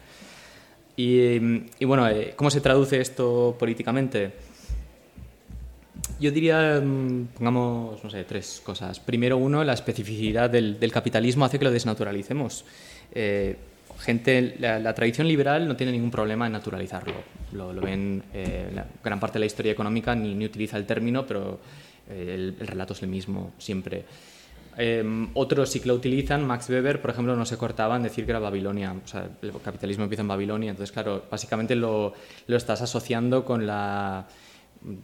Y, 1.00 1.84
bueno, 1.84 2.08
eh, 2.08 2.32
¿cómo 2.34 2.50
se 2.50 2.60
traduce 2.60 3.00
esto 3.00 3.54
políticamente? 3.56 4.32
Yo 6.18 6.32
diría, 6.32 6.82
mm, 6.84 7.26
pongamos, 7.36 8.02
no 8.02 8.10
sé, 8.10 8.24
tres 8.24 8.60
cosas. 8.64 8.98
Primero, 8.98 9.36
uno, 9.36 9.62
la 9.62 9.74
especificidad 9.74 10.50
del, 10.50 10.90
capitalismo 10.92 11.44
hace 11.44 11.56
que 11.60 11.64
lo 11.64 11.70
desnaturalicemos. 11.70 12.64
Eh, 13.12 13.54
gente, 14.00 14.56
la, 14.58 14.92
tradición 14.92 15.28
liberal 15.28 15.68
no 15.68 15.76
tiene 15.76 15.92
ningún 15.92 16.10
problema 16.10 16.46
en 16.46 16.52
naturalizarlo. 16.54 17.14
Lo, 17.52 17.72
ven, 17.74 18.24
eh, 18.34 18.68
gran 19.04 19.20
parte 19.20 19.34
de 19.34 19.40
la 19.40 19.46
historia 19.46 19.70
económica 19.70 20.16
ni, 20.16 20.34
ni 20.34 20.46
utiliza 20.46 20.76
el 20.76 20.84
término, 20.84 21.24
pero 21.24 21.60
el, 22.10 22.56
relato 22.58 22.94
es 22.94 23.02
el 23.04 23.08
mismo 23.08 23.52
siempre. 23.56 24.04
Em, 24.80 25.28
otros 25.34 25.70
sí 25.70 25.80
que 25.80 25.88
lo 25.88 25.94
utilizan. 25.94 26.46
Max 26.46 26.70
Weber, 26.70 27.02
por 27.02 27.10
ejemplo, 27.10 27.34
no 27.34 27.44
se 27.44 27.56
cortaba 27.56 27.96
en 27.96 28.04
decir 28.04 28.24
que 28.24 28.30
era 28.30 28.38
Babilonia. 28.38 28.94
El 29.42 29.52
capitalismo 29.60 30.04
empieza 30.04 30.22
en 30.22 30.28
Babilonia. 30.28 30.70
Entonces, 30.70 30.92
claro, 30.92 31.24
básicamente 31.28 31.74
lo, 31.74 32.14
estás 32.46 32.80
asociando 32.80 33.44
con 33.44 33.66
la, 33.66 34.28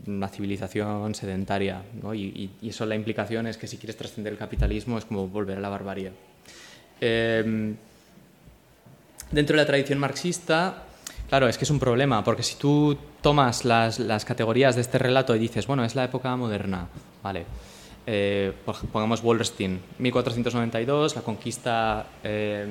una 0.06 0.28
civilización 0.28 1.12
sedentaria. 1.16 1.82
¿no? 2.00 2.14
Y, 2.14 2.50
eso 2.62 2.86
la 2.86 2.94
implicación 2.94 3.48
es 3.48 3.56
que 3.56 3.66
si 3.66 3.76
quieres 3.76 3.96
trascender 3.96 4.32
el 4.32 4.38
capitalismo 4.38 4.96
es 4.96 5.06
como 5.06 5.26
volver 5.26 5.58
a 5.58 5.60
la 5.60 5.70
barbarie. 5.70 6.12
Em, 7.00 7.74
dentro 9.32 9.56
de 9.56 9.62
la 9.62 9.66
tradición 9.66 9.98
marxista, 9.98 10.84
Claro, 11.28 11.48
es 11.48 11.56
que 11.56 11.64
es 11.64 11.70
un 11.70 11.80
problema, 11.80 12.22
porque 12.22 12.42
si 12.42 12.56
tú 12.56 12.96
tomas 13.22 13.64
las, 13.64 13.98
las 13.98 14.26
categorías 14.26 14.74
de 14.74 14.82
este 14.82 14.98
relato 14.98 15.34
y 15.34 15.38
dices, 15.38 15.66
bueno, 15.66 15.82
es 15.82 15.94
la 15.94 16.04
época 16.04 16.36
moderna, 16.36 16.86
vale, 17.22 17.46
eh, 18.06 18.52
pongamos 18.92 19.22
Wallerstein, 19.22 19.80
1492, 19.98 21.16
la 21.16 21.22
conquista 21.22 22.06
eh, 22.22 22.66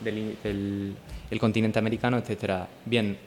del, 0.00 0.94
continente 1.40 1.78
americano, 1.78 2.18
etc. 2.18 2.64
Bien, 2.84 3.18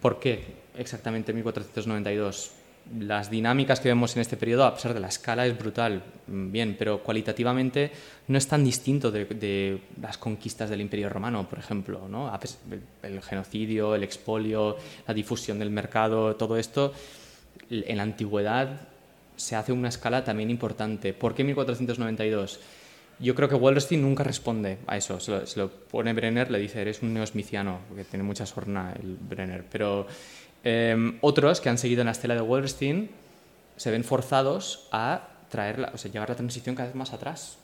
¿por 0.00 0.18
qué 0.18 0.44
exactamente 0.76 1.32
1492? 1.32 2.52
las 3.00 3.30
dinámicas 3.30 3.80
que 3.80 3.88
vemos 3.88 4.16
en 4.16 4.22
este 4.22 4.38
periodo, 4.38 4.64
a 4.64 4.74
pesar 4.74 4.94
de 4.94 5.00
la 5.00 5.08
escala, 5.08 5.46
es 5.46 5.58
brutal, 5.58 6.02
mm, 6.26 6.50
bien, 6.50 6.76
pero 6.78 7.02
cualitativamente 7.02 7.90
no 8.28 8.38
es 8.38 8.48
tan 8.48 8.64
distinto 8.64 9.10
de, 9.10 9.82
las 10.00 10.16
conquistas 10.16 10.70
del 10.70 10.80
Imperio 10.80 11.10
Romano, 11.10 11.46
por 11.46 11.58
ejemplo, 11.58 12.08
¿no? 12.08 12.32
el, 13.02 13.22
genocidio, 13.22 13.94
el 13.94 14.04
expolio, 14.04 14.76
la 15.06 15.12
difusión 15.12 15.58
del 15.58 15.70
mercado, 15.70 16.34
todo 16.36 16.56
esto, 16.56 16.94
en 17.70 17.96
la 17.98 18.04
antigüedad 18.04 18.88
se 19.38 19.56
hace 19.56 19.72
una 19.72 19.88
escala 19.88 20.24
también 20.24 20.50
importante. 20.50 21.14
¿Por 21.14 21.34
qué 21.34 21.42
1492? 21.44 22.60
Yo 23.20 23.34
creo 23.34 23.48
que 23.48 23.54
Wallerstein 23.54 24.02
nunca 24.02 24.22
responde 24.22 24.78
a 24.86 24.96
eso. 24.96 25.18
Se 25.18 25.58
lo, 25.58 25.70
pone 25.70 26.12
Brenner, 26.12 26.50
le 26.50 26.58
dice, 26.58 26.82
eres 26.82 27.02
un 27.02 27.14
neosmiciano, 27.14 27.80
porque 27.88 28.04
tiene 28.04 28.22
mucha 28.22 28.44
sorna 28.44 28.92
el 29.00 29.16
Brenner, 29.16 29.64
pero 29.70 30.06
Em, 30.64 31.18
otros 31.20 31.60
que 31.60 31.68
han 31.68 31.78
seguido 31.78 32.02
en 32.02 32.06
la 32.06 32.12
estela 32.12 32.34
de 32.34 32.40
Wolverstein 32.40 33.10
se 33.76 33.90
ven 33.90 34.04
forzados 34.04 34.88
a 34.90 35.28
traer 35.48 35.90
o 35.94 35.98
sea, 35.98 36.10
llevar 36.10 36.28
la 36.28 36.34
transición 36.34 36.74
cada 36.74 36.88
vez 36.88 36.96
más 36.96 37.12
atrás. 37.12 37.58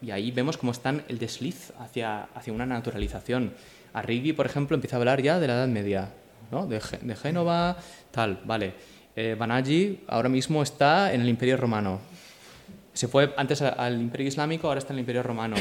Y 0.00 0.10
ahí 0.10 0.30
vemos 0.30 0.56
cómo 0.56 0.72
están 0.72 1.04
el 1.08 1.18
desliz 1.18 1.72
hacia, 1.78 2.24
hacia 2.34 2.52
una 2.52 2.66
naturalización. 2.66 3.54
Arrighi, 3.92 4.32
por 4.32 4.46
ejemplo, 4.46 4.74
empieza 4.74 4.96
a 4.96 4.98
hablar 4.98 5.20
ya 5.22 5.38
de 5.38 5.46
la 5.46 5.54
Edad 5.54 5.68
Media, 5.68 6.08
¿no? 6.50 6.66
de, 6.66 6.80
de 7.02 7.16
Génova, 7.16 7.76
tal, 8.10 8.40
vale. 8.44 8.74
Eh, 9.14 9.36
Banaghi 9.38 10.00
ahora 10.08 10.28
mismo 10.28 10.62
está 10.62 11.12
en 11.12 11.20
el 11.20 11.28
Imperio 11.28 11.56
Romano. 11.56 12.00
Se 12.94 13.08
fue 13.08 13.32
antes 13.36 13.62
al 13.62 14.00
Imperio 14.00 14.28
Islámico, 14.28 14.68
ahora 14.68 14.78
está 14.78 14.92
en 14.92 14.98
el 14.98 15.00
Imperio 15.00 15.22
Romano. 15.22 15.56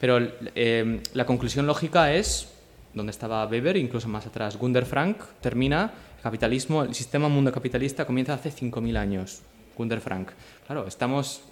Pero 0.00 0.18
eh, 0.54 1.00
la 1.14 1.26
conclusión 1.26 1.66
lógica 1.66 2.12
es, 2.12 2.52
donde 2.92 3.10
estaba 3.10 3.46
Weber, 3.46 3.76
incluso 3.76 4.08
más 4.08 4.26
atrás, 4.26 4.56
Gunder 4.56 4.84
Frank, 4.84 5.18
termina, 5.40 5.92
el 6.16 6.22
capitalismo, 6.22 6.82
el 6.82 6.94
sistema 6.94 7.28
mundo 7.28 7.52
capitalista 7.52 8.04
comienza 8.04 8.34
hace 8.34 8.50
5.000 8.50 8.96
años. 8.96 9.42
Gunder 9.76 10.00
Frank. 10.00 10.30
Claro, 10.66 10.86
estamos, 10.86 11.42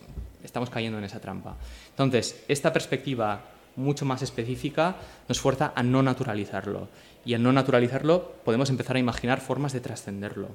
estamos 0.43 0.71
cayendo 0.71 0.99
en 0.99 1.05
esa 1.05 1.21
trampa. 1.21 1.57
Entonces, 1.91 2.45
esta 2.49 2.73
perspectiva 2.73 3.43
mucho 3.77 4.05
más 4.05 4.23
específica 4.23 4.97
nos 5.29 5.41
fuerza 5.41 5.73
a 5.75 5.83
no 5.83 6.03
naturalizarlo. 6.03 6.89
Y 7.25 7.35
al 7.35 7.43
no 7.43 7.53
naturalizarlo 7.53 8.35
podemos 8.45 8.71
empezar 8.71 8.97
a 8.97 9.01
imaginar 9.01 9.41
formas 9.41 9.73
de 9.73 9.81
trascenderlo. 9.81 10.49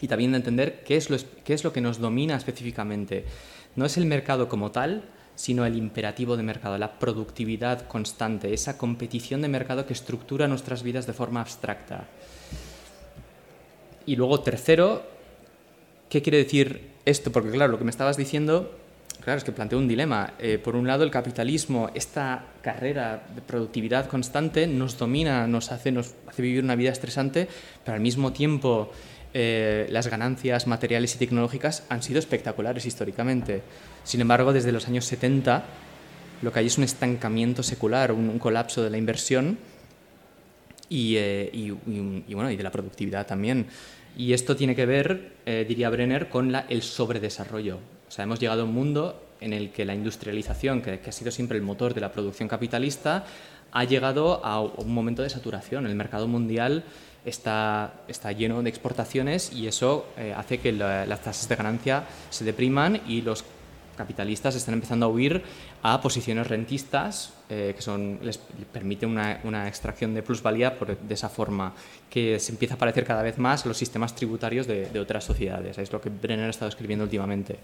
Y 0.00 0.08
también 0.08 0.32
de 0.32 0.38
entender 0.38 0.82
qué 0.84 0.96
es, 0.96 1.10
lo, 1.10 1.16
qué 1.44 1.54
es 1.54 1.64
lo 1.64 1.72
que 1.72 1.80
nos 1.80 1.98
domina 1.98 2.36
específicamente. 2.36 3.24
No 3.76 3.84
es 3.84 3.96
el 3.96 4.06
mercado 4.06 4.48
como 4.48 4.70
tal, 4.70 5.04
sino 5.40 5.64
el 5.64 5.76
imperativo 5.76 6.36
de 6.36 6.42
mercado, 6.42 6.76
la 6.76 6.98
productividad 6.98 7.86
constante, 7.86 8.52
esa 8.52 8.76
competición 8.76 9.40
de 9.40 9.48
mercado 9.48 9.86
que 9.86 9.94
estructura 9.94 10.46
nuestras 10.46 10.82
vidas 10.82 11.06
de 11.06 11.14
forma 11.14 11.40
abstracta. 11.40 12.08
Y 14.04 14.16
luego, 14.16 14.40
tercero, 14.40 15.02
¿qué 16.10 16.20
quiere 16.20 16.36
decir 16.36 16.90
esto? 17.06 17.32
Porque 17.32 17.50
claro, 17.50 17.72
lo 17.72 17.78
que 17.78 17.84
me 17.84 17.90
estabas 17.90 18.18
diciendo, 18.18 18.70
claro, 19.22 19.38
es 19.38 19.44
que 19.44 19.52
planteo 19.52 19.78
un 19.78 19.88
dilema. 19.88 20.34
Eh, 20.38 20.58
por 20.58 20.76
un 20.76 20.86
lado, 20.86 21.04
el 21.04 21.10
capitalismo, 21.10 21.90
esta 21.94 22.44
carrera 22.60 23.22
de 23.34 23.40
productividad 23.40 24.08
constante, 24.08 24.66
nos 24.66 24.98
domina, 24.98 25.46
nos 25.46 25.72
hace, 25.72 25.90
nos 25.90 26.14
hace 26.26 26.42
vivir 26.42 26.62
una 26.62 26.74
vida 26.74 26.90
estresante, 26.90 27.48
pero 27.82 27.94
al 27.94 28.02
mismo 28.02 28.32
tiempo 28.32 28.90
eh, 29.32 29.86
las 29.90 30.08
ganancias 30.08 30.66
materiales 30.66 31.14
y 31.14 31.18
tecnológicas 31.18 31.84
han 31.88 32.02
sido 32.02 32.18
espectaculares 32.18 32.86
históricamente. 32.86 33.62
Sin 34.04 34.20
embargo, 34.20 34.52
desde 34.52 34.72
los 34.72 34.88
años 34.88 35.04
70 35.04 35.64
lo 36.42 36.52
que 36.52 36.60
hay 36.60 36.66
es 36.66 36.78
un 36.78 36.84
estancamiento 36.84 37.62
secular, 37.62 38.12
un, 38.12 38.38
colapso 38.38 38.82
de 38.82 38.90
la 38.90 38.98
inversión 38.98 39.58
y, 40.88 41.16
eh, 41.16 41.76
bueno, 42.28 42.50
y 42.50 42.56
de 42.56 42.62
la 42.62 42.70
productividad 42.70 43.26
también. 43.26 43.66
Y 44.16 44.32
esto 44.32 44.56
tiene 44.56 44.74
que 44.74 44.86
ver, 44.86 45.34
eh, 45.46 45.64
diría 45.68 45.90
Brenner, 45.90 46.28
con 46.28 46.50
la, 46.50 46.66
el 46.68 46.82
sobredesarrollo. 46.82 47.78
O 48.08 48.10
sea, 48.10 48.24
hemos 48.24 48.40
llegado 48.40 48.62
a 48.62 48.64
un 48.64 48.74
mundo 48.74 49.22
en 49.40 49.52
el 49.52 49.70
que 49.70 49.84
la 49.84 49.94
industrialización, 49.94 50.82
que, 50.82 51.00
que 51.00 51.10
ha 51.10 51.12
sido 51.12 51.30
siempre 51.30 51.56
el 51.56 51.62
motor 51.62 51.94
de 51.94 52.00
la 52.00 52.10
producción 52.10 52.48
capitalista, 52.48 53.24
ha 53.72 53.84
llegado 53.84 54.44
a 54.44 54.60
un 54.60 54.92
momento 54.92 55.22
de 55.22 55.30
saturación. 55.30 55.86
El 55.86 55.94
mercado 55.94 56.26
mundial 56.26 56.84
está, 57.24 57.94
está 58.08 58.32
lleno 58.32 58.62
de 58.62 58.70
exportaciones 58.70 59.52
y 59.52 59.66
eso 59.66 60.06
eh, 60.16 60.34
hace 60.36 60.58
que 60.58 60.72
las 60.72 61.22
tasas 61.22 61.48
de 61.48 61.56
ganancia 61.56 62.04
se 62.30 62.44
depriman 62.44 63.00
y 63.06 63.22
los 63.22 63.44
capitalistas 63.96 64.54
están 64.54 64.74
empezando 64.74 65.04
a 65.04 65.08
huir 65.10 65.42
a 65.82 66.00
posiciones 66.00 66.46
rentistas 66.46 67.34
eh, 67.50 67.74
que 67.76 67.82
son, 67.82 68.18
les 68.22 68.38
permite 68.72 69.04
una, 69.04 69.40
una 69.44 69.68
extracción 69.68 70.14
de 70.14 70.22
plusvalía 70.22 70.78
por, 70.78 70.96
de 70.96 71.14
esa 71.14 71.28
forma, 71.28 71.74
que 72.08 72.38
se 72.38 72.52
empieza 72.52 72.74
a 72.74 72.78
parecer 72.78 73.04
cada 73.04 73.22
vez 73.22 73.36
más 73.36 73.64
a 73.64 73.68
los 73.68 73.76
sistemas 73.76 74.14
tributarios 74.14 74.66
de, 74.66 74.86
de 74.86 75.00
otras 75.00 75.24
sociedades. 75.24 75.76
Es 75.76 75.92
lo 75.92 76.00
que 76.00 76.08
Brenner 76.08 76.46
ha 76.46 76.50
estado 76.50 76.70
escribiendo 76.70 77.04
últimamente. 77.04 77.58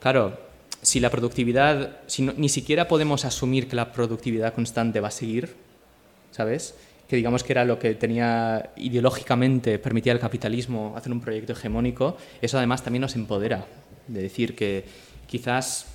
Claro, 0.00 0.36
si 0.82 1.00
la 1.00 1.10
productividad, 1.10 2.00
si 2.08 2.22
ni 2.22 2.48
siquiera 2.48 2.88
podemos 2.88 3.24
asumir 3.24 3.68
que 3.68 3.76
la 3.76 3.92
productividad 3.92 4.52
constante 4.52 5.00
va 5.00 5.08
a 5.08 5.12
seguir, 5.12 5.54
¿sabes? 6.32 6.74
Que 7.12 7.16
digamos 7.16 7.44
que 7.44 7.52
era 7.52 7.66
lo 7.66 7.78
que 7.78 7.94
tenía 7.94 8.70
ideológicamente, 8.76 9.78
permitía 9.78 10.14
al 10.14 10.18
capitalismo 10.18 10.94
hacer 10.96 11.12
un 11.12 11.20
proyecto 11.20 11.52
hegemónico, 11.52 12.16
eso 12.40 12.56
además 12.56 12.82
también 12.82 13.02
nos 13.02 13.14
empodera, 13.16 13.66
de 14.08 14.22
decir 14.22 14.56
que 14.56 14.82
quizás, 15.26 15.88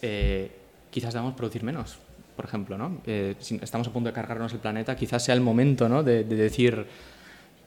eh, 0.00 0.50
quizás 0.90 1.12
debamos 1.12 1.34
producir 1.34 1.62
menos, 1.62 1.98
por 2.36 2.46
ejemplo, 2.46 2.78
¿no? 2.78 3.02
Eh, 3.06 3.34
estamos 3.60 3.86
a 3.86 3.92
punto 3.92 4.08
de 4.08 4.14
cargarnos 4.14 4.50
el 4.54 4.60
planeta, 4.60 4.96
quizás 4.96 5.22
sea 5.22 5.34
el 5.34 5.42
momento 5.42 5.90
¿no? 5.90 6.02
de, 6.02 6.24
decir, 6.24 6.86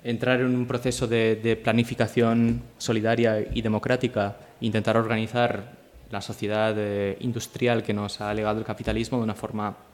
entrar 0.04 0.40
en 0.40 0.56
un 0.56 0.66
proceso 0.66 1.06
de, 1.06 1.36
de 1.36 1.56
planificación 1.58 2.64
solidaria 2.80 3.38
y 3.54 3.62
democrática, 3.62 4.36
intentar 4.62 4.98
organizar 4.98 5.74
la 6.10 6.22
sociedad 6.22 6.74
eh, 6.76 7.18
industrial 7.20 7.84
que 7.84 7.94
nos 7.94 8.20
ha 8.20 8.34
legado 8.34 8.58
el 8.58 8.66
capitalismo 8.66 9.20
de 9.20 9.26
una 9.26 9.36
forma 9.36 9.91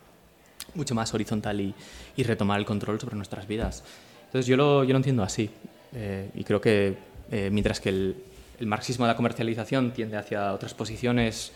mucho 0.76 0.96
más 0.96 1.14
horizontal 1.14 1.60
y, 1.62 1.74
y 2.16 2.24
retomar 2.24 2.60
el 2.60 2.66
control 2.66 3.00
sobre 3.00 3.16
nuestras 3.16 3.48
vidas. 3.48 3.84
Entonces 4.26 4.46
yo 4.46 4.58
lo, 4.58 4.84
yo 4.84 4.92
lo 4.92 4.98
entiendo 4.98 5.24
así 5.24 5.50
eh, 5.94 6.30
y 6.36 6.44
creo 6.44 6.60
que 6.62 6.98
eh, 7.32 7.50
mientras 7.52 7.80
que 7.80 7.90
el, 7.90 8.16
el, 8.60 8.68
marxismo 8.68 9.06
de 9.06 9.12
la 9.12 9.16
comercialización 9.16 9.92
tiende 9.92 10.18
hacia 10.18 10.54
otras 10.54 10.74
posiciones 10.74 11.52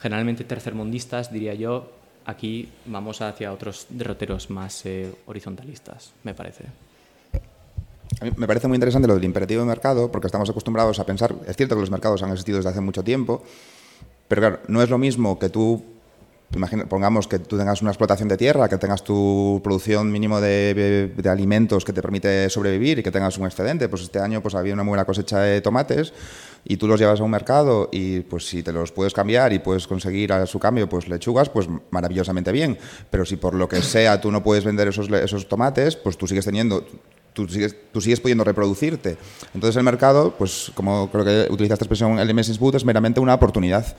generalmente 0.00 0.44
tercermundistas, 0.44 1.32
diría 1.32 1.54
yo, 1.54 1.90
aquí 2.24 2.68
vamos 2.86 3.20
hacia 3.20 3.52
otros 3.52 3.86
derroteros 3.88 4.50
más 4.50 4.84
eh, 4.86 5.12
horizontalistas, 5.26 6.12
me 6.22 6.34
parece. 6.34 6.64
A 8.20 8.24
mí 8.24 8.30
me 8.36 8.46
parece 8.46 8.68
muy 8.68 8.76
interesante 8.76 9.08
lo 9.08 9.14
del 9.14 9.24
imperativo 9.24 9.62
de 9.62 9.66
mercado, 9.66 10.10
porque 10.10 10.26
estamos 10.26 10.48
acostumbrados 10.48 10.98
a 10.98 11.06
pensar, 11.06 11.34
es 11.46 11.56
cierto 11.56 11.74
que 11.74 11.80
los 11.80 11.90
mercados 11.90 12.22
han 12.22 12.30
existido 12.30 12.58
desde 12.58 12.70
hace 12.70 12.80
mucho 12.80 13.02
tiempo, 13.02 13.42
pero 14.28 14.40
claro, 14.40 14.60
no 14.68 14.82
es 14.82 14.90
lo 14.90 14.98
mismo 14.98 15.38
que 15.38 15.48
tú 15.48 15.82
Imagina, 16.54 16.86
pongamos 16.86 17.26
que 17.26 17.38
tú 17.38 17.58
tengas 17.58 17.82
una 17.82 17.90
explotación 17.90 18.28
de 18.28 18.36
tierra, 18.36 18.68
que 18.68 18.78
tengas 18.78 19.02
tu 19.02 19.60
producción 19.64 20.10
mínimo 20.12 20.40
de, 20.40 21.12
de, 21.16 21.28
alimentos 21.28 21.84
que 21.84 21.92
te 21.92 22.00
permite 22.00 22.48
sobrevivir 22.48 23.00
y 23.00 23.02
que 23.02 23.10
tengas 23.10 23.36
un 23.38 23.46
excedente. 23.46 23.88
Pues 23.88 24.02
este 24.02 24.20
año 24.20 24.40
pues 24.40 24.54
había 24.54 24.72
una 24.72 24.84
muy 24.84 24.90
buena 24.90 25.04
cosecha 25.04 25.40
de 25.40 25.60
tomates 25.60 26.12
y 26.64 26.76
tú 26.76 26.86
los 26.86 27.00
llevas 27.00 27.20
a 27.20 27.24
un 27.24 27.30
mercado 27.30 27.88
y 27.92 28.20
pues 28.20 28.46
si 28.46 28.62
te 28.62 28.72
los 28.72 28.92
puedes 28.92 29.12
cambiar 29.12 29.52
y 29.52 29.58
puedes 29.58 29.86
conseguir 29.86 30.32
a 30.32 30.46
su 30.46 30.58
cambio 30.58 30.88
pues 30.88 31.08
lechugas, 31.08 31.48
pues 31.48 31.68
maravillosamente 31.90 32.52
bien. 32.52 32.78
Pero 33.10 33.24
si 33.24 33.36
por 33.36 33.54
lo 33.54 33.68
que 33.68 33.82
sea 33.82 34.20
tú 34.20 34.30
no 34.30 34.42
puedes 34.42 34.64
vender 34.64 34.88
esos, 34.88 35.10
esos 35.10 35.48
tomates, 35.48 35.96
pues 35.96 36.16
tú 36.16 36.26
sigues 36.26 36.44
teniendo 36.44 36.84
Tú 37.34 37.48
sigues, 37.48 37.74
tú 37.90 38.00
sigues, 38.00 38.20
pudiendo 38.20 38.44
reproducirte. 38.44 39.16
Entonces 39.54 39.74
el 39.74 39.82
mercado, 39.82 40.36
pues 40.38 40.70
como 40.76 41.10
creo 41.10 41.24
que 41.24 41.52
utilizaste 41.52 41.82
esta 41.82 41.84
expresión, 41.84 42.20
el 42.20 42.32
Mrs. 42.32 42.60
Boot, 42.60 42.76
es 42.76 42.84
meramente 42.84 43.18
una 43.18 43.34
oportunidad. 43.34 43.96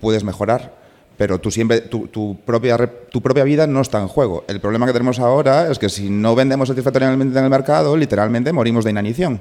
Puedes 0.00 0.22
mejorar 0.22 0.78
pero 1.18 1.40
tú 1.40 1.50
siempre, 1.50 1.80
tu, 1.80 2.06
tu, 2.06 2.38
propia, 2.46 2.78
tu 3.10 3.20
propia 3.20 3.42
vida 3.42 3.66
no 3.66 3.80
está 3.80 4.00
en 4.00 4.06
juego. 4.06 4.44
El 4.46 4.60
problema 4.60 4.86
que 4.86 4.92
tenemos 4.92 5.18
ahora 5.18 5.68
es 5.68 5.78
que 5.78 5.88
si 5.88 6.08
no 6.08 6.36
vendemos 6.36 6.68
satisfactoriamente 6.68 7.36
en 7.36 7.44
el 7.44 7.50
mercado, 7.50 7.96
literalmente 7.96 8.52
morimos 8.52 8.84
de 8.84 8.92
inanición. 8.92 9.40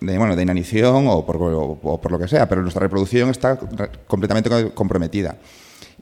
De, 0.00 0.16
bueno, 0.16 0.36
de 0.36 0.42
inanición 0.42 1.06
o 1.08 1.26
por, 1.26 1.36
o, 1.36 1.78
o 1.82 2.00
por 2.00 2.12
lo 2.12 2.18
que 2.20 2.28
sea, 2.28 2.48
pero 2.48 2.62
nuestra 2.62 2.80
reproducción 2.80 3.30
está 3.30 3.58
completamente 4.06 4.70
comprometida. 4.70 5.36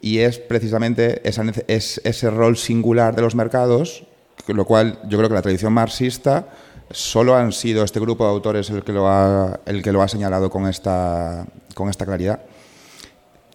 Y 0.03 0.19
es 0.19 0.39
precisamente 0.39 1.27
esa, 1.27 1.45
es 1.67 2.01
ese 2.05 2.31
rol 2.31 2.59
singular 2.59 3.17
de 3.17 3.23
los 3.23 3.35
mercados, 3.35 4.05
lo 4.49 4.67
cual 4.67 4.99
yo 5.09 5.17
creo 5.17 5.31
que 5.31 5.35
la 5.35 5.43
tradición 5.43 5.73
marxista 5.73 6.47
solo 6.91 7.37
han 7.37 7.53
sido 7.53 7.85
este 7.85 8.01
grupo 8.01 8.25
de 8.25 8.31
autores 8.31 8.69
el 8.69 8.83
que 8.83 8.93
lo 8.93 9.09
ha, 9.09 9.61
el 9.65 9.83
que 9.83 9.93
lo 9.93 10.03
ha 10.03 10.09
señalado 10.09 10.51
con 10.51 10.67
esta, 10.67 11.47
con 11.75 11.89
esta 11.89 12.05
claridad. 12.05 12.41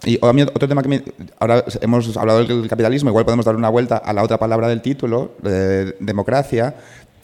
Y 0.03 0.19
a 0.23 0.33
mí 0.33 0.41
otro 0.41 0.67
tema 0.67 0.83
que 0.83 0.89
me, 0.89 1.03
ahora 1.39 1.63
hemos 1.81 2.15
hablado 2.17 2.43
del 2.43 2.67
capitalismo, 2.67 3.09
igual 3.09 3.25
podemos 3.25 3.45
dar 3.45 3.55
una 3.55 3.69
vuelta 3.69 3.97
a 3.97 4.13
la 4.13 4.23
otra 4.23 4.37
palabra 4.37 4.67
del 4.67 4.81
título, 4.81 5.35
de 5.41 5.95
democracia. 5.99 6.75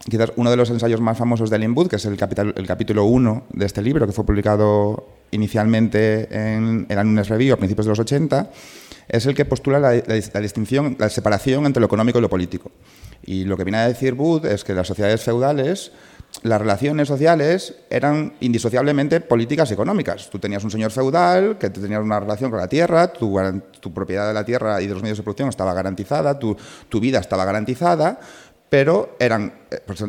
Quizás 0.09 0.31
uno 0.35 0.49
de 0.49 0.57
los 0.57 0.69
ensayos 0.69 0.99
más 0.99 1.17
famosos 1.17 1.49
de 1.49 1.59
Limwood, 1.59 1.87
que 1.87 1.97
es 1.97 2.05
el, 2.05 2.17
capital, 2.17 2.53
el 2.57 2.65
capítulo 2.65 3.05
1 3.05 3.43
de 3.51 3.65
este 3.65 3.81
libro, 3.81 4.07
que 4.07 4.13
fue 4.13 4.25
publicado 4.25 5.05
inicialmente 5.29 6.27
en 6.31 6.87
el 6.89 6.97
Anunes 6.97 7.29
Review 7.29 7.53
a 7.53 7.57
principios 7.57 7.85
de 7.85 7.91
los 7.91 7.99
80, 7.99 8.49
es 9.07 9.25
el 9.25 9.35
que 9.35 9.45
postula 9.45 9.79
la, 9.79 9.93
la, 9.93 10.19
la, 10.33 10.39
distinción, 10.39 10.95
la 10.97 11.09
separación 11.09 11.65
entre 11.65 11.81
lo 11.81 11.85
económico 11.85 12.17
y 12.17 12.21
lo 12.21 12.29
político. 12.29 12.71
Y 13.23 13.43
lo 13.43 13.57
que 13.57 13.63
viene 13.63 13.77
a 13.77 13.87
decir 13.87 14.15
Wood 14.15 14.45
es 14.45 14.63
que 14.63 14.73
las 14.73 14.87
sociedades 14.87 15.21
feudales 15.21 15.91
las 16.43 16.59
relaciones 16.59 17.07
sociales 17.07 17.75
eran 17.89 18.33
indisociablemente 18.39 19.21
políticas 19.21 19.69
y 19.69 19.73
económicas. 19.73 20.29
Tú 20.29 20.39
tenías 20.39 20.63
un 20.63 20.71
señor 20.71 20.91
feudal 20.91 21.57
que 21.57 21.69
tenía 21.69 21.99
una 21.99 22.19
relación 22.19 22.49
con 22.49 22.59
la 22.59 22.67
tierra, 22.67 23.11
tu, 23.11 23.37
tu, 23.79 23.93
propiedad 23.93 24.27
de 24.27 24.33
la 24.33 24.45
tierra 24.45 24.81
y 24.81 24.87
de 24.87 24.93
los 24.93 25.03
medios 25.03 25.17
de 25.17 25.23
producción 25.23 25.49
estaba 25.49 25.73
garantizada, 25.73 26.39
tu 26.39 26.55
vida 26.99 27.19
estaba 27.19 27.45
garantizada, 27.45 28.19
pero 28.71 29.17
eran 29.19 29.53
pues, 29.85 30.01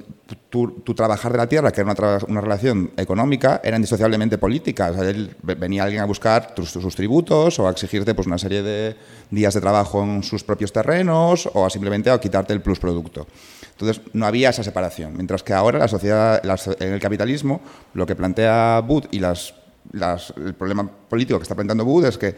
tu, 0.49 0.95
trabajar 0.95 1.33
de 1.33 1.39
la 1.39 1.49
tierra, 1.49 1.73
que 1.73 1.81
era 1.81 1.93
una, 2.29 2.41
relación 2.41 2.93
económica, 2.97 3.61
era 3.65 3.75
indisociablemente 3.75 4.39
política. 4.39 4.93
O 4.93 4.95
sea, 4.95 5.13
venía 5.43 5.83
alguien 5.83 6.01
a 6.01 6.05
buscar 6.05 6.55
tus, 6.55 6.71
sus, 6.71 6.95
tributos 6.95 7.59
o 7.59 7.67
a 7.67 7.73
exigirte 7.73 8.15
pues, 8.15 8.29
una 8.29 8.39
serie 8.39 8.63
de 8.63 8.95
días 9.33 9.55
de 9.55 9.61
trabajo 9.61 10.05
en 10.05 10.23
sus 10.23 10.45
propios 10.45 10.73
terrenos 10.73 11.51
o 11.53 11.69
simplemente 11.69 12.09
a 12.09 12.21
quitarte 12.21 12.53
el 12.53 12.63
plusproducto. 12.63 13.27
Entonces, 13.73 14.01
no 14.13 14.27
había 14.27 14.51
esa 14.51 14.63
separación. 14.63 15.15
Mientras 15.15 15.43
que 15.43 15.55
ahora 15.55 15.81
la 15.81 15.89
sociedad, 15.89 16.41
en 16.79 16.93
el 16.93 17.01
capitalismo, 17.01 17.63
lo 17.95 18.07
que 18.07 18.15
plantea 18.15 18.79
Booth 18.87 19.13
y 19.13 19.21
el 19.21 20.55
problema 20.55 20.89
político 21.09 21.37
que 21.37 21.43
está 21.43 21.57
planteando 21.57 21.85
Booth 21.85 22.05
es 22.05 22.17
que 22.17 22.37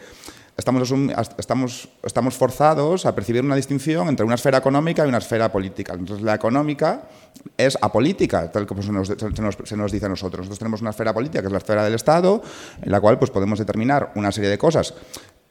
estamos, 0.57 0.93
estamos, 1.39 1.89
estamos 2.03 2.35
forzados 2.37 3.07
a 3.07 3.15
percibir 3.15 3.45
una 3.45 3.57
distinción 3.57 4.09
entre 4.09 4.25
una 4.25 4.37
esfera 4.37 4.59
económica 4.59 5.05
y 5.05 5.09
una 5.09 5.19
esfera 5.19 5.51
política. 5.51 5.95
Entonces, 5.95 6.25
la 6.25 6.35
económica 6.35 7.09
es 7.57 7.77
apolítica, 7.81 8.51
tal 8.51 8.67
como 8.67 8.83
se 8.83 8.93
nos, 8.93 9.09
se 9.09 9.77
nos, 9.77 9.93
dice 9.93 10.07
a 10.07 10.09
nosotros. 10.09 10.41
Nosotros 10.41 10.59
tenemos 10.59 10.81
una 10.81 10.91
esfera 10.91 11.13
política, 11.13 11.41
que 11.41 11.47
es 11.47 11.53
la 11.53 11.59
esfera 11.59 11.85
del 11.85 11.95
Estado, 11.95 12.43
en 12.83 12.91
la 12.91 13.01
cual 13.01 13.19
pues, 13.19 13.31
podemos 13.31 13.59
determinar 13.59 14.13
una 14.15 14.31
serie 14.31 14.51
de 14.51 14.59
cosas 14.59 14.95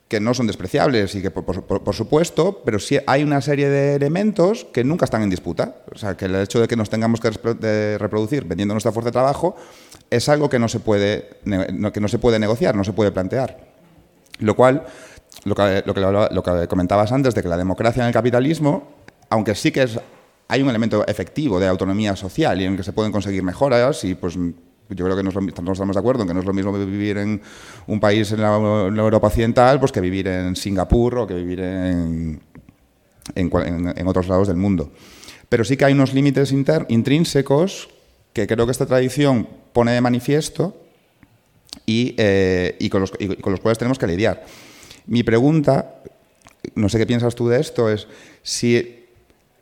que 0.08 0.20
no 0.20 0.34
son 0.34 0.46
despreciables 0.46 1.16
y 1.16 1.22
que, 1.24 1.32
por, 1.32 1.96
supuesto, 1.96 2.62
pero 2.64 2.78
sí 2.78 3.00
hay 3.08 3.24
una 3.24 3.42
serie 3.42 3.68
de 3.70 3.96
elementos 3.96 4.66
que 4.66 4.84
nunca 4.84 5.06
están 5.06 5.24
en 5.24 5.30
disputa. 5.30 5.78
O 5.92 5.98
sea, 5.98 6.16
que 6.16 6.26
el 6.26 6.36
hecho 6.36 6.62
de 6.62 6.68
que 6.68 6.76
nos 6.76 6.90
tengamos 6.90 7.20
que 7.20 7.32
reproducir 7.98 8.46
vendiendo 8.46 8.76
nuestra 8.76 8.92
fuerza 8.92 9.08
de 9.08 9.14
trabajo 9.14 9.56
es 10.12 10.30
algo 10.30 10.50
que 10.50 10.60
no 10.60 10.68
se 10.68 10.80
puede, 10.80 11.40
que 11.44 12.00
no 12.00 12.08
se 12.08 12.20
puede 12.20 12.38
negociar, 12.38 12.76
no 12.76 12.84
se 12.84 12.94
puede 12.94 13.12
plantear. 13.12 13.73
Lo 14.40 14.56
cual, 14.56 14.84
lo 15.46 15.56
que, 15.56 16.68
comentabas 16.68 17.12
antes 17.12 17.36
de 17.36 17.42
que 17.42 17.50
la 17.50 17.58
democracia 17.58 18.02
en 18.02 18.08
el 18.08 18.14
capitalismo, 18.14 18.94
aunque 19.30 19.56
sí 19.56 19.72
que 19.72 19.84
es, 19.84 20.00
hay 20.48 20.62
un 20.62 20.70
elemento 20.70 21.06
efectivo 21.08 21.60
de 21.60 21.68
autonomía 21.68 22.16
social 22.16 22.60
y 22.62 22.66
en 22.66 22.78
que 22.78 22.84
se 22.84 22.94
pueden 22.94 23.12
conseguir 23.12 23.44
mejoras 23.44 24.04
y 24.04 24.16
pues 24.16 24.36
yo 24.36 25.06
creo 25.06 25.16
que 25.16 25.24
no 25.24 25.30
estamos 25.30 25.96
de 25.96 26.00
acuerdo 26.00 26.24
en 26.24 26.28
que 26.28 26.34
no 26.34 26.42
es 26.42 26.46
lo 26.46 26.54
mismo 26.54 26.74
vivir 26.74 27.18
en 27.18 27.42
un 27.88 28.00
país 28.00 28.32
en 28.32 28.42
la, 28.42 28.56
Europa 28.56 29.28
occidental 29.28 29.80
pues 29.80 29.92
que 29.92 30.02
vivir 30.02 30.28
en 30.28 30.56
Singapur 30.56 31.20
o 31.20 31.28
que 31.28 31.34
vivir 31.34 31.62
en, 31.62 32.42
en, 33.36 33.94
en- 33.96 34.08
otros 34.08 34.28
lados 34.28 34.48
del 34.48 34.58
mundo. 34.58 34.92
Pero 35.50 35.64
sí 35.64 35.78
que 35.78 35.86
hay 35.86 35.94
unos 35.94 36.14
límites 36.14 36.52
intrínsecos 36.52 37.90
que 38.34 38.48
creo 38.48 38.66
que 38.66 38.72
esta 38.72 38.86
tradición 38.86 39.48
pone 39.72 39.92
de 39.94 40.02
manifiesto 40.02 40.83
y, 41.86 42.16
eh, 42.18 42.76
y 42.80 42.90
con, 42.90 43.02
los, 43.02 43.12
cuales 43.60 43.78
tenemos 43.78 44.00
que 44.00 44.08
lidiar. 44.08 44.44
Mi 45.08 45.24
pregunta, 45.24 45.96
no 46.76 46.88
sé 46.90 46.98
qué 46.98 47.06
piensas 47.06 47.36
tú 47.36 47.48
de 47.50 47.60
esto, 47.60 47.90
es 47.90 48.08
si 48.42 49.06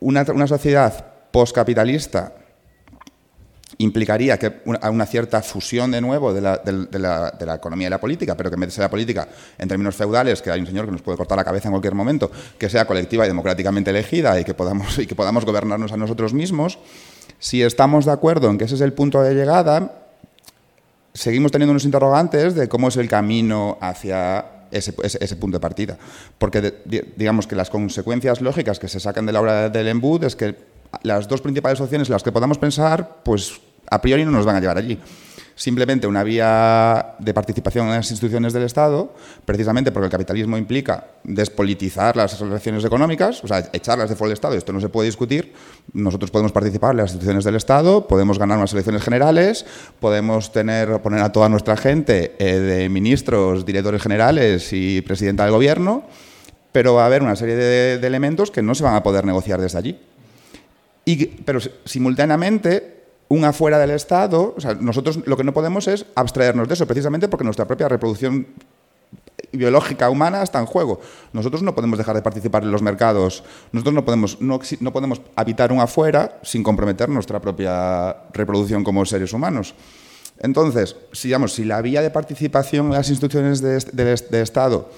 una, 0.00 0.24
una 0.32 0.46
sociedad 0.46 1.06
postcapitalista 1.32 2.34
implicaría 3.78 4.38
que 4.38 4.60
una, 4.66 5.06
cierta 5.06 5.42
fusión 5.42 5.90
de 5.90 6.00
nuevo 6.00 6.32
de 6.32 6.40
la, 6.40 6.58
del- 6.58 6.90
de 6.90 6.98
la- 6.98 7.30
de 7.30 7.46
la 7.46 7.54
economía 7.56 7.86
y 7.86 7.90
la 7.90 7.98
política, 8.00 8.36
pero 8.36 8.50
que 8.50 8.54
en 8.54 8.60
de 8.60 8.72
la 8.78 8.90
política 8.90 9.28
en 9.58 9.68
términos 9.68 9.96
feudales, 9.96 10.42
que 10.42 10.50
hay 10.50 10.60
un 10.60 10.66
señor 10.66 10.84
que 10.84 10.92
nos 10.92 11.02
puede 11.02 11.16
cortar 11.16 11.38
la 11.38 11.44
cabeza 11.44 11.68
en 11.68 11.72
cualquier 11.72 11.94
momento, 11.94 12.30
que 12.58 12.68
sea 12.68 12.84
colectiva 12.86 13.24
y 13.24 13.28
democráticamente 13.28 13.90
elegida 13.90 14.38
y 14.38 14.44
que 14.44 14.54
podamos, 14.54 14.98
y 14.98 15.06
que 15.06 15.14
podamos 15.14 15.44
gobernarnos 15.44 15.90
a 15.92 15.96
nosotros 15.96 16.34
mismos, 16.34 16.78
si 17.38 17.62
estamos 17.62 18.04
de 18.04 18.12
acuerdo 18.12 18.50
en 18.50 18.58
que 18.58 18.64
ese 18.64 18.74
es 18.76 18.80
el 18.82 18.92
punto 18.92 19.22
de 19.22 19.34
llegada, 19.34 20.01
seguimos 21.14 21.52
teniendo 21.52 21.72
unos 21.72 21.84
interrogantes 21.84 22.54
de 22.54 22.68
cómo 22.68 22.88
es 22.88 22.96
el 22.96 23.08
camino 23.08 23.78
hacia 23.80 24.46
ese, 24.70 25.36
punto 25.36 25.56
de 25.56 25.60
partida. 25.60 25.98
Porque 26.38 26.82
digamos 27.16 27.46
que 27.46 27.54
las 27.54 27.70
consecuencias 27.70 28.40
lógicas 28.40 28.78
que 28.78 28.88
se 28.88 29.00
sacan 29.00 29.26
de 29.26 29.32
la 29.32 29.40
obra 29.40 29.68
del 29.68 29.88
Embud 29.88 30.24
es 30.24 30.36
que 30.36 30.56
las 31.02 31.28
dos 31.28 31.40
principales 31.40 31.80
opciones 31.80 32.08
en 32.08 32.12
las 32.12 32.22
que 32.22 32.32
podamos 32.32 32.58
pensar, 32.58 33.22
pues 33.24 33.60
a 33.90 34.00
priori 34.00 34.24
no 34.24 34.30
nos 34.30 34.46
van 34.46 34.56
a 34.56 34.60
llevar 34.60 34.78
allí. 34.78 34.98
Simplemente 35.54 36.06
una 36.06 36.24
vía 36.24 37.14
de 37.18 37.34
participación 37.34 37.86
en 37.88 37.94
las 37.94 38.10
instituciones 38.10 38.52
del 38.52 38.62
Estado, 38.62 39.14
precisamente 39.44 39.92
porque 39.92 40.06
el 40.06 40.10
capitalismo 40.10 40.56
implica 40.56 41.08
despolitizar 41.24 42.16
las 42.16 42.40
relaciones 42.40 42.84
económicas, 42.84 43.44
o 43.44 43.46
sea, 43.46 43.68
echarlas 43.72 44.08
de 44.08 44.16
fuera 44.16 44.28
del 44.30 44.34
Estado, 44.34 44.54
esto 44.54 44.72
no 44.72 44.80
se 44.80 44.88
puede 44.88 45.06
discutir. 45.08 45.52
Nosotros 45.92 46.30
podemos 46.30 46.52
participar 46.52 46.92
en 46.92 46.98
las 46.98 47.10
instituciones 47.10 47.44
del 47.44 47.56
Estado, 47.56 48.08
podemos 48.08 48.38
ganar 48.38 48.56
unas 48.58 48.72
elecciones 48.72 49.02
generales, 49.02 49.66
podemos 50.00 50.52
tener, 50.52 51.00
poner 51.02 51.20
a 51.20 51.32
toda 51.32 51.48
nuestra 51.48 51.76
gente 51.76 52.34
eh, 52.38 52.58
de 52.58 52.88
ministros, 52.88 53.66
directores 53.66 54.02
generales 54.02 54.72
y 54.72 55.02
presidenta 55.02 55.44
del 55.44 55.52
gobierno, 55.52 56.04
pero 56.72 56.94
va 56.94 57.02
a 57.02 57.06
haber 57.06 57.22
una 57.22 57.36
serie 57.36 57.54
de, 57.56 57.98
de 57.98 58.06
elementos 58.06 58.50
que 58.50 58.62
no 58.62 58.74
se 58.74 58.82
van 58.82 58.94
a 58.94 59.02
poder 59.02 59.26
negociar 59.26 59.60
desde 59.60 59.76
allí. 59.78 60.00
Y, 61.04 61.26
pero 61.26 61.60
si- 61.60 61.70
simultáneamente, 61.84 62.91
un 63.32 63.46
afuera 63.46 63.78
del 63.78 63.90
Estado, 63.92 64.52
o 64.54 64.60
sea, 64.60 64.74
nosotros 64.74 65.20
lo 65.24 65.38
que 65.38 65.44
no 65.44 65.54
podemos 65.54 65.88
es 65.88 66.04
abstraernos 66.14 66.68
de 66.68 66.74
eso, 66.74 66.86
precisamente 66.86 67.28
porque 67.28 67.44
nuestra 67.44 67.66
propia 67.66 67.88
reproducción 67.88 68.46
biológica 69.52 70.10
humana 70.10 70.42
está 70.42 70.58
en 70.60 70.66
juego. 70.66 71.00
Nosotros 71.32 71.62
no 71.62 71.74
podemos 71.74 71.96
dejar 71.96 72.14
de 72.14 72.20
participar 72.20 72.62
en 72.62 72.70
los 72.70 72.82
mercados, 72.82 73.42
nosotros 73.72 73.94
no 73.94 74.04
podemos, 74.04 74.38
no, 74.42 74.60
no 74.80 74.92
podemos 74.92 75.22
habitar 75.34 75.72
un 75.72 75.80
afuera 75.80 76.40
sin 76.42 76.62
comprometer 76.62 77.08
nuestra 77.08 77.40
propia 77.40 78.14
reproducción 78.34 78.84
como 78.84 79.06
seres 79.06 79.32
humanos. 79.32 79.74
Entonces, 80.38 80.96
si, 81.12 81.28
digamos, 81.28 81.54
si 81.54 81.64
la 81.64 81.80
vía 81.80 82.02
de 82.02 82.10
participación 82.10 82.86
en 82.86 82.92
las 82.92 83.08
instituciones 83.08 83.62
de, 83.62 83.78
de 83.78 84.42
Estado 84.42 84.90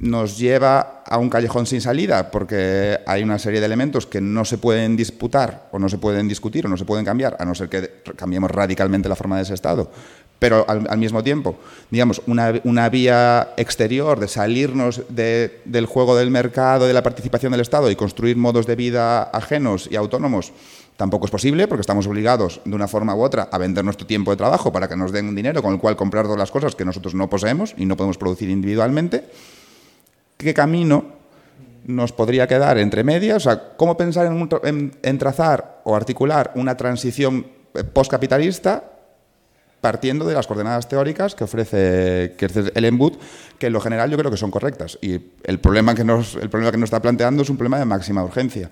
nos 0.00 0.38
lleva 0.38 1.02
a 1.06 1.18
un 1.18 1.28
callejón 1.28 1.66
sin 1.66 1.80
salida 1.80 2.30
porque 2.30 2.98
hay 3.06 3.22
una 3.22 3.38
serie 3.38 3.60
de 3.60 3.66
elementos 3.66 4.06
que 4.06 4.20
no 4.20 4.44
se 4.44 4.56
pueden 4.58 4.96
disputar 4.96 5.68
o 5.72 5.78
no 5.78 5.88
se 5.88 5.98
pueden 5.98 6.26
discutir 6.26 6.64
o 6.66 6.68
no 6.68 6.76
se 6.76 6.84
pueden 6.86 7.04
cambiar, 7.04 7.36
a 7.38 7.44
no 7.44 7.54
ser 7.54 7.68
que 7.68 8.02
cambiemos 8.16 8.50
radicalmente 8.50 9.08
la 9.08 9.16
forma 9.16 9.36
de 9.36 9.42
ese 9.42 9.54
Estado. 9.54 9.90
Pero 10.38 10.64
al, 10.66 10.86
al 10.88 10.96
mismo 10.96 11.22
tiempo, 11.22 11.58
digamos, 11.90 12.22
una, 12.26 12.58
una 12.64 12.88
vía 12.88 13.50
exterior 13.58 14.18
de 14.18 14.26
salirnos 14.28 15.02
de- 15.10 15.60
del 15.66 15.84
juego 15.84 16.16
del 16.16 16.30
mercado, 16.30 16.86
de 16.86 16.94
la 16.94 17.02
participación 17.02 17.52
del 17.52 17.60
Estado 17.60 17.90
y 17.90 17.96
construir 17.96 18.38
modos 18.38 18.66
de 18.66 18.74
vida 18.74 19.24
ajenos 19.24 19.86
y 19.90 19.96
autónomos, 19.96 20.54
tampoco 20.96 21.26
es 21.26 21.30
posible 21.30 21.68
porque 21.68 21.82
estamos 21.82 22.06
obligados 22.06 22.62
de 22.64 22.74
una 22.74 22.88
forma 22.88 23.14
u 23.14 23.20
otra 23.22 23.50
a 23.52 23.58
vender 23.58 23.84
nuestro 23.84 24.06
tiempo 24.06 24.30
de 24.30 24.38
trabajo 24.38 24.72
para 24.72 24.88
que 24.88 24.96
nos 24.96 25.12
den 25.12 25.28
un 25.28 25.34
dinero 25.34 25.62
con 25.62 25.74
el 25.74 25.78
cual 25.80 25.96
comprar 25.96 26.24
todas 26.24 26.38
las 26.38 26.50
cosas 26.50 26.74
que 26.74 26.86
nosotros 26.86 27.14
no 27.14 27.28
poseemos 27.28 27.74
y 27.76 27.84
no 27.84 27.98
podemos 27.98 28.16
producir 28.16 28.48
individualmente 28.48 29.24
qué 30.44 30.54
camino 30.54 31.04
nos 31.86 32.12
podría 32.12 32.46
quedar 32.46 32.78
entre 32.78 33.04
medias, 33.04 33.36
o 33.46 33.50
sea, 33.50 33.76
cómo 33.76 33.96
pensar 33.96 34.26
en, 34.26 34.32
un 34.34 34.48
en- 34.64 34.92
en 35.02 35.18
trazar 35.18 35.80
o 35.84 35.96
articular 35.96 36.52
una 36.54 36.76
transición 36.76 37.46
eh, 37.74 37.84
postcapitalista 37.84 38.84
partiendo 39.80 40.26
de 40.26 40.34
las 40.34 40.46
coordenadas 40.46 40.88
teóricas 40.88 41.34
que 41.34 41.44
ofrece, 41.44 42.34
que 42.36 42.46
ofrece 42.46 42.70
el 42.74 42.84
Embud, 42.84 43.14
que 43.58 43.68
en 43.68 43.72
lo 43.72 43.80
general 43.80 44.10
yo 44.10 44.18
creo 44.18 44.30
que 44.30 44.36
son 44.36 44.50
correctas. 44.50 44.98
Y 45.00 45.18
el 45.42 45.58
problema, 45.58 45.94
que 45.94 46.04
nos, 46.04 46.34
el 46.34 46.50
problema 46.50 46.70
que 46.70 46.76
nos 46.76 46.88
está 46.88 47.00
planteando 47.00 47.42
es 47.42 47.48
un 47.48 47.56
problema 47.56 47.78
de 47.78 47.86
máxima 47.86 48.22
urgencia. 48.22 48.70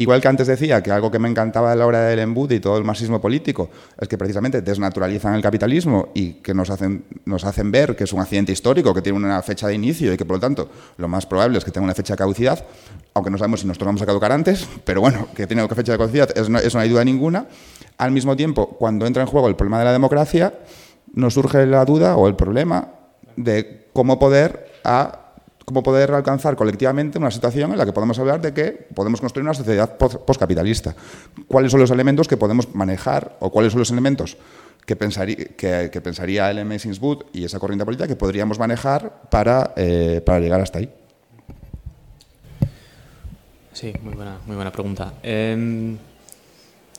Igual 0.00 0.22
que 0.22 0.28
antes 0.28 0.46
decía 0.46 0.82
que 0.82 0.90
algo 0.90 1.10
que 1.10 1.18
me 1.18 1.28
encantaba 1.28 1.72
de 1.72 1.76
la 1.76 1.86
obra 1.86 2.00
del 2.00 2.20
Embud 2.20 2.50
y 2.52 2.58
todo 2.58 2.78
el 2.78 2.84
marxismo 2.84 3.20
político 3.20 3.68
es 4.00 4.08
que 4.08 4.16
precisamente 4.16 4.62
desnaturalizan 4.62 5.34
el 5.34 5.42
capitalismo 5.42 6.08
y 6.14 6.40
que 6.40 6.54
nos 6.54 6.70
hacen, 6.70 7.04
nos 7.26 7.44
hacen 7.44 7.70
ver 7.70 7.94
que 7.94 8.04
es 8.04 8.12
un 8.14 8.20
accidente 8.20 8.50
histórico, 8.50 8.94
que 8.94 9.02
tiene 9.02 9.18
una 9.18 9.42
fecha 9.42 9.68
de 9.68 9.74
inicio 9.74 10.14
y 10.14 10.16
que 10.16 10.24
por 10.24 10.38
lo 10.38 10.40
tanto 10.40 10.70
lo 10.96 11.06
más 11.06 11.26
probable 11.26 11.58
es 11.58 11.66
que 11.66 11.70
tenga 11.70 11.84
una 11.84 11.92
fecha 11.92 12.14
de 12.14 12.16
caducidad, 12.16 12.64
aunque 13.12 13.28
no 13.30 13.36
sabemos 13.36 13.60
si 13.60 13.66
nos 13.66 13.76
vamos 13.76 14.00
a 14.00 14.06
caducar 14.06 14.32
antes, 14.32 14.66
pero 14.86 15.02
bueno, 15.02 15.28
que 15.34 15.46
tiene 15.46 15.62
una 15.62 15.74
fecha 15.74 15.92
de 15.92 15.98
caducidad, 15.98 16.30
eso 16.34 16.48
no, 16.48 16.58
eso 16.60 16.78
no 16.78 16.82
hay 16.82 16.88
duda 16.88 17.04
ninguna. 17.04 17.44
Al 17.98 18.10
mismo 18.10 18.34
tiempo, 18.36 18.70
cuando 18.78 19.06
entra 19.06 19.22
en 19.22 19.28
juego 19.28 19.48
el 19.48 19.56
problema 19.56 19.80
de 19.80 19.84
la 19.84 19.92
democracia, 19.92 20.54
nos 21.12 21.34
surge 21.34 21.66
la 21.66 21.84
duda 21.84 22.16
o 22.16 22.26
el 22.26 22.36
problema 22.36 22.88
de 23.36 23.90
cómo 23.92 24.18
poder 24.18 24.80
a 24.82 25.29
cómo 25.70 25.84
poder 25.84 26.10
alcanzar 26.10 26.56
colectivamente 26.56 27.16
una 27.16 27.30
situación 27.30 27.70
en 27.70 27.78
la 27.78 27.86
que 27.86 27.92
podemos 27.92 28.18
hablar 28.18 28.40
de 28.40 28.52
que 28.52 28.72
podemos 28.92 29.20
construir 29.20 29.44
una 29.44 29.54
sociedad 29.54 29.96
post- 29.96 30.16
postcapitalista. 30.26 30.96
¿Cuáles 31.46 31.70
son 31.70 31.78
los 31.78 31.92
elementos 31.92 32.26
que 32.26 32.36
podemos 32.36 32.74
manejar 32.74 33.36
o 33.38 33.50
cuáles 33.50 33.72
son 33.72 33.78
los 33.78 33.90
elementos 33.92 34.36
que, 34.84 34.96
pensaría, 34.96 35.36
que, 35.36 35.90
que 35.92 36.00
pensaría 36.00 36.50
y 37.32 37.44
esa 37.44 37.60
corriente 37.60 37.84
política 37.84 38.08
que 38.08 38.16
podríamos 38.16 38.58
manejar 38.58 39.28
para, 39.30 39.72
eh, 39.76 40.20
para 40.26 40.40
llegar 40.40 40.60
hasta 40.60 40.80
ahí? 40.80 40.90
Sí, 43.72 43.92
muy 44.02 44.14
buena, 44.14 44.38
muy 44.46 44.56
buena 44.56 44.72
pregunta. 44.72 45.14
Eh, 45.22 45.96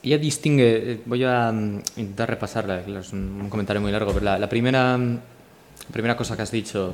ella 0.04 0.18
distingue, 0.18 0.94
eh, 0.94 1.02
voy 1.06 1.26
a 1.26 1.52
mm, 1.52 1.82
intentar 1.98 2.30
repasarla, 2.30 2.80
es 2.80 3.12
un, 3.12 3.48
comentario 3.50 3.82
muy 3.82 3.92
largo, 3.92 4.14
pero 4.14 4.24
la, 4.24 4.40
la 4.40 4.48
primera, 4.48 4.98
la 4.98 5.92
primera 5.92 6.16
cosa 6.16 6.38
que 6.38 6.44
has 6.44 6.52
dicho, 6.52 6.94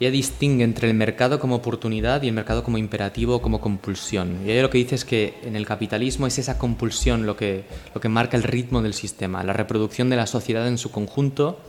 ella 0.00 0.10
distingue 0.10 0.64
entre 0.64 0.88
el 0.88 0.94
mercado 0.94 1.38
como 1.38 1.54
oportunidad 1.54 2.22
y 2.22 2.28
el 2.28 2.34
mercado 2.34 2.64
como 2.64 2.78
imperativo 2.78 3.40
como 3.40 3.60
compulsión. 3.60 4.40
Y 4.44 4.50
ella 4.50 4.62
lo 4.62 4.70
que 4.70 4.78
dice 4.78 4.96
es 4.96 5.04
que 5.04 5.34
en 5.44 5.54
el 5.54 5.66
capitalismo 5.66 6.26
es 6.26 6.38
esa 6.38 6.58
compulsión 6.58 7.26
lo 7.26 7.36
que, 7.36 7.64
lo 7.94 8.00
que 8.00 8.08
marca 8.08 8.36
el 8.36 8.42
ritmo 8.42 8.82
del 8.82 8.94
sistema. 8.94 9.44
La 9.44 9.52
reproducción 9.52 10.10
de 10.10 10.16
la 10.16 10.26
sociedad 10.26 10.66
en 10.66 10.78
su 10.78 10.90
conjunto 10.90 11.60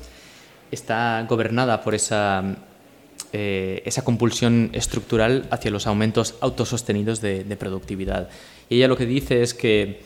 está 0.72 1.24
gobernada 1.30 1.84
por 1.84 1.94
esa, 1.94 2.44
eh, 3.32 3.84
esa 3.86 4.04
compulsión 4.04 4.72
estructural 4.74 5.48
hacia 5.52 5.70
los 5.70 5.86
aumentos 5.86 6.34
autosostenidos 6.42 7.22
de, 7.22 7.44
productividad. 7.60 8.30
Y 8.70 8.78
ella 8.78 8.88
lo 8.88 8.98
que 8.98 9.06
dice 9.06 9.44
es 9.44 9.54
que, 9.54 10.02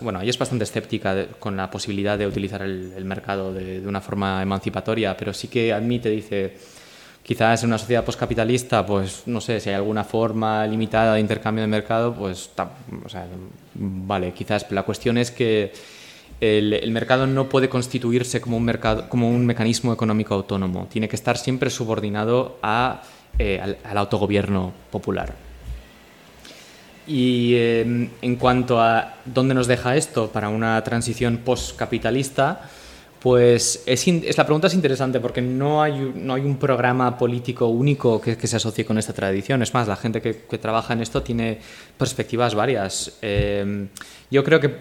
bueno, 0.00 0.20
ella 0.20 0.30
es 0.30 0.38
bastante 0.38 0.62
escéptica 0.62 1.26
con 1.40 1.56
la 1.56 1.68
posibilidad 1.68 2.16
de 2.16 2.28
utilizar 2.28 2.62
el, 2.62 2.92
el 2.96 3.04
mercado 3.04 3.52
de, 3.52 3.80
de 3.80 3.88
una 3.88 4.00
forma 4.00 4.40
emancipatoria, 4.40 5.16
pero 5.16 5.34
sí 5.34 5.48
que 5.48 5.72
admite, 5.72 6.10
dice, 6.10 6.54
quizás 7.24 7.62
en 7.62 7.70
una 7.70 7.78
sociedad 7.78 8.04
poscapitalista, 8.04 8.84
pues 8.84 9.22
no 9.26 9.40
sé, 9.40 9.58
si 9.58 9.70
hay 9.70 9.76
alguna 9.76 10.04
forma 10.04 10.66
limitada 10.66 11.14
de 11.14 11.20
intercambio 11.20 11.62
de 11.62 11.68
mercado, 11.68 12.14
pues 12.14 12.50
vale, 13.74 14.32
quizás 14.32 14.70
la 14.70 14.82
cuestión 14.82 15.16
es 15.16 15.30
que 15.30 15.72
el, 16.40 16.90
mercado 16.90 17.26
no 17.26 17.48
puede 17.48 17.70
constituirse 17.70 18.42
como 18.42 18.58
un, 18.58 18.64
mercado, 18.64 19.08
como 19.08 19.30
un 19.30 19.46
mecanismo 19.46 19.92
económico 19.92 20.34
autónomo, 20.34 20.86
tiene 20.90 21.08
que 21.08 21.16
estar 21.16 21.38
siempre 21.38 21.70
subordinado 21.70 22.58
eh, 23.38 23.60
al, 23.60 23.98
autogobierno 23.98 24.74
popular. 24.90 25.34
Y 27.06 27.54
eh, 27.54 28.10
en 28.20 28.36
cuanto 28.36 28.80
a 28.80 29.14
dónde 29.24 29.54
nos 29.54 29.66
deja 29.66 29.96
esto 29.96 30.30
para 30.30 30.50
una 30.50 30.82
transición 30.84 31.38
postcapitalista, 31.38 32.68
Pues 33.24 33.82
es, 33.86 34.36
la 34.36 34.44
pregunta 34.44 34.66
es 34.66 34.74
interesante 34.74 35.18
porque 35.18 35.40
no 35.40 35.82
hay, 35.82 36.12
no 36.14 36.34
hay 36.34 36.42
un 36.42 36.58
programa 36.58 37.16
político 37.16 37.68
único 37.68 38.20
que, 38.20 38.36
se 38.46 38.56
asocie 38.56 38.84
con 38.84 38.98
esta 38.98 39.14
tradición. 39.14 39.62
Es 39.62 39.72
más, 39.72 39.88
la 39.88 39.96
gente 39.96 40.20
que, 40.20 40.34
trabaja 40.58 40.92
en 40.92 41.00
esto 41.00 41.22
tiene 41.22 41.58
perspectivas 41.96 42.54
varias. 42.54 43.16
Eh, 43.22 43.88
yo 44.30 44.44
creo 44.44 44.60
que 44.60 44.74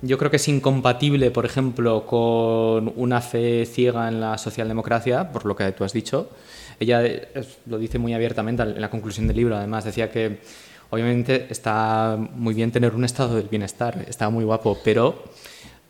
yo 0.00 0.16
creo 0.16 0.30
que 0.30 0.38
es 0.38 0.48
incompatible, 0.48 1.30
por 1.30 1.44
ejemplo, 1.44 2.06
con 2.06 2.90
una 2.96 3.20
fe 3.20 3.66
ciega 3.66 4.08
en 4.08 4.18
la 4.18 4.38
socialdemocracia, 4.38 5.30
por 5.30 5.44
lo 5.44 5.54
que 5.54 5.70
tú 5.72 5.84
has 5.84 5.92
dicho. 5.92 6.30
Ella 6.80 7.04
eh, 7.04 7.28
lo 7.66 7.76
dice 7.76 7.98
muy 7.98 8.14
abiertamente 8.14 8.62
en 8.62 8.80
la 8.80 8.88
conclusión 8.88 9.26
del 9.26 9.36
libro, 9.36 9.56
además, 9.56 9.84
decía 9.84 10.10
que 10.10 10.38
obviamente 10.88 11.48
está 11.50 12.16
muy 12.16 12.54
bien 12.54 12.72
tener 12.72 12.94
un 12.94 13.04
estado 13.04 13.36
del 13.36 13.48
bienestar, 13.48 14.06
está 14.08 14.30
muy 14.30 14.44
guapo, 14.44 14.78
pero 14.82 15.22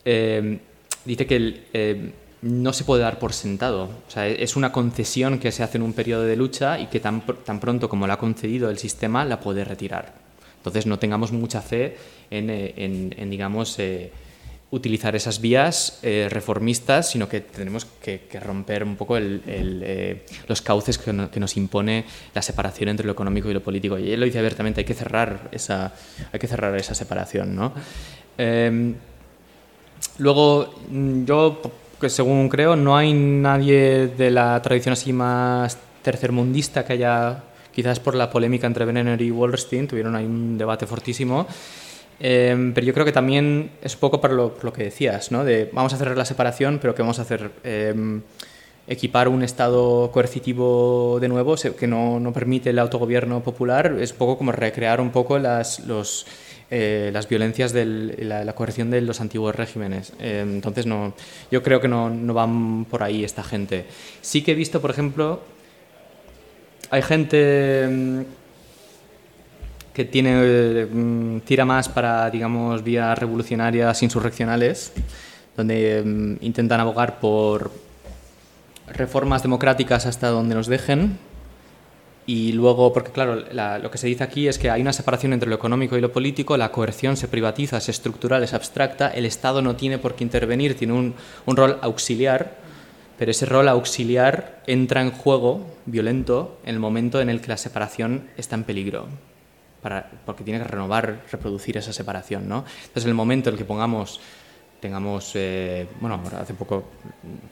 eh, 0.04 0.58
dice 1.06 1.26
que 1.26 1.36
el, 1.36 1.62
eh, 1.72 2.10
no 2.42 2.72
se 2.72 2.84
puede 2.84 3.02
dar 3.02 3.18
por 3.18 3.32
sentado. 3.32 3.84
O 4.06 4.10
sea, 4.10 4.26
es 4.28 4.56
una 4.56 4.70
concesión 4.72 5.38
que 5.38 5.50
se 5.52 5.62
hace 5.62 5.78
en 5.78 5.82
un 5.82 5.92
periodo 5.94 6.22
de 6.24 6.36
lucha 6.36 6.78
y 6.78 6.86
que 6.86 7.00
tan, 7.00 7.22
tan 7.44 7.60
pronto 7.60 7.88
como 7.88 8.06
la 8.06 8.14
ha 8.14 8.18
concedido 8.18 8.68
el 8.68 8.78
sistema, 8.78 9.24
la 9.24 9.40
puede 9.40 9.64
retirar. 9.64 10.14
Entonces 10.58 10.86
no 10.86 10.98
tengamos 10.98 11.32
mucha 11.32 11.62
fe 11.62 11.96
en, 12.30 12.50
eh, 12.50 12.74
en- 12.76 13.14
en, 13.16 13.30
digamos, 13.30 13.78
eh, 13.78 14.10
utilizar 14.72 15.14
esas 15.14 15.40
vías 15.40 16.00
eh, 16.02 16.26
reformistas, 16.28 17.08
sino 17.10 17.28
que 17.28 17.40
tenemos 17.40 17.84
que, 17.84 18.22
que 18.28 18.40
romper 18.40 18.82
un 18.82 18.96
poco 18.96 19.16
el- 19.16 19.40
el, 19.46 19.80
eh, 19.84 20.26
los 20.48 20.60
cauces 20.60 20.98
que, 20.98 21.12
no- 21.12 21.30
que 21.30 21.38
nos 21.38 21.56
impone 21.56 22.04
la 22.34 22.42
separación 22.42 22.88
entre 22.90 23.06
lo 23.06 23.12
económico 23.12 23.48
y 23.48 23.54
lo 23.54 23.62
político. 23.62 23.96
Y 23.98 24.10
él 24.10 24.18
lo 24.20 24.26
dice 24.26 24.40
abiertamente, 24.40 24.80
hay 24.80 24.84
que 24.84 24.94
cerrar 24.94 25.48
esa, 25.52 25.94
hay 26.32 26.38
que 26.40 26.48
cerrar 26.48 26.76
esa 26.76 26.94
separación. 26.96 27.54
¿no? 27.54 27.72
Luego, 30.18 30.74
mm, 30.90 31.24
yo, 31.24 31.60
que 32.00 32.08
según 32.08 32.48
creo, 32.48 32.76
no 32.76 32.96
hay 32.96 33.12
nadie 33.12 34.08
de 34.08 34.30
la 34.30 34.60
tradición 34.62 34.92
así 34.92 35.12
más 35.12 35.78
tercermundista 36.02 36.84
que 36.84 36.94
haya, 36.94 37.42
quizás 37.72 38.00
por 38.00 38.14
la 38.14 38.30
polémica 38.30 38.66
entre 38.66 38.84
Brenner 38.84 39.20
y 39.20 39.30
Wallerstein, 39.30 39.88
tuvieron 39.88 40.14
ahí 40.16 40.24
un 40.24 40.56
debate 40.56 40.86
fortísimo. 40.86 41.46
Eh, 42.18 42.72
pero 42.74 42.86
yo 42.86 42.94
creo 42.94 43.04
que 43.04 43.12
también 43.12 43.72
es 43.82 43.94
poco 43.96 44.20
por 44.20 44.32
lo, 44.32 44.56
lo 44.62 44.72
que 44.72 44.84
decías, 44.84 45.30
¿no? 45.30 45.44
De 45.44 45.68
vamos 45.72 45.92
a 45.92 45.98
cerrar 45.98 46.16
la 46.16 46.24
separación, 46.24 46.78
pero 46.80 46.94
¿qué 46.94 47.02
vamos 47.02 47.18
a 47.18 47.22
hacer? 47.22 47.50
Eh, 47.62 48.20
equipar 48.86 49.28
un 49.28 49.42
Estado 49.42 50.10
coercitivo 50.12 51.18
de 51.20 51.28
nuevo 51.28 51.56
que 51.56 51.86
no, 51.86 52.20
no 52.20 52.32
permite 52.32 52.70
el 52.70 52.78
autogobierno 52.78 53.42
popular 53.42 53.96
es 54.00 54.12
poco 54.12 54.38
como 54.38 54.52
recrear 54.52 55.00
un 55.00 55.10
poco 55.10 55.38
las, 55.38 55.80
los, 55.80 56.26
eh, 56.70 57.10
las 57.12 57.28
violencias 57.28 57.72
de 57.72 57.84
la, 57.84 58.52
coerción 58.54 58.90
de 58.90 59.00
los 59.00 59.20
antiguos 59.20 59.54
regímenes. 59.54 60.12
Eh, 60.18 60.40
entonces, 60.44 60.86
no, 60.86 61.14
yo 61.50 61.62
creo 61.62 61.80
que 61.80 61.88
no, 61.88 62.10
no 62.10 62.34
van 62.34 62.84
por 62.86 63.02
ahí 63.02 63.22
esta 63.22 63.44
gente. 63.44 63.86
Sí 64.20 64.42
que 64.42 64.52
he 64.52 64.54
visto, 64.54 64.80
por 64.80 64.90
ejemplo, 64.90 65.42
hay 66.90 67.02
gente 67.02 67.86
mm, 67.88 68.20
que 69.94 70.04
tiene, 70.04 70.86
mm, 70.86 71.40
tira 71.40 71.64
más 71.64 71.88
para, 71.88 72.28
digamos, 72.30 72.82
vías 72.82 73.18
revolucionarias 73.18 74.02
insurreccionales, 74.02 74.92
donde 75.56 76.02
mm, 76.04 76.44
intentan 76.44 76.80
abogar 76.80 77.20
por 77.20 77.70
reformas 78.88 79.42
democráticas 79.42 80.06
hasta 80.06 80.28
donde 80.28 80.54
nos 80.54 80.66
dejen. 80.66 81.18
Y 82.28 82.52
luego, 82.52 82.92
porque 82.92 83.12
claro, 83.12 83.44
la- 83.52 83.78
lo 83.78 83.90
que 83.90 83.98
se 83.98 84.08
dice 84.08 84.24
aquí 84.24 84.48
es 84.48 84.58
que 84.58 84.68
hay 84.68 84.80
una 84.82 84.92
separación 84.92 85.32
entre 85.32 85.48
lo 85.48 85.54
económico 85.54 85.96
y 85.96 86.00
lo 86.00 86.10
político, 86.12 86.56
la 86.56 86.72
coerción 86.72 87.16
se 87.16 87.28
privatiza, 87.28 87.76
es 87.76 87.88
estructural, 87.88 88.42
es 88.42 88.52
abstracta, 88.52 89.08
el 89.08 89.26
Estado 89.26 89.62
no 89.62 89.76
tiene 89.76 89.98
por 89.98 90.16
qué 90.16 90.24
intervenir, 90.24 90.76
tiene 90.76 90.92
un, 90.94 91.14
un 91.46 91.56
rol 91.56 91.78
auxiliar, 91.82 92.56
pero 93.16 93.30
ese 93.30 93.46
rol 93.46 93.68
auxiliar 93.68 94.60
entra 94.66 95.02
en 95.02 95.12
juego 95.12 95.66
violento 95.86 96.58
en 96.64 96.74
el 96.74 96.80
momento 96.80 97.20
en 97.20 97.30
el 97.30 97.40
que 97.40 97.48
la 97.48 97.56
separación 97.56 98.28
está 98.36 98.56
en 98.56 98.64
peligro, 98.64 99.06
para, 99.80 100.10
porque 100.26 100.42
tiene 100.42 100.58
que 100.58 100.66
renovar, 100.66 101.22
reproducir 101.30 101.76
esa 101.76 101.92
separación. 101.92 102.48
¿no? 102.48 102.64
Entonces, 102.82 103.04
en 103.04 103.10
el 103.10 103.14
momento 103.14 103.50
en 103.50 103.54
el 103.54 103.58
que 103.58 103.64
pongamos 103.64 104.20
tengamos, 104.80 105.32
eh, 105.34 105.86
bueno, 106.00 106.20
hace 106.40 106.54
poco 106.54 106.84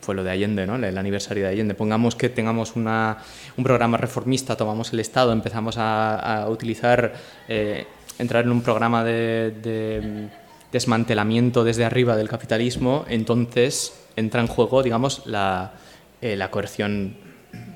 fue 0.01 0.15
lo 0.15 0.23
de 0.23 0.31
Allende, 0.31 0.65
¿no? 0.67 0.75
el 0.75 0.97
aniversario 0.97 1.43
de 1.43 1.49
Allende, 1.49 1.73
pongamos 1.73 2.15
que 2.15 2.29
tengamos 2.29 2.75
una, 2.75 3.17
un 3.57 3.63
programa 3.63 3.97
reformista, 3.97 4.55
tomamos 4.55 4.93
el 4.93 4.99
Estado, 4.99 5.31
empezamos 5.31 5.75
a, 5.77 6.47
utilizar, 6.49 7.13
eh, 7.47 7.85
entrar 8.19 8.45
en 8.45 8.51
un 8.51 8.61
programa 8.61 9.03
de, 9.03 9.51
de 9.61 10.29
desmantelamiento 10.71 11.63
desde 11.63 11.85
arriba 11.85 12.15
del 12.15 12.29
capitalismo, 12.29 13.05
entonces 13.07 13.93
entra 14.15 14.41
en 14.41 14.47
juego, 14.47 14.83
digamos, 14.83 15.25
la, 15.25 15.73
eh, 16.21 16.35
la 16.35 16.51
coerción 16.51 17.15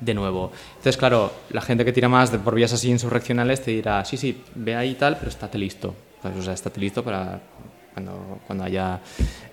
de 0.00 0.14
nuevo. 0.14 0.52
Entonces, 0.70 0.96
claro, 0.96 1.32
la 1.50 1.60
gente 1.60 1.84
que 1.84 1.92
tira 1.92 2.08
más 2.08 2.32
de, 2.32 2.38
por 2.38 2.54
vías 2.54 2.72
así 2.72 2.90
insurreccionales 2.90 3.62
te 3.62 3.70
dirá, 3.70 4.04
sí, 4.04 4.16
sí, 4.16 4.42
ve 4.54 4.74
ahí 4.76 4.90
y 4.90 4.94
tal, 4.94 5.16
pero 5.16 5.30
estate 5.30 5.58
listo. 5.58 5.94
Pues, 6.20 6.36
o 6.36 6.42
sea, 6.42 6.52
estate 6.52 6.80
listo 6.80 7.02
para 7.02 7.40
cuando, 7.94 8.64
haya, 8.64 9.00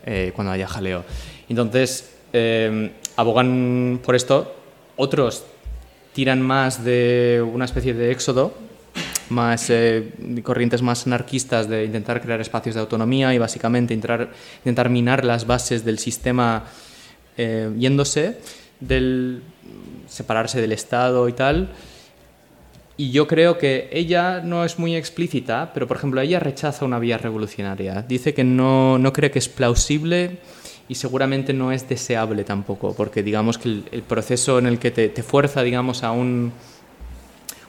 eh, 0.06 0.32
cuando 0.36 0.52
haya 0.52 0.68
jaleo. 0.68 1.04
Entonces, 1.50 2.14
eh, 2.34 2.92
abogan 3.16 4.00
por 4.04 4.16
esto. 4.16 4.56
Otros 4.96 5.46
tiran 6.14 6.42
más 6.42 6.84
de 6.84 7.46
una 7.54 7.66
especie 7.66 7.94
de 7.94 8.12
éxodo, 8.12 8.54
más 9.30 9.70
eh, 9.70 10.14
corrientes 10.44 10.82
más 10.82 11.06
anarquistas 11.06 11.70
de 11.70 11.86
intentar 11.86 12.22
crear 12.22 12.42
espacios 12.42 12.76
de 12.76 12.82
autonomía 12.82 13.34
y 13.34 13.38
básicamente 13.38 13.94
intentar, 13.94 14.30
intentar 14.60 14.90
minar 14.90 15.24
las 15.24 15.46
bases 15.46 15.86
del 15.86 16.00
sistema 16.00 16.66
eh, 17.38 17.72
yéndose, 17.78 18.40
del 18.80 19.44
separarse 20.08 20.60
del 20.62 20.72
Estado 20.72 21.30
y 21.30 21.34
tal. 21.34 21.70
Y 23.00 23.12
yo 23.12 23.28
creo 23.28 23.60
que 23.60 23.90
ella 23.92 24.42
no 24.42 24.66
es 24.66 24.80
muy 24.80 24.96
explícita, 24.96 25.72
pero 25.72 25.88
por 25.88 25.98
ejemplo, 25.98 26.20
ella 26.20 26.40
rechaza 26.40 26.84
una 26.84 26.98
vía 26.98 27.20
revolucionaria. 27.20 28.02
Dice 28.02 28.34
que 28.34 28.44
no, 28.44 28.98
no 28.98 29.14
cree 29.14 29.30
que 29.30 29.38
es 29.38 29.48
plausible 29.48 30.40
y 30.90 30.96
seguramente 30.96 31.54
no 31.54 31.72
es 31.72 31.88
deseable 31.88 32.44
tampoco, 32.44 32.96
porque 32.96 33.22
digamos 33.22 33.60
que 33.60 33.70
el, 33.70 33.84
el 33.92 34.02
proceso 34.02 34.58
en 34.58 34.66
el 34.66 34.80
que 34.80 34.90
te, 34.90 35.10
te 35.10 35.22
fuerza, 35.22 35.62
digamos, 35.62 36.02
a 36.02 36.12
un, 36.12 36.52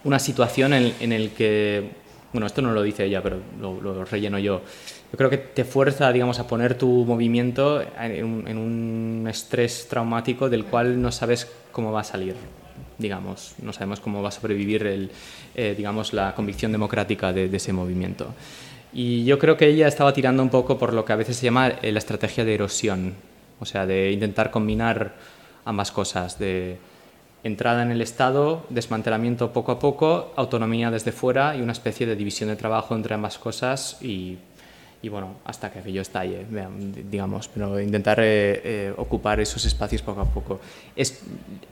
una 0.05 0.19
situación 0.19 0.73
en, 0.73 0.95
en, 0.99 1.13
el 1.13 1.33
que, 1.33 1.91
bueno, 2.33 2.47
esto 2.47 2.63
no 2.63 2.73
lo 2.73 2.83
dice 2.83 3.05
ella, 3.05 3.23
pero 3.23 3.37
lo, 3.61 3.83
lo, 3.83 4.05
relleno 4.07 4.39
yo. 4.39 4.63
Yo 5.13 5.19
creo 5.19 5.29
que 5.29 5.39
te 5.39 5.65
fuerza, 5.65 6.11
digamos, 6.11 6.39
a 6.39 6.47
poner 6.47 6.77
tu 6.77 7.05
movimiento 7.05 7.83
en 7.83 8.25
un, 8.25 8.49
en 8.49 8.57
un 8.57 9.27
estrés 9.29 9.89
traumático 9.91 10.49
del 10.49 10.65
cual 10.65 11.03
no 11.03 11.13
sabes 11.13 11.51
cómo 11.71 11.93
va 11.93 12.01
a 12.01 12.05
salir 12.05 12.35
digamos, 12.99 13.55
no 13.63 13.73
sabemos 13.73 14.01
cómo 14.01 14.23
va 14.23 14.29
a 14.29 14.33
sobrevivir 14.33 14.87
el, 14.87 15.11
eh, 15.55 15.75
digamos, 15.77 16.13
la 16.13 16.35
convicción 16.35 16.73
democrática 16.73 17.33
de, 17.33 17.49
de, 17.49 17.57
ese 17.57 17.73
movimiento. 17.73 18.35
Y 18.93 19.25
yo 19.25 19.39
creo 19.39 19.57
que 19.57 19.67
ella 19.67 19.87
estaba 19.87 20.13
tirando 20.13 20.43
un 20.43 20.51
poco 20.51 20.79
por 20.79 20.93
lo 20.93 21.05
que 21.05 21.13
a 21.13 21.17
veces 21.17 21.37
se 21.37 21.45
llama 21.45 21.69
eh, 21.69 21.93
la 21.93 21.99
estrategia 21.99 22.45
de 22.45 22.55
erosión, 22.55 23.15
o 23.61 23.65
sea, 23.65 23.87
de 23.87 24.13
intentar 24.13 24.51
combinar 24.51 25.15
ambas 25.65 25.93
cosas, 25.93 26.39
de 26.39 26.79
entrada 27.45 27.83
en 27.83 27.91
el 27.91 28.01
Estado, 28.01 28.67
desmantelamiento 28.69 29.53
poco 29.53 29.73
a 29.73 29.79
poco, 29.79 30.33
autonomía 30.37 30.91
desde 30.91 31.13
fuera 31.13 31.57
y 31.57 31.61
una 31.61 31.73
especie 31.73 32.07
de 32.07 32.17
división 32.17 32.49
de 32.49 32.57
trabajo 32.57 32.95
entre 32.95 33.15
ambas 33.15 33.39
cosas 33.39 33.99
y 34.03 34.39
y 35.01 35.09
bueno, 35.09 35.37
hasta 35.45 35.71
que 35.71 35.79
aquello 35.79 36.03
estalle, 36.03 36.45
digamos, 37.11 37.49
pero 37.49 37.81
intentar 37.81 38.19
eh, 38.21 38.61
eh, 38.65 38.95
ocupar 38.97 39.39
esos 39.39 39.65
espacios 39.65 40.03
poco 40.03 40.21
a 40.21 40.25
poco. 40.25 40.61
Es, 40.97 41.21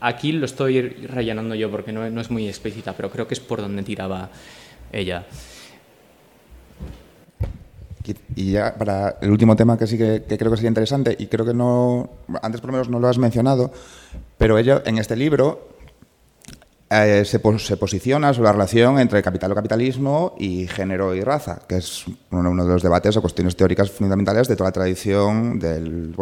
aquí 0.00 0.30
lo 0.32 0.46
estoy 0.46 0.80
rellenando 0.80 1.54
yo 1.54 1.70
porque 1.70 1.92
no, 1.92 2.08
no, 2.08 2.20
es 2.20 2.30
muy 2.30 2.48
explícita, 2.48 2.92
pero 2.92 3.10
creo 3.10 3.26
que 3.26 3.34
es 3.34 3.40
por 3.40 3.60
donde 3.60 3.82
tiraba 3.82 4.30
ella. 4.92 5.26
Y 8.36 8.52
ya 8.52 8.72
para 8.72 9.16
el 9.20 9.30
último 9.32 9.56
tema 9.56 9.76
que 9.76 9.88
sí 9.88 9.98
que, 9.98 10.22
que, 10.28 10.38
creo 10.38 10.52
que 10.52 10.58
sería 10.58 10.68
interesante, 10.68 11.16
y 11.18 11.26
creo 11.26 11.44
que 11.44 11.54
no, 11.54 12.08
antes 12.40 12.60
por 12.60 12.68
lo 12.68 12.74
menos 12.74 12.88
no 12.88 13.00
lo 13.00 13.08
has 13.08 13.18
mencionado, 13.18 13.72
pero 14.38 14.56
ella 14.58 14.82
en 14.86 14.98
este 14.98 15.16
libro 15.16 15.75
eh, 16.88 17.24
se, 17.24 17.40
posiciona 17.40 18.32
sobre 18.32 18.46
la 18.46 18.52
relación 18.52 19.00
entre 19.00 19.20
capital 19.20 19.50
o 19.50 19.54
capitalismo 19.56 20.36
y 20.38 20.68
género 20.68 21.16
y 21.16 21.20
raza, 21.20 21.60
que 21.68 21.78
es 21.78 22.04
uno, 22.30 22.64
de 22.64 22.72
los 22.72 22.82
debates 22.82 23.16
o 23.16 23.20
cuestiones 23.20 23.56
teóricas 23.56 23.90
fundamentales 23.90 24.46
de 24.46 24.54
toda 24.54 24.68
la 24.68 24.72
tradición 24.72 25.58
del, 25.58 26.14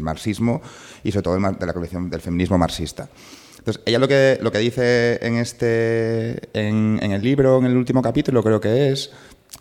marxismo 0.00 0.62
y 1.02 1.10
sobre 1.10 1.22
todo 1.22 1.38
la 1.40 1.72
colección 1.72 2.08
del 2.08 2.20
feminismo 2.20 2.56
marxista. 2.56 3.08
Entonces, 3.58 3.82
ella 3.84 3.98
lo 3.98 4.06
que, 4.06 4.38
lo 4.40 4.52
que 4.52 4.58
dice 4.58 5.18
en, 5.26 5.38
este, 5.38 6.48
en 6.52 7.00
el 7.02 7.20
libro, 7.20 7.58
en 7.58 7.66
el 7.66 7.76
último 7.76 8.00
capítulo, 8.00 8.44
creo 8.44 8.60
que 8.60 8.92
es, 8.92 9.10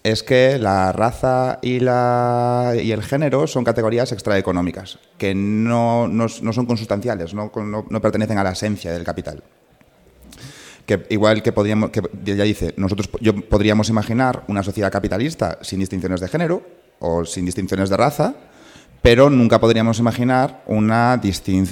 es 0.03 0.23
que 0.23 0.57
la 0.57 0.91
raza 0.91 1.59
y, 1.61 1.79
la, 1.79 2.73
y 2.81 2.91
el 2.91 3.03
género 3.03 3.45
son 3.47 3.63
categorías 3.63 4.11
extraeconómicas, 4.11 4.99
que 5.17 5.35
no, 5.35 6.07
no, 6.07 6.27
no 6.41 6.53
son 6.53 6.65
consustanciales, 6.65 7.33
no, 7.33 7.51
no, 7.55 8.01
pertenecen 8.01 8.38
a 8.38 8.43
la 8.43 8.51
esencia 8.51 8.91
del 8.91 9.03
capital. 9.03 9.43
Que 10.85 11.05
igual 11.09 11.43
que 11.43 11.51
podríamos, 11.51 11.89
que 11.89 12.01
ella 12.25 12.45
dice, 12.45 12.73
nosotros 12.77 13.09
yo 13.19 13.35
podríamos 13.35 13.89
imaginar 13.89 14.45
una 14.47 14.63
sociedad 14.63 14.91
capitalista 14.91 15.59
sin 15.61 15.79
distinciones 15.79 16.21
de 16.21 16.29
género 16.29 16.61
o 16.99 17.25
sin 17.25 17.45
distinciones 17.45 17.89
de 17.89 17.97
raza, 17.97 18.33
pero 19.01 19.29
nunca 19.29 19.59
podríamos 19.59 19.99
imaginar 19.99 20.63
una, 20.65 21.21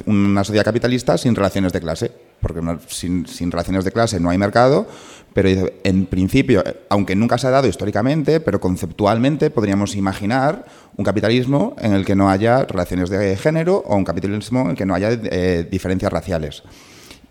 una 0.05 0.43
sociedad 0.43 0.66
capitalista 0.66 1.18
sin 1.18 1.36
relaciones 1.36 1.74
de 1.74 1.80
clase, 1.80 2.11
porque 2.41 2.61
sin, 2.88 3.26
sin, 3.28 3.51
relaciones 3.51 3.84
de 3.86 3.91
clase 3.91 4.20
no 4.20 4.30
hay 4.30 4.38
mercado, 4.38 4.88
pero 5.36 5.49
en 5.83 6.05
principio, 6.05 6.63
aunque 6.88 7.13
nunca 7.13 7.38
se 7.38 7.47
ha 7.47 7.49
dado 7.49 7.67
históricamente, 7.67 8.39
pero 8.39 8.61
conceptualmente 8.61 9.49
podríamos 9.49 9.97
imaginar 9.97 10.63
un 10.95 11.03
capitalismo 11.03 11.75
en 11.81 11.91
el 11.91 12.05
que 12.05 12.15
no 12.15 12.29
haya 12.29 12.63
relaciones 12.63 13.09
de 13.09 13.36
género 13.36 13.83
o 13.86 13.97
un 13.97 14.05
capitalismo 14.05 14.61
en 14.61 14.69
el 14.69 14.75
que 14.77 14.86
no 14.86 14.95
haya 14.95 15.09
eh, 15.11 15.67
diferencias 15.69 16.09
raciales. 16.13 16.63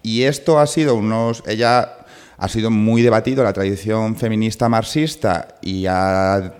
Y 0.02 0.24
esto 0.24 0.58
ha 0.58 0.66
sido 0.66 0.96
unos... 0.96 1.42
Ella 1.46 2.04
ha 2.36 2.48
sido 2.50 2.70
muy 2.70 3.00
debatido 3.00 3.42
la 3.42 3.54
tradición 3.54 4.16
feminista 4.16 4.68
marxista 4.68 5.54
y 5.62 5.86
ha 5.86 6.52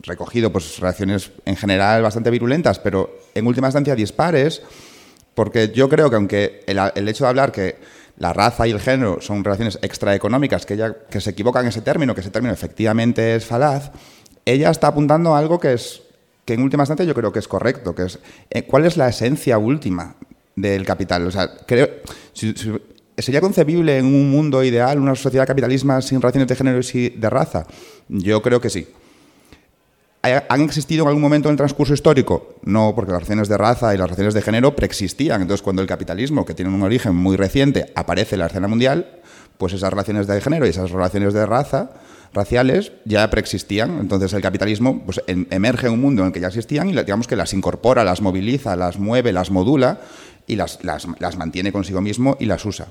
recogido 0.00 0.50
pues, 0.50 0.78
reacciones 0.78 1.30
en 1.44 1.56
general 1.56 2.00
bastante 2.00 2.30
virulentas, 2.30 2.78
pero 2.78 3.18
en 3.34 3.46
última 3.46 3.66
instancia 3.66 3.94
dispares, 3.94 4.62
porque 5.34 5.72
yo 5.74 5.90
creo 5.90 6.08
que 6.08 6.16
aunque 6.16 6.64
el, 6.66 7.06
hecho 7.06 7.24
de 7.24 7.28
hablar 7.28 7.52
que 7.52 7.76
la 8.18 8.32
raza 8.32 8.66
y 8.66 8.70
el 8.70 8.80
género 8.80 9.18
son 9.20 9.44
relaciones 9.44 9.78
extraeconómicas, 9.82 10.66
que, 10.66 10.74
ella, 10.74 10.96
que 11.10 11.20
se 11.20 11.30
equivoca 11.30 11.60
en 11.60 11.66
ese 11.66 11.82
término, 11.82 12.14
que 12.14 12.20
ese 12.20 12.30
término 12.30 12.52
efectivamente 12.52 13.36
es 13.36 13.44
falaz, 13.44 13.90
ella 14.44 14.70
está 14.70 14.88
apuntando 14.88 15.34
a 15.34 15.38
algo 15.38 15.58
que 15.58 15.74
es 15.74 16.02
que 16.44 16.54
en 16.54 16.62
última 16.62 16.82
instancia 16.82 17.04
yo 17.04 17.14
creo 17.14 17.32
que 17.32 17.40
es 17.40 17.48
correcto, 17.48 17.94
que 17.94 18.04
es 18.04 18.18
eh, 18.50 18.62
cuál 18.62 18.86
es 18.86 18.96
la 18.96 19.08
esencia 19.08 19.58
última 19.58 20.14
del 20.54 20.86
capital. 20.86 21.26
O 21.26 21.30
sea, 21.30 21.50
creo, 21.66 21.88
¿Sería 23.18 23.40
concebible 23.40 23.96
en 23.96 24.06
un 24.06 24.30
mundo 24.30 24.62
ideal 24.62 24.98
una 24.98 25.14
sociedad 25.14 25.46
capitalista 25.46 26.02
sin 26.02 26.20
relaciones 26.20 26.48
de 26.48 26.54
género 26.54 26.80
y 26.92 27.08
de 27.08 27.30
raza? 27.30 27.66
Yo 28.08 28.42
creo 28.42 28.60
que 28.60 28.68
sí. 28.68 28.86
¿Han 30.48 30.60
existido 30.62 31.02
en 31.04 31.08
algún 31.08 31.22
momento 31.22 31.48
en 31.48 31.52
el 31.52 31.56
transcurso 31.56 31.94
histórico? 31.94 32.56
No, 32.62 32.94
porque 32.94 33.12
las 33.12 33.20
relaciones 33.20 33.48
de 33.48 33.56
raza 33.56 33.94
y 33.94 33.98
las 33.98 34.06
relaciones 34.06 34.34
de 34.34 34.42
género 34.42 34.74
preexistían. 34.74 35.42
Entonces, 35.42 35.62
cuando 35.62 35.82
el 35.82 35.88
capitalismo, 35.88 36.44
que 36.44 36.54
tiene 36.54 36.72
un 36.72 36.82
origen 36.82 37.14
muy 37.14 37.36
reciente, 37.36 37.92
aparece 37.94 38.34
en 38.34 38.40
la 38.40 38.46
escena 38.46 38.68
mundial, 38.68 39.20
pues 39.58 39.72
esas 39.72 39.90
relaciones 39.90 40.26
de 40.26 40.40
género 40.40 40.66
y 40.66 40.70
esas 40.70 40.90
relaciones 40.90 41.32
de 41.34 41.46
raza 41.46 41.90
raciales 42.32 42.92
ya 43.04 43.28
preexistían. 43.30 43.98
Entonces 43.98 44.32
el 44.32 44.42
capitalismo 44.42 45.02
pues, 45.04 45.20
em, 45.26 45.46
emerge 45.50 45.86
en 45.86 45.94
un 45.94 46.00
mundo 46.00 46.22
en 46.22 46.28
el 46.28 46.32
que 46.32 46.40
ya 46.40 46.48
existían 46.48 46.88
y 46.90 46.92
digamos 46.92 47.26
que 47.26 47.36
las 47.36 47.52
incorpora, 47.54 48.04
las 48.04 48.20
moviliza, 48.20 48.76
las 48.76 48.98
mueve, 48.98 49.32
las 49.32 49.50
modula 49.50 50.00
y 50.46 50.56
las 50.56 51.36
mantiene 51.36 51.72
consigo 51.72 52.00
mismo 52.00 52.36
y 52.38 52.44
las 52.44 52.64
usa. 52.64 52.88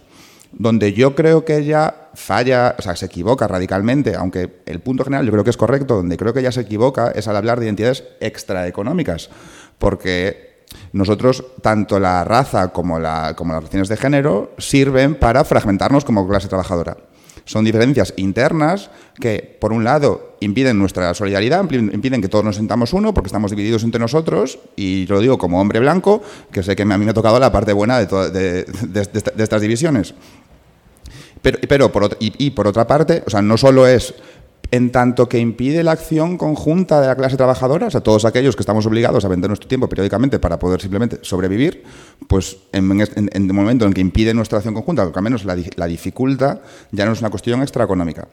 Donde 0.57 0.93
yo 0.93 1.15
creo 1.15 1.43
que 1.43 1.57
ella 1.57 1.93
falla, 2.13 2.75
o 2.79 2.81
sea, 2.81 2.95
se 2.95 3.07
equivoca 3.07 3.47
radicalmente, 3.47 4.15
aunque 4.15 4.61
el 4.65 4.79
punto 4.79 5.03
general 5.03 5.25
yo 5.25 5.31
creo 5.31 5.43
que 5.43 5.49
es 5.49 5.57
correcto, 5.57 5.95
donde 5.95 6.17
creo 6.17 6.33
que 6.33 6.39
ella 6.39 6.51
se 6.51 6.61
equivoca 6.61 7.11
es 7.11 7.27
al 7.27 7.35
hablar 7.35 7.59
de 7.59 7.65
identidades 7.65 8.03
extraeconómicas, 8.21 9.29
porque 9.77 10.63
nosotros, 10.93 11.43
tanto 11.61 11.99
la 11.99 12.23
raza 12.23 12.69
como, 12.69 12.99
la, 12.99 13.35
como 13.35 13.53
las 13.53 13.63
relaciones 13.63 13.89
de 13.89 13.97
género, 13.97 14.53
sirven 14.57 15.15
para 15.15 15.43
fragmentarnos 15.43 16.05
como 16.05 16.27
clase 16.27 16.47
trabajadora. 16.47 16.97
Son 17.45 17.63
diferencias 17.63 18.13
internas 18.17 18.89
que, 19.19 19.57
por 19.61 19.71
un 19.71 19.83
lado, 19.83 20.35
impiden 20.39 20.79
nuestra 20.79 21.13
solidaridad, 21.13 21.63
impiden 21.71 22.21
que 22.21 22.27
todos 22.27 22.43
nos 22.43 22.55
sintamos 22.55 22.91
uno, 22.91 23.13
porque 23.13 23.27
estamos 23.27 23.51
divididos 23.51 23.83
entre 23.83 23.99
nosotros, 24.01 24.57
y 24.75 25.05
yo 25.05 25.15
lo 25.15 25.21
digo 25.21 25.37
como 25.37 25.61
hombre 25.61 25.79
blanco, 25.79 26.23
que 26.51 26.63
sé 26.63 26.75
que 26.75 26.81
a 26.81 26.85
mí 26.85 27.05
me 27.05 27.11
ha 27.11 27.13
tocado 27.13 27.39
la 27.39 27.51
parte 27.51 27.71
buena 27.71 27.99
de, 27.99 28.65
estas 29.37 29.61
divisiones. 29.61 30.15
Pero, 31.45 31.91
pero 31.91 32.09
y, 32.19 32.49
por 32.49 32.65
otra 32.67 32.87
parte, 32.87 33.21
o 33.23 33.29
sea, 33.29 33.39
no 33.39 33.55
solo 33.55 33.85
es 33.85 34.15
en 34.71 34.91
tanto 34.91 35.29
que 35.29 35.37
impide 35.37 35.83
la 35.83 35.91
acción 35.91 36.39
conjunta 36.39 36.99
de 36.99 37.05
la 37.05 37.15
clase 37.15 37.37
trabajadora, 37.37 37.85
o 37.85 37.91
sea, 37.91 38.01
todos 38.01 38.25
aquellos 38.25 38.55
que 38.55 38.63
estamos 38.63 38.83
obligados 38.87 39.23
a 39.25 39.27
vender 39.27 39.51
nuestro 39.51 39.69
tiempo 39.69 39.87
periódicamente 39.87 40.39
para 40.39 40.57
poder 40.57 40.81
simplemente 40.81 41.19
sobrevivir, 41.21 41.83
pues 42.27 42.57
en, 42.71 42.99
el 42.99 43.53
momento 43.53 43.85
en 43.85 43.93
que 43.93 44.01
impide 44.01 44.33
nuestra 44.33 44.57
acción 44.57 44.73
conjunta, 44.73 45.03
al 45.03 45.21
menos 45.21 45.45
la, 45.45 45.55
la 45.75 45.85
dificulta, 45.85 46.63
ya 46.91 47.05
no 47.05 47.11
es 47.11 47.19
una 47.19 47.29
cuestión 47.29 47.61
extraeconómica. 47.61 48.27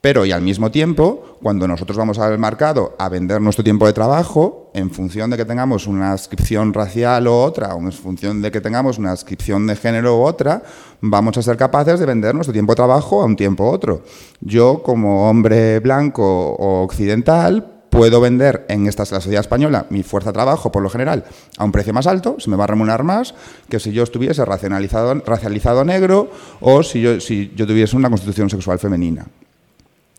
Pero 0.00 0.24
y 0.24 0.32
al 0.32 0.40
mismo 0.40 0.70
tiempo, 0.70 1.36
cuando 1.42 1.68
nosotros 1.68 1.98
vamos 1.98 2.18
al 2.18 2.38
mercado 2.38 2.94
a 2.98 3.10
vender 3.10 3.38
nuestro 3.42 3.62
tiempo 3.62 3.86
de 3.86 3.92
trabajo, 3.92 4.70
en 4.72 4.90
función 4.90 5.28
de 5.28 5.36
que 5.36 5.44
tengamos 5.44 5.86
una 5.86 6.12
inscripción 6.12 6.72
racial 6.72 7.28
u 7.28 7.32
otra, 7.32 7.74
o 7.74 7.80
en 7.80 7.92
función 7.92 8.40
de 8.40 8.50
que 8.50 8.62
tengamos 8.62 8.96
una 8.96 9.10
inscripción 9.10 9.66
de 9.66 9.76
género 9.76 10.18
u 10.18 10.22
otra, 10.22 10.62
vamos 11.02 11.36
a 11.36 11.42
ser 11.42 11.58
capaces 11.58 12.00
de 12.00 12.06
vender 12.06 12.34
nuestro 12.34 12.54
tiempo 12.54 12.72
de 12.72 12.76
trabajo 12.76 13.20
a 13.20 13.26
un 13.26 13.36
tiempo 13.36 13.64
u 13.64 13.68
otro. 13.68 14.02
Yo, 14.40 14.82
como 14.82 15.28
hombre 15.28 15.80
blanco 15.80 16.24
o 16.24 16.82
occidental, 16.82 17.82
puedo 17.90 18.22
vender 18.22 18.64
en 18.70 18.86
esta 18.86 19.02
la 19.02 19.20
sociedad 19.20 19.40
española 19.40 19.84
mi 19.90 20.02
fuerza 20.02 20.30
de 20.30 20.34
trabajo, 20.34 20.72
por 20.72 20.82
lo 20.82 20.88
general, 20.88 21.24
a 21.58 21.64
un 21.64 21.72
precio 21.72 21.92
más 21.92 22.06
alto, 22.06 22.36
se 22.38 22.48
me 22.48 22.56
va 22.56 22.64
a 22.64 22.68
remunerar 22.68 23.02
más 23.02 23.34
que 23.68 23.78
si 23.78 23.92
yo 23.92 24.02
estuviese 24.04 24.46
racializado, 24.46 25.84
negro 25.84 26.30
o 26.60 26.82
si 26.82 27.02
yo 27.02 27.66
tuviese 27.66 27.96
una 27.96 28.08
constitución 28.08 28.48
sexual 28.48 28.78
femenina. 28.78 29.26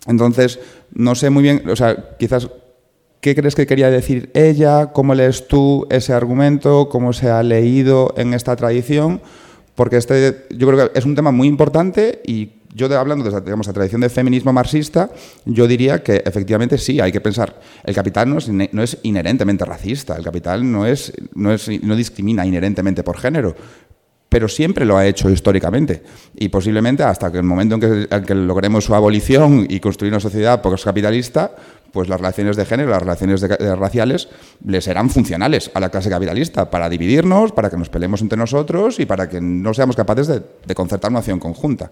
Entonces, 0.08 0.60
no 0.94 1.16
sé 1.16 1.30
muy 1.30 1.44
bien, 1.44 1.70
o 1.70 1.76
sea, 1.76 2.16
quizás, 2.18 2.50
¿qué 3.20 3.36
crees 3.36 3.56
que 3.56 3.68
quería 3.68 3.90
decir 3.90 4.32
ella? 4.34 4.92
¿Cómo 4.94 5.14
lees 5.14 5.48
tú 5.48 5.88
ese 5.90 6.14
argumento? 6.14 6.90
¿Cómo 6.90 7.14
se 7.14 7.30
ha 7.30 7.44
leído 7.44 8.14
en 8.18 8.34
esta 8.34 8.56
tradición? 8.56 9.22
Porque 9.76 9.98
este, 9.98 10.48
yo 10.52 10.68
creo 10.68 10.92
que 10.92 11.00
es 11.00 11.06
un 11.06 11.16
tema 11.16 11.32
muy 11.32 11.48
importante 11.48 12.22
y 12.26 12.52
yo 12.74 12.88
hablando 12.98 13.30
de 13.30 13.42
digamos, 13.42 13.68
la 13.68 13.74
tradición 13.74 14.02
del 14.02 14.10
feminismo 14.10 14.54
marxista, 14.54 15.10
yo 15.46 15.68
diría 15.68 16.04
que 16.04 16.24
efectivamente 16.26 16.78
sí, 16.78 17.00
hay 17.00 17.12
que 17.12 17.22
pensar, 17.22 17.60
el 17.84 17.94
capital 17.94 18.30
no 18.30 18.38
es, 18.38 18.50
no 18.50 18.84
es 18.84 18.98
inherentemente 19.04 19.66
racista, 19.66 20.16
el 20.16 20.24
capital 20.24 20.70
no, 20.70 20.86
es, 20.86 21.12
no, 21.36 21.54
es, 21.54 21.68
no 21.84 21.96
discrimina 21.96 22.46
inherentemente 22.46 23.04
por 23.04 23.18
género, 23.18 23.56
pero 24.32 24.48
siempre 24.48 24.86
lo 24.86 24.96
ha 24.96 25.06
hecho 25.06 25.30
históricamente. 25.30 26.04
Y 26.36 26.48
posiblemente 26.48 27.04
hasta 27.04 27.30
que 27.30 27.40
el 27.40 27.44
momento 27.44 27.76
en 27.76 28.24
que, 28.24 28.34
logremos 28.34 28.86
su 28.86 28.96
abolición 28.96 29.68
y 29.70 29.82
construir 29.82 30.14
una 30.14 30.22
sociedad 30.22 30.62
postcapitalista, 30.62 31.52
pues 31.92 32.08
las 32.08 32.22
relaciones 32.22 32.56
de 32.56 32.64
género, 32.64 32.92
las 32.92 33.02
relaciones 33.02 33.42
raciales, 33.78 34.30
le 34.66 34.80
serán 34.80 35.10
funcionales 35.10 35.70
a 35.74 35.82
la 35.82 35.90
clase 35.90 36.10
capitalista 36.10 36.72
para 36.72 36.88
dividirnos, 36.88 37.52
para 37.52 37.70
que 37.70 37.76
nos 37.76 37.90
peleemos 37.90 38.22
entre 38.22 38.38
nosotros 38.38 39.02
y 39.02 39.06
para 39.06 39.28
que 39.28 39.42
no 39.42 39.74
seamos 39.74 39.98
capaces 39.98 40.28
de, 40.28 40.76
concertar 40.76 41.12
una 41.12 41.20
acción 41.20 41.38
conjunta. 41.38 41.92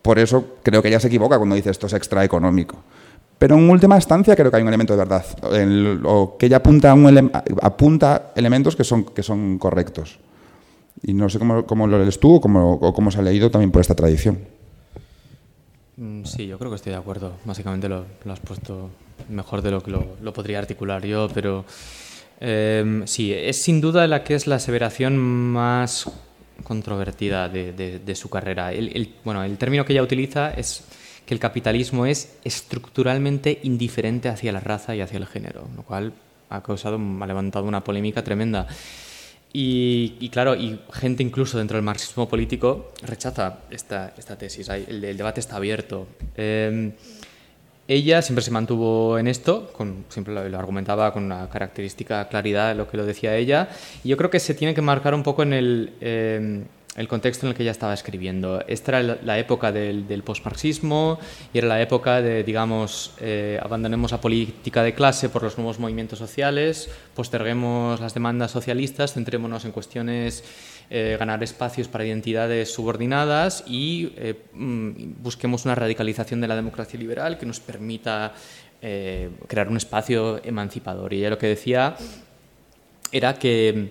Por 0.00 0.18
eso 0.18 0.56
creo 0.62 0.80
que 0.80 0.88
ella 0.88 1.00
se 1.00 1.08
equivoca 1.08 1.36
cuando 1.36 1.54
dice 1.54 1.68
esto 1.68 1.86
es 1.86 1.92
extraeconómico. 1.92 2.82
Pero 3.38 3.56
en 3.56 3.68
última 3.68 3.96
instancia 3.96 4.34
creo 4.34 4.50
que 4.50 4.56
hay 4.56 4.62
un 4.62 4.68
elemento 4.68 4.94
de 4.94 4.98
verdad, 5.00 5.26
o 6.04 6.38
que 6.38 6.46
ella 6.46 6.56
apunta, 6.56 6.94
un 6.94 7.30
elementos 8.36 8.74
que 8.74 8.84
son 8.84 9.58
correctos. 9.58 10.18
Y 11.02 11.14
no 11.14 11.28
sé 11.28 11.38
cómo, 11.38 11.86
lo 11.86 11.98
lees 11.98 12.18
tú 12.18 12.34
o 12.34 12.40
cómo, 12.40 13.10
se 13.10 13.18
ha 13.18 13.22
leído 13.22 13.50
también 13.50 13.70
por 13.70 13.80
esta 13.80 13.94
tradición. 13.94 14.38
Mm, 15.96 16.24
sí, 16.24 16.46
yo 16.46 16.58
creo 16.58 16.70
que 16.70 16.76
estoy 16.76 16.92
de 16.92 16.98
acuerdo. 16.98 17.32
Básicamente 17.44 17.88
lo, 17.88 18.04
has 18.30 18.40
puesto 18.40 18.90
mejor 19.28 19.62
de 19.62 19.70
lo 19.70 19.82
que 19.82 19.90
lo, 19.90 20.32
podría 20.32 20.58
articular 20.58 21.04
yo, 21.04 21.28
pero 21.32 21.64
em, 22.40 23.06
sí, 23.06 23.32
es 23.32 23.62
sin 23.62 23.80
duda 23.80 24.06
la 24.06 24.24
que 24.24 24.34
es 24.34 24.46
la 24.46 24.56
aseveración 24.56 25.18
más 25.18 26.10
controvertida 26.64 27.48
de, 27.48 28.14
su 28.14 28.28
carrera. 28.28 28.72
El, 28.72 29.14
bueno, 29.24 29.42
el 29.44 29.56
término 29.58 29.84
que 29.84 29.92
ella 29.92 30.02
utiliza 30.02 30.50
es 30.50 30.84
que 31.26 31.34
el 31.34 31.40
capitalismo 31.40 32.06
es 32.06 32.36
estructuralmente 32.44 33.60
indiferente 33.62 34.28
hacia 34.28 34.52
la 34.52 34.60
raza 34.60 34.96
y 34.96 35.00
hacia 35.00 35.18
el 35.18 35.26
género, 35.26 35.68
lo 35.76 35.82
cual 35.82 36.12
ha 36.48 36.62
causado, 36.62 36.96
ha 36.96 37.26
levantado 37.26 37.66
una 37.66 37.84
polémica 37.84 38.24
tremenda. 38.24 38.66
Y, 39.52 40.28
claro, 40.30 40.54
y 40.54 40.78
gente 40.92 41.22
incluso 41.22 41.58
dentro 41.58 41.76
del 41.76 41.84
marxismo 41.84 42.28
político 42.28 42.92
rechaza 43.02 43.60
esta, 43.70 44.12
esta 44.16 44.36
tesis. 44.36 44.68
El, 44.68 45.00
debate 45.16 45.40
está 45.40 45.56
abierto. 45.56 46.06
Em, 46.36 46.92
ella 47.88 48.20
siempre 48.20 48.42
se 48.42 48.50
mantuvo 48.50 49.18
en 49.18 49.26
esto, 49.26 49.72
con, 49.72 50.04
siempre 50.10 50.34
lo, 50.34 50.58
argumentaba 50.58 51.12
con 51.12 51.24
una 51.24 51.48
característica 51.48 52.28
claridad 52.28 52.76
lo 52.76 52.90
que 52.90 52.98
lo 52.98 53.06
decía 53.06 53.34
ella. 53.36 53.70
Y 54.04 54.10
yo 54.10 54.16
creo 54.18 54.28
que 54.30 54.40
se 54.40 54.54
tiene 54.54 54.74
que 54.74 54.82
marcar 54.82 55.14
un 55.14 55.22
poco 55.22 55.42
en 55.42 55.54
el, 55.54 55.92
em, 56.00 56.64
el 56.98 57.06
contexto 57.06 57.46
en 57.46 57.50
el 57.50 57.56
que 57.56 57.62
ella 57.62 57.70
estaba 57.70 57.94
escribiendo. 57.94 58.60
Esta 58.66 58.98
era 58.98 59.18
la 59.22 59.38
época 59.38 59.70
del, 59.70 60.08
del 60.08 60.24
postmarxismo 60.24 61.20
y 61.54 61.58
era 61.58 61.68
la 61.68 61.80
época 61.80 62.20
de, 62.20 62.42
digamos, 62.42 63.12
eh, 63.20 63.56
abandonemos 63.62 64.10
la 64.10 64.20
política 64.20 64.82
de 64.82 64.94
clase 64.94 65.28
por 65.28 65.44
los 65.44 65.56
nuevos 65.56 65.78
movimientos 65.78 66.18
sociales, 66.18 66.90
posterguemos 67.14 68.00
las 68.00 68.14
demandas 68.14 68.50
socialistas, 68.50 69.14
centrémonos 69.14 69.64
en 69.64 69.70
cuestiones, 69.70 70.42
eh, 70.90 71.16
ganar 71.20 71.40
espacios 71.44 71.86
para 71.86 72.04
identidades 72.04 72.72
subordinadas 72.72 73.62
y 73.68 74.12
eh, 74.16 74.34
mm, 74.54 75.22
busquemos 75.22 75.66
una 75.66 75.76
radicalización 75.76 76.40
de 76.40 76.48
la 76.48 76.56
democracia 76.56 76.98
liberal 76.98 77.38
que 77.38 77.46
nos 77.46 77.60
permita 77.60 78.34
crear 78.80 79.68
un 79.68 79.76
espacio 79.76 80.40
emancipador. 80.44 81.12
Y 81.12 81.18
ella 81.18 81.30
lo 81.30 81.38
que 81.38 81.48
decía 81.48 81.96
era 83.10 83.34
que 83.34 83.90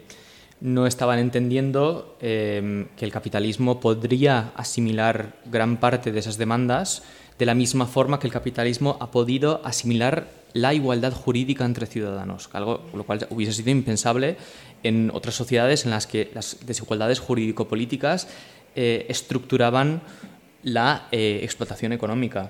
no 0.60 0.88
estaban 0.88 1.20
entendiendo 1.20 2.18
eh, 2.20 2.88
que 2.98 3.06
el 3.06 3.12
capitalismo 3.12 3.80
podría 3.80 4.52
asimilar 4.56 5.36
gran 5.46 5.78
parte 5.78 6.12
de 6.12 6.20
esas 6.20 6.38
demandas 6.38 7.04
de 7.38 7.46
la 7.46 7.54
misma 7.54 7.86
forma 7.86 8.20
que 8.20 8.28
el 8.28 8.34
capitalismo 8.34 8.98
ha 9.00 9.12
podido 9.12 9.62
asimilar 9.64 10.28
la 10.54 10.74
igualdad 10.74 11.14
jurídica 11.14 11.66
entre 11.66 11.86
ciudadanos, 11.86 12.50
algo 12.54 12.84
lo 12.94 13.04
cual 13.04 13.28
hubiese 13.30 13.54
sido 13.54 13.70
impensable 13.70 14.38
en 14.82 15.12
otras 15.14 15.36
sociedades 15.36 15.86
en 15.86 15.92
las 15.92 16.08
que 16.08 16.32
las 16.34 16.58
desigualdades 16.66 17.20
jurídico-políticas 17.20 18.28
eh, 18.76 19.06
estructuraban 19.10 20.02
la 20.64 21.08
eh, 21.12 21.42
explotación 21.44 21.94
económica, 21.94 22.50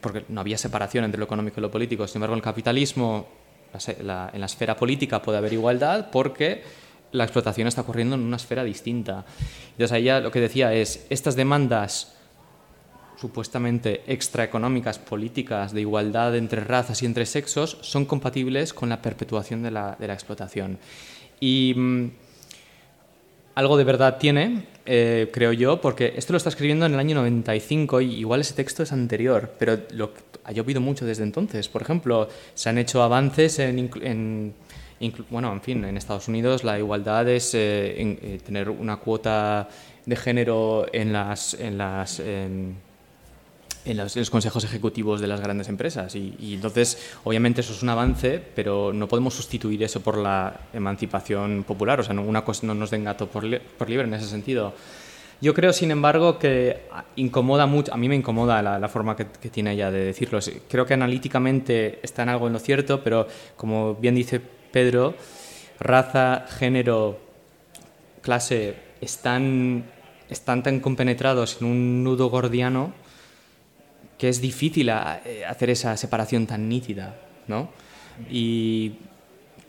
porque 0.00 0.24
no 0.28 0.40
había 0.40 0.58
separación 0.58 1.04
entre 1.04 1.20
lo 1.20 1.26
económico 1.26 1.60
y 1.60 1.62
lo 1.62 1.70
político. 1.70 2.06
Sin 2.08 2.16
embargo, 2.16 2.34
en 2.34 2.38
el 2.38 2.44
capitalismo, 2.44 3.28
en 3.86 4.06
la 4.06 4.46
esfera 4.46 4.76
política 4.76 5.22
puede 5.22 5.38
haber 5.38 5.52
igualdad 5.52 6.10
porque 6.10 6.62
la 7.16 7.24
explotación 7.24 7.68
está 7.68 7.80
ocurriendo 7.80 8.14
en 8.14 8.22
una 8.22 8.36
esfera 8.36 8.64
distinta. 8.64 9.24
Entonces, 9.72 9.98
ella 9.98 10.20
lo 10.20 10.30
que 10.30 10.40
decía 10.40 10.72
es, 10.72 11.06
estas 11.10 11.36
demandas 11.36 12.16
supuestamente 13.16 14.02
extraeconómicas, 14.06 14.98
políticas, 14.98 15.72
de 15.72 15.80
igualdad 15.80 16.36
entre 16.36 16.62
razas 16.62 17.02
y 17.02 17.06
entre 17.06 17.26
sexos, 17.26 17.78
son 17.80 18.04
compatibles 18.04 18.74
con 18.74 18.88
la 18.88 19.00
perpetuación 19.00 19.62
de 19.62 19.70
la, 19.70 19.96
explotación. 20.00 20.78
Y 21.40 21.74
mm, 21.74 22.10
algo 23.54 23.76
de 23.78 23.84
verdad 23.84 24.18
tiene, 24.18 24.66
eh, 24.84 25.30
creo 25.32 25.52
yo, 25.52 25.80
porque 25.80 26.12
esto 26.16 26.34
lo 26.34 26.36
está 26.36 26.50
escribiendo 26.50 26.84
en 26.84 26.92
el 26.92 27.00
año 27.00 27.16
95 27.16 28.02
y 28.02 28.16
igual 28.16 28.42
ese 28.42 28.54
texto 28.54 28.82
es 28.82 28.92
anterior, 28.92 29.54
pero 29.58 29.78
lo, 29.92 30.12
ha 30.44 30.52
llovido 30.52 30.80
mucho 30.80 31.04
desde 31.04 31.24
entonces. 31.24 31.68
Por 31.68 31.82
ejemplo, 31.82 32.28
se 32.54 32.68
han 32.68 32.78
hecho 32.78 33.02
avances 33.02 33.58
en, 33.58 34.54
bueno, 35.30 35.52
en 35.52 35.60
fin, 35.60 35.84
en 35.84 35.96
Estados 35.96 36.28
Unidos 36.28 36.64
la 36.64 36.78
igualdad 36.78 37.28
es 37.28 37.54
eh, 37.54 37.94
eh, 37.98 38.40
tener 38.44 38.70
una 38.70 38.96
cuota 38.96 39.68
de 40.04 40.16
género 40.16 40.86
en 40.92 41.12
las, 41.12 41.54
en 41.54 41.78
las 41.78 42.20
en 43.86 43.96
los, 43.96 44.30
consejos 44.30 44.64
ejecutivos 44.64 45.20
de 45.20 45.28
las 45.28 45.40
grandes 45.40 45.68
empresas. 45.68 46.14
Y, 46.14 46.54
entonces, 46.54 47.14
obviamente, 47.24 47.60
eso 47.60 47.72
es 47.72 47.82
un 47.82 47.88
avance, 47.88 48.42
pero 48.54 48.92
no 48.92 49.06
podemos 49.08 49.34
sustituir 49.34 49.82
eso 49.82 50.00
por 50.00 50.18
la 50.18 50.60
emancipación 50.72 51.64
popular. 51.64 52.00
O 52.00 52.02
sea, 52.02 52.12
no, 52.12 52.44
cosa 52.44 52.66
no 52.66 52.74
nos 52.74 52.90
den 52.90 53.04
gato 53.04 53.28
por, 53.28 53.44
libre 53.44 54.06
en 54.06 54.14
ese 54.14 54.26
sentido. 54.26 54.74
Yo 55.40 55.54
creo, 55.54 55.72
sin 55.72 55.90
embargo, 55.90 56.38
que 56.38 56.88
incomoda 57.16 57.66
mucho, 57.66 57.92
a 57.92 57.96
mí 57.96 58.08
me 58.08 58.16
incomoda 58.16 58.62
la, 58.62 58.88
forma 58.88 59.14
que, 59.16 59.24
tiene 59.24 59.72
ella 59.72 59.90
de 59.90 60.04
decirlo. 60.04 60.40
Creo 60.68 60.86
que 60.86 60.94
analíticamente 60.94 62.00
está 62.02 62.22
en 62.22 62.30
algo 62.30 62.46
en 62.48 62.54
lo 62.54 62.58
cierto, 62.58 63.02
pero 63.04 63.28
como 63.56 63.94
bien 63.94 64.14
dice 64.14 64.40
Pedro, 64.76 65.14
raza, 65.80 66.44
género, 66.50 67.18
clase 68.20 68.74
están, 69.00 69.84
están 70.28 70.62
tan 70.62 70.80
compenetrados 70.80 71.62
en 71.62 71.68
un 71.68 72.04
nudo 72.04 72.28
gordiano 72.28 72.92
que 74.18 74.28
es 74.28 74.42
difícil 74.42 74.90
eh, 74.90 75.46
hacer 75.48 75.70
esa 75.70 75.96
separación 75.96 76.46
tan 76.46 76.68
nítida, 76.68 77.16
¿no? 77.48 77.70
Y 78.28 78.96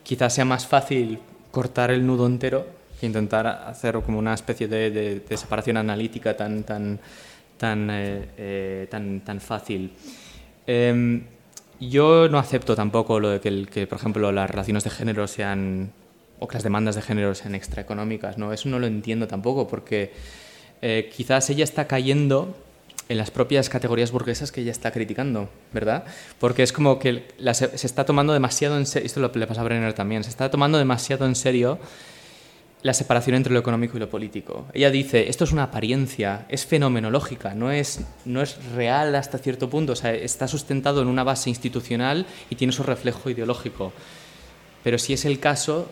quizás 0.04 0.34
sea 0.34 0.44
más 0.44 0.68
fácil 0.68 1.20
cortar 1.52 1.92
el 1.92 2.06
nudo 2.06 2.26
entero 2.28 2.68
que 3.00 3.06
intentar 3.06 3.48
hacer 3.48 4.02
como 4.02 4.20
una 4.20 4.34
especie 4.34 4.68
de, 4.68 5.24
separación 5.38 5.78
analítica 5.78 6.36
tan, 6.36 6.66
tan, 6.66 7.00
tan, 7.56 7.90
eh, 7.90 8.28
eh, 8.38 8.88
tan, 8.92 9.22
tan 9.22 9.40
fácil. 9.40 9.90
Em, 10.66 11.37
yo 11.80 12.30
no 12.30 12.40
acepto 12.40 12.76
tampoco 12.76 13.20
lo 13.20 13.30
de 13.30 13.40
que, 13.40 13.66
que, 13.66 13.88
por 13.88 13.98
ejemplo, 13.98 14.32
las 14.32 14.50
relaciones 14.50 14.84
de 14.84 14.90
género 14.90 15.28
sean, 15.28 15.92
o 16.40 16.48
que 16.48 16.56
las 16.56 16.64
demandas 16.64 16.96
de 16.96 17.02
género 17.02 17.36
sean 17.36 17.56
extraeconómicas, 17.56 18.38
¿no? 18.38 18.54
Eso 18.54 18.70
no 18.70 18.80
lo 18.80 18.88
entiendo 18.88 19.28
tampoco, 19.28 19.68
porque 19.68 20.14
quizás 21.16 21.50
ella 21.50 21.64
está 21.64 21.88
cayendo 21.88 22.56
en 23.10 23.18
las 23.18 23.32
propias 23.32 23.70
categorías 23.70 24.12
burguesas 24.12 24.52
que 24.52 24.62
ella 24.62 24.72
está 24.72 24.92
criticando, 24.92 25.50
¿verdad? 25.74 26.04
Porque 26.40 26.62
es 26.62 26.74
como 26.74 27.00
que 27.00 27.24
se 27.54 27.88
está 27.88 28.06
tomando 28.06 28.34
demasiado 28.34 28.78
en 28.78 28.86
serio, 28.86 29.06
esto 29.06 29.32
le 29.34 29.48
pasa 29.48 29.62
a 29.62 29.64
Brenner 29.64 29.94
también, 29.94 30.24
se 30.24 30.30
está 30.30 30.52
tomando 30.52 30.78
demasiado 30.78 31.26
en 31.26 31.36
serio 31.36 31.80
la 32.84 32.94
separación 32.94 33.36
entre 33.36 33.54
lo 33.54 33.60
económico 33.60 33.98
y 33.98 34.00
lo 34.00 34.10
político. 34.10 34.68
Ella 34.74 34.92
dice, 34.92 35.30
esto 35.30 35.44
es 35.44 35.52
una 35.52 35.64
apariencia, 35.64 36.46
es 36.48 36.66
fenomenológica, 36.66 37.54
no 37.54 37.72
es, 37.72 38.02
no 38.26 38.42
es 38.42 38.64
real 38.74 39.16
hasta 39.16 39.40
cierto 39.40 39.70
punto, 39.70 39.94
está 39.94 40.48
sustentado 40.48 41.02
en 41.02 41.08
una 41.08 41.24
base 41.24 41.50
institucional 41.50 42.26
y 42.50 42.56
tiene 42.56 42.74
su 42.74 42.84
reflejo 42.84 43.30
ideológico. 43.30 43.94
Pero 44.84 44.98
si 44.98 45.14
es 45.14 45.26
el 45.26 45.40
caso, 45.40 45.92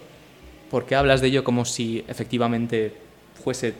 ¿por 0.69 0.86
qué 0.86 0.95
hablas 0.95 1.21
de 1.21 1.27
ello 1.27 1.43
como 1.43 1.65
si 1.65 2.03
efectivamente 2.07 2.95
fuese 3.43 3.73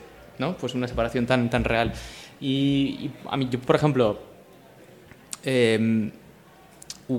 pues 0.60 0.74
una 0.74 0.88
separación 0.88 1.26
tan, 1.26 1.48
tan 1.48 1.64
real? 1.64 1.92
Y, 2.40 3.10
a 3.30 3.36
mí, 3.36 3.48
yo, 3.50 3.58
por 3.60 3.76
ejemplo, 3.76 4.18
em, 5.44 6.10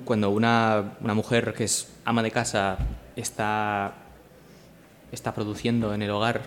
cuando 0.05 0.29
una, 0.29 0.97
una, 1.01 1.13
mujer 1.13 1.53
que 1.53 1.63
es 1.63 1.91
ama 2.05 2.21
de 2.21 2.29
casa 2.29 2.77
está, 3.15 3.95
está 5.11 5.33
produciendo 5.33 5.93
en 5.93 6.01
el 6.01 6.09
hogar 6.09 6.41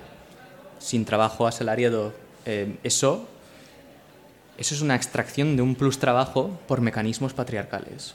sin 0.78 1.04
trabajo 1.04 1.46
asalariado, 1.46 2.12
em, 2.44 2.76
eso, 2.82 3.28
eso 4.56 4.74
es 4.74 4.80
una 4.80 4.96
extracción 4.96 5.56
de 5.56 5.62
un 5.62 5.74
plus 5.74 5.98
trabajo 5.98 6.58
por 6.66 6.80
mecanismos 6.80 7.32
patriarcales. 7.34 8.14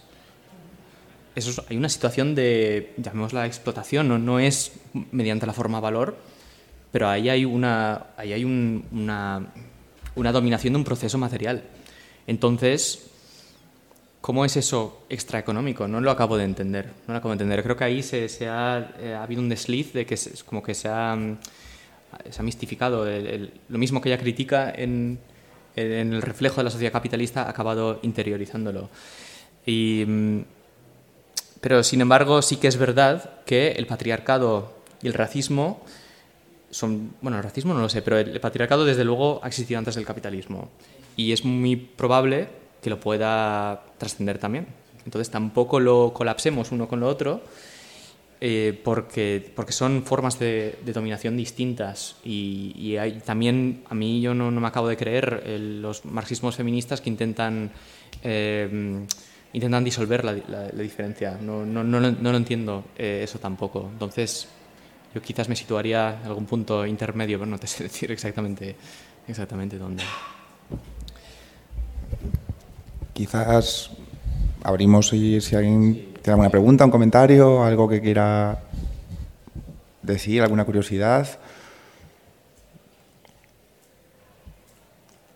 Eso 1.36 1.64
hay 1.70 1.78
una 1.78 1.90
situación 1.90 2.34
de, 2.34 2.94
llamémosla 2.98 3.46
explotación, 3.46 4.08
no, 4.08 4.18
no 4.18 4.40
es 4.40 4.72
mediante 5.12 5.46
la 5.46 5.54
forma 5.54 5.80
valor, 5.80 6.18
pero 6.92 7.10
ahí 7.10 7.30
hay 7.30 7.46
una, 7.46 8.08
ahí 8.16 8.32
hay 8.32 8.46
una, 8.46 9.48
una 10.16 10.32
dominación 10.32 10.74
de 10.74 10.80
un 10.80 10.86
proceso 10.86 11.18
material. 11.18 11.64
Entonces, 12.26 13.12
¿cómo 14.26 14.44
es 14.44 14.58
eso 14.58 15.04
extraeconómico? 15.08 15.88
No 15.88 16.02
lo 16.02 16.10
acabo 16.10 16.36
de 16.36 16.46
entender. 16.46 16.88
No 17.06 17.14
lo 17.14 17.20
acabo 17.20 17.30
de 17.30 17.44
entender. 17.44 17.62
Creo 17.62 17.78
que 17.78 17.84
ahí 17.84 18.02
se, 18.02 18.28
se 18.28 18.48
ha, 18.48 18.96
eh, 19.00 19.14
ha, 19.14 19.22
habido 19.22 19.40
un 19.40 19.50
desliz 19.50 19.94
de 19.94 20.08
que 20.08 20.16
es 20.16 20.44
como 20.44 20.64
que 20.64 20.74
se 20.74 20.90
ha, 20.90 21.16
mm, 21.16 21.38
se 22.32 22.40
ha 22.40 22.44
mistificado. 22.44 23.06
lo 23.06 23.78
mismo 23.78 24.02
que 24.02 24.10
ella 24.10 24.18
critica 24.18 24.74
en, 24.76 25.20
en, 25.76 26.12
el 26.12 26.24
reflejo 26.24 26.56
de 26.56 26.64
la 26.64 26.72
sociedad 26.72 26.92
capitalista 26.92 27.44
ha 27.44 27.52
acabado 27.52 28.00
interiorizándolo. 28.02 28.90
Y, 29.64 30.04
mm, 30.08 30.40
pero, 31.62 31.84
sin 31.84 32.02
embargo, 32.02 32.42
sí 32.42 32.56
que 32.56 32.68
es 32.68 32.78
verdad 32.78 33.44
que 33.46 33.74
el 33.74 33.86
patriarcado 33.86 34.74
y 35.04 35.08
el 35.08 35.14
racismo 35.14 35.86
bueno, 37.22 37.38
el 37.38 37.44
racismo 37.44 37.76
no 37.76 37.80
lo 37.80 37.90
sé, 37.90 38.02
pero 38.02 38.18
el 38.18 38.40
patriarcado 38.40 38.86
desde 38.86 39.06
luego 39.06 39.40
ha 39.44 39.48
existido 39.48 39.78
antes 39.78 39.96
del 39.96 40.04
capitalismo 40.04 40.70
y 41.16 41.32
es 41.32 41.46
muy 41.46 41.76
probable 41.78 42.50
que 42.86 42.92
lo 42.92 43.00
pueda 43.00 43.82
trascender 43.98 44.38
también. 44.38 44.68
Entonces 45.06 45.32
tampoco 45.32 45.80
lo 45.80 46.14
colapsemos 46.14 46.72
uno 46.72 46.88
con 46.88 47.00
lo 47.00 47.08
otro 47.08 47.42
eh, 48.40 48.80
porque, 48.84 49.52
porque 49.56 49.72
son 49.72 50.04
formas 50.04 50.38
de, 50.38 50.78
dominación 50.86 51.36
distintas 51.36 52.18
y, 52.24 52.96
hay, 52.98 53.14
también 53.26 53.82
a 53.90 53.96
mí 53.96 54.22
yo 54.22 54.36
no, 54.36 54.52
me 54.52 54.68
acabo 54.68 54.88
de 54.88 54.98
creer 54.98 55.42
los 55.82 56.06
marxismos 56.06 56.56
feministas 56.56 57.02
que 57.02 57.10
intentan... 57.10 57.72
Eh, 58.24 59.04
intentan 59.54 59.84
disolver 59.84 60.24
la, 60.24 60.68
diferencia. 60.70 61.40
No, 61.42 61.66
no, 61.66 61.84
no, 61.84 62.00
no, 62.00 62.32
lo 62.32 62.38
entiendo 62.38 62.84
eh, 62.98 63.22
eso 63.24 63.40
tampoco. 63.40 63.90
Entonces, 63.94 64.48
yo 65.16 65.22
quizás 65.22 65.50
me 65.50 65.56
situaría 65.56 66.20
en 66.22 66.28
algún 66.28 66.46
punto 66.46 66.86
intermedio, 66.86 67.40
pero 67.40 67.50
no 67.50 67.58
te 67.58 67.66
sé 67.66 67.84
decir 67.90 68.12
exactamente, 68.12 68.76
exactamente 69.28 69.80
dónde. 69.80 70.04
Quizás 73.16 73.92
abrimos 74.62 75.08
si, 75.08 75.40
si 75.40 75.56
alguien 75.56 75.94
tiene 76.22 76.34
alguna 76.34 76.50
pregunta, 76.50 76.84
un 76.84 76.92
comentario, 76.92 77.64
algo 77.64 77.88
que 77.88 78.02
quiera 78.02 78.60
decir, 80.02 80.42
alguna 80.42 80.66
curiosidad. 80.66 81.40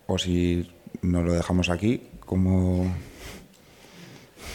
O 0.08 0.18
si 0.18 0.70
nos 1.02 1.24
lo 1.24 1.32
dejamos 1.32 1.70
aquí, 1.70 2.06
como 2.26 2.86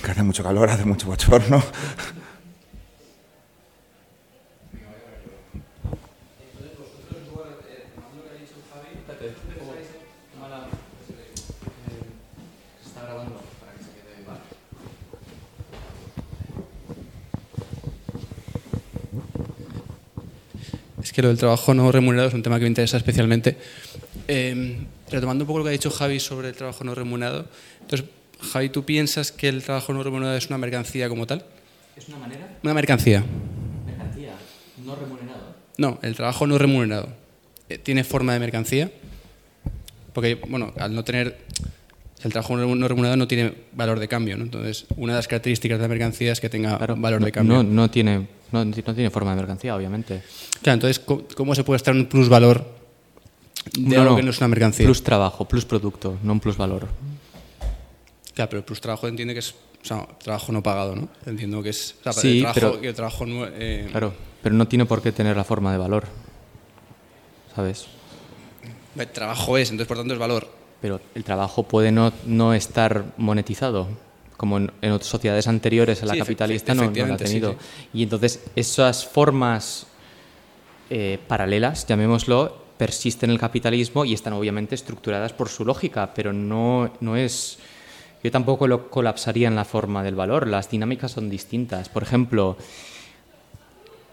que 0.05 0.11
hace 0.11 0.23
mucho 0.23 0.43
calor, 0.43 0.69
hace 0.69 0.85
mucho 0.85 1.07
bochorno. 1.07 1.63
Que 21.13 21.23
lo 21.23 21.29
del 21.29 21.39
trabajo 21.39 21.75
no 21.75 21.91
remunerado 21.93 22.29
es 22.29 22.35
un 22.35 22.43
tema 22.43 22.59
que 22.59 22.63
me 22.63 22.69
interesa 22.69 22.97
especialmente. 22.97 23.57
Em, 24.29 24.87
retomando 25.11 25.45
un 25.45 25.47
poco 25.47 25.59
lo 25.59 25.65
que 25.65 25.71
ha 25.71 25.73
dicho 25.73 25.91
Javi 25.91 26.21
sobre 26.21 26.49
el 26.49 26.55
trabajo 26.55 26.85
no 26.85 26.95
remunerado, 26.95 27.47
entonces, 27.81 28.09
Javi, 28.41 28.69
¿tú 28.69 28.85
piensas 28.85 29.33
que 29.33 29.49
el 29.49 29.63
trabajo 29.63 29.93
no 29.93 30.03
remunerado 30.03 30.37
es 30.37 30.47
una 30.49 30.59
mercancía 30.59 31.09
como 31.09 31.27
tal? 31.27 31.45
¿Es 31.97 32.09
una 32.09 32.19
manera? 32.19 32.59
Una 32.63 32.75
mercancía. 32.75 33.25
¿Mercancía? 33.87 34.33
¿No 34.85 34.97
remunerado? 34.97 35.55
No, 35.77 35.99
el 36.03 36.15
trabajo 36.17 36.47
no 36.47 36.59
remunerado. 36.59 37.09
Eh, 37.69 37.79
¿Tiene 37.79 38.05
forma 38.05 38.33
de 38.33 38.41
mercancía? 38.41 38.91
Porque, 40.13 40.37
bueno, 40.37 40.73
al 40.79 40.95
no 40.95 41.05
tener 41.05 41.39
el 42.25 42.33
trabajo 42.33 42.57
no 42.57 42.89
remunerado 42.89 43.17
no 43.17 43.29
tiene 43.29 43.53
valor 43.73 44.01
de 44.01 44.09
cambio, 44.09 44.39
¿no? 44.39 44.45
Entonces, 44.45 44.87
una 44.97 45.13
de 45.13 45.19
las 45.19 45.29
características 45.29 45.79
de 45.79 45.83
la 45.83 45.89
mercancía 45.89 46.33
es 46.33 46.41
que 46.41 46.49
tenga 46.49 46.79
valor 46.79 47.23
de 47.23 47.31
cambio. 47.31 47.57
No, 47.57 47.63
no, 47.63 47.91
tiene, 47.91 48.27
no, 48.53 48.65
tiene 48.71 49.11
forma 49.11 49.31
de 49.31 49.37
mercancía, 49.37 49.77
obviamente. 49.77 50.23
Claro, 50.63 50.75
entonces, 50.75 51.01
¿cómo, 51.35 51.55
se 51.55 51.65
puede 51.65 51.77
estar 51.77 51.95
un 51.95 52.07
plusvalor 52.07 52.65
de 53.77 53.97
algo 53.97 54.17
que 54.17 54.23
no 54.23 54.31
es 54.31 54.39
una 54.39 54.49
mercancía? 54.49 54.87
Plus 54.87 55.03
trabajo, 55.03 55.45
plus 55.47 55.65
producto, 55.65 56.19
no 56.23 56.33
un 56.33 56.41
plus 56.41 56.57
valor. 56.57 56.89
Claro, 58.35 58.51
pero 58.51 58.59
el 58.59 58.65
plus 58.65 58.81
trabajo 58.81 59.09
entiende 59.09 59.35
que 59.35 59.41
es 59.41 59.55
o 59.85 59.87
sea, 59.87 60.07
trabajo 60.23 60.51
no 60.51 60.63
pagado, 60.63 60.97
¿no? 60.97 61.09
Entiendo 61.27 61.63
que 61.63 61.69
es 61.69 61.97
o 62.01 62.03
sea, 62.05 62.13
sí, 62.15 62.41
trabajo, 62.41 62.79
pero, 62.79 62.89
el 62.89 62.95
trabajo 62.95 63.27
no, 63.27 63.47
eh, 63.47 63.87
claro, 63.91 64.15
pero 64.43 64.55
no 64.55 64.67
tiene 64.67 64.87
por 64.87 65.03
qué 65.03 65.13
tener 65.13 65.37
la 65.37 65.45
forma 65.45 65.73
de 65.73 65.79
valor, 65.79 66.05
¿sabes? 67.55 67.87
El 68.97 69.09
trabajo 69.09 69.59
es, 69.59 69.71
entonces 69.71 69.87
por 69.87 69.99
tanto 69.99 70.15
es 70.15 70.19
valor. 70.19 70.49
Pero 70.81 71.01
el 71.15 71.23
trabajo 71.23 71.65
puede 71.65 71.93
no, 71.93 72.13
no 72.25 72.55
estar 72.55 73.05
monetizado, 73.19 73.89
como 74.37 74.59
en, 74.59 74.71
otras 74.91 75.07
sociedades 75.07 75.47
anteriores 75.47 76.03
a 76.03 76.07
la 76.07 76.17
capitalista 76.17 76.75
no, 76.75 76.91
lo 76.91 77.15
ha 77.15 77.17
tenido. 77.17 77.57
Y 77.93 78.03
entonces 78.03 78.45
esas 78.57 79.07
formas 79.07 79.87
eh, 80.91 81.19
paralelas, 81.29 81.87
llamémoslo, 81.87 82.65
persisten 82.77 83.31
en 83.31 83.35
el 83.35 83.41
capitalismo 83.41 84.05
y 84.05 84.15
están 84.15 84.33
obviamente 84.33 84.75
estructuradas 84.75 85.33
por 85.33 85.49
su 85.49 85.65
lógica, 85.65 86.13
pero 86.15 86.33
no, 86.33 86.91
no 87.01 87.17
es... 87.17 87.59
Yo 88.23 88.31
tampoco 88.31 88.67
lo 88.67 88.91
colapsaría 88.91 89.49
en 89.49 89.55
la 89.55 89.67
forma 89.67 90.03
del 90.03 90.15
valor, 90.15 90.49
las 90.49 90.71
dinámicas 90.71 91.13
son 91.13 91.29
distintas. 91.29 91.91
Por 91.91 92.03
ejemplo, 92.03 92.57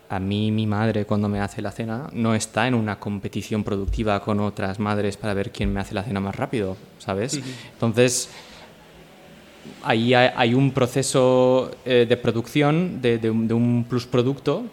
a 0.09 0.19
mí 0.19 0.51
mi 0.51 0.67
madre 0.67 1.05
cuando 1.05 1.30
me 1.30 1.39
hace 1.39 1.61
la 1.61 1.72
cena 1.72 2.09
no 2.11 2.36
está 2.36 2.67
en 2.67 2.74
una 2.74 2.99
competición 2.99 3.63
productiva 3.63 4.22
con 4.22 4.41
otras 4.41 4.80
madres 4.80 5.15
para 5.15 5.34
ver 5.34 5.53
quién 5.53 5.72
me 5.72 5.80
hace 5.80 5.95
la 5.95 6.03
cena 6.03 6.19
más 6.19 6.36
rápido, 6.36 6.76
¿sabes? 6.99 7.39
Entonces, 7.74 8.30
ahí 9.84 10.14
hay, 10.14 10.53
un 10.53 10.72
proceso 10.72 11.72
eh, 11.86 12.05
de 12.07 12.18
producción 12.18 13.01
de, 13.01 13.30
un, 13.30 13.86
plus 13.88 14.05
producto 14.05 14.64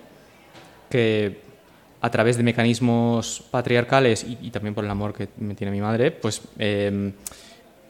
que 0.91 1.41
a 2.01 2.11
través 2.11 2.37
de 2.37 2.43
mecanismos 2.43 3.43
patriarcales 3.51 4.25
y, 4.25 4.51
también 4.51 4.75
por 4.75 4.85
el 4.85 4.91
amor 4.91 5.13
que 5.13 5.29
me 5.39 5.55
tiene 5.55 5.71
mi 5.73 5.81
madre, 5.81 6.11
pues 6.11 6.43
eh, 6.59 7.13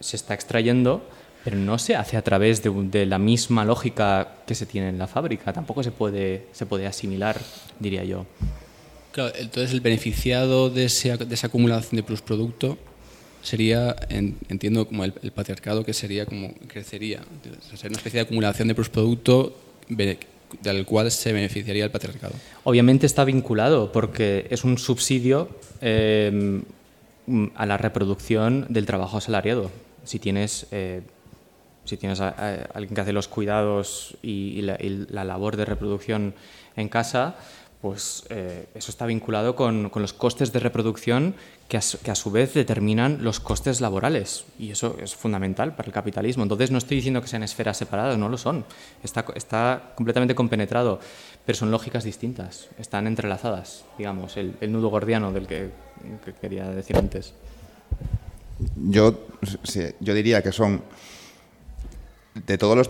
se 0.01 0.17
está 0.17 0.35
extrayendo 0.35 1.03
pero 1.45 1.57
no 1.57 1.79
se 1.79 1.97
hace 1.97 2.17
a 2.17 2.23
través 2.23 2.63
de, 2.63 3.07
la 3.07 3.19
misma 3.19 3.65
lógica 3.65 4.35
que 4.47 4.55
se 4.55 4.67
tiene 4.67 4.91
en 4.91 4.99
la 4.99 5.07
fábrica. 5.07 5.51
Tampoco 5.51 5.83
se 5.83 5.91
puede, 5.91 6.47
se 6.53 6.67
puede 6.67 6.87
asimilar, 6.87 7.39
diría 7.79 8.05
yo. 8.05 8.27
Claro, 9.13 9.33
entonces 9.35 9.73
el 9.73 9.81
beneficiado 9.81 10.69
de, 10.69 10.83
de 10.83 11.35
esa 11.35 11.47
acumulación 11.47 11.97
de 11.97 12.03
plusproducto 12.03 12.77
sería, 13.43 13.97
entiendo, 14.09 14.87
como 14.87 15.05
el, 15.05 15.13
patriarcado, 15.13 15.85
que 15.85 15.93
sería 15.93 16.27
como 16.27 16.53
crecería. 16.67 17.21
sería 17.75 17.89
una 17.89 17.97
especie 17.99 18.21
de 18.21 18.27
acumulación 18.27 18.69
de 18.69 18.75
plusproducto 18.75 19.57
del 19.89 20.87
cual 20.87 21.11
se 21.11 21.33
beneficiaría 21.33 21.85
el 21.85 21.91
patriarcado. 21.91 22.35
Obviamente 22.65 23.07
está 23.07 23.25
vinculado 23.25 23.93
porque 23.93 24.47
es 24.51 24.65
un 24.65 24.79
subsidio 24.79 25.49
eh, 25.81 26.63
a 27.55 27.67
la 27.67 27.77
reproducción 27.77 28.67
del 28.69 28.87
trabajo 28.87 29.19
asalariado. 29.19 29.71
Si 30.05 30.19
tienes 30.19 30.67
eh, 30.71 31.03
si 31.89 31.97
tienes 31.97 32.21
a, 32.21 32.29
alguien 32.75 32.95
que 32.95 33.01
hace 33.01 33.13
los 33.13 33.29
cuidados 33.29 34.17
y, 34.23 34.61
la, 34.61 35.25
labor 35.25 35.57
de 35.57 35.65
reproducción 35.65 36.35
en 36.77 36.89
casa, 36.89 37.37
pues 37.81 38.25
eh, 38.29 38.67
eso 38.75 38.91
está 38.91 39.07
vinculado 39.07 39.57
con, 39.57 39.91
los 39.95 40.13
costes 40.13 40.53
de 40.53 40.61
reproducción 40.61 41.35
que 41.69 41.77
a, 41.77 42.15
su 42.15 42.31
vez 42.31 42.55
determinan 42.55 43.23
los 43.23 43.41
costes 43.41 43.83
laborales. 43.83 44.47
Y 44.59 44.71
eso 44.71 44.97
es 45.03 45.15
fundamental 45.15 45.77
para 45.77 45.87
el 45.87 45.93
capitalismo. 45.93 46.43
Entonces 46.43 46.71
no 46.71 46.79
estoy 46.79 46.97
diciendo 46.97 47.21
que 47.21 47.29
sean 47.29 47.43
esferas 47.43 47.77
separadas, 47.77 48.17
no 48.17 48.31
lo 48.31 48.39
son. 48.39 48.65
Está, 49.03 49.27
está 49.35 49.93
completamente 49.95 50.35
compenetrado, 50.35 50.99
pero 51.45 51.59
son 51.59 51.71
lógicas 51.71 52.05
distintas, 52.05 52.69
están 52.79 53.07
entrelazadas, 53.07 53.85
digamos, 53.99 54.39
el, 54.39 54.57
nudo 54.73 54.89
gordiano 54.89 55.31
del 55.31 55.47
que, 55.47 55.71
quería 56.41 56.69
decir 56.71 56.97
antes. 56.97 57.35
Yo, 58.77 59.27
yo 60.01 60.15
diría 60.15 60.43
que 60.43 60.53
son 60.53 60.83
de 62.47 62.57
todos 62.57 62.77
los 62.79 62.89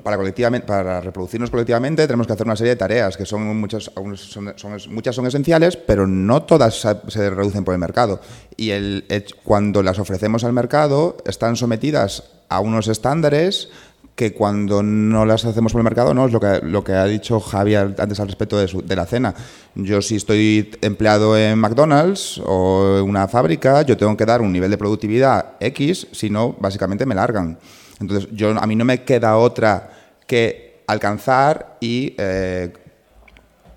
para, 0.00 0.16
colectivamente, 0.16 0.66
para 0.66 1.00
reproducirnos 1.00 1.50
colectivamente 1.50 2.06
tenemos 2.06 2.26
que 2.26 2.32
hacer 2.32 2.46
una 2.46 2.56
serie 2.56 2.70
de 2.70 2.76
tareas 2.76 3.16
que 3.16 3.26
son 3.26 3.58
muchas, 3.58 3.90
son, 4.16 4.76
muchas 4.90 5.14
son 5.14 5.26
esenciales, 5.26 5.76
pero 5.76 6.06
no 6.06 6.42
todas 6.44 6.80
se, 6.80 7.30
reducen 7.30 7.64
por 7.64 7.74
el 7.74 7.80
mercado. 7.80 8.20
Y 8.56 8.70
el, 8.70 9.04
cuando 9.42 9.82
las 9.82 9.98
ofrecemos 9.98 10.44
al 10.44 10.52
mercado 10.52 11.16
están 11.26 11.56
sometidas 11.56 12.24
a 12.48 12.60
unos 12.60 12.88
estándares 12.88 13.68
que 14.14 14.34
cuando 14.34 14.82
no 14.82 15.24
las 15.24 15.44
hacemos 15.44 15.72
por 15.72 15.80
el 15.80 15.84
mercado, 15.84 16.12
no 16.12 16.26
es 16.26 16.32
lo 16.32 16.40
que, 16.40 16.60
lo 16.62 16.84
que 16.84 16.92
ha 16.92 17.06
dicho 17.06 17.40
Javier 17.40 17.94
antes 17.98 18.20
al 18.20 18.28
respecto 18.28 18.58
de, 18.58 18.68
de 18.84 18.96
la 18.96 19.06
cena. 19.06 19.34
Yo 19.74 20.02
si 20.02 20.16
estoy 20.16 20.70
empleado 20.82 21.36
en 21.36 21.58
McDonald's 21.58 22.40
o 22.44 22.98
en 22.98 23.08
una 23.08 23.26
fábrica, 23.26 23.82
yo 23.82 23.96
tengo 23.96 24.16
que 24.16 24.26
dar 24.26 24.42
un 24.42 24.52
nivel 24.52 24.70
de 24.70 24.76
productividad 24.76 25.54
X, 25.60 26.08
si 26.12 26.28
no, 26.28 26.54
básicamente 26.58 27.06
me 27.06 27.14
largan. 27.14 27.58
Entonces, 28.02 28.28
yo, 28.32 28.50
a 28.50 28.66
mí 28.66 28.76
no 28.76 28.84
me 28.84 29.04
queda 29.04 29.36
otra 29.36 29.90
que 30.26 30.82
alcanzar 30.86 31.78
y 31.80 32.14
eh, 32.18 32.72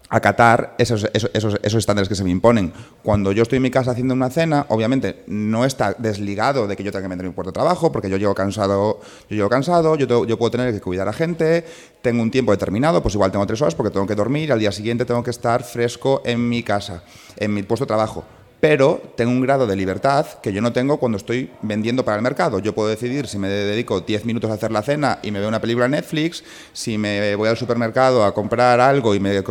acatar 0.10 0.76
esos, 0.78 1.10
esos, 1.14 1.74
estándares 1.74 2.10
que 2.10 2.16
se 2.16 2.24
me 2.24 2.30
imponen. 2.30 2.72
Cuando 3.04 3.32
yo 3.32 3.44
estoy 3.44 3.58
en 3.58 3.64
mi 3.64 3.72
casa 3.72 3.92
haciendo 3.92 4.14
una 4.14 4.30
cena, 4.30 4.66
obviamente 4.70 5.24
no 5.28 5.66
está 5.66 5.94
desligado 5.98 6.68
de 6.68 6.76
que 6.76 6.84
yo 6.84 6.92
tenga 6.92 7.04
que 7.04 7.10
meter 7.10 7.26
mi 7.26 7.32
puerto 7.32 7.50
de 7.52 7.54
trabajo, 7.54 7.92
porque 7.92 8.10
yo 8.10 8.18
llego 8.18 8.36
cansado, 8.36 9.00
yo 9.30 9.36
llego 9.36 9.50
cansado, 9.50 9.96
yo, 9.96 10.26
yo 10.26 10.38
puedo 10.38 10.52
tener 10.52 10.74
que 10.74 10.82
cuidar 10.82 11.08
a 11.08 11.14
gente, 11.14 11.66
tengo 12.02 12.22
un 12.22 12.32
tiempo 12.32 12.52
determinado, 12.52 13.02
pues 13.02 13.16
igual 13.16 13.32
tengo 13.32 13.46
tres 13.46 13.62
horas 13.62 13.76
porque 13.76 13.92
tengo 13.92 14.08
que 14.08 14.16
dormir, 14.16 14.52
al 14.52 14.60
día 14.60 14.72
siguiente 14.72 15.06
tengo 15.06 15.24
que 15.24 15.32
estar 15.32 15.64
fresco 15.64 16.22
en 16.26 16.48
mi 16.48 16.64
casa, 16.64 17.04
en 17.38 17.54
mi 17.54 17.64
puesto 17.64 17.86
de 17.86 17.88
trabajo 17.88 18.24
pero 18.60 19.02
tengo 19.16 19.32
un 19.32 19.42
grado 19.42 19.68
de 19.68 19.76
libertad 19.76 20.26
que 20.42 20.52
yo 20.54 20.62
no 20.62 20.74
tengo 20.74 20.98
cuando 20.98 21.18
estoy 21.18 21.52
vendiendo 21.62 22.04
para 22.04 22.18
el 22.18 22.24
mercado. 22.24 22.60
Yo 22.60 22.74
puedo 22.74 22.90
decidir 22.90 23.28
si 23.28 23.38
me 23.38 23.48
dedico 23.48 24.02
10 24.02 24.26
minutos 24.26 24.50
a 24.50 24.54
hacer 24.56 24.72
la 24.72 24.82
cena 24.82 25.20
y 25.22 25.32
me 25.32 25.40
veo 25.40 25.48
una 25.48 25.62
película 25.62 25.86
en 25.86 25.92
Netflix, 25.92 26.44
si 26.74 26.98
me 26.98 27.36
voy 27.36 27.50
al 27.50 27.58
supermercado 27.58 28.24
a 28.24 28.34
comprar 28.34 28.80
algo 28.80 29.14
y 29.14 29.20
me 29.20 29.44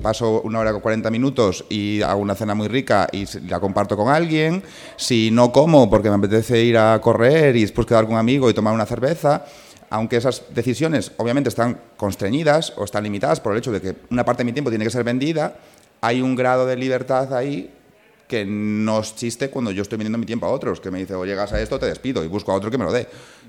paso 0.00 0.40
una 0.42 0.60
hora 0.60 0.72
con 0.72 0.80
40 0.80 1.10
minutos 1.10 1.64
y 1.68 2.02
hago 2.02 2.20
una 2.20 2.34
cena 2.34 2.54
muy 2.54 2.68
rica 2.68 3.08
y 3.12 3.26
la 3.48 3.60
comparto 3.60 3.96
con 3.96 4.08
alguien, 4.08 4.62
si 4.96 5.30
no 5.30 5.52
como 5.52 5.90
porque 5.90 6.08
me 6.08 6.16
apetece 6.16 6.62
ir 6.62 6.78
a 6.78 7.00
correr 7.00 7.56
y 7.56 7.62
después 7.62 7.86
quedar 7.86 8.04
con 8.04 8.14
un 8.14 8.20
amigo 8.20 8.48
y 8.48 8.54
tomar 8.54 8.74
una 8.74 8.86
cerveza 8.86 9.44
aunque 9.90 10.16
esas 10.16 10.44
decisiones 10.54 11.12
obviamente 11.18 11.50
están 11.50 11.78
constreñidas 11.98 12.72
o 12.78 12.84
están 12.84 13.04
limitadas 13.04 13.40
por 13.40 13.52
el 13.52 13.58
hecho 13.58 13.72
de 13.72 13.82
que 13.82 13.94
una 14.10 14.24
parte 14.24 14.40
de 14.40 14.46
mi 14.46 14.54
tiempo 14.54 14.70
tiene 14.70 14.86
que 14.86 14.90
ser 14.90 15.04
vendida, 15.04 15.56
hay 16.00 16.22
un 16.22 16.34
grado 16.34 16.64
de 16.64 16.76
libertad 16.76 17.34
ahí 17.34 17.70
que 18.32 18.46
no 18.46 19.00
existe 19.00 19.50
cuando 19.50 19.72
yo 19.72 19.82
estoy 19.82 19.98
vendiendo 19.98 20.16
mi 20.16 20.24
tiempo 20.24 20.46
a 20.46 20.48
otros, 20.48 20.80
que 20.80 20.90
me 20.90 20.98
dice, 20.98 21.12
o 21.14 21.26
llegas 21.26 21.52
a 21.52 21.60
esto, 21.60 21.78
te 21.78 21.84
despido 21.84 22.24
y 22.24 22.28
busco 22.28 22.50
a 22.50 22.54
otro 22.54 22.70
que 22.70 22.78
me 22.78 22.84
lo 22.84 22.90
dé, 22.90 23.06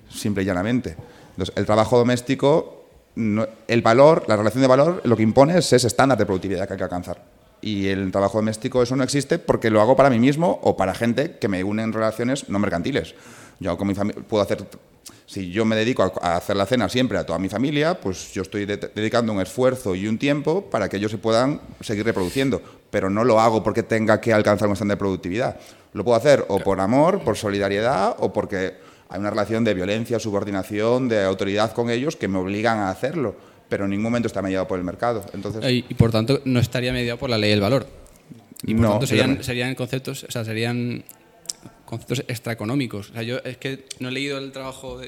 simple 0.09 0.43
y 0.43 0.45
llanamente. 0.45 0.97
Entonces, 1.29 1.55
el 1.55 1.65
trabajo 1.65 1.97
doméstico, 1.97 2.83
el 3.15 3.81
valor, 3.81 4.25
la 4.27 4.35
relación 4.35 4.61
de 4.61 4.67
valor, 4.67 4.99
lo 5.05 5.15
que 5.15 5.23
impone 5.23 5.57
es 5.57 5.71
ese 5.71 5.87
estándar 5.87 6.17
de 6.17 6.25
productividad 6.25 6.67
que 6.67 6.73
hay 6.73 6.77
que 6.77 6.83
alcanzar. 6.83 7.23
Y 7.61 7.87
el 7.87 8.11
trabajo 8.11 8.39
doméstico 8.39 8.83
eso 8.83 8.97
no 8.97 9.05
existe 9.05 9.39
porque 9.39 9.69
lo 9.69 9.79
hago 9.79 9.95
para 9.95 10.09
mí 10.09 10.19
mismo 10.19 10.59
o 10.63 10.75
para 10.75 10.93
gente 10.93 11.37
que 11.37 11.47
me 11.47 11.63
une 11.63 11.81
en 11.81 11.93
relaciones 11.93 12.49
no 12.49 12.59
mercantiles. 12.59 13.15
Yo 13.61 13.77
con 13.77 13.87
mi 13.87 13.93
puedo 13.93 14.43
hacer 14.43 14.67
si 15.33 15.49
yo 15.49 15.65
me 15.65 15.75
dedico 15.75 16.13
a, 16.21 16.35
hacer 16.35 16.55
la 16.55 16.67
cena 16.67 16.87
siempre 16.87 17.17
a 17.17 17.25
toda 17.25 17.39
mi 17.39 17.49
familia, 17.49 17.99
pues 17.99 18.31
yo 18.33 18.43
estoy 18.43 18.67
dedicando 18.67 19.33
un 19.33 19.41
esfuerzo 19.41 19.95
y 19.95 20.07
un 20.07 20.19
tiempo 20.19 20.69
para 20.69 20.87
que 20.87 20.97
ellos 20.97 21.09
se 21.09 21.17
puedan 21.17 21.59
seguir 21.81 22.05
reproduciendo, 22.05 22.61
pero 22.91 23.09
no 23.09 23.23
lo 23.23 23.39
hago 23.39 23.63
porque 23.63 23.81
tenga 23.81 24.21
que 24.21 24.31
alcanzar 24.31 24.67
un 24.67 24.73
estándar 24.73 24.97
de 24.97 24.99
productividad. 24.99 25.59
Lo 25.93 26.03
puedo 26.03 26.15
hacer 26.15 26.45
o 26.49 26.59
por 26.59 26.79
amor, 26.79 27.23
por 27.23 27.35
solidaridad 27.35 28.15
o 28.19 28.31
porque 28.31 28.75
hay 29.09 29.19
una 29.19 29.31
relación 29.31 29.63
de 29.63 29.73
violencia, 29.73 30.19
subordinación, 30.19 31.09
de 31.09 31.23
autoridad 31.23 31.71
con 31.71 31.89
ellos 31.89 32.15
que 32.15 32.27
me 32.27 32.37
obligan 32.37 32.77
a 32.77 32.91
hacerlo, 32.91 33.35
pero 33.67 33.85
en 33.85 33.89
ningún 33.89 34.03
momento 34.03 34.27
está 34.27 34.43
mediado 34.43 34.67
por 34.67 34.77
el 34.77 34.85
mercado. 34.85 35.25
Entonces, 35.33 35.63
y, 35.67 35.81
por 35.95 36.11
tanto 36.11 36.41
no 36.45 36.59
estaría 36.59 36.93
mediado 36.93 37.17
por 37.17 37.31
la 37.31 37.39
ley 37.39 37.49
del 37.49 37.61
valor. 37.61 37.87
Y 38.61 38.75
por 38.75 38.87
tanto 38.87 39.07
serían, 39.07 39.43
serían 39.43 39.73
conceptos, 39.73 40.25
o 40.25 40.31
sea, 40.31 40.45
serían 40.45 41.03
conceptos 41.85 42.23
extraeconómicos. 42.27 43.09
O 43.11 43.13
sea, 43.13 43.23
yo 43.23 43.37
es 43.39 43.57
que 43.57 43.85
no 43.99 44.09
he 44.09 44.11
leído 44.11 44.37
el 44.37 44.51
trabajo, 44.51 45.01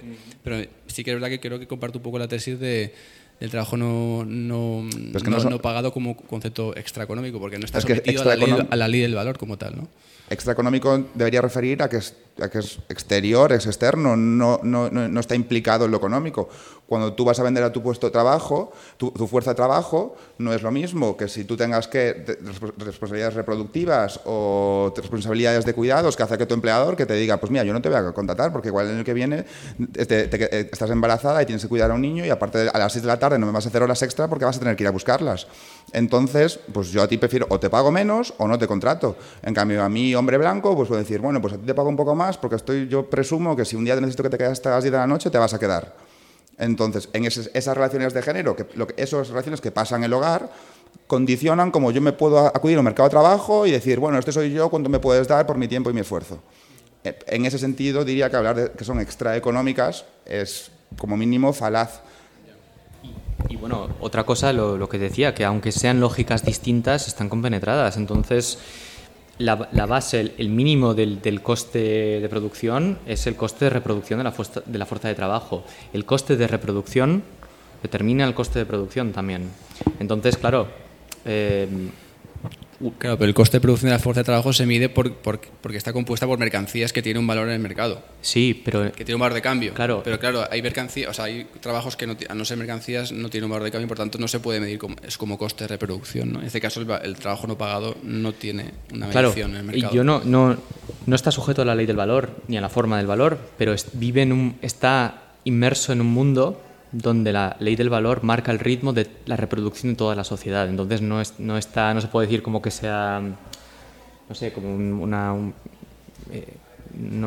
pero 0.44 0.68
sí 0.88 1.04
que 1.04 1.12
es 1.12 1.16
verdad 1.16 1.30
que 1.30 1.40
creo 1.40 1.60
que 1.60 1.68
comparto 1.68 2.00
un 2.00 2.04
poco 2.04 2.20
la 2.20 2.28
tesis 2.28 2.60
de 2.60 2.94
del 3.40 3.50
trabajo 3.50 3.76
no, 3.76 4.24
no, 4.26 4.84
no, 4.84 5.62
pagado 5.62 5.92
como 5.92 6.16
concepto 6.16 6.76
extraeconómico, 6.76 7.40
porque 7.40 7.58
no 7.58 7.66
está 7.66 7.82
sometido 7.82 8.22
a, 8.22 8.26
la 8.26 8.36
ley, 8.36 8.68
a 8.70 8.76
la 8.76 8.88
ley 8.88 9.02
del 9.02 9.14
valor 9.14 9.38
como 9.38 9.58
tal. 9.58 9.76
¿no? 9.76 9.88
Extraeconómico 10.30 11.06
debería 11.14 11.42
referir 11.42 11.84
a 11.84 11.90
que, 11.90 11.98
es, 11.98 12.16
a 12.42 12.50
que 12.50 12.60
es 12.60 12.80
exterior, 12.90 13.52
es 13.52 13.68
externo, 13.68 14.16
no, 14.16 14.60
no, 14.64 14.90
no, 14.90 15.20
está 15.20 15.36
implicado 15.36 15.86
en 15.86 15.92
lo 15.92 15.98
económico. 15.98 16.50
Cuando 16.88 17.14
tú 17.14 17.26
vas 17.26 17.40
a 17.40 17.44
vender 17.44 17.64
a 17.64 17.72
tu 17.74 17.82
puesto 17.82 18.08
de 18.08 18.12
trabajo, 18.12 18.72
tu, 18.98 19.12
fuerza 19.28 19.52
de 19.52 19.56
trabajo 19.56 20.16
no 20.38 20.54
es 20.54 20.62
lo 20.62 20.72
mismo 20.72 21.18
que 21.18 21.28
si 21.28 21.44
tú 21.44 21.58
tengas 21.58 21.88
que 21.88 22.14
de- 22.14 22.40
resp- 22.42 22.74
responsabilidades 22.78 23.34
reproductivas 23.34 24.20
o 24.26 24.94
responsabilidades 24.96 25.66
de 25.66 25.74
cuidados 25.74 26.16
que 26.16 26.24
hace 26.24 26.38
que 26.38 26.46
tu 26.46 26.54
empleador 26.54 26.96
que 26.96 27.06
te 27.06 27.14
diga, 27.16 27.38
pues 27.38 27.52
mira, 27.52 27.64
yo 27.64 27.74
no 27.74 27.82
te 27.82 27.90
voy 27.90 27.98
a 27.98 28.12
contratar 28.14 28.52
porque 28.52 28.68
igual 28.68 28.88
el 28.88 28.96
año 28.96 29.04
que 29.04 29.14
viene 29.14 29.46
estás 29.98 30.90
embarazada 30.90 31.42
y 31.42 31.46
tienes 31.46 31.64
que 31.64 31.70
cuidar 31.70 31.92
a 31.92 31.94
un 31.96 32.02
niño 32.02 32.26
y 32.26 32.30
aparte 32.30 32.70
a 32.72 32.78
las 32.78 32.94
6 32.94 33.04
de 33.04 33.08
la 33.08 33.20
tarde 33.20 33.40
no 33.40 33.46
me 33.46 33.52
vas 33.52 33.66
a 33.66 33.70
hacer 33.70 33.82
horas 33.84 34.02
extra 34.02 34.28
porque 34.28 34.46
vas 34.46 34.58
a 34.58 34.60
tener 34.60 34.76
que 34.76 34.84
ir 34.84 34.88
a 34.88 34.92
buscarlas. 34.92 35.48
Entonces, 35.94 36.60
pues 36.74 36.92
yo 36.92 37.02
a 37.02 37.08
ti 37.08 37.18
prefiero 37.18 37.48
o 37.50 37.60
te 37.60 37.70
pago 37.70 37.92
menos 37.92 38.34
o 38.38 38.48
no 38.48 38.58
te 38.58 38.68
contrato. 38.68 39.16
En 39.44 39.54
cambio, 39.54 39.84
a 39.84 39.90
mí, 39.90 40.14
hombre 40.16 40.38
blanco, 40.38 40.76
pues 40.76 40.88
puedo 40.88 41.00
decir, 41.02 41.20
bueno, 41.22 41.42
pues 41.42 41.54
a 41.54 41.58
ti 41.58 41.66
te 41.66 41.74
pago 41.74 41.90
un 41.90 41.96
poco 41.96 42.16
más 42.16 42.38
porque 42.38 42.56
estoy, 42.58 42.88
yo 42.88 43.10
presumo 43.10 43.56
que 43.56 43.66
si 43.66 43.76
un 43.76 43.86
día 43.86 43.96
necesito 43.96 44.24
que 44.24 44.30
te 44.30 44.38
quedes 44.38 44.52
hasta 44.54 44.72
las 44.72 44.84
10 44.84 44.92
de 44.92 44.98
la 44.98 45.08
noche, 45.08 45.30
te 45.30 45.38
vas 45.38 45.54
a 45.54 45.60
quedar. 45.60 46.15
Entonces, 46.58 47.10
en 47.14 47.26
esas, 47.26 47.76
relaciones 47.76 48.14
de 48.14 48.22
género, 48.22 48.56
que, 48.56 48.66
esas 48.98 49.30
relaciones 49.30 49.62
que 49.62 49.72
pasan 49.72 50.02
en 50.02 50.06
el 50.06 50.14
hogar, 50.14 50.50
condicionan 51.08 51.72
como 51.72 51.92
yo 51.92 52.02
me 52.02 52.14
puedo 52.14 52.40
acudir 52.40 52.78
al 52.78 52.84
mercado 52.84 53.10
de 53.10 53.12
trabajo 53.12 53.68
y 53.68 53.72
decir, 53.72 54.00
bueno, 54.00 54.18
este 54.18 54.32
soy 54.32 54.52
yo, 54.52 54.70
¿cuánto 54.70 54.90
me 54.90 55.00
puedes 55.00 55.28
dar 55.28 55.46
por 55.46 55.58
mi 55.58 55.68
tiempo 55.68 55.90
y 55.90 55.94
mi 55.94 56.02
esfuerzo? 56.02 56.40
Eh, 57.04 57.18
En 57.28 57.46
ese 57.46 57.60
sentido, 57.60 58.06
diría 58.06 58.30
que 58.30 58.38
hablar 58.38 58.56
de 58.56 58.72
que 58.72 58.86
son 58.86 59.00
extraeconómicas 59.00 60.06
es, 60.26 60.72
como 60.98 61.18
mínimo, 61.18 61.52
falaz. 61.52 62.02
Y 63.50 63.58
bueno, 63.58 63.90
otra 64.00 64.24
cosa, 64.24 64.54
lo, 64.54 64.78
lo 64.78 64.90
que 64.90 64.98
decía, 64.98 65.36
que 65.36 65.46
aunque 65.46 65.72
sean 65.72 66.00
lógicas 66.00 66.44
distintas, 66.44 67.08
están 67.08 67.30
compenetradas. 67.30 67.98
Entonces, 67.98 68.58
la, 69.38 69.70
la 69.72 69.86
base, 69.86 70.22
el, 70.22 70.34
el 70.38 70.50
mínimo 70.50 70.94
del, 70.94 71.22
del 71.22 71.42
coste 71.42 72.20
de 72.22 72.30
producción 72.30 72.98
es 73.06 73.28
el 73.28 73.36
coste 73.36 73.66
de 73.66 73.70
reproducción 73.72 74.20
de 74.20 74.24
la, 74.24 74.32
fuerza, 74.32 74.62
de 74.66 74.78
la 74.78 74.86
fuerza 74.86 75.08
de 75.08 75.16
trabajo. 75.16 75.64
El 75.94 76.06
coste 76.06 76.38
de 76.38 76.48
reproducción 76.48 77.24
determina 77.82 78.26
el 78.26 78.34
coste 78.34 78.60
de 78.60 78.66
producción 78.66 79.12
también. 79.12 79.50
Entonces, 80.00 80.38
claro, 80.38 80.68
eh, 81.26 81.68
Claro, 82.98 83.18
pero 83.18 83.28
el 83.30 83.34
coste 83.34 83.58
de 83.58 83.62
producción 83.62 83.90
de 83.90 83.96
la 83.96 84.00
fuerza 84.00 84.22
de 84.22 84.26
trabajo 84.26 84.52
se 84.54 84.66
mide 84.66 84.90
por, 84.90 85.14
por- 85.16 85.40
porque 85.40 85.78
está 85.78 85.94
compuesta 85.94 86.28
por 86.28 86.38
mercancías 86.40 86.92
que 86.92 87.02
tienen 87.02 87.22
un 87.22 87.28
valor 87.28 87.48
en 87.48 87.54
el 87.54 87.60
mercado, 87.60 88.02
sí, 88.22 88.62
pero 88.66 88.84
que 88.92 89.06
tienen 89.06 89.16
un 89.16 89.22
valor 89.22 89.34
de 89.34 89.42
cambio. 89.42 89.74
Claro. 89.74 90.02
Pero 90.04 90.20
claro, 90.20 90.44
hay 90.52 90.62
mercancías, 90.62 91.10
o 91.10 91.14
sea, 91.14 91.26
hay 91.26 91.46
trabajos 91.62 91.96
que 91.96 92.06
no, 92.08 92.18
a 92.28 92.36
no 92.36 92.44
ser 92.46 92.58
mercancías 92.58 93.12
no 93.12 93.30
tienen 93.30 93.46
un 93.46 93.52
valor 93.52 93.64
de 93.64 93.72
cambio, 93.72 93.88
por 93.88 93.98
tanto 93.98 94.18
no 94.18 94.28
se 94.28 94.40
puede 94.40 94.60
medir 94.60 94.78
como, 94.78 94.96
es 95.08 95.18
como 95.18 95.38
coste 95.38 95.64
de 95.64 95.68
reproducción. 95.70 96.34
¿no? 96.34 96.40
En 96.42 96.46
este 96.48 96.60
caso, 96.62 96.82
el, 96.82 97.16
trabajo 97.16 97.48
no 97.48 97.58
pagado 97.58 97.96
no 98.04 98.34
tiene 98.34 98.72
una 98.94 99.08
Claro, 99.10 99.30
medición 99.30 99.52
en 99.52 99.58
el 99.58 99.64
y 99.64 99.68
mercado. 99.82 99.94
yo 99.96 100.04
no, 100.04 100.22
no, 100.26 100.58
no 101.06 101.16
está 101.16 101.32
sujeto 101.32 101.62
a 101.62 101.66
la 101.66 101.76
ley 101.76 101.86
del 101.86 101.96
valor 101.96 102.32
ni 102.48 102.58
a 102.58 102.62
la 102.62 102.70
forma 102.70 102.98
del 102.98 103.08
valor, 103.08 103.40
pero 103.58 103.74
es- 103.74 103.88
vive 103.94 104.22
en 104.24 104.32
un, 104.34 104.58
está 104.62 105.22
inmerso 105.46 105.94
en 105.94 106.02
un 106.02 106.08
mundo 106.08 106.62
donde 106.98 107.34
la 107.34 107.58
ley 107.60 107.76
del 107.76 107.90
valor 107.90 108.24
marca 108.24 108.52
el 108.52 108.60
ritmo 108.60 108.94
de 108.94 109.08
la 109.26 109.36
reproducción 109.36 109.94
de 109.94 109.98
toda 109.98 110.16
la 110.16 110.24
sociedad. 110.24 110.68
Entonces 110.70 111.02
no, 111.02 111.20
es, 111.22 111.34
no, 111.40 111.58
está, 111.58 111.94
no 111.94 112.00
se 112.02 112.08
puede 112.08 112.28
decir 112.28 112.42
como 112.42 112.62
que 112.62 112.72
sea, 112.72 113.22
no 114.30 114.36
sé, 114.36 114.54
como 114.54 114.74
un- 114.74 114.94
una... 114.94 115.34
un- 115.34 115.54
eh, 116.32 116.54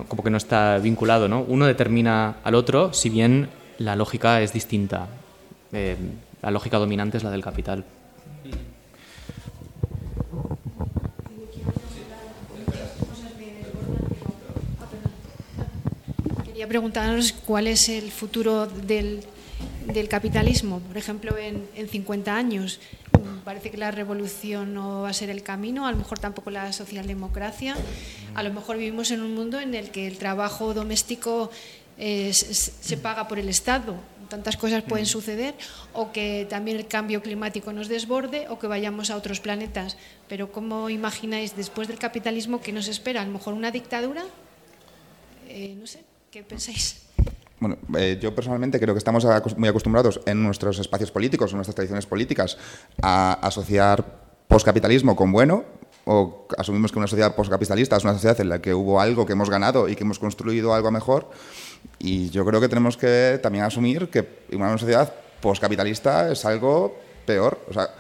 como 0.09 0.23
que 0.24 0.31
no 0.31 0.39
está 0.39 0.78
vinculado, 0.78 1.28
¿no? 1.28 1.43
Uno 1.43 1.66
determina 1.66 2.36
al 2.43 2.55
otro, 2.55 2.95
si 2.95 3.11
bien 3.11 3.51
la 3.77 3.97
lógica 3.97 4.40
es 4.40 4.55
distinta. 4.55 5.09
Eh, 5.73 5.97
la 6.40 6.51
lógica 6.51 6.78
dominante 6.78 7.19
es 7.19 7.24
la 7.24 7.31
del 7.31 7.43
capital. 7.43 7.85
Quería 16.45 16.66
preguntaros 16.66 17.32
cuál 17.32 17.66
es 17.66 17.89
el 17.89 18.11
futuro 18.11 18.66
del, 18.66 19.20
del 19.93 20.09
capitalismo. 20.09 20.81
Por 20.81 20.97
ejemplo, 20.97 21.36
en, 21.36 21.69
en 21.74 21.89
50 21.89 22.35
años, 22.35 22.81
mm, 23.12 23.39
parece 23.44 23.70
que 23.70 23.77
la 23.77 23.90
revolución 23.90 24.74
no 24.74 25.02
va 25.02 25.10
a 25.10 25.12
ser 25.12 25.31
el 25.31 25.43
camino, 25.43 25.86
a 25.86 25.93
lo 25.93 25.98
mejor 25.98 26.19
tampoco 26.19 26.51
la 26.51 26.73
socialdemocracia. 26.73 27.77
A 28.35 28.43
lo 28.43 28.52
mejor 28.52 28.77
vivimos 28.77 29.10
en 29.10 29.23
un 29.23 29.35
mundo 29.35 29.60
en 29.60 29.74
el 29.74 29.90
que 29.90 30.06
el 30.06 30.19
trabajo 30.19 30.74
doméstico 30.74 31.51
eh, 31.97 32.32
se, 32.32 32.55
se 32.55 32.97
paga 32.97 33.28
por 33.28 33.39
el 33.39 33.48
Estado. 33.48 33.97
Tantas 34.28 34.59
cosas 34.59 34.82
pueden 34.82 35.06
suceder, 35.06 35.55
o 35.94 36.12
que 36.12 36.47
también 36.51 36.77
el 36.77 36.86
cambio 36.86 37.23
climático 37.23 37.73
nos 37.73 37.89
desborde, 37.89 38.47
o 38.51 38.59
que 38.59 38.66
vayamos 38.66 39.09
a 39.10 39.16
otros 39.16 39.40
planetas. 39.40 39.97
Pero 40.28 40.52
¿cómo 40.52 40.90
imagináis 40.90 41.56
después 41.56 41.89
del 41.89 41.98
capitalismo 41.98 42.60
qué 42.60 42.73
nos 42.73 42.89
espera? 42.89 43.23
¿A 43.23 43.24
lo 43.24 43.32
mejor 43.32 43.55
una 43.55 43.70
dictadura? 43.70 44.24
Eh, 45.48 45.74
no 45.81 45.86
sé, 45.86 46.05
¿qué 46.31 46.43
pensáis? 46.43 47.07
Bueno, 47.60 47.76
eh, 47.97 48.18
yo 48.20 48.35
personalmente 48.35 48.78
creo 48.78 48.94
que 48.94 48.98
estamos 48.98 49.26
muy 49.56 49.68
acostumbrados 49.68 50.20
en 50.26 50.43
nuestros 50.43 50.78
espacios 50.78 51.10
políticos, 51.10 51.51
en 51.51 51.56
nuestras 51.56 51.74
tradiciones 51.74 52.06
políticas, 52.06 52.56
a 53.02 53.32
asociar 53.35 54.05
poscapitalismo 54.47 55.16
con 55.16 55.32
bueno, 55.32 55.64
o 56.05 56.47
asumimos 56.56 56.93
que 56.93 56.98
una 56.98 57.06
sociedad 57.06 57.35
poscapitalista 57.35 57.97
es 57.97 58.05
una 58.05 58.14
sociedad 58.14 58.40
en 58.40 58.48
la 58.48 58.62
que 58.62 58.72
hubo 58.72 59.01
algo 59.01 59.26
que 59.26 59.32
hemos 59.32 59.51
ganado 59.51 59.89
y 59.89 59.97
que 59.97 60.05
hemos 60.05 60.18
construido 60.18 60.72
algo 60.72 60.90
mejor. 60.90 61.28
Y 61.98 62.30
yo 62.30 62.44
creo 62.47 62.60
que 62.60 62.68
tenemos 62.68 62.97
que 62.97 63.39
también 63.43 63.64
asumir 63.64 64.09
que 64.09 64.44
una 64.52 64.76
sociedad 64.78 65.12
poscapitalista 65.40 66.30
es 66.30 66.44
algo 66.44 66.97
peor. 67.26 67.60
O 67.68 67.74
sea, 67.74 67.90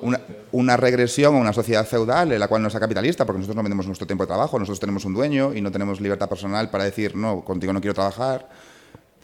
una, 0.00 0.20
una 0.52 0.76
regresión 0.76 1.34
a 1.34 1.38
una 1.38 1.52
sociedad 1.52 1.84
feudal 1.86 2.30
en 2.30 2.38
la 2.38 2.48
cual 2.48 2.62
no 2.62 2.70
sea 2.70 2.78
capitalista, 2.78 3.24
porque 3.24 3.38
nosotros 3.38 3.56
no 3.56 3.62
vendemos 3.62 3.86
nuestro 3.86 4.06
tiempo 4.06 4.24
de 4.24 4.28
trabajo, 4.28 4.58
nosotros 4.58 4.78
tenemos 4.78 5.04
un 5.04 5.14
dueño 5.14 5.54
y 5.54 5.60
no 5.60 5.72
tenemos 5.72 6.00
libertad 6.00 6.28
personal 6.28 6.70
para 6.70 6.84
decir, 6.84 7.16
no, 7.16 7.44
contigo 7.44 7.72
no 7.72 7.80
quiero 7.80 7.94
trabajar, 7.94 8.48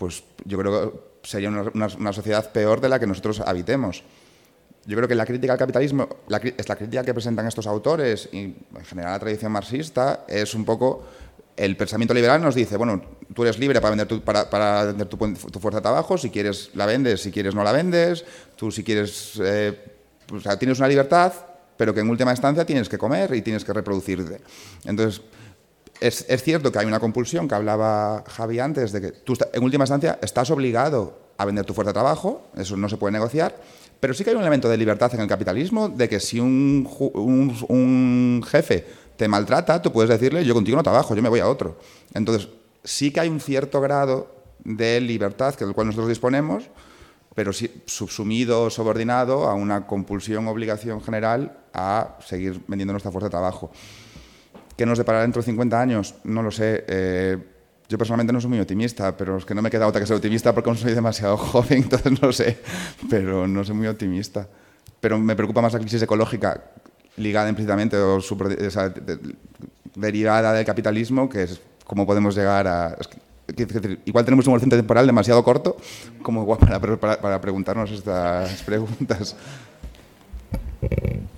pues 0.03 0.25
yo 0.45 0.59
creo 0.59 0.91
que 1.23 1.29
sería 1.29 1.49
una, 1.49 2.13
sociedad 2.13 2.51
peor 2.51 2.81
de 2.81 2.89
la 2.89 2.99
que 2.99 3.07
nosotros 3.07 3.39
habitemos. 3.39 4.03
Yo 4.85 4.97
creo 4.97 5.07
que 5.07 5.15
la 5.15 5.25
crítica 5.25 5.53
al 5.53 5.61
capitalismo, 5.61 6.09
la, 6.27 6.39
es 6.39 6.69
la 6.69 6.75
crítica 6.75 7.05
que 7.05 7.15
presentan 7.15 7.47
estos 7.47 7.69
autores 7.69 8.29
y 8.33 8.39
en 8.39 8.85
general 8.85 9.13
la 9.13 9.19
tradición 9.21 9.53
marxista, 9.53 10.25
es 10.27 10.57
un 10.57 10.65
poco 10.65 11.05
el 11.57 11.77
pensamiento 11.77 12.15
liberal 12.15 12.43
nos 12.43 12.57
dice, 12.57 12.77
bueno, 12.77 13.01
tú 13.33 13.45
eres 13.45 13.61
libre 13.61 13.81
para 13.81 13.91
vender 14.85 15.07
tu 15.07 15.61
fuerza 15.61 15.79
de 15.79 15.83
trabajo, 15.83 16.19
si 16.19 16.31
quieres 16.31 16.71
la 16.75 16.87
vendes, 16.87 17.21
si 17.23 17.31
quieres 17.31 17.55
no 17.55 17.63
la 17.63 17.71
vendes, 17.71 18.25
tú 18.57 18.73
si 18.73 18.83
quieres, 18.83 19.41
eh, 19.41 19.79
pues, 20.27 20.41
o 20.41 20.43
sea, 20.43 20.59
tienes 20.59 20.81
una 20.81 20.89
libertad, 20.89 21.33
pero 21.77 21.95
que 21.95 22.01
en 22.01 22.11
última 22.11 22.33
instancia 22.33 22.67
tienes 22.67 22.89
que 22.89 22.99
comer 22.99 23.33
y 23.37 23.43
tienes 23.43 23.65
que 23.65 23.73
reproducirte. 23.73 24.41
Entonces, 24.85 25.23
es, 26.07 26.43
cierto 26.43 26.73
que 26.73 26.79
hay 26.79 26.87
una 26.87 27.01
compulsión 27.01 27.49
que 27.49 27.55
hablaba 27.55 28.25
Javi 28.27 28.59
antes, 28.59 28.93
de 28.93 29.01
que 29.01 29.13
tú 29.13 29.35
en 29.53 29.63
última 29.63 29.85
instancia 29.85 30.19
estás 30.23 30.51
obligado 30.51 31.19
a 31.39 31.45
vender 31.45 31.65
tu 31.65 31.75
fuerza 31.75 31.91
de 31.91 31.95
trabajo, 31.95 32.49
eso 32.57 32.77
no 32.77 32.89
se 32.89 32.97
puede 32.97 33.13
negociar, 33.13 33.57
pero 34.01 34.15
sí 34.15 34.25
que 34.25 34.31
hay 34.31 34.37
un 34.37 34.43
elemento 34.43 34.69
de 34.69 34.77
libertad 34.77 35.15
en 35.15 35.21
el 35.21 35.29
capitalismo, 35.29 35.89
de 35.89 36.09
que 36.09 36.21
si 36.21 36.41
un 36.41 36.85
jefe 38.47 38.85
te 39.17 39.29
maltrata, 39.29 39.81
tú 39.81 39.93
puedes 39.93 40.11
decirle, 40.11 40.45
yo 40.45 40.55
contigo 40.55 40.77
no 40.77 40.83
trabajo, 40.83 41.15
yo 41.15 41.23
me 41.23 41.29
voy 41.29 41.41
a 41.41 41.49
otro. 41.49 41.79
Entonces, 42.15 42.49
sí 42.83 43.13
que 43.13 43.21
hay 43.21 43.29
un 43.29 43.41
cierto 43.41 43.81
grado 43.81 44.35
de 44.65 45.01
libertad 45.01 45.55
que 45.55 45.65
del 45.65 45.75
cual 45.75 45.87
nosotros 45.89 46.09
disponemos, 46.09 46.65
pero 47.35 47.53
sí 47.53 47.83
subsumido, 47.87 48.69
subordinado 48.71 49.49
a 49.49 49.55
una 49.55 49.87
compulsión, 49.87 50.49
obligación 50.49 51.01
general 51.01 51.59
a 51.73 52.17
seguir 52.21 52.61
vendiendo 52.67 52.93
nuestra 52.93 53.11
fuerza 53.11 53.27
de 53.27 53.31
trabajo. 53.31 53.71
¿Qué 54.77 54.87
nos 54.87 54.99
deparará 54.99 55.23
dentro 55.23 55.43
de 55.43 55.47
50 55.47 55.81
años? 55.81 56.15
No 56.25 56.43
lo 56.43 56.51
sé. 56.51 56.85
Eh, 56.89 57.39
yo 57.89 57.99
personalmente 57.99 58.33
no 58.33 58.41
soy 58.41 58.51
muy 58.51 58.61
optimista, 58.61 59.17
pero 59.17 59.37
es 59.37 59.45
que 59.45 59.55
no 59.55 59.61
me 59.63 59.71
queda 59.71 59.87
otra 59.87 60.01
que 60.01 60.07
ser 60.07 60.17
optimista 60.17 60.55
porque 60.55 60.71
aún 60.71 60.79
soy 60.79 60.95
demasiado 60.95 61.37
joven, 61.39 61.83
entonces 61.85 62.21
no 62.23 62.33
sé. 62.33 62.59
Pero 63.11 63.47
no 63.47 63.63
soy 63.65 63.75
muy 63.77 63.87
optimista. 63.87 64.49
Pero 65.01 65.19
me 65.19 65.37
preocupa 65.37 65.61
más 65.61 65.73
la 65.73 65.79
crisis 65.81 66.01
ecológica 66.03 66.63
ligada 67.17 67.49
implícitamente 67.49 67.97
o 67.99 68.21
super- 68.21 68.57
o 68.67 68.71
sea, 68.71 68.89
de- 68.89 69.17
de- 69.17 69.37
derivada 69.95 70.55
del 70.55 70.65
capitalismo, 70.65 71.29
que 71.29 71.43
es 71.43 71.61
cómo 71.85 72.07
podemos 72.07 72.35
llegar 72.35 72.67
a... 72.67 72.97
es 72.99 73.09
que- 73.09 73.19
igual 74.07 74.25
tenemos 74.25 74.47
un 74.47 74.55
horizonte 74.55 74.77
temporal 74.77 75.07
demasiado 75.07 75.45
corto 75.45 75.77
como 76.23 76.47
para, 76.57 76.81
para- 76.81 77.21
para 77.21 77.41
preguntarnos 77.41 77.91
estas 77.91 78.63
preguntas. 78.63 79.37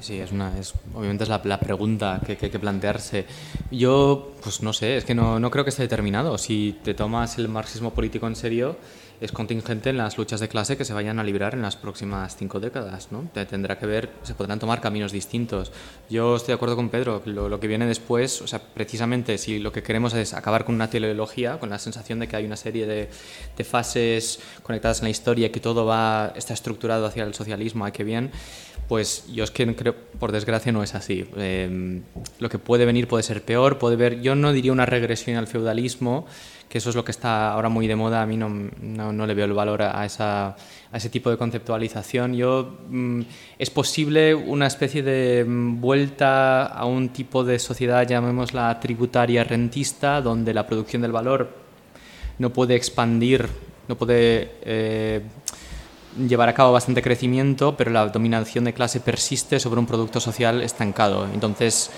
Sí, 0.05 0.21
es 0.21 0.33
una, 0.33 0.59
es, 0.59 0.75
obviamente 0.95 1.25
es 1.25 1.31
la, 1.31 1.41
la 1.45 1.59
pregunta 1.59 2.21
que, 2.27 2.37
que 2.37 2.47
hay 2.47 2.53
que 2.53 2.59
plantearse. 2.59 3.25
Yo, 3.71 4.33
pues 4.43 4.63
no 4.63 4.75
sé, 4.75 4.99
es 4.99 5.05
que 5.07 5.15
no, 5.15 5.41
no 5.41 5.51
creo 5.51 5.65
que 5.65 5.71
esté 5.71 5.81
determinado. 5.83 6.37
Si 6.37 6.79
te 6.85 6.93
tomas 6.93 7.39
el 7.39 7.49
marxismo 7.49 7.95
político 7.95 8.27
en 8.27 8.37
serio, 8.37 8.77
es 9.23 9.33
contingente 9.33 9.89
en 9.89 9.97
las 9.97 10.19
luchas 10.19 10.41
de 10.41 10.49
clase 10.49 10.77
que 10.77 10.85
se 10.85 10.93
vayan 10.93 11.19
a 11.21 11.25
librar 11.25 11.55
en 11.55 11.63
las 11.63 11.77
próximas 11.77 12.37
cinco 12.37 12.61
décadas, 12.61 13.13
¿no? 13.13 13.31
Te- 13.33 13.47
Tendrá 13.47 13.79
que 13.79 13.87
ver, 13.87 14.11
se 14.25 14.35
podrán 14.35 14.59
tomar 14.59 14.83
caminos 14.83 15.11
distintos. 15.13 15.73
Yo 16.11 16.37
estoy 16.37 16.49
de 16.49 16.57
acuerdo 16.57 16.77
con 16.77 16.91
Pedro, 16.91 17.23
que 17.23 17.31
lo, 17.31 17.49
lo 17.49 17.59
que 17.59 17.67
viene 17.69 17.87
después, 17.87 18.43
o 18.43 18.47
sea, 18.47 18.61
precisamente 18.61 19.39
si 19.39 19.59
lo 19.59 19.73
que 19.73 19.83
queremos 19.83 20.13
es 20.13 20.35
acabar 20.35 20.67
con 20.67 20.75
una 20.75 20.91
teleología, 20.91 21.59
con 21.59 21.71
la 21.71 21.79
sensación 21.79 22.19
de 22.19 22.29
que 22.29 22.37
hay 22.37 22.45
una 22.45 22.57
serie 22.57 22.87
de, 22.87 23.09
de 23.57 23.65
fases 23.65 24.41
conectadas 24.63 24.99
en 24.99 25.05
la 25.05 25.11
historia 25.11 25.51
que 25.51 25.61
todo 25.61 25.87
va, 25.87 26.33
está 26.37 26.53
estructurado 26.53 27.07
hacia 27.07 27.23
el 27.25 27.33
socialismo, 27.33 27.87
ay, 27.87 27.93
qué 27.93 28.05
bien, 28.05 28.31
Pues 28.89 29.27
yo 29.33 29.45
es 29.45 29.51
que 29.51 29.75
creo, 29.75 29.95
por 30.19 30.31
desgracia, 30.31 30.71
no 30.71 30.83
es 30.83 30.95
así. 30.95 31.27
Eh, 31.37 32.01
lo 32.39 32.49
que 32.49 32.59
puede 32.59 32.85
venir 32.85 33.09
puede 33.09 33.23
ser 33.23 33.43
peor, 33.43 33.79
puede 33.79 33.97
ver, 33.97 34.21
yo 34.21 34.35
no 34.35 34.53
diría 34.53 34.73
una 34.73 34.85
regresión 34.85 35.37
al 35.37 35.47
feudalismo, 35.47 36.27
que 36.69 36.79
eso 36.79 36.91
es 36.91 36.97
lo 36.97 37.05
que 37.05 37.13
está 37.13 37.53
ahora 37.53 37.69
muy 37.69 37.87
de 37.87 37.97
moda, 37.97 38.21
a 38.21 38.27
mí 38.27 38.37
no, 38.37 38.49
no, 38.49 39.13
no 39.13 39.27
le 39.27 39.35
veo 39.35 39.47
el 39.47 39.53
valor 39.53 39.83
a, 39.83 40.05
esa, 40.05 40.49
a, 40.49 40.97
ese 40.97 41.09
tipo 41.09 41.31
de 41.31 41.37
conceptualización. 41.37 42.35
Yo, 42.35 42.79
mm, 42.89 43.21
es 43.59 43.71
posible 43.71 44.35
una 44.35 44.67
especie 44.67 45.03
de 45.03 45.45
mm, 45.45 45.81
vuelta 45.81 46.67
a 46.67 46.85
un 46.85 47.11
tipo 47.11 47.45
de 47.45 47.59
sociedad, 47.59 48.07
llamémosla 48.07 48.81
tributaria 48.81 49.45
rentista, 49.45 50.21
donde 50.21 50.53
la 50.53 50.67
producción 50.67 51.01
del 51.01 51.13
valor 51.13 51.49
no 52.39 52.53
puede 52.53 52.75
expandir, 52.75 53.49
no 53.89 53.97
puede... 53.97 54.51
Eh, 54.63 55.23
llevar 56.17 56.49
a 56.49 56.55
cabo 56.55 56.73
bastante 56.73 57.03
crecimiento, 57.03 57.77
pero 57.77 57.91
la 57.91 58.07
dominación 58.09 58.65
de 58.65 58.73
clase 58.73 59.01
persiste 59.01 59.61
sobre 59.61 59.81
un 59.81 59.87
producto 59.87 60.21
social 60.21 60.63
estancado. 60.63 61.27
Entonces 61.33 61.91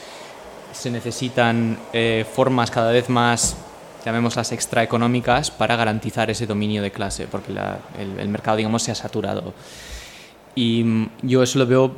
se 0.73 0.91
necesitan 0.91 1.79
eh, 1.93 2.27
formas 2.31 2.71
cada 2.71 2.93
vez 2.93 3.09
más, 3.09 3.57
llamémoslas 4.05 4.53
extraeconómicas, 4.53 5.51
para 5.51 5.77
garantizar 5.77 6.31
ese 6.31 6.47
dominio 6.47 6.83
de 6.83 6.91
clase, 6.93 7.27
porque 7.27 7.53
la, 7.53 7.79
el, 7.99 8.19
el, 8.21 8.29
mercado, 8.29 8.59
digamos, 8.59 8.83
se 8.83 8.93
ha 8.93 8.95
saturado. 8.95 9.55
Y 10.55 10.85
mm, 10.85 11.11
yo 11.23 11.43
eso 11.43 11.59
lo 11.59 11.67
veo 11.67 11.97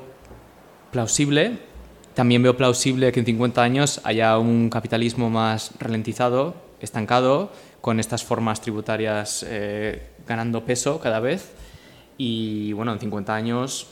plausible. 0.91 1.59
También 2.15 2.43
veo 2.43 2.57
plausible 2.57 3.13
que 3.13 3.21
en 3.21 3.27
50 3.27 3.63
años 3.63 4.01
haya 4.05 4.39
un 4.39 4.71
capitalismo 4.71 5.31
más 5.31 5.73
ralentizado, 5.79 6.55
estancado, 6.81 7.53
con 7.81 8.01
estas 8.01 8.25
formas 8.25 8.61
tributarias 8.61 9.45
eh, 9.49 10.11
ganando 10.27 10.65
peso 10.65 10.99
cada 11.01 11.21
vez 11.21 11.53
y 12.19 12.73
bueno, 12.73 12.93
en 12.93 12.99
50 12.99 13.35
años, 13.35 13.87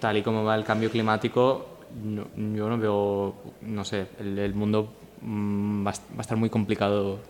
tal 0.00 0.16
y 0.16 0.22
como 0.22 0.42
va 0.42 0.56
el 0.56 0.64
cambio 0.64 0.90
climático, 0.90 1.68
no, 2.02 2.26
yo 2.56 2.68
no 2.68 2.78
veo, 2.78 3.34
no 3.60 3.84
sé, 3.84 4.06
el, 4.18 4.38
el 4.38 4.54
mundo 4.54 4.92
mmm, 5.20 5.86
va, 5.86 5.90
a 5.90 6.20
estar 6.20 6.36
muy 6.36 6.50
complicado 6.50 7.20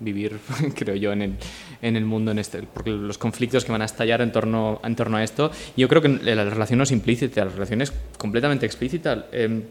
vivir, 0.00 0.38
creo 0.74 0.94
yo, 0.94 1.12
en 1.12 1.22
el, 1.22 1.36
en 1.82 1.96
el 1.96 2.04
mundo, 2.04 2.30
en 2.30 2.38
este, 2.38 2.62
porque 2.62 2.90
los 2.90 3.18
conflictos 3.18 3.64
que 3.64 3.72
van 3.72 3.82
a 3.82 3.86
estallar 3.86 4.20
en 4.22 4.32
torno, 4.32 4.80
en 4.84 4.96
torno 4.96 5.16
a 5.16 5.24
esto, 5.24 5.50
yo 5.76 5.88
creo 5.88 6.00
que 6.02 6.08
la 6.08 6.44
relación 6.44 6.78
no 6.78 6.84
es 6.84 6.92
implícita, 6.92 7.44
la 7.44 7.50
relación 7.50 7.82
es 7.82 7.92
completamente 8.18 8.66
explícita. 8.66 9.26
Eh, 9.32 9.62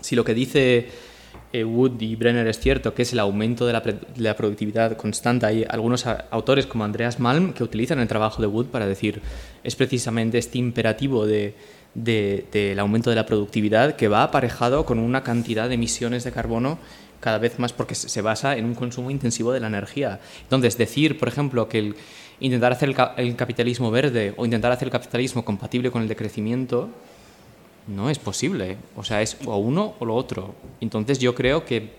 si 0.00 0.14
lo 0.14 0.24
que 0.24 0.34
dice 0.34 0.88
Wood 1.52 2.00
y 2.00 2.16
Brenner 2.16 2.46
es 2.46 2.58
cierto, 2.58 2.94
que 2.94 3.02
es 3.02 3.12
el 3.12 3.18
aumento 3.20 3.66
de 3.66 3.72
la, 4.16 4.36
productividad 4.36 4.96
constante. 4.96 5.46
Hay 5.46 5.64
algunos 5.68 6.06
autores 6.06 6.66
como 6.66 6.84
Andreas 6.84 7.18
Malm 7.18 7.52
que 7.52 7.64
utilizan 7.64 8.00
el 8.00 8.08
trabajo 8.08 8.42
de 8.42 8.48
Wood 8.48 8.66
para 8.66 8.86
decir 8.86 9.22
es 9.64 9.74
precisamente 9.74 10.38
este 10.38 10.58
imperativo 10.58 11.26
de, 11.26 11.54
del 11.94 12.44
de, 12.52 12.74
de 12.74 12.80
aumento 12.80 13.10
de 13.10 13.16
la 13.16 13.26
productividad 13.26 13.96
que 13.96 14.08
va 14.08 14.22
aparejado 14.22 14.84
con 14.84 14.98
una 14.98 15.22
cantidad 15.22 15.68
de 15.68 15.74
emisiones 15.74 16.24
de 16.24 16.32
carbono 16.32 16.78
cada 17.20 17.38
vez 17.38 17.58
más 17.58 17.72
porque 17.72 17.94
se 17.94 18.22
basa 18.22 18.56
en 18.56 18.64
un 18.64 18.74
consumo 18.74 19.10
intensivo 19.10 19.52
de 19.52 19.60
la 19.60 19.66
energía. 19.66 20.20
Entonces, 20.42 20.78
decir, 20.78 21.18
por 21.18 21.28
ejemplo, 21.28 21.68
que 21.68 21.78
el, 21.78 21.96
intentar 22.40 22.72
hacer 22.72 22.94
el 23.16 23.36
capitalismo 23.36 23.90
verde 23.90 24.34
o 24.36 24.44
intentar 24.44 24.72
hacer 24.72 24.86
el 24.86 24.92
capitalismo 24.92 25.44
compatible 25.44 25.90
con 25.90 26.02
el 26.02 26.08
decrecimiento 26.08 26.90
no 27.88 28.10
es 28.10 28.18
posible. 28.18 28.76
O 28.96 29.02
sea, 29.02 29.22
es 29.22 29.36
o 29.44 29.56
uno 29.56 29.94
o 29.98 30.04
lo 30.04 30.14
otro. 30.14 30.54
Entonces 30.80 31.18
yo 31.18 31.34
creo 31.34 31.64
que 31.64 31.90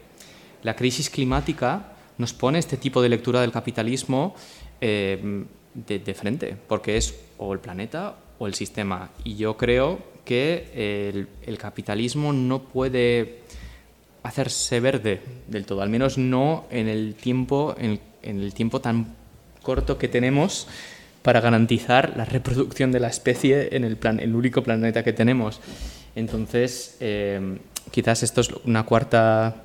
la 0.64 0.76
crisis 0.76 1.10
climática 1.10 1.94
nos 2.18 2.34
pone 2.34 2.60
este 2.60 2.78
tipo 2.78 3.02
de 3.02 3.10
lectura 3.10 3.42
del 3.42 3.52
capitalismo 3.52 4.36
eh, 4.82 5.46
de, 5.74 6.14
frente, 6.14 6.56
porque 6.68 6.98
es 6.98 7.16
o 7.38 7.54
el 7.54 7.60
planeta 7.60 8.16
o 8.38 8.48
el 8.48 8.54
sistema. 8.54 9.10
Y 9.24 9.36
yo 9.36 9.58
creo 9.58 10.00
que 10.26 11.18
el, 11.46 11.58
capitalismo 11.58 12.34
no 12.34 12.64
puede 12.64 13.40
hacerse 14.22 14.80
verde 14.80 15.22
del 15.48 15.66
todo, 15.66 15.82
al 15.82 15.90
menos 15.90 16.18
no 16.18 16.66
en 16.70 16.88
el 16.88 17.16
tiempo, 17.16 17.76
en 17.78 18.00
el 18.22 18.54
tiempo 18.54 18.82
tan 18.82 19.16
corto 19.64 19.98
que 19.98 20.08
tenemos 20.08 20.68
para 21.22 21.42
garantizar 21.42 22.14
la 22.16 22.26
reproducción 22.26 22.92
de 22.92 23.00
la 23.00 23.08
especie 23.08 23.76
en 23.76 23.84
el, 23.84 23.98
plan, 23.98 24.20
el 24.20 24.36
único 24.36 24.64
planeta 24.64 25.04
que 25.04 25.14
tenemos. 25.14 25.60
Entonces, 26.16 26.98
eh, 27.00 27.58
quizás 27.92 28.24
esto 28.24 28.42
es 28.42 28.50
una 28.66 28.84
cuarta, 28.84 29.64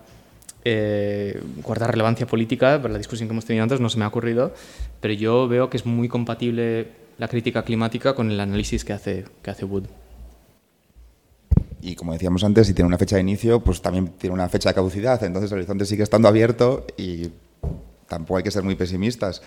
eh, 0.64 1.40
cuarta 1.62 1.86
relevancia 1.86 2.26
política 2.26 2.80
para 2.80 2.92
la 2.92 2.98
discusión 2.98 3.28
que 3.28 3.32
hemos 3.32 3.44
tenido 3.44 3.62
antes, 3.62 3.80
no 3.80 3.88
se 3.88 3.98
me 3.98 4.04
ha 4.04 4.08
ocurrido, 4.08 4.54
pero 5.00 5.14
yo 5.14 5.48
veo 5.48 5.70
que 5.70 5.76
es 5.76 5.86
muy 5.86 6.08
compatible 6.08 6.88
la 7.18 7.28
crítica 7.28 7.62
climática 7.62 8.14
con 8.14 8.30
el 8.30 8.40
análisis 8.40 8.84
que 8.84 8.92
hace, 8.92 9.24
que 9.42 9.50
hace 9.50 9.64
Wood. 9.64 9.84
Y 11.80 11.96
como 11.96 12.14
decíamos 12.14 12.42
antes, 12.44 12.66
si 12.66 12.72
tiene 12.72 12.88
una 12.88 12.96
fecha 12.96 13.16
de 13.16 13.22
inicio, 13.22 13.60
pues 13.60 13.82
también 13.82 14.08
tiene 14.18 14.32
una 14.32 14.48
fecha 14.48 14.70
de 14.70 14.74
caducidad. 14.74 15.22
Entonces 15.22 15.52
el 15.52 15.58
horizonte 15.58 15.84
sigue 15.84 16.02
estando 16.02 16.28
abierto 16.28 16.86
y 16.96 17.28
tampoco 18.08 18.38
hay 18.38 18.42
que 18.42 18.50
ser 18.50 18.62
muy 18.62 18.74
pesimistas. 18.74 19.42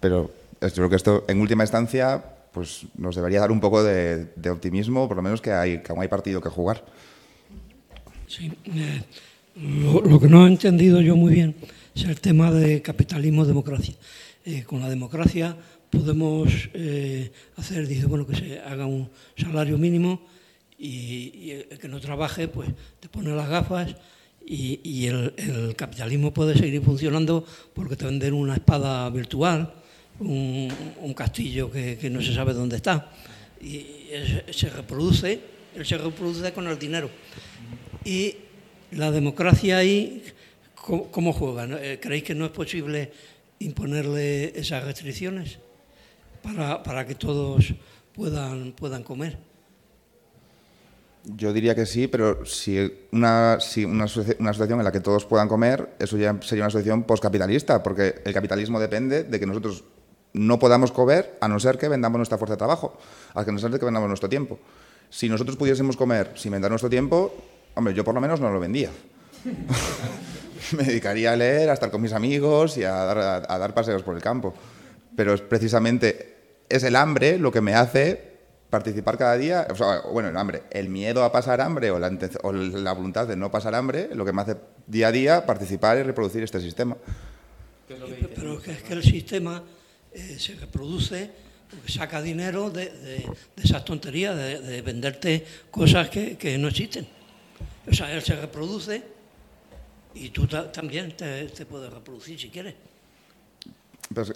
Pero 0.00 0.30
yo 0.60 0.70
creo 0.74 0.90
que 0.90 0.96
esto, 0.96 1.24
en 1.28 1.40
última 1.40 1.64
instancia, 1.64 2.22
pues 2.52 2.86
nos 2.96 3.16
debería 3.16 3.40
dar 3.40 3.50
un 3.50 3.60
poco 3.60 3.82
de, 3.82 4.28
optimismo, 4.50 5.08
por 5.08 5.16
lo 5.16 5.22
menos 5.22 5.40
que, 5.40 5.52
hay, 5.52 5.82
que 5.82 5.92
aún 5.92 6.02
hay 6.02 6.08
partido 6.08 6.40
que 6.40 6.48
jugar. 6.48 6.84
Sí, 8.26 8.50
eh, 8.66 9.02
lo, 9.56 10.20
que 10.20 10.28
no 10.28 10.46
he 10.46 10.50
entendido 10.50 11.00
yo 11.00 11.16
muy 11.16 11.34
bien 11.34 11.54
es 11.94 12.04
el 12.04 12.20
tema 12.20 12.50
de 12.50 12.80
capitalismo-democracia. 12.80 13.94
Eh, 14.44 14.62
con 14.64 14.80
la 14.80 14.88
democracia 14.88 15.56
podemos 15.90 16.70
eh, 16.74 17.32
hacer, 17.56 17.86
dice, 17.86 18.06
bueno, 18.06 18.26
que 18.26 18.36
se 18.36 18.60
haga 18.60 18.86
un 18.86 19.10
salario 19.36 19.78
mínimo 19.78 20.22
y, 20.78 21.50
el 21.70 21.78
que 21.78 21.88
no 21.88 22.00
trabaje, 22.00 22.48
pues 22.48 22.68
te 23.00 23.08
pone 23.08 23.34
las 23.34 23.48
gafas 23.48 23.96
y, 24.46 25.06
el, 25.06 25.74
capitalismo 25.76 26.32
puede 26.32 26.56
seguir 26.56 26.82
funcionando 26.82 27.44
porque 27.72 27.96
te 27.96 28.04
venden 28.04 28.34
una 28.34 28.54
espada 28.54 29.08
virtual 29.10 29.74
un, 30.20 30.72
un 31.00 31.14
castillo 31.14 31.70
que, 31.70 32.08
no 32.10 32.22
se 32.22 32.34
sabe 32.34 32.52
dónde 32.52 32.76
está. 32.76 33.10
Y 33.60 34.08
se 34.50 34.68
reproduce, 34.68 35.40
él 35.74 35.86
se 35.86 35.98
reproduce 35.98 36.52
con 36.52 36.66
el 36.66 36.78
dinero. 36.78 37.10
Y 38.04 38.34
la 38.92 39.10
democracia 39.10 39.78
ahí, 39.78 40.22
¿cómo, 40.74 41.10
cómo 41.10 41.32
juega? 41.32 41.66
Eh, 41.80 41.98
¿Creéis 42.00 42.24
que 42.24 42.34
no 42.34 42.44
es 42.44 42.50
posible 42.50 43.12
imponerle 43.60 44.58
esas 44.58 44.84
restricciones 44.84 45.58
para, 46.42 46.82
para 46.82 47.06
que 47.06 47.14
todos 47.14 47.74
puedan, 48.14 48.72
puedan 48.72 49.02
comer? 49.02 49.38
Yo 51.24 51.54
diría 51.54 51.74
que 51.74 51.86
sí, 51.86 52.06
pero 52.06 52.44
si 52.44 52.78
una, 53.10 53.58
si 53.58 53.86
una, 53.86 54.04
una, 54.38 54.52
situación 54.52 54.78
en 54.78 54.84
la 54.84 54.92
que 54.92 55.00
todos 55.00 55.24
puedan 55.24 55.48
comer, 55.48 55.96
eso 55.98 56.18
ya 56.18 56.38
sería 56.42 56.64
una 56.64 56.70
situación 56.70 57.04
postcapitalista, 57.04 57.82
porque 57.82 58.16
el 58.26 58.34
capitalismo 58.34 58.78
depende 58.78 59.24
de 59.24 59.40
que 59.40 59.46
nosotros 59.46 59.84
no 60.34 60.58
podamos 60.58 60.92
comer 60.92 61.38
a 61.40 61.48
no 61.48 61.58
ser 61.58 61.78
que 61.78 61.88
vendamos 61.88 62.18
nuestra 62.18 62.36
fuerza 62.36 62.54
de 62.54 62.58
trabajo, 62.58 62.98
a 63.34 63.42
no 63.44 63.58
ser 63.58 63.70
que 63.78 63.84
vendamos 63.84 64.08
nuestro 64.08 64.28
tiempo. 64.28 64.58
Si 65.08 65.28
nosotros 65.28 65.56
pudiésemos 65.56 65.96
comer 65.96 66.32
sin 66.34 66.52
vender 66.52 66.70
nuestro 66.70 66.90
tiempo, 66.90 67.32
hombre, 67.74 67.94
yo 67.94 68.04
por 68.04 68.14
lo 68.14 68.20
menos 68.20 68.40
no 68.40 68.50
lo 68.50 68.58
vendía. 68.58 68.90
Me 70.76 70.82
dedicaría 70.82 71.32
a 71.32 71.36
leer, 71.36 71.70
a 71.70 71.74
estar 71.74 71.90
con 71.90 72.02
mis 72.02 72.12
amigos 72.12 72.76
y 72.78 72.84
a 72.84 72.92
dar, 72.94 73.74
paseos 73.74 74.02
por 74.02 74.16
el 74.16 74.22
campo. 74.22 74.54
Pero 75.14 75.34
es 75.34 75.40
precisamente 75.40 76.34
es 76.68 76.82
el 76.82 76.96
hambre 76.96 77.38
lo 77.38 77.52
que 77.52 77.60
me 77.60 77.74
hace 77.74 78.32
participar 78.70 79.18
cada 79.18 79.36
día, 79.36 79.68
bueno, 80.10 80.30
el 80.30 80.36
hambre, 80.36 80.62
el 80.70 80.88
miedo 80.88 81.22
a 81.22 81.30
pasar 81.30 81.60
hambre 81.60 81.92
o 81.92 81.98
la, 82.00 82.10
o 82.42 82.52
la 82.52 82.92
voluntad 82.92 83.28
de 83.28 83.36
no 83.36 83.50
pasar 83.50 83.74
hambre, 83.74 84.08
lo 84.12 84.24
que 84.24 84.32
me 84.32 84.42
hace 84.42 84.56
día 84.86 85.08
a 85.08 85.12
día 85.12 85.46
participar 85.46 85.98
y 85.98 86.02
reproducir 86.02 86.42
este 86.42 86.60
sistema. 86.60 86.96
Pero 87.86 88.58
es 88.58 88.82
que 88.82 88.94
el 88.94 89.02
sistema 89.02 89.62
eh, 90.14 90.36
se 90.38 90.54
reproduce 90.54 91.30
porque 91.70 91.92
saca 91.92 92.22
dinero 92.22 92.70
de, 92.70 92.86
de, 92.90 93.16
de 93.56 93.62
esas 93.62 93.84
tonterías, 93.84 94.36
de, 94.36 94.60
de, 94.60 94.82
venderte 94.82 95.44
cosas 95.70 96.08
que, 96.08 96.56
no 96.58 96.68
existen. 96.68 97.06
O 97.90 97.92
sea, 97.92 98.12
él 98.12 98.22
se 98.22 98.36
reproduce 98.36 99.02
y 100.14 100.30
tú 100.30 100.46
ta 100.46 100.70
también 100.70 101.16
te, 101.16 101.48
puedes 101.66 101.92
reproducir 101.92 102.38
si 102.38 102.48
quieres. 102.48 102.74
Pues, 104.14 104.32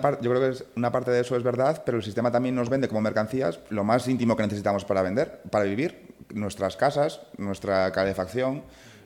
parte, 0.00 0.24
yo 0.24 0.30
creo 0.30 0.40
que 0.40 0.56
es, 0.56 0.64
una 0.76 0.90
parte 0.90 1.10
de 1.10 1.20
eso 1.20 1.36
es 1.36 1.42
verdad, 1.42 1.82
pero 1.84 1.98
el 1.98 2.04
sistema 2.04 2.32
también 2.32 2.54
nos 2.54 2.68
vende 2.68 2.88
como 2.88 3.00
mercancías 3.00 3.60
lo 3.70 3.84
más 3.84 4.08
íntimo 4.08 4.36
que 4.36 4.42
necesitamos 4.42 4.84
para 4.84 5.02
vender, 5.02 5.42
para 5.50 5.64
vivir, 5.64 6.14
nuestras 6.34 6.76
casas, 6.76 7.20
nuestra 7.36 7.92
calefacción, 7.92 8.62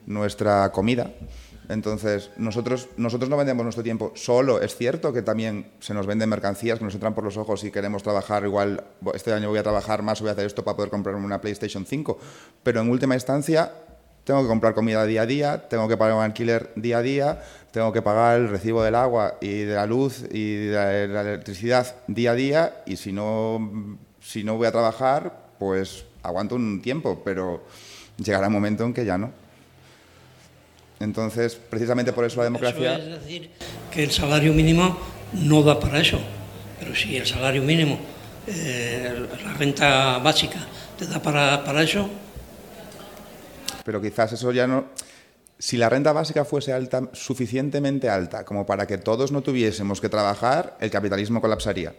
nuestra 0.06 0.70
comida. 0.72 1.10
Entonces, 1.68 2.30
nosotros, 2.36 2.88
nosotros 2.96 3.28
no 3.28 3.36
vendemos 3.36 3.64
nuestro 3.64 3.82
tiempo 3.82 4.12
solo. 4.14 4.60
Es 4.60 4.76
cierto 4.76 5.12
que 5.12 5.22
también 5.22 5.72
se 5.80 5.94
nos 5.94 6.06
venden 6.06 6.28
mercancías 6.28 6.78
que 6.78 6.84
nos 6.84 6.94
entran 6.94 7.14
por 7.14 7.24
los 7.24 7.36
ojos 7.36 7.64
y 7.64 7.70
queremos 7.70 8.02
trabajar 8.02 8.44
igual, 8.44 8.84
este 9.14 9.32
año 9.32 9.48
voy 9.48 9.58
a 9.58 9.62
trabajar 9.62 10.02
más 10.02 10.20
voy 10.20 10.30
a 10.30 10.32
hacer 10.32 10.46
esto 10.46 10.64
para 10.64 10.76
poder 10.76 10.90
comprarme 10.90 11.24
una 11.24 11.40
PlayStation 11.40 11.84
5. 11.84 12.18
Pero 12.62 12.80
en 12.80 12.90
última 12.90 13.14
instancia, 13.14 13.72
tengo 14.26 14.42
que 14.42 14.48
comprar 14.48 14.74
comida 14.74 15.06
día 15.06 15.22
a 15.22 15.26
día, 15.26 15.68
tengo 15.68 15.86
que 15.86 15.96
pagar 15.96 16.16
un 16.16 16.22
alquiler 16.22 16.72
día 16.74 16.98
a 16.98 17.02
día, 17.02 17.42
tengo 17.70 17.92
que 17.92 18.02
pagar 18.02 18.40
el 18.40 18.48
recibo 18.48 18.82
del 18.82 18.96
agua 18.96 19.38
y 19.40 19.60
de 19.60 19.74
la 19.74 19.86
luz 19.86 20.24
y 20.32 20.66
de 20.66 21.08
la 21.08 21.20
electricidad 21.20 21.94
día 22.08 22.32
a 22.32 22.34
día 22.34 22.82
y 22.86 22.96
si 22.96 23.12
no, 23.12 23.98
si 24.20 24.42
no 24.42 24.56
voy 24.56 24.66
a 24.66 24.72
trabajar, 24.72 25.52
pues 25.60 26.04
aguanto 26.22 26.56
un 26.56 26.82
tiempo, 26.82 27.22
pero 27.24 27.62
llegará 28.18 28.48
un 28.48 28.54
momento 28.54 28.84
en 28.84 28.92
que 28.92 29.04
ya 29.04 29.16
no. 29.16 29.45
Entonces, 31.00 31.54
precisamente 31.54 32.12
por 32.12 32.24
eso 32.24 32.38
la 32.38 32.44
democracia... 32.44 32.96
Eso 32.96 33.02
es 33.02 33.22
decir, 33.22 33.50
que 33.90 34.04
el 34.04 34.10
salario 34.10 34.52
mínimo 34.52 34.98
no 35.32 35.62
da 35.62 35.78
para 35.78 36.00
eso, 36.00 36.18
pero 36.78 36.94
si 36.94 37.16
el 37.16 37.26
salario 37.26 37.62
mínimo, 37.62 37.98
eh, 38.46 39.26
la 39.44 39.52
renta 39.54 40.18
básica, 40.18 40.58
te 40.98 41.06
da 41.06 41.20
para, 41.20 41.62
para 41.64 41.82
eso, 41.82 42.08
pero 43.86 44.02
quizás 44.02 44.32
eso 44.32 44.50
ya 44.50 44.66
no... 44.66 44.86
Si 45.58 45.78
la 45.78 45.88
renta 45.88 46.12
básica 46.12 46.44
fuese 46.44 46.72
alta, 46.72 47.08
suficientemente 47.12 48.10
alta 48.10 48.44
como 48.44 48.66
para 48.66 48.86
que 48.86 48.98
todos 48.98 49.30
no 49.30 49.42
tuviésemos 49.42 50.00
que 50.00 50.10
trabajar, 50.10 50.76
el 50.80 50.90
capitalismo 50.90 51.40
colapsaría. 51.40 51.94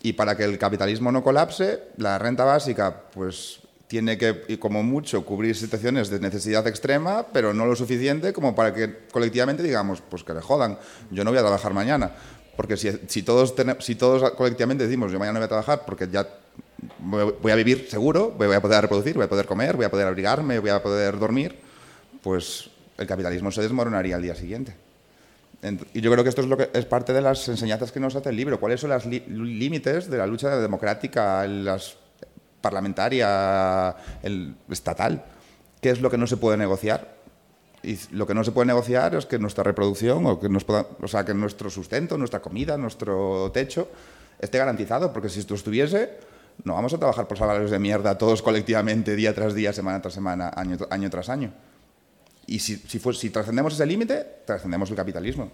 Y 0.00 0.12
para 0.12 0.36
que 0.36 0.44
el 0.44 0.56
capitalismo 0.58 1.10
no 1.10 1.24
colapse, 1.24 1.80
la 1.96 2.18
renta 2.18 2.44
básica 2.44 3.02
pues 3.12 3.58
tiene 3.88 4.18
que, 4.18 4.58
como 4.58 4.82
mucho, 4.82 5.24
cubrir 5.24 5.56
situaciones 5.56 6.10
de 6.10 6.20
necesidad 6.20 6.66
extrema, 6.66 7.26
pero 7.32 7.54
no 7.54 7.64
lo 7.66 7.74
suficiente 7.74 8.34
como 8.34 8.54
para 8.54 8.72
que 8.72 9.06
colectivamente 9.10 9.62
digamos, 9.62 10.02
pues 10.02 10.22
que 10.22 10.34
le 10.34 10.42
jodan, 10.42 10.78
yo 11.10 11.24
no 11.24 11.30
voy 11.30 11.38
a 11.38 11.42
trabajar 11.42 11.72
mañana. 11.72 12.12
Porque 12.54 12.76
si, 12.76 12.90
si 13.06 13.22
todos, 13.22 13.54
si 13.80 13.94
todos 13.94 14.32
colectivamente 14.32 14.84
decimos, 14.84 15.10
yo 15.10 15.18
mañana 15.18 15.34
no 15.34 15.40
voy 15.40 15.46
a 15.46 15.48
trabajar 15.48 15.84
porque 15.86 16.08
ya 16.08 16.28
voy 16.98 17.52
a 17.52 17.54
vivir 17.54 17.86
seguro, 17.88 18.30
voy 18.36 18.54
a 18.54 18.60
poder 18.60 18.82
reproducir, 18.82 19.14
voy 19.14 19.24
a 19.24 19.28
poder 19.28 19.46
comer, 19.46 19.76
voy 19.76 19.86
a 19.86 19.90
poder 19.90 20.06
abrigarme, 20.06 20.58
voy 20.58 20.70
a 20.70 20.82
poder 20.82 21.18
dormir, 21.18 21.56
pues 22.22 22.68
el 22.98 23.06
capitalismo 23.06 23.50
se 23.50 23.62
desmoronaría 23.62 24.16
al 24.16 24.22
día 24.22 24.34
siguiente. 24.34 24.74
Y 25.94 26.00
yo 26.00 26.12
creo 26.12 26.22
que 26.22 26.28
esto 26.28 26.42
es, 26.42 26.48
lo 26.48 26.56
que, 26.56 26.70
es 26.72 26.84
parte 26.84 27.12
de 27.12 27.20
las 27.20 27.48
enseñanzas 27.48 27.90
que 27.90 28.00
nos 28.00 28.14
hace 28.14 28.28
el 28.28 28.36
libro. 28.36 28.60
¿Cuáles 28.60 28.80
son 28.80 28.90
los 28.90 29.06
límites 29.06 30.08
de 30.08 30.18
la 30.18 30.26
lucha 30.26 30.56
democrática, 30.56 31.46
las 31.46 31.96
parlamentaria, 32.68 33.96
el 34.22 34.54
estatal? 34.68 35.24
¿Qué 35.80 35.88
es 35.88 36.02
lo 36.02 36.10
que 36.10 36.18
no 36.18 36.26
se 36.26 36.36
puede 36.36 36.58
negociar? 36.58 37.16
Y 37.82 37.98
lo 38.10 38.26
que 38.26 38.34
no 38.34 38.44
se 38.44 38.52
puede 38.52 38.66
negociar 38.66 39.14
es 39.14 39.24
que 39.24 39.38
nuestra 39.38 39.64
reproducción, 39.64 40.26
o 40.26 40.38
que, 40.38 40.50
nos 40.50 40.66
o 40.68 41.08
sea, 41.08 41.24
que 41.24 41.32
nuestro 41.32 41.70
sustento, 41.70 42.18
nuestra 42.18 42.40
comida, 42.40 42.76
nuestro 42.76 43.50
techo 43.54 43.88
esté 44.38 44.58
garantizado, 44.58 45.12
porque 45.14 45.30
si 45.30 45.40
esto 45.40 45.54
estuviese, 45.54 46.18
no 46.64 46.74
vamos 46.74 46.92
a 46.92 46.98
trabajar 46.98 47.26
por 47.26 47.38
salarios 47.38 47.70
de 47.70 47.78
mierda 47.78 48.18
todos 48.18 48.42
colectivamente, 48.42 49.16
día 49.16 49.34
tras 49.34 49.54
día, 49.54 49.72
semana 49.72 50.02
tras 50.02 50.14
semana, 50.14 50.52
año, 50.54 50.76
año 50.90 51.08
tras 51.08 51.30
año. 51.30 51.52
Y 52.46 52.58
si, 52.58 52.76
si, 52.76 52.98
si 52.98 53.30
trascendemos 53.30 53.72
ese 53.74 53.86
límite, 53.86 54.26
trascendemos 54.44 54.90
el 54.90 54.96
capitalismo. 54.96 55.50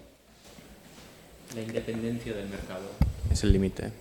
La 1.55 1.63
independencia 1.63 2.35
del 2.35 2.49
mercado 2.49 2.89
es 3.31 3.45
el 3.45 3.53
límite, 3.53 3.93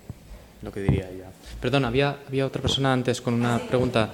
lo 0.64 0.72
que 0.72 0.82
diría 0.82 1.10
ella. 1.10 1.32
Perdón, 1.60 1.86
había, 1.86 2.18
había 2.28 2.46
otra 2.46 2.62
persona 2.62 2.94
antes 2.94 3.22
con 3.22 3.34
una 3.34 3.60
pregunta. 3.60 4.10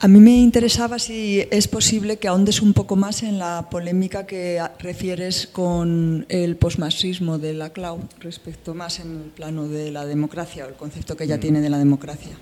A 0.00 0.08
mí 0.08 0.20
me 0.20 0.36
interesaba 0.36 0.98
si 0.98 1.48
es 1.50 1.66
posible 1.66 2.18
que 2.18 2.28
ahondes 2.28 2.60
un 2.60 2.74
poco 2.74 2.94
más 2.94 3.22
en 3.22 3.38
la 3.38 3.68
polémica 3.70 4.26
que 4.26 4.60
refieres 4.78 5.46
con 5.46 6.26
el 6.28 6.56
posmarxismo 6.56 7.38
de 7.38 7.54
la 7.54 7.70
cloud 7.70 8.02
respecto 8.20 8.74
más 8.74 9.00
en 9.00 9.22
el 9.22 9.30
plano 9.30 9.66
de 9.66 9.90
la 9.90 10.04
democracia 10.04 10.66
o 10.66 10.68
el 10.68 10.74
concepto 10.74 11.16
que 11.16 11.24
ella 11.24 11.38
mm. 11.38 11.40
tiene 11.40 11.60
de 11.62 11.70
la 11.70 11.78
democracia. 11.78 12.32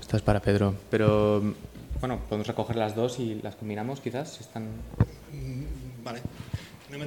Esto 0.00 0.16
es 0.16 0.22
para 0.22 0.40
Pedro, 0.40 0.76
pero 0.88 1.42
bueno, 1.98 2.20
podemos 2.28 2.46
recoger 2.46 2.76
las 2.76 2.94
dos 2.94 3.18
y 3.18 3.40
las 3.42 3.56
combinamos 3.56 3.98
quizás. 3.98 4.40
Están... 4.40 4.66
Mm, 5.32 6.04
vale, 6.04 6.20
no 6.92 6.98
me 6.98 7.06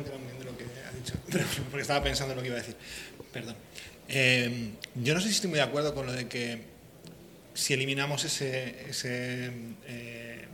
porque 1.69 1.81
estaba 1.81 2.03
pensando 2.03 2.34
en 2.34 2.38
lo 2.38 2.41
que 2.41 2.49
iba 2.49 2.57
a 2.57 2.61
decir. 2.61 2.75
Perdón. 3.31 3.55
Eh, 4.09 4.71
yo 4.95 5.13
no 5.13 5.19
sé 5.19 5.27
si 5.27 5.35
estoy 5.35 5.49
muy 5.49 5.57
de 5.57 5.65
acuerdo 5.65 5.93
con 5.93 6.05
lo 6.05 6.13
de 6.13 6.27
que 6.27 6.61
si 7.53 7.73
eliminamos 7.73 8.23
ese, 8.23 8.75
eh, 9.85 10.47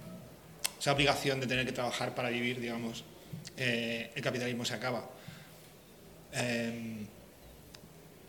esa 0.80 0.94
obligación 0.94 1.40
de 1.40 1.48
tener 1.48 1.66
que 1.66 1.72
trabajar 1.72 2.16
para 2.16 2.30
vivir, 2.30 2.60
digamos, 2.60 3.04
eh, 3.58 4.12
el 4.16 4.22
capitalismo 4.22 4.66
se 4.66 4.74
acaba. 4.74 5.10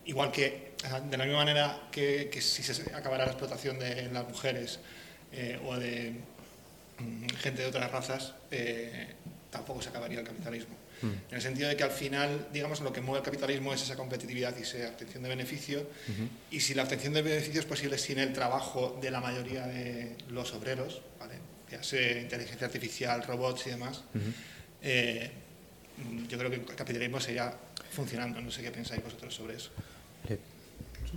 Igual 0.07 0.31
que, 0.31 0.75
de 1.09 1.17
la 1.17 1.25
misma 1.25 1.45
manera 1.45 1.89
que, 1.91 2.29
si 2.43 2.63
se 2.63 2.95
acabara 2.95 3.25
la 3.25 3.31
explotación 3.31 3.79
de 3.79 4.11
las 4.13 4.29
mujeres 4.29 4.81
o 5.65 5.77
de 5.77 6.13
mm, 6.99 7.27
gente 7.39 7.63
de 7.63 7.69
otras 7.69 7.91
razas, 7.91 8.35
tampoco 9.51 9.81
se 9.81 9.89
acabaría 9.89 10.21
el 10.21 10.27
capitalismo. 10.27 10.84
Mm. 11.05 11.13
En 11.31 11.37
el 11.37 11.43
sentido 11.43 11.69
de 11.69 11.77
que 11.77 11.83
al 11.83 11.91
final, 11.91 12.49
digamos, 12.53 12.81
lo 12.81 12.93
que 12.93 13.01
mueve 13.01 13.19
el 13.19 13.25
capitalismo 13.25 13.75
es 13.75 13.83
esa 13.83 13.97
competitividad 13.97 14.57
y 14.59 14.63
esa 14.63 14.89
obtención 14.89 15.23
de 15.23 15.29
beneficio. 15.29 15.87
Y 16.51 16.61
si 16.61 16.75
la 16.75 16.85
obtención 16.85 17.13
de 17.13 17.23
beneficio 17.23 17.61
es 17.61 17.67
posible 17.67 17.99
sin 17.99 18.19
el 18.19 18.33
trabajo 18.33 18.99
de 19.01 19.11
la 19.11 19.21
mayoría 19.21 19.67
de 19.67 20.17
los 20.31 20.53
obreros, 20.55 21.03
¿vale? 21.19 21.35
ya 21.71 21.83
sea 21.83 22.21
inteligencia 22.21 22.67
artificial, 22.67 23.23
robots 23.23 23.67
y 23.67 23.71
demás, 23.71 24.03
eh, 24.83 25.31
yo 26.29 26.39
creo 26.39 26.51
que 26.51 26.57
el 26.57 26.65
capitalismo 26.65 27.21
seguirá 27.21 27.55
funcionando. 27.91 28.41
No 28.41 28.51
sé 28.51 28.63
qué 28.63 28.71
pensáis 28.71 29.03
vosotros 29.03 29.35
sobre 29.35 29.57
eso. 29.57 29.71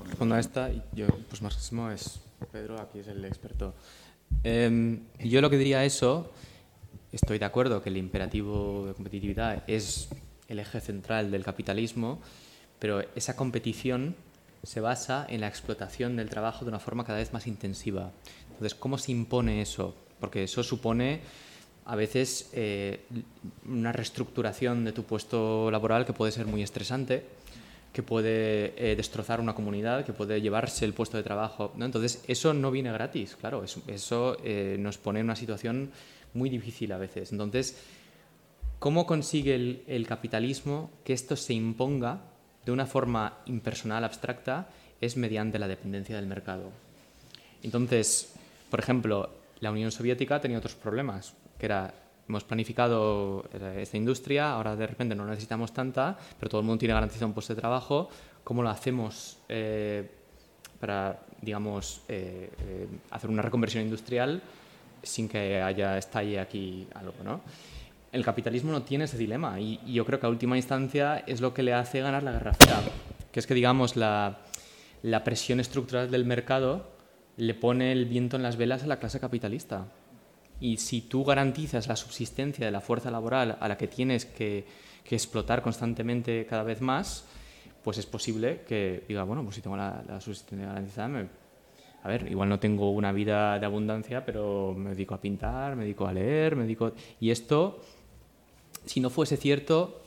Respondo 0.05 0.35
a 0.35 0.39
esta, 0.39 0.69
yo, 0.93 1.07
pues 1.29 1.41
marxismo 1.41 1.89
es 1.89 2.19
Pedro, 2.51 2.79
aquí 2.79 2.99
es 2.99 3.07
el 3.07 3.23
experto. 3.25 3.73
Em, 4.43 4.99
yo 5.19 5.41
lo 5.41 5.49
que 5.49 5.57
diría 5.57 5.83
eso 5.85 6.31
estoy 7.11 7.39
de 7.39 7.45
acuerdo 7.45 7.81
que 7.81 7.89
el 7.89 7.97
imperativo 7.97 8.85
de 8.87 8.93
competitividad 8.93 9.63
es 9.67 10.09
el 10.47 10.59
eje 10.59 10.79
central 10.81 11.31
del 11.31 11.43
capitalismo, 11.43 12.21
pero 12.79 13.01
esa 13.15 13.35
competición 13.35 14.15
se 14.63 14.81
basa 14.81 15.25
en 15.29 15.41
la 15.41 15.47
explotación 15.47 16.15
del 16.15 16.29
trabajo 16.29 16.65
de 16.65 16.69
una 16.69 16.79
forma 16.79 17.05
cada 17.05 17.19
vez 17.19 17.33
más 17.33 17.47
intensiva. 17.47 18.11
Entonces, 18.49 18.75
¿cómo 18.75 18.97
se 18.97 19.11
impone 19.11 19.61
eso? 19.61 19.95
Porque 20.19 20.43
eso 20.43 20.63
supone 20.63 21.21
a 21.85 21.95
veces 21.95 22.49
eh, 22.53 23.05
una 23.65 23.93
reestructuración 23.93 24.83
de 24.83 24.91
tu 24.91 25.03
puesto 25.03 25.71
laboral 25.71 26.05
que 26.05 26.13
puede 26.13 26.31
ser 26.31 26.45
muy 26.45 26.61
estresante, 26.61 27.23
que 27.93 28.03
puede 28.03 28.73
eh, 28.77 28.95
destrozar 28.95 29.39
una 29.39 29.55
comunidad, 29.55 30.05
que 30.05 30.11
puede 30.11 30.41
llevarse 30.41 30.85
el 30.85 30.93
puesto 30.93 31.17
de 31.17 31.23
trabajo. 31.23 31.71
¿no? 31.77 31.85
Entonces, 31.85 32.23
eso 32.27 32.53
no 32.53 32.71
viene 32.71 32.91
gratis, 32.91 33.37
claro, 33.39 33.63
eso, 33.63 34.37
eh, 34.43 34.75
nos 34.79 34.97
pone 34.97 35.21
en 35.21 35.27
una 35.27 35.35
situación 35.35 35.91
muy 36.33 36.49
difícil 36.49 36.91
a 36.91 36.97
veces. 36.97 37.31
Entonces, 37.31 37.77
¿cómo 38.79 39.05
consigue 39.05 39.55
el, 39.87 40.07
capitalismo 40.07 40.91
que 41.03 41.13
esto 41.13 41.35
se 41.35 41.53
imponga 41.53 42.21
de 42.65 42.71
una 42.71 42.85
forma 42.85 43.39
impersonal, 43.45 44.03
abstracta? 44.03 44.69
Es 45.01 45.17
mediante 45.17 45.59
la 45.59 45.67
dependencia 45.67 46.15
del 46.15 46.27
mercado. 46.27 46.71
Entonces, 47.63 48.33
por 48.69 48.79
ejemplo, 48.79 49.29
la 49.59 49.71
Unión 49.71 49.91
Soviética 49.91 50.39
tenía 50.39 50.57
otros 50.57 50.75
problemas, 50.75 51.35
que 51.57 51.65
era, 51.65 51.93
hemos 52.27 52.43
planificado 52.43 53.45
eh, 53.53 53.79
esta 53.81 53.97
industria, 53.97 54.51
ahora 54.51 54.75
de 54.75 54.87
repente 54.87 55.15
no 55.15 55.25
necesitamos 55.25 55.73
tanta, 55.73 56.17
pero 56.39 56.49
todo 56.49 56.61
el 56.61 56.67
mundo 56.67 56.79
tiene 56.79 56.93
garantizado 56.93 57.27
un 57.27 57.33
puesto 57.33 57.53
de 57.53 57.61
trabajo, 57.61 58.09
¿cómo 58.43 58.63
lo 58.63 58.69
hacemos 58.69 59.37
eh, 59.49 60.09
para, 60.79 61.19
digamos, 61.41 62.01
eh, 62.07 62.49
hacer 63.09 63.29
una 63.29 63.41
reconversión 63.41 63.83
industrial 63.83 64.41
sin 65.07 65.27
que 65.27 65.61
haya 65.61 65.97
estalle 65.97 66.39
aquí 66.39 66.87
algo, 66.93 67.13
¿no? 67.23 67.41
El 68.11 68.23
capitalismo 68.23 68.71
no 68.71 68.83
tiene 68.83 69.05
ese 69.05 69.17
dilema 69.17 69.59
y, 69.59 69.79
yo 69.85 70.05
creo 70.05 70.19
que 70.19 70.25
a 70.25 70.29
última 70.29 70.57
instancia 70.57 71.23
es 71.27 71.41
lo 71.41 71.53
que 71.53 71.63
le 71.63 71.73
hace 71.73 72.01
ganar 72.01 72.23
la 72.23 72.31
guerra 72.31 72.53
fría, 72.53 72.79
que 73.31 73.39
es 73.39 73.47
que 73.47 73.53
digamos 73.53 73.95
la, 73.95 74.39
presión 75.23 75.59
estructural 75.59 76.09
del 76.09 76.25
mercado 76.25 76.89
le 77.37 77.53
pone 77.53 77.91
el 77.91 78.05
viento 78.05 78.35
en 78.37 78.43
las 78.43 78.57
velas 78.57 78.83
a 78.83 78.87
la 78.87 78.99
clase 78.99 79.19
capitalista. 79.19 79.87
Y 80.59 80.77
si 80.77 81.01
tú 81.01 81.23
garantizas 81.23 81.87
la 81.87 81.95
subsistencia 81.95 82.65
de 82.65 82.71
la 82.71 82.81
fuerza 82.81 83.11
laboral 83.11 83.57
a 83.59 83.67
la 83.67 83.77
que 83.77 83.87
tienes 83.87 84.25
que, 84.25 84.65
que, 85.03 85.15
explotar 85.15 85.61
constantemente 85.61 86.47
cada 86.49 86.63
vez 86.63 86.81
más, 86.81 87.25
pues 87.83 87.99
es 87.99 88.07
posible 88.07 88.61
que 88.67 89.03
diga, 89.07 89.23
bueno, 89.23 89.43
pues 89.43 89.55
si 89.55 89.61
tengo 89.61 89.77
la, 89.77 90.03
la 90.07 90.19
subsistencia 90.19 90.67
garantizada, 90.67 91.07
me, 91.07 91.27
a 92.07 92.09
ver, 92.09 92.31
igual 92.31 92.47
no 92.47 92.57
tengo 92.57 92.91
una 92.91 93.11
vida 93.11 93.59
de 93.59 93.65
abundancia, 93.65 94.23
pero 94.25 94.73
me 94.73 94.91
dedico 94.91 95.13
a 95.13 95.19
pintar, 95.19 95.75
me 95.75 95.83
dedico 95.83 96.07
a 96.07 96.13
leer, 96.13 96.55
me 96.55 96.63
dedico... 96.63 96.93
Y 97.19 97.31
esto, 97.31 97.81
si 98.85 99.01
no 99.01 99.09
fuese 99.09 99.35
cierto, 99.35 100.01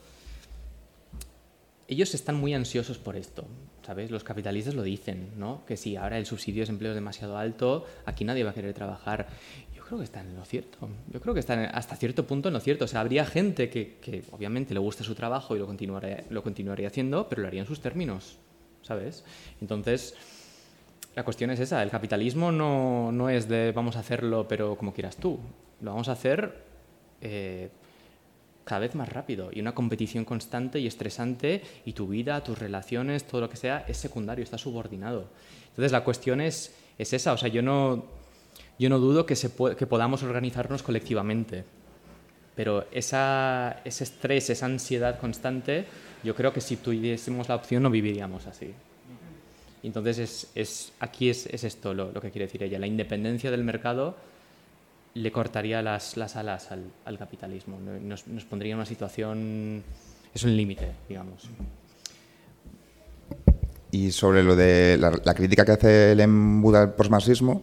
ellos 1.88 2.14
están 2.14 2.36
muy 2.36 2.54
ansiosos 2.54 2.96
por 2.96 3.16
esto, 3.16 3.44
¿sabes? 3.84 4.10
Los 4.10 4.24
capitalistas 4.24 4.74
lo 4.74 4.82
dicen, 4.82 5.32
¿no? 5.36 5.62
Que 5.66 5.76
si 5.76 5.96
ahora 5.96 6.16
el 6.16 6.24
subsidio 6.24 6.64
de 6.64 6.70
empleo 6.70 6.92
es 6.92 6.94
demasiado 6.94 7.36
alto, 7.36 7.84
aquí 8.06 8.24
nadie 8.24 8.44
va 8.44 8.52
a 8.52 8.54
querer 8.54 8.72
trabajar. 8.72 9.28
Yo 9.76 9.84
creo 9.84 9.98
que 9.98 10.04
están 10.04 10.26
en 10.28 10.36
lo 10.36 10.46
cierto. 10.46 10.88
Yo 11.12 11.20
creo 11.20 11.34
que 11.34 11.40
están 11.40 11.58
hasta 11.66 11.96
cierto 11.96 12.26
punto 12.26 12.48
en 12.48 12.54
lo 12.54 12.60
cierto. 12.60 12.86
O 12.86 12.88
sea, 12.88 13.00
habría 13.02 13.26
gente 13.26 13.68
que, 13.68 13.98
que 14.00 14.24
obviamente 14.30 14.72
le 14.72 14.80
gusta 14.80 15.04
su 15.04 15.14
trabajo 15.14 15.54
y 15.54 15.58
lo 15.58 15.66
continuaría, 15.66 16.24
lo 16.30 16.42
continuaría 16.42 16.88
haciendo, 16.88 17.28
pero 17.28 17.42
lo 17.42 17.48
haría 17.48 17.60
en 17.60 17.66
sus 17.66 17.82
términos, 17.82 18.38
¿sabes? 18.80 19.22
Entonces 19.60 20.14
la 21.14 21.24
cuestión 21.24 21.50
es 21.50 21.60
esa, 21.60 21.82
el 21.82 21.90
capitalismo 21.90 22.52
no, 22.52 23.10
no, 23.12 23.28
es 23.28 23.48
de 23.48 23.72
vamos 23.72 23.96
a 23.96 24.00
hacerlo 24.00 24.46
pero 24.48 24.76
como 24.76 24.92
quieras 24.92 25.16
tú, 25.16 25.38
lo 25.80 25.90
vamos 25.90 26.08
a 26.08 26.12
hacer 26.12 26.64
eh, 27.20 27.68
cada 28.64 28.80
vez 28.80 28.94
más 28.94 29.08
rápido 29.08 29.50
y 29.52 29.60
una 29.60 29.74
competición 29.74 30.24
constante 30.24 30.78
y 30.78 30.86
estresante 30.86 31.62
y 31.84 31.92
tu 31.92 32.06
vida, 32.06 32.44
tus 32.44 32.58
relaciones, 32.58 33.24
todo 33.24 33.40
lo 33.40 33.50
que 33.50 33.56
sea 33.56 33.84
es 33.88 33.96
secundario, 33.96 34.44
está 34.44 34.58
subordinado. 34.58 35.28
Entonces 35.70 35.90
la 35.90 36.04
cuestión 36.04 36.40
es, 36.40 36.74
es 36.96 37.12
esa, 37.12 37.32
o 37.32 37.36
sea, 37.36 37.48
yo 37.48 37.62
no, 37.62 38.04
yo 38.78 38.88
no 38.88 38.98
dudo 38.98 39.26
que, 39.26 39.34
se 39.34 39.50
que 39.76 39.86
podamos 39.86 40.22
organizarnos 40.22 40.82
colectivamente, 40.82 41.64
pero 42.54 42.86
esa, 42.92 43.80
ese 43.84 44.04
estrés, 44.04 44.50
esa 44.50 44.66
ansiedad 44.66 45.18
constante, 45.18 45.86
yo 46.22 46.34
creo 46.34 46.52
que 46.52 46.60
si 46.60 46.76
tuviésemos 46.76 47.48
la 47.48 47.56
opción 47.56 47.82
no 47.82 47.90
viviríamos 47.90 48.46
así. 48.46 48.72
Entonces, 49.82 50.18
es, 50.18 50.50
es 50.54 50.92
aquí 51.00 51.30
es, 51.30 51.46
es 51.46 51.64
esto 51.64 51.94
lo, 51.94 52.12
que 52.14 52.30
quiere 52.30 52.46
decir 52.46 52.62
ella. 52.62 52.78
La 52.78 52.86
independencia 52.86 53.50
del 53.50 53.64
mercado 53.64 54.16
le 55.14 55.32
cortaría 55.32 55.82
las, 55.82 56.16
las 56.16 56.36
alas 56.36 56.70
al, 56.70 56.84
al 57.04 57.18
capitalismo, 57.18 57.78
nos, 57.80 58.22
pondría 58.44 58.72
en 58.72 58.78
una 58.78 58.86
situación, 58.86 59.82
es 60.32 60.44
un 60.44 60.56
límite, 60.56 60.92
digamos. 61.08 61.48
Y 63.90 64.12
sobre 64.12 64.44
lo 64.44 64.54
de 64.54 64.96
la, 64.98 65.34
crítica 65.34 65.64
que 65.64 65.72
hace 65.72 66.12
el 66.12 66.20
embuda 66.20 66.82
al 66.82 66.94
postmarxismo, 66.94 67.62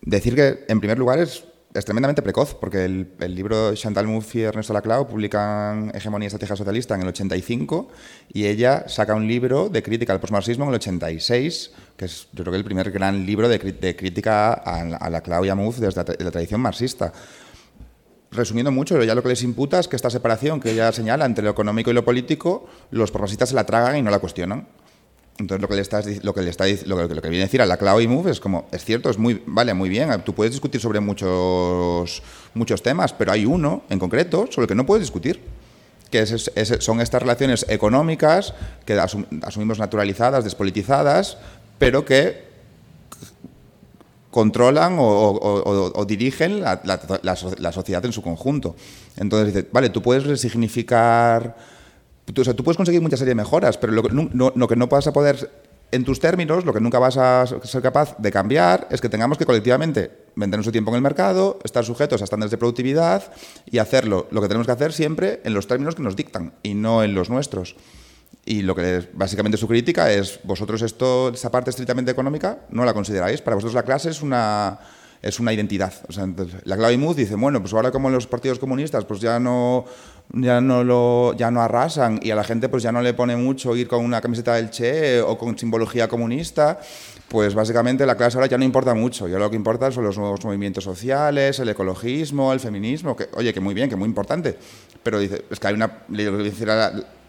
decir 0.00 0.34
que, 0.34 0.64
en 0.66 0.80
primer 0.80 0.98
lugar, 0.98 1.20
es 1.20 1.44
es 1.74 1.84
tremendamente 1.84 2.22
precoz, 2.22 2.54
porque 2.54 2.84
el, 2.84 3.12
el, 3.20 3.34
libro 3.34 3.74
Chantal 3.74 4.06
Mouffe 4.06 4.38
y 4.38 4.42
Ernesto 4.42 4.72
Laclau 4.72 5.06
publican 5.06 5.92
Hegemonía 5.94 6.26
y 6.26 6.28
Estrategia 6.28 6.56
Socialista 6.56 6.94
en 6.94 7.02
el 7.02 7.08
85 7.08 7.88
y 8.32 8.46
ella 8.46 8.88
saca 8.88 9.14
un 9.14 9.28
libro 9.28 9.68
de 9.68 9.82
crítica 9.82 10.12
al 10.12 10.20
postmarxismo 10.20 10.64
en 10.64 10.70
el 10.70 10.76
86, 10.76 11.72
que 11.96 12.06
es 12.06 12.28
yo 12.32 12.42
creo 12.42 12.52
que 12.52 12.58
el 12.58 12.64
primer 12.64 12.90
gran 12.90 13.26
libro 13.26 13.48
de, 13.48 13.58
de 13.58 13.96
crítica 13.96 14.54
a, 14.54 14.80
a 14.96 15.10
Laclau 15.10 15.44
y 15.44 15.50
a 15.50 15.54
Mouffe 15.54 15.80
desde 15.82 16.02
la, 16.02 16.14
la 16.18 16.30
tradición 16.30 16.60
marxista. 16.60 17.12
Resumiendo 18.30 18.70
mucho, 18.70 19.02
ya 19.02 19.14
lo 19.14 19.22
que 19.22 19.28
les 19.28 19.42
imputa 19.42 19.78
es 19.78 19.88
que 19.88 19.96
esta 19.96 20.10
separación 20.10 20.60
que 20.60 20.72
ella 20.72 20.92
señala 20.92 21.26
entre 21.26 21.44
lo 21.44 21.50
económico 21.50 21.90
y 21.90 21.94
lo 21.94 22.04
político, 22.04 22.66
los 22.90 23.10
progresistas 23.10 23.50
se 23.50 23.54
la 23.54 23.64
tragan 23.64 23.96
y 23.96 24.02
no 24.02 24.10
la 24.10 24.18
cuestionan. 24.18 24.68
Entonces 25.38 25.62
lo 25.62 25.68
que 25.68 25.74
le 25.76 25.82
está 25.82 26.02
lo 26.22 26.34
que 26.34 26.42
le 26.42 26.50
está 26.50 26.64
lo 26.86 26.96
que, 26.96 27.14
lo 27.14 27.22
que 27.22 27.28
viene 27.28 27.44
a 27.44 27.46
decir 27.46 27.62
a 27.62 27.66
la 27.66 27.76
Cloud 27.76 28.00
y 28.00 28.08
Move 28.08 28.32
es 28.32 28.40
como 28.40 28.66
es 28.72 28.84
cierto, 28.84 29.08
es 29.08 29.18
muy 29.18 29.40
vale, 29.46 29.72
muy 29.72 29.88
bien, 29.88 30.10
tú 30.24 30.34
puedes 30.34 30.52
discutir 30.52 30.80
sobre 30.80 30.98
muchos 30.98 32.22
muchos 32.54 32.82
temas, 32.82 33.12
pero 33.12 33.30
hay 33.30 33.46
uno 33.46 33.82
en 33.88 34.00
concreto 34.00 34.48
sobre 34.50 34.64
el 34.64 34.68
que 34.68 34.74
no 34.74 34.84
puedes 34.84 35.02
discutir, 35.02 35.40
que 36.10 36.20
es, 36.20 36.50
es, 36.54 36.84
son 36.84 37.00
estas 37.00 37.22
relaciones 37.22 37.64
económicas 37.68 38.52
que 38.84 38.94
asum, 38.94 39.26
asumimos 39.42 39.78
naturalizadas, 39.78 40.42
despolitizadas, 40.42 41.38
pero 41.78 42.04
que 42.04 42.48
controlan 44.32 44.98
o, 44.98 45.04
o, 45.04 45.32
o, 45.32 46.00
o 46.00 46.04
dirigen 46.04 46.60
la, 46.60 46.80
la, 46.84 47.00
la, 47.22 47.36
la, 47.58 47.72
sociedad 47.72 48.04
en 48.04 48.12
su 48.12 48.22
conjunto. 48.22 48.74
Entonces 49.16 49.54
dice, 49.54 49.68
vale, 49.72 49.88
tú 49.90 50.02
puedes 50.02 50.24
resignificar 50.24 51.56
Tú, 52.32 52.42
o 52.42 52.44
sea, 52.44 52.54
tú 52.54 52.64
puedes 52.64 52.76
conseguir 52.76 53.00
muchas 53.00 53.18
serie 53.18 53.30
de 53.30 53.36
mejoras, 53.36 53.78
pero 53.78 53.92
lo 53.92 54.02
que, 54.02 54.10
no, 54.12 54.52
lo 54.54 54.68
que 54.68 54.76
no 54.76 54.86
vas 54.86 55.06
a 55.06 55.12
poder, 55.12 55.50
en 55.90 56.04
tus 56.04 56.20
términos, 56.20 56.64
lo 56.64 56.74
que 56.74 56.80
nunca 56.80 56.98
vas 56.98 57.16
a 57.16 57.46
ser 57.46 57.82
capaz 57.82 58.16
de 58.18 58.30
cambiar 58.30 58.86
es 58.90 59.00
que 59.00 59.08
tengamos 59.08 59.38
que 59.38 59.46
colectivamente 59.46 60.10
vender 60.36 60.58
nuestro 60.58 60.72
tiempo 60.72 60.90
en 60.90 60.96
el 60.96 61.02
mercado, 61.02 61.58
estar 61.64 61.84
sujetos 61.84 62.20
a 62.20 62.24
estándares 62.24 62.50
de 62.50 62.58
productividad 62.58 63.32
y 63.66 63.78
hacerlo, 63.78 64.28
lo 64.30 64.40
que 64.40 64.48
tenemos 64.48 64.66
que 64.66 64.72
hacer 64.72 64.92
siempre 64.92 65.40
en 65.44 65.54
los 65.54 65.66
términos 65.66 65.94
que 65.94 66.02
nos 66.02 66.16
dictan 66.16 66.52
y 66.62 66.74
no 66.74 67.02
en 67.02 67.14
los 67.14 67.30
nuestros. 67.30 67.76
Y 68.44 68.62
lo 68.62 68.74
que 68.74 68.98
es, 68.98 69.08
básicamente 69.12 69.58
su 69.58 69.68
crítica 69.68 70.12
es, 70.12 70.40
vosotros 70.44 70.82
esto, 70.82 71.30
esa 71.30 71.50
parte 71.50 71.70
estrictamente 71.70 72.10
económica, 72.10 72.60
no 72.70 72.84
la 72.84 72.94
consideráis. 72.94 73.42
Para 73.42 73.56
vosotros 73.56 73.74
la 73.74 73.82
clase 73.82 74.10
es 74.10 74.22
una, 74.22 74.78
es 75.22 75.40
una 75.40 75.52
identidad. 75.52 75.92
O 76.08 76.12
sea, 76.12 76.24
entonces, 76.24 76.60
la 76.64 76.76
clave 76.76 76.96
Mood 76.96 77.16
dice, 77.16 77.34
bueno, 77.34 77.60
pues 77.60 77.72
ahora 77.74 77.90
como 77.90 78.10
los 78.10 78.26
partidos 78.26 78.58
comunistas 78.58 79.04
pues 79.04 79.20
ya 79.20 79.38
no 79.38 79.84
ya 80.32 80.60
no 80.60 80.84
lo 80.84 81.34
ya 81.36 81.50
no 81.50 81.62
arrasan 81.62 82.20
y 82.22 82.30
a 82.30 82.36
la 82.36 82.44
gente 82.44 82.68
pues 82.68 82.82
ya 82.82 82.92
no 82.92 83.00
le 83.00 83.14
pone 83.14 83.36
mucho 83.36 83.74
ir 83.76 83.88
con 83.88 84.04
una 84.04 84.20
camiseta 84.20 84.54
del 84.54 84.70
Che 84.70 85.20
o 85.20 85.38
con 85.38 85.58
simbología 85.58 86.08
comunista, 86.08 86.78
pues 87.28 87.54
básicamente 87.54 88.04
la 88.04 88.16
clase 88.16 88.36
ahora 88.36 88.48
ya 88.48 88.58
no 88.58 88.64
importa 88.64 88.94
mucho. 88.94 89.28
Ya 89.28 89.38
lo 89.38 89.50
que 89.50 89.56
importa 89.56 89.90
son 89.90 90.04
los 90.04 90.18
nuevos 90.18 90.44
movimientos 90.44 90.84
sociales, 90.84 91.58
el 91.58 91.68
ecologismo, 91.68 92.52
el 92.52 92.60
feminismo, 92.60 93.16
que 93.16 93.28
oye, 93.34 93.52
que 93.52 93.60
muy 93.60 93.74
bien, 93.74 93.88
que 93.88 93.96
muy 93.96 94.08
importante, 94.08 94.56
pero 95.02 95.18
dice, 95.18 95.44
es 95.50 95.58
que 95.58 95.66
hay 95.66 95.74
una 95.74 96.02
le 96.08 96.30
decir 96.30 96.68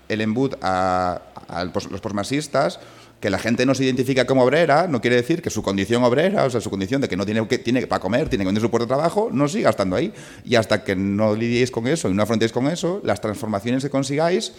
el 0.09 0.21
embut 0.21 0.55
a, 0.61 1.21
a 1.47 1.63
los 1.63 2.01
postmarxistas 2.01 2.79
que 3.19 3.29
la 3.29 3.37
gente 3.37 3.65
no 3.65 3.75
se 3.75 3.83
identifica 3.83 4.25
como 4.25 4.43
obrera 4.43 4.87
no 4.87 5.01
quiere 5.01 5.17
decir 5.17 5.41
que 5.41 5.49
su 5.49 5.61
condición 5.61 6.03
obrera, 6.03 6.45
o 6.45 6.49
sea, 6.49 6.61
su 6.61 6.69
condición 6.69 7.01
de 7.01 7.09
que 7.09 7.17
no 7.17 7.25
tiene, 7.25 7.45
que, 7.47 7.57
tiene 7.57 7.85
para 7.85 7.99
comer, 7.99 8.29
tiene 8.29 8.43
que 8.43 8.47
vender 8.47 8.61
su 8.61 8.69
puesto 8.69 8.85
de 8.85 8.89
trabajo, 8.89 9.29
no 9.31 9.47
siga 9.47 9.69
estando 9.69 9.95
ahí. 9.95 10.13
Y 10.45 10.55
hasta 10.55 10.83
que 10.83 10.95
no 10.95 11.35
lidiéis 11.35 11.71
con 11.71 11.87
eso 11.87 12.09
y 12.09 12.13
no 12.13 12.23
afrontéis 12.23 12.51
con 12.51 12.67
eso, 12.67 13.01
las 13.03 13.19
transformaciones 13.19 13.83
que 13.83 13.89
consigáis 13.89 14.53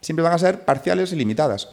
siempre 0.00 0.22
van 0.22 0.32
a 0.32 0.38
ser 0.38 0.64
parciales 0.64 1.12
y 1.12 1.16
limitadas. 1.16 1.68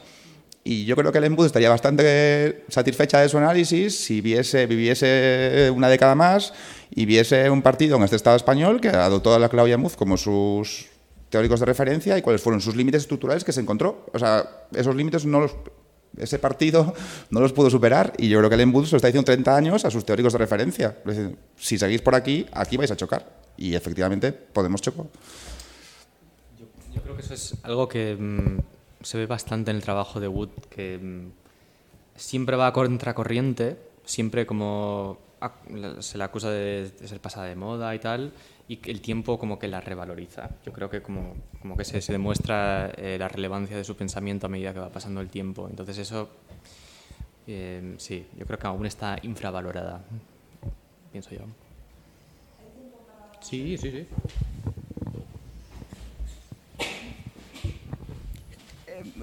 Y 0.65 0.85
yo 0.85 0.95
creo 0.95 1.11
que 1.11 1.17
el 1.17 1.25
Embud 1.25 1.45
estaría 1.45 1.69
bastante 1.69 2.63
satisfecha 2.69 3.19
de 3.19 3.27
su 3.27 3.37
análisis 3.37 3.99
si 3.99 4.21
viese, 4.21 4.65
viviese 4.65 5.69
una 5.75 5.89
década 5.89 6.15
más 6.15 6.53
y 6.89 7.05
viese 7.05 7.49
un 7.49 7.61
partido 7.61 7.97
en 7.97 8.03
este 8.03 8.15
Estado 8.15 8.37
español 8.37 8.79
que 8.79 8.87
adoptó 8.87 9.33
a 9.33 9.39
la 9.39 9.49
Claudia 9.49 9.77
Muz 9.77 9.97
como 9.97 10.15
sus 10.15 10.85
teóricos 11.29 11.59
de 11.59 11.65
referencia 11.65 12.17
y 12.17 12.21
cuáles 12.21 12.41
fueron 12.41 12.61
sus 12.61 12.75
límites 12.77 13.01
estructurales 13.01 13.43
que 13.43 13.51
se 13.51 13.59
encontró. 13.59 14.05
O 14.13 14.19
sea, 14.19 14.67
esos 14.73 14.95
límites 14.95 15.25
no 15.25 15.41
los 15.41 15.51
ese 16.17 16.39
partido 16.39 16.93
no 17.29 17.39
los 17.39 17.53
pudo 17.53 17.69
superar 17.69 18.13
y 18.17 18.29
yo 18.29 18.37
creo 18.39 18.49
que 18.49 18.55
el 18.55 18.61
Embud 18.61 18.85
se 18.85 18.91
lo 18.91 18.97
está 18.97 19.07
diciendo 19.07 19.25
30 19.25 19.55
años 19.55 19.85
a 19.85 19.91
sus 19.91 20.05
teóricos 20.05 20.33
de 20.33 20.39
referencia. 20.39 20.97
Si 21.57 21.77
seguís 21.77 22.01
por 22.01 22.15
aquí, 22.15 22.45
aquí 22.51 22.77
vais 22.77 22.91
a 22.91 22.95
chocar. 22.95 23.41
Y 23.57 23.75
efectivamente 23.75 24.31
podemos 24.31 24.81
chocar. 24.81 25.05
Yo, 26.59 26.65
yo, 26.93 27.01
creo 27.01 27.15
que 27.15 27.21
eso 27.21 27.33
es 27.33 27.55
algo 27.63 27.87
que 27.87 28.15
mmm, 28.15 28.59
se 29.01 29.17
ve 29.17 29.25
bastante 29.25 29.71
en 29.71 29.77
el 29.77 29.83
trabajo 29.83 30.19
de 30.19 30.27
Wood, 30.27 30.49
que 30.69 30.99
mmm, 31.01 31.29
siempre 32.15 32.55
va 32.55 32.67
a 32.67 32.73
contracorriente, 32.73 33.77
siempre 34.05 34.45
como 34.45 35.19
se 35.99 36.17
le 36.17 36.23
acusa 36.23 36.49
de, 36.49 36.89
de 36.89 37.07
ser 37.07 37.19
pasada 37.19 37.47
de 37.47 37.55
moda 37.55 37.93
y 37.93 37.99
tal, 37.99 38.31
y 38.67 38.79
el 38.89 39.01
tiempo 39.01 39.37
como 39.37 39.59
que 39.59 39.67
la 39.67 39.81
revaloriza. 39.81 40.49
Yo 40.65 40.71
creo 40.71 40.89
que 40.89 41.01
como, 41.01 41.35
como 41.61 41.75
que 41.75 41.83
se, 41.83 42.01
se 42.01 42.11
demuestra 42.11 42.91
eh, 42.97 43.17
la 43.19 43.27
relevancia 43.27 43.75
de 43.75 43.83
su 43.83 43.95
pensamiento 43.95 44.47
a 44.47 44.49
medida 44.49 44.73
que 44.73 44.79
va 44.79 44.89
pasando 44.89 45.21
el 45.21 45.29
tiempo. 45.29 45.67
Entonces 45.69 45.97
eso, 45.97 46.29
eh, 47.47 47.95
sí, 47.97 48.25
yo 48.37 48.45
creo 48.45 48.59
que 48.59 48.67
aún 48.67 48.85
está 48.85 49.17
infravalorada, 49.23 50.01
pienso 51.11 51.31
yo. 51.31 51.41
Sí, 53.41 53.77
sí, 53.77 53.91
sí. 53.91 54.07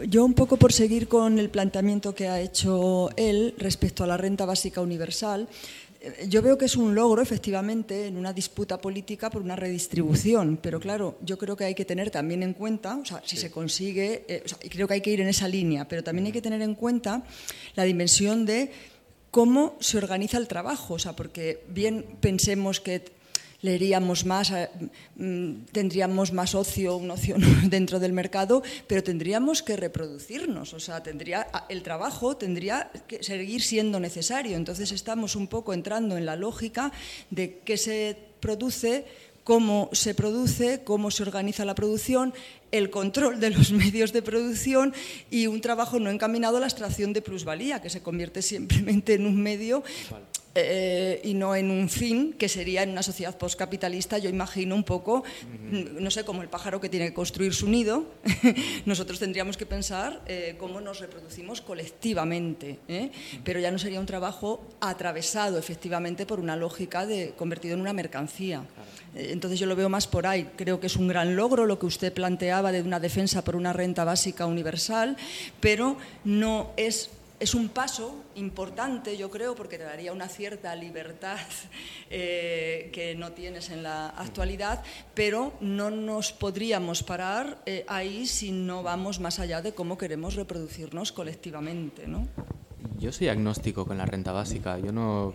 Yo 0.06 0.24
un 0.24 0.34
poco 0.34 0.56
por 0.56 0.72
seguir 0.72 1.08
con 1.08 1.38
el 1.38 1.50
planteamiento 1.50 2.14
que 2.14 2.28
ha 2.28 2.40
hecho 2.40 3.10
él 3.16 3.54
respecto 3.58 4.04
a 4.04 4.06
la 4.06 4.16
renta 4.16 4.44
básica 4.44 4.80
universal, 4.80 5.48
yo 6.28 6.40
veo 6.40 6.56
que 6.56 6.64
es 6.64 6.76
un 6.76 6.94
logro, 6.94 7.20
efectivamente, 7.20 8.06
en 8.06 8.16
una 8.16 8.32
disputa 8.32 8.80
política 8.80 9.28
por 9.28 9.42
una 9.42 9.56
redistribución, 9.56 10.58
pero 10.60 10.80
claro, 10.80 11.18
yo 11.22 11.36
creo 11.36 11.56
que 11.56 11.64
hay 11.64 11.74
que 11.74 11.84
tener 11.84 12.10
también 12.10 12.42
en 12.42 12.54
cuenta, 12.54 12.96
o 12.96 13.04
sea, 13.04 13.20
si 13.24 13.36
sí. 13.36 13.42
se 13.42 13.50
consigue, 13.50 14.24
eh, 14.26 14.42
o 14.44 14.48
sea, 14.48 14.58
creo 14.58 14.88
que 14.88 14.94
hay 14.94 15.00
que 15.02 15.10
ir 15.10 15.20
en 15.20 15.28
esa 15.28 15.46
línea, 15.46 15.86
pero 15.86 16.02
también 16.02 16.26
hay 16.26 16.32
que 16.32 16.40
tener 16.42 16.62
en 16.62 16.74
cuenta 16.74 17.22
la 17.74 17.84
dimensión 17.84 18.46
de 18.46 18.70
cómo 19.30 19.76
se 19.80 19.98
organiza 19.98 20.38
el 20.38 20.48
trabajo, 20.48 20.94
o 20.94 20.98
sea, 20.98 21.14
porque 21.14 21.64
bien 21.68 22.04
pensemos 22.20 22.80
que 22.80 23.04
leeríamos 23.62 24.24
más, 24.24 24.50
eh, 24.50 24.68
mm, 25.16 25.64
tendríamos 25.72 26.32
más 26.32 26.54
ocio, 26.54 26.96
un 26.96 27.10
ocio 27.10 27.36
dentro 27.64 27.98
del 27.98 28.12
mercado, 28.12 28.62
pero 28.86 29.02
tendríamos 29.02 29.62
que 29.62 29.76
reproducirnos, 29.76 30.72
o 30.74 30.80
sea, 30.80 31.02
tendría, 31.02 31.46
el 31.68 31.82
trabajo 31.82 32.36
tendría 32.36 32.90
que 33.06 33.22
seguir 33.22 33.62
siendo 33.62 34.00
necesario. 34.00 34.56
Entonces 34.56 34.92
estamos 34.92 35.36
un 35.36 35.48
poco 35.48 35.72
entrando 35.72 36.16
en 36.16 36.26
la 36.26 36.36
lógica 36.36 36.92
de 37.30 37.58
qué 37.64 37.76
se 37.76 38.16
produce, 38.40 39.04
cómo 39.44 39.88
se 39.92 40.14
produce, 40.14 40.82
cómo 40.84 41.10
se 41.10 41.22
organiza 41.22 41.64
la 41.64 41.74
producción, 41.74 42.32
el 42.72 42.90
control 42.90 43.40
de 43.40 43.50
los 43.50 43.72
medios 43.82 44.12
de 44.12 44.22
producción 44.22 44.94
y 45.30 45.46
un 45.46 45.60
trabajo 45.60 45.98
no 45.98 46.10
encaminado 46.10 46.56
a 46.56 46.60
la 46.60 46.66
extracción 46.66 47.12
de 47.12 47.22
plusvalía, 47.22 47.82
que 47.82 47.90
se 47.90 48.02
convierte 48.02 48.42
simplemente 48.54 49.14
en 49.14 49.26
un 49.26 49.36
medio 49.36 49.82
eh, 50.54 51.20
y 51.22 51.34
no 51.34 51.54
en 51.54 51.70
un 51.70 51.88
fin, 51.88 52.32
que 52.32 52.48
sería 52.48 52.82
en 52.82 52.90
una 52.90 53.04
sociedad 53.04 53.38
postcapitalista, 53.38 54.18
yo 54.18 54.28
imagino 54.28 54.74
un 54.74 54.82
poco, 54.82 55.22
no 55.70 56.10
sé, 56.10 56.24
como 56.24 56.42
el 56.42 56.48
pájaro 56.48 56.80
que 56.80 56.88
tiene 56.88 57.06
que 57.06 57.14
construir 57.14 57.54
su 57.54 57.68
nido, 57.68 58.06
nosotros 58.84 59.20
tendríamos 59.20 59.56
que 59.56 59.64
pensar 59.64 60.20
eh, 60.26 60.56
cómo 60.58 60.80
nos 60.80 60.98
reproducimos 60.98 61.60
colectivamente, 61.60 62.80
¿eh? 62.88 63.12
pero 63.44 63.60
ya 63.60 63.70
no 63.70 63.78
sería 63.78 64.00
un 64.00 64.06
trabajo 64.06 64.66
atravesado 64.80 65.56
efectivamente 65.56 66.26
por 66.26 66.40
una 66.40 66.56
lógica 66.56 67.06
de 67.06 67.32
convertido 67.36 67.74
en 67.74 67.80
una 67.80 67.92
mercancía. 67.92 68.64
Entonces 69.14 69.58
yo 69.58 69.66
lo 69.66 69.76
veo 69.76 69.88
más 69.88 70.06
por 70.06 70.26
ahí, 70.26 70.50
creo 70.56 70.80
que 70.80 70.86
es 70.86 70.96
un 70.96 71.08
gran 71.08 71.36
logro 71.36 71.66
lo 71.66 71.78
que 71.78 71.86
usted 71.86 72.12
planteaba 72.12 72.72
de 72.72 72.82
una 72.82 73.00
defensa 73.00 73.42
por 73.42 73.56
una 73.56 73.72
renta 73.72 74.04
básica 74.04 74.46
universal, 74.46 75.16
pero 75.60 75.96
no 76.24 76.72
es 76.76 77.10
es 77.40 77.54
un 77.54 77.70
paso 77.70 78.22
importante, 78.34 79.16
yo 79.16 79.30
creo, 79.30 79.56
porque 79.56 79.78
te 79.78 79.84
daría 79.84 80.12
una 80.12 80.28
cierta 80.28 80.76
libertad 80.76 81.38
eh, 82.10 82.90
que 82.92 83.14
no 83.14 83.32
tienes 83.32 83.70
en 83.70 83.82
la 83.82 84.10
actualidad, 84.10 84.84
pero 85.14 85.54
no 85.60 85.90
nos 85.90 86.32
podríamos 86.32 87.02
parar 87.02 87.62
eh, 87.64 87.84
ahí 87.88 88.26
si 88.26 88.52
no 88.52 88.82
vamos 88.82 89.20
más 89.20 89.38
allá 89.40 89.62
de 89.62 89.72
cómo 89.72 89.96
queremos 89.96 90.34
reproducirnos 90.34 91.12
colectivamente. 91.12 92.06
¿no? 92.06 92.28
Yo 92.98 93.10
soy 93.10 93.28
agnóstico 93.28 93.86
con 93.86 93.96
la 93.96 94.04
renta 94.04 94.32
básica. 94.32 94.78
Yo 94.78 94.92
no. 94.92 95.28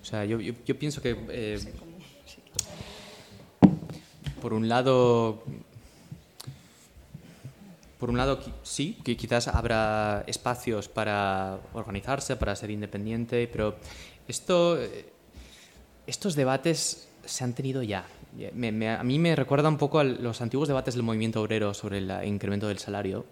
O 0.00 0.04
sea, 0.04 0.24
yo, 0.24 0.38
yo, 0.40 0.78
pienso 0.78 1.02
que. 1.02 1.16
Eh, 1.30 1.58
por 4.40 4.52
un 4.52 4.68
lado, 4.68 5.42
por 7.98 8.10
un 8.10 8.16
lado, 8.16 8.38
sí, 8.62 8.96
que 9.04 9.16
quizás 9.16 9.48
habrá 9.48 10.24
espacios 10.26 10.88
para 10.88 11.58
organizarse, 11.72 12.36
para 12.36 12.54
ser 12.54 12.70
independiente, 12.70 13.48
pero 13.48 13.76
esto, 14.28 14.78
estos 16.06 16.34
debates 16.34 17.08
se 17.24 17.44
han 17.44 17.54
tenido 17.54 17.82
ya. 17.82 18.06
a 18.08 19.04
mí 19.04 19.18
me 19.18 19.36
recuerda 19.36 19.68
un 19.68 19.78
poco 19.78 19.98
a 19.98 20.04
los 20.04 20.40
antiguos 20.40 20.68
debates 20.68 20.94
del 20.94 21.02
movimiento 21.02 21.42
obrero 21.42 21.74
sobre 21.74 21.98
el 21.98 22.12
incremento 22.24 22.68
del 22.68 22.78
salario. 22.78 23.26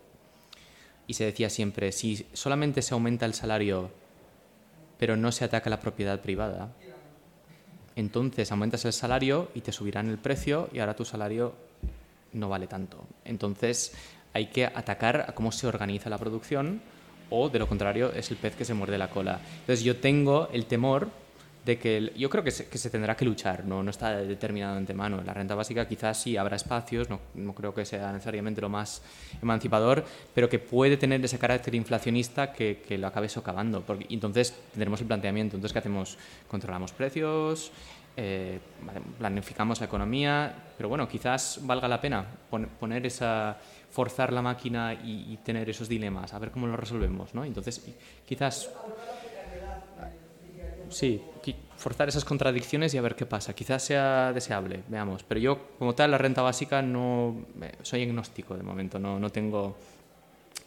Y 1.07 1.15
se 1.15 1.25
decía 1.25 1.49
siempre, 1.49 1.93
si 1.93 2.27
solamente 2.33 2.83
se 2.83 2.95
aumenta 2.95 3.27
el 3.27 3.35
salario, 3.35 3.91
pero 4.99 5.17
no 5.17 5.31
se 5.31 5.45
ataca 5.45 5.71
la 5.71 5.81
propiedad 5.81 6.21
privada, 6.21 6.73
entonces 7.95 8.51
aumentas 8.51 8.85
el 8.85 8.93
salario 8.93 9.49
y 9.55 9.61
te 9.61 9.73
subirán 9.73 10.09
el 10.09 10.19
precio 10.19 10.69
y 10.73 10.81
ahora 10.81 10.97
tu 10.97 11.05
salario 11.05 11.55
no 12.33 12.49
vale 12.49 12.67
tanto. 12.67 13.07
Entonces, 13.25 13.93
hay 14.37 14.47
que 14.49 14.67
atacar 14.67 15.25
a 15.29 15.33
cómo 15.33 15.51
se 15.51 15.67
organiza 15.67 16.11
la 16.11 16.19
producción 16.19 16.83
o 17.31 17.49
de 17.49 17.59
lo 17.59 17.67
contrario 17.67 18.13
es 18.13 18.31
el 18.31 18.37
pez 18.37 18.55
que 18.55 18.67
se 18.67 18.75
muerde 18.75 18.99
la 18.99 19.09
cola. 19.09 19.41
Entonces 19.61 19.83
yo 19.83 19.97
tengo 19.97 20.49
el 20.53 20.67
temor 20.67 21.09
de 21.65 21.79
que 21.79 22.13
yo 22.17 22.29
creo 22.29 22.45
que 22.45 22.51
se, 22.51 22.69
que 22.69 22.77
se, 22.77 22.91
tendrá 22.91 23.17
que 23.17 23.25
luchar, 23.25 23.65
no, 23.65 23.83
no 23.83 23.91
está 23.91 24.19
determinado 24.19 24.75
de 24.75 24.81
antemano. 24.81 25.23
La 25.25 25.33
renta 25.33 25.55
básica 25.55 25.89
quizás 25.89 26.21
sí 26.23 26.37
habrá 26.37 26.55
espacios, 26.55 27.09
no, 27.09 27.19
no, 27.35 27.55
creo 27.55 27.75
que 27.75 27.85
sea 27.87 28.13
necesariamente 28.13 28.61
lo 28.61 28.69
más 28.69 29.03
emancipador, 29.43 30.05
pero 30.35 30.49
que 30.49 30.59
puede 30.59 30.99
tener 30.99 31.25
ese 31.25 31.39
carácter 31.39 31.75
inflacionista 31.75 32.53
que, 32.53 32.83
que 32.87 32.99
lo 32.99 33.07
acabe 33.07 33.29
socavando. 33.29 33.81
Porque, 33.81 34.07
entonces 34.11 34.55
tendremos 34.73 35.01
el 35.01 35.07
planteamiento, 35.07 35.57
entonces 35.57 35.73
¿qué 35.73 35.79
hacemos? 35.81 36.19
¿Controlamos 36.47 36.93
precios? 36.93 37.73
Eh, 38.19 38.59
planificamos 39.19 39.79
la 39.81 39.87
economía, 39.87 40.55
pero 40.79 40.89
bueno, 40.89 41.07
quizás 41.07 41.61
valga 41.63 41.87
la 41.87 42.01
pena 42.01 42.25
poner 42.81 43.05
esa, 43.05 43.59
forzar 43.91 44.33
la 44.33 44.43
máquina 44.43 44.95
y, 44.95 45.39
tener 45.45 45.71
esos 45.71 45.89
dilemas, 45.89 46.35
a 46.35 46.39
ver 46.39 46.51
cómo 46.51 46.67
lo 46.67 46.77
resolvemos, 46.77 47.35
¿no? 47.35 47.45
Entonces, 47.45 47.83
quizás, 48.27 48.71
sí, 50.91 51.21
forzar 51.77 52.09
esas 52.09 52.25
contradicciones 52.25 52.95
y 52.95 52.99
a 52.99 53.03
ver 53.03 53.15
qué 53.15 53.27
pasa. 53.27 53.55
Quizás 53.55 53.83
sea 53.83 54.33
deseable, 54.33 54.83
veamos. 54.89 55.23
Pero 55.23 55.41
yo, 55.41 55.59
como 55.79 55.95
tal, 55.95 56.11
la 56.11 56.19
renta 56.19 56.43
básica 56.43 56.83
no, 56.83 57.47
soy 57.83 58.03
agnóstico 58.03 58.57
de 58.57 58.63
momento, 58.63 58.99
no, 58.99 59.19
no 59.19 59.31
tengo 59.31 59.77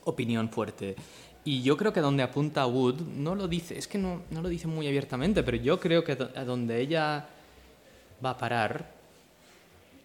opinión 0.05 0.49
fuerte. 0.49 0.95
Y 1.43 1.61
yo 1.61 1.77
creo 1.77 1.93
que 1.93 2.01
donde 2.01 2.23
apunta 2.23 2.65
Wood, 2.67 3.01
no 3.01 3.35
lo 3.35 3.47
dice, 3.47 3.77
es 3.77 3.87
que 3.87 3.97
no, 3.97 4.23
no 4.29 4.41
lo 4.41 4.49
dice 4.49 4.67
muy 4.67 4.87
abiertamente, 4.87 5.43
pero 5.43 5.57
yo 5.57 5.79
creo 5.79 6.03
que 6.03 6.11
a 6.11 6.43
donde 6.43 6.79
ella 6.81 7.27
va 8.23 8.31
a 8.31 8.37
parar 8.37 8.91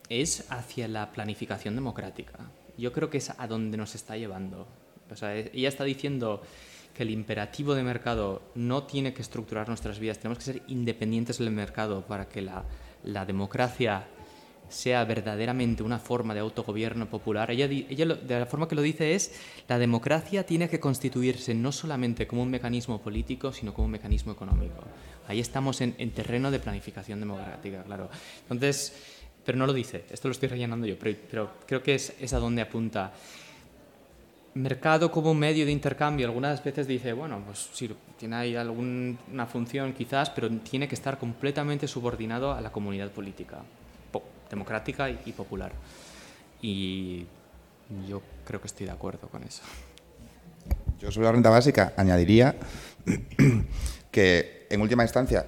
es 0.08 0.50
hacia 0.50 0.88
la 0.88 1.10
planificación 1.10 1.74
democrática. 1.74 2.38
Yo 2.76 2.92
creo 2.92 3.10
que 3.10 3.18
es 3.18 3.30
a 3.30 3.46
donde 3.46 3.76
nos 3.76 3.94
está 3.94 4.16
llevando. 4.16 4.66
O 5.10 5.16
sea, 5.16 5.34
ella 5.36 5.68
está 5.68 5.84
diciendo 5.84 6.42
que 6.94 7.02
el 7.02 7.10
imperativo 7.10 7.74
de 7.74 7.82
mercado 7.82 8.42
no 8.54 8.84
tiene 8.84 9.12
que 9.12 9.22
estructurar 9.22 9.68
nuestras 9.68 9.98
vidas, 9.98 10.18
tenemos 10.18 10.38
que 10.38 10.44
ser 10.44 10.62
independientes 10.68 11.38
del 11.38 11.50
mercado 11.50 12.02
para 12.06 12.28
que 12.28 12.40
la, 12.40 12.64
la 13.02 13.26
democracia 13.26 14.06
sea 14.68 15.04
verdaderamente 15.04 15.82
una 15.82 15.98
forma 15.98 16.34
de 16.34 16.40
autogobierno 16.40 17.08
popular. 17.08 17.50
Ella, 17.50 17.66
ella 17.66 18.06
de 18.06 18.40
la 18.40 18.46
forma 18.46 18.68
que 18.68 18.74
lo 18.74 18.82
dice 18.82 19.14
es, 19.14 19.32
la 19.68 19.78
democracia 19.78 20.44
tiene 20.46 20.68
que 20.68 20.80
constituirse 20.80 21.54
no 21.54 21.72
solamente 21.72 22.26
como 22.26 22.42
un 22.42 22.50
mecanismo 22.50 23.00
político, 23.00 23.52
sino 23.52 23.74
como 23.74 23.86
un 23.86 23.92
mecanismo 23.92 24.32
económico. 24.32 24.82
Ahí 25.26 25.40
estamos 25.40 25.80
en, 25.80 26.10
terreno 26.10 26.50
de 26.50 26.58
planificación 26.58 27.20
democrática, 27.20 27.82
claro. 27.84 28.10
Entonces, 28.42 28.94
pero 29.44 29.58
no 29.58 29.66
lo 29.66 29.72
dice, 29.72 30.04
esto 30.10 30.28
lo 30.28 30.32
estoy 30.32 30.48
rellenando 30.48 30.86
yo, 30.86 30.96
pero, 30.98 31.50
creo 31.66 31.82
que 31.82 31.94
es, 31.94 32.14
es, 32.20 32.32
a 32.32 32.38
donde 32.38 32.62
apunta. 32.62 33.12
Mercado 34.54 35.10
como 35.10 35.34
medio 35.34 35.66
de 35.66 35.72
intercambio, 35.72 36.26
algunas 36.26 36.62
veces 36.62 36.86
dice, 36.86 37.12
bueno, 37.12 37.42
pues 37.44 37.68
sí, 37.72 37.90
tiene 38.16 38.36
ahí 38.36 38.56
alguna 38.56 39.46
función 39.46 39.92
quizás, 39.92 40.30
pero 40.30 40.48
tiene 40.48 40.86
que 40.86 40.94
estar 40.94 41.18
completamente 41.18 41.88
subordinado 41.88 42.52
a 42.52 42.60
la 42.60 42.70
comunidad 42.70 43.10
política, 43.10 43.58
democrática 44.48 45.10
y 45.10 45.32
popular. 45.32 45.72
Y 46.62 47.26
yo 48.08 48.22
creo 48.46 48.60
que 48.60 48.68
estoy 48.68 48.86
de 48.86 48.92
acuerdo 48.92 49.28
con 49.28 49.42
eso. 49.42 49.62
Yo 51.00 51.10
sobre 51.10 51.26
la 51.26 51.32
renta 51.32 51.50
básica 51.50 51.92
añadiría 51.96 52.54
que 54.10 54.66
en 54.70 54.80
última 54.80 55.02
instancia, 55.02 55.46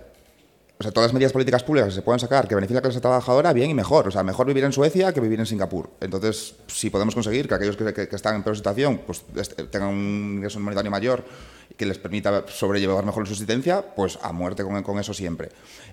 o 0.78 0.82
sea, 0.82 0.92
todas 0.92 1.08
las 1.08 1.14
medidas 1.14 1.32
políticas 1.32 1.62
públicas 1.62 1.88
que 1.88 1.94
se 1.94 2.02
puedan 2.02 2.20
sacar 2.20 2.46
que 2.46 2.54
beneficien 2.54 2.76
a 2.76 2.80
la 2.80 2.82
clase 2.82 3.00
trabajadora, 3.00 3.52
bien 3.54 3.70
y 3.70 3.74
mejor. 3.74 4.08
O 4.08 4.10
sea, 4.10 4.22
mejor 4.22 4.46
vivir 4.46 4.62
en 4.64 4.72
Suecia 4.72 5.12
que 5.12 5.20
vivir 5.20 5.40
en 5.40 5.46
Singapur. 5.46 5.90
Entonces, 6.00 6.54
si 6.66 6.90
podemos 6.90 7.14
conseguir 7.14 7.48
que 7.48 7.54
aquellos 7.54 7.76
que, 7.76 8.08
están 8.12 8.34
en 8.34 8.42
peor 8.42 8.56
situación 8.56 9.00
pues, 9.06 9.24
tengan 9.70 9.88
un 9.88 10.34
ingreso 10.36 10.60
monetario 10.60 10.90
mayor 10.90 11.24
que 11.78 11.86
les 11.86 11.98
permita 11.98 12.44
sobrellevar 12.48 13.06
mejor 13.06 13.22
la 13.22 13.28
subsistencia, 13.28 13.82
pues 13.94 14.18
a 14.20 14.32
muerte 14.32 14.64
con, 14.64 14.82
con 14.82 14.98
eso 14.98 15.14
siempre. 15.14 15.48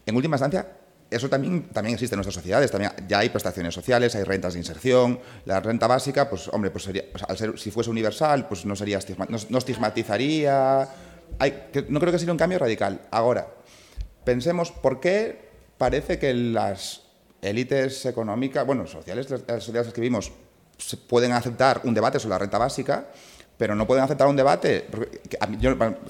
En 0.05 0.17
última 0.17 0.35
instancia, 0.35 0.67
eso 1.09 1.29
también, 1.29 1.69
también 1.69 1.93
existe 1.93 2.15
en 2.15 2.17
nuestras 2.17 2.35
sociedades. 2.35 2.69
También, 2.69 2.91
ya 3.07 3.19
hay 3.19 3.29
prestaciones 3.29 3.73
sociales, 3.73 4.15
hay 4.15 4.23
rentas 4.23 4.53
de 4.53 4.59
inserción. 4.59 5.17
La 5.45 5.61
renta 5.61 5.87
básica, 5.87 6.29
pues 6.29 6.49
hombre, 6.49 6.71
pues 6.71 6.83
sería, 6.83 7.05
al 7.29 7.37
ser, 7.37 7.57
si 7.57 7.71
fuese 7.71 7.89
universal, 7.89 8.47
pues 8.49 8.65
no, 8.65 8.75
sería 8.75 8.99
no 9.49 9.57
estigmatizaría 9.57 10.89
no 11.89 11.99
creo 11.99 12.11
que 12.11 12.19
sea 12.19 12.31
un 12.31 12.37
cambio 12.37 12.59
radical. 12.59 13.01
Ahora, 13.11 13.47
pensemos 14.23 14.71
por 14.71 14.99
qué 14.99 15.49
parece 15.77 16.19
que 16.19 16.33
las 16.33 17.01
élites 17.41 18.05
económicas, 18.05 18.65
bueno, 18.65 18.87
sociales, 18.87 19.29
las 19.29 19.63
sociedades 19.63 19.93
que 19.93 20.01
vivimos, 20.01 20.31
pueden 21.07 21.33
aceptar 21.33 21.81
un 21.83 21.93
debate 21.93 22.19
sobre 22.19 22.31
la 22.31 22.39
renta 22.39 22.57
básica 22.57 23.07
pero 23.57 23.75
no 23.75 23.85
pueden 23.85 24.03
aceptar 24.03 24.27
un 24.27 24.35
debate 24.35 24.87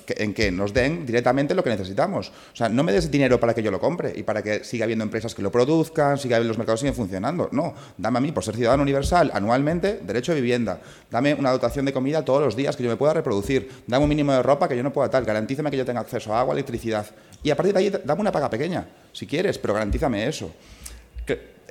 en 0.08 0.34
que 0.34 0.52
nos 0.52 0.74
den 0.74 1.06
directamente 1.06 1.54
lo 1.54 1.64
que 1.64 1.70
necesitamos. 1.70 2.30
O 2.30 2.56
sea, 2.56 2.70
no 2.70 2.84
me 2.84 2.92
des 2.92 3.12
dinero 3.12 3.40
para 3.40 3.54
que 3.54 3.62
yo 3.62 3.70
lo 3.70 3.80
compre 3.80 4.14
y 4.16 4.24
para 4.24 4.42
que 4.42 4.64
siga 4.64 4.86
habiendo 4.86 5.04
empresas 5.04 5.36
que 5.36 5.42
lo 5.42 5.52
produzcan, 5.52 6.18
siga 6.18 6.40
los 6.40 6.58
mercados 6.58 6.80
siguen 6.80 6.96
funcionando. 6.96 7.50
No, 7.52 7.74
dame 7.98 8.18
a 8.20 8.22
mí, 8.22 8.32
por 8.32 8.44
ser 8.44 8.56
ciudadano 8.56 8.84
universal, 8.84 9.32
anualmente, 9.34 10.00
derecho 10.04 10.32
a 10.32 10.36
vivienda. 10.36 10.80
Dame 11.12 11.34
una 11.34 11.52
dotación 11.52 11.86
de 11.86 11.94
comida 11.94 12.24
todos 12.24 12.42
los 12.42 12.56
días 12.56 12.76
que 12.76 12.84
yo 12.84 12.90
me 12.90 12.98
pueda 12.98 13.14
reproducir. 13.14 13.70
Dame 13.88 14.04
un 14.04 14.10
mínimo 14.10 14.32
de 14.32 14.42
ropa 14.42 14.68
que 14.68 14.78
yo 14.78 14.84
no 14.84 14.94
pueda 14.94 15.10
tal. 15.10 15.26
Garantízame 15.26 15.70
que 15.70 15.78
yo 15.78 15.86
tenga 15.86 16.02
acceso 16.02 16.34
a 16.34 16.40
agua, 16.40 16.54
electricidad. 16.54 17.06
Y 17.44 17.50
a 17.50 17.56
partir 17.56 17.74
de 17.74 17.80
ahí, 17.80 17.94
dame 18.04 18.22
una 18.22 18.32
paga 18.32 18.50
pequeña, 18.50 18.88
si 19.12 19.28
quieres, 19.28 19.58
pero 19.58 19.74
garantízame 19.74 20.28
eso 20.28 20.52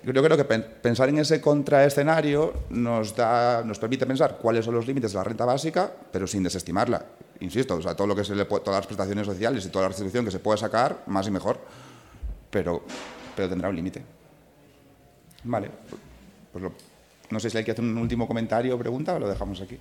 yo 0.05 0.23
creo 0.23 0.37
que 0.37 0.45
pensar 0.45 1.09
en 1.09 1.19
ese 1.19 1.41
contraescenario 1.41 2.53
nos, 2.71 3.15
da, 3.15 3.63
nos 3.65 3.79
permite 3.79 4.07
pensar 4.07 4.37
cuáles 4.39 4.65
son 4.65 4.75
los 4.75 4.87
límites 4.87 5.13
de 5.13 5.19
la 5.19 5.25
renta 5.25 5.45
básica, 5.45 5.93
pero 6.11 6.27
sin 6.27 6.43
desestimarla. 6.43 7.05
Insisto, 7.41 7.77
o 7.77 7.83
sea, 7.83 7.95
todo 7.95 8.09
lo 8.09 8.17
que 8.17 8.25
se 8.25 8.35
le 8.35 8.45
todas 8.45 8.79
las 8.79 8.87
prestaciones 8.87 9.27
sociales 9.27 9.65
y 9.65 9.69
toda 9.69 9.85
la 9.85 9.89
restitución 9.89 10.25
que 10.25 10.31
se 10.31 10.41
puede 10.41 10.59
sacar, 10.59 11.05
más 11.07 11.27
y 11.29 11.31
mejor, 11.31 11.61
pero, 12.51 12.83
pero 13.37 13.49
tendrá 13.49 13.69
un 13.69 13.77
límite. 13.77 14.03
Vale, 15.45 15.71
pues 16.53 16.65
no 17.31 17.41
sé 17.41 17.49
si 17.49 17.59
hay 17.59 17.65
que 17.65 17.71
hacer 17.71 17.85
un 17.85 17.97
último 17.97 18.27
comentario 18.27 18.75
o 18.75 18.79
pregunta 18.79 19.15
o 19.15 19.19
lo 19.19 19.29
dejamos 19.29 19.61
aquí. 19.61 19.79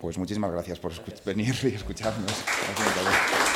Pues 0.00 0.18
muchísimas 0.18 0.50
gracias 0.50 0.78
por 0.78 0.92
venir 1.24 1.54
y 1.62 1.68
escucharnos. 1.68 2.44
Gracias 2.76 3.53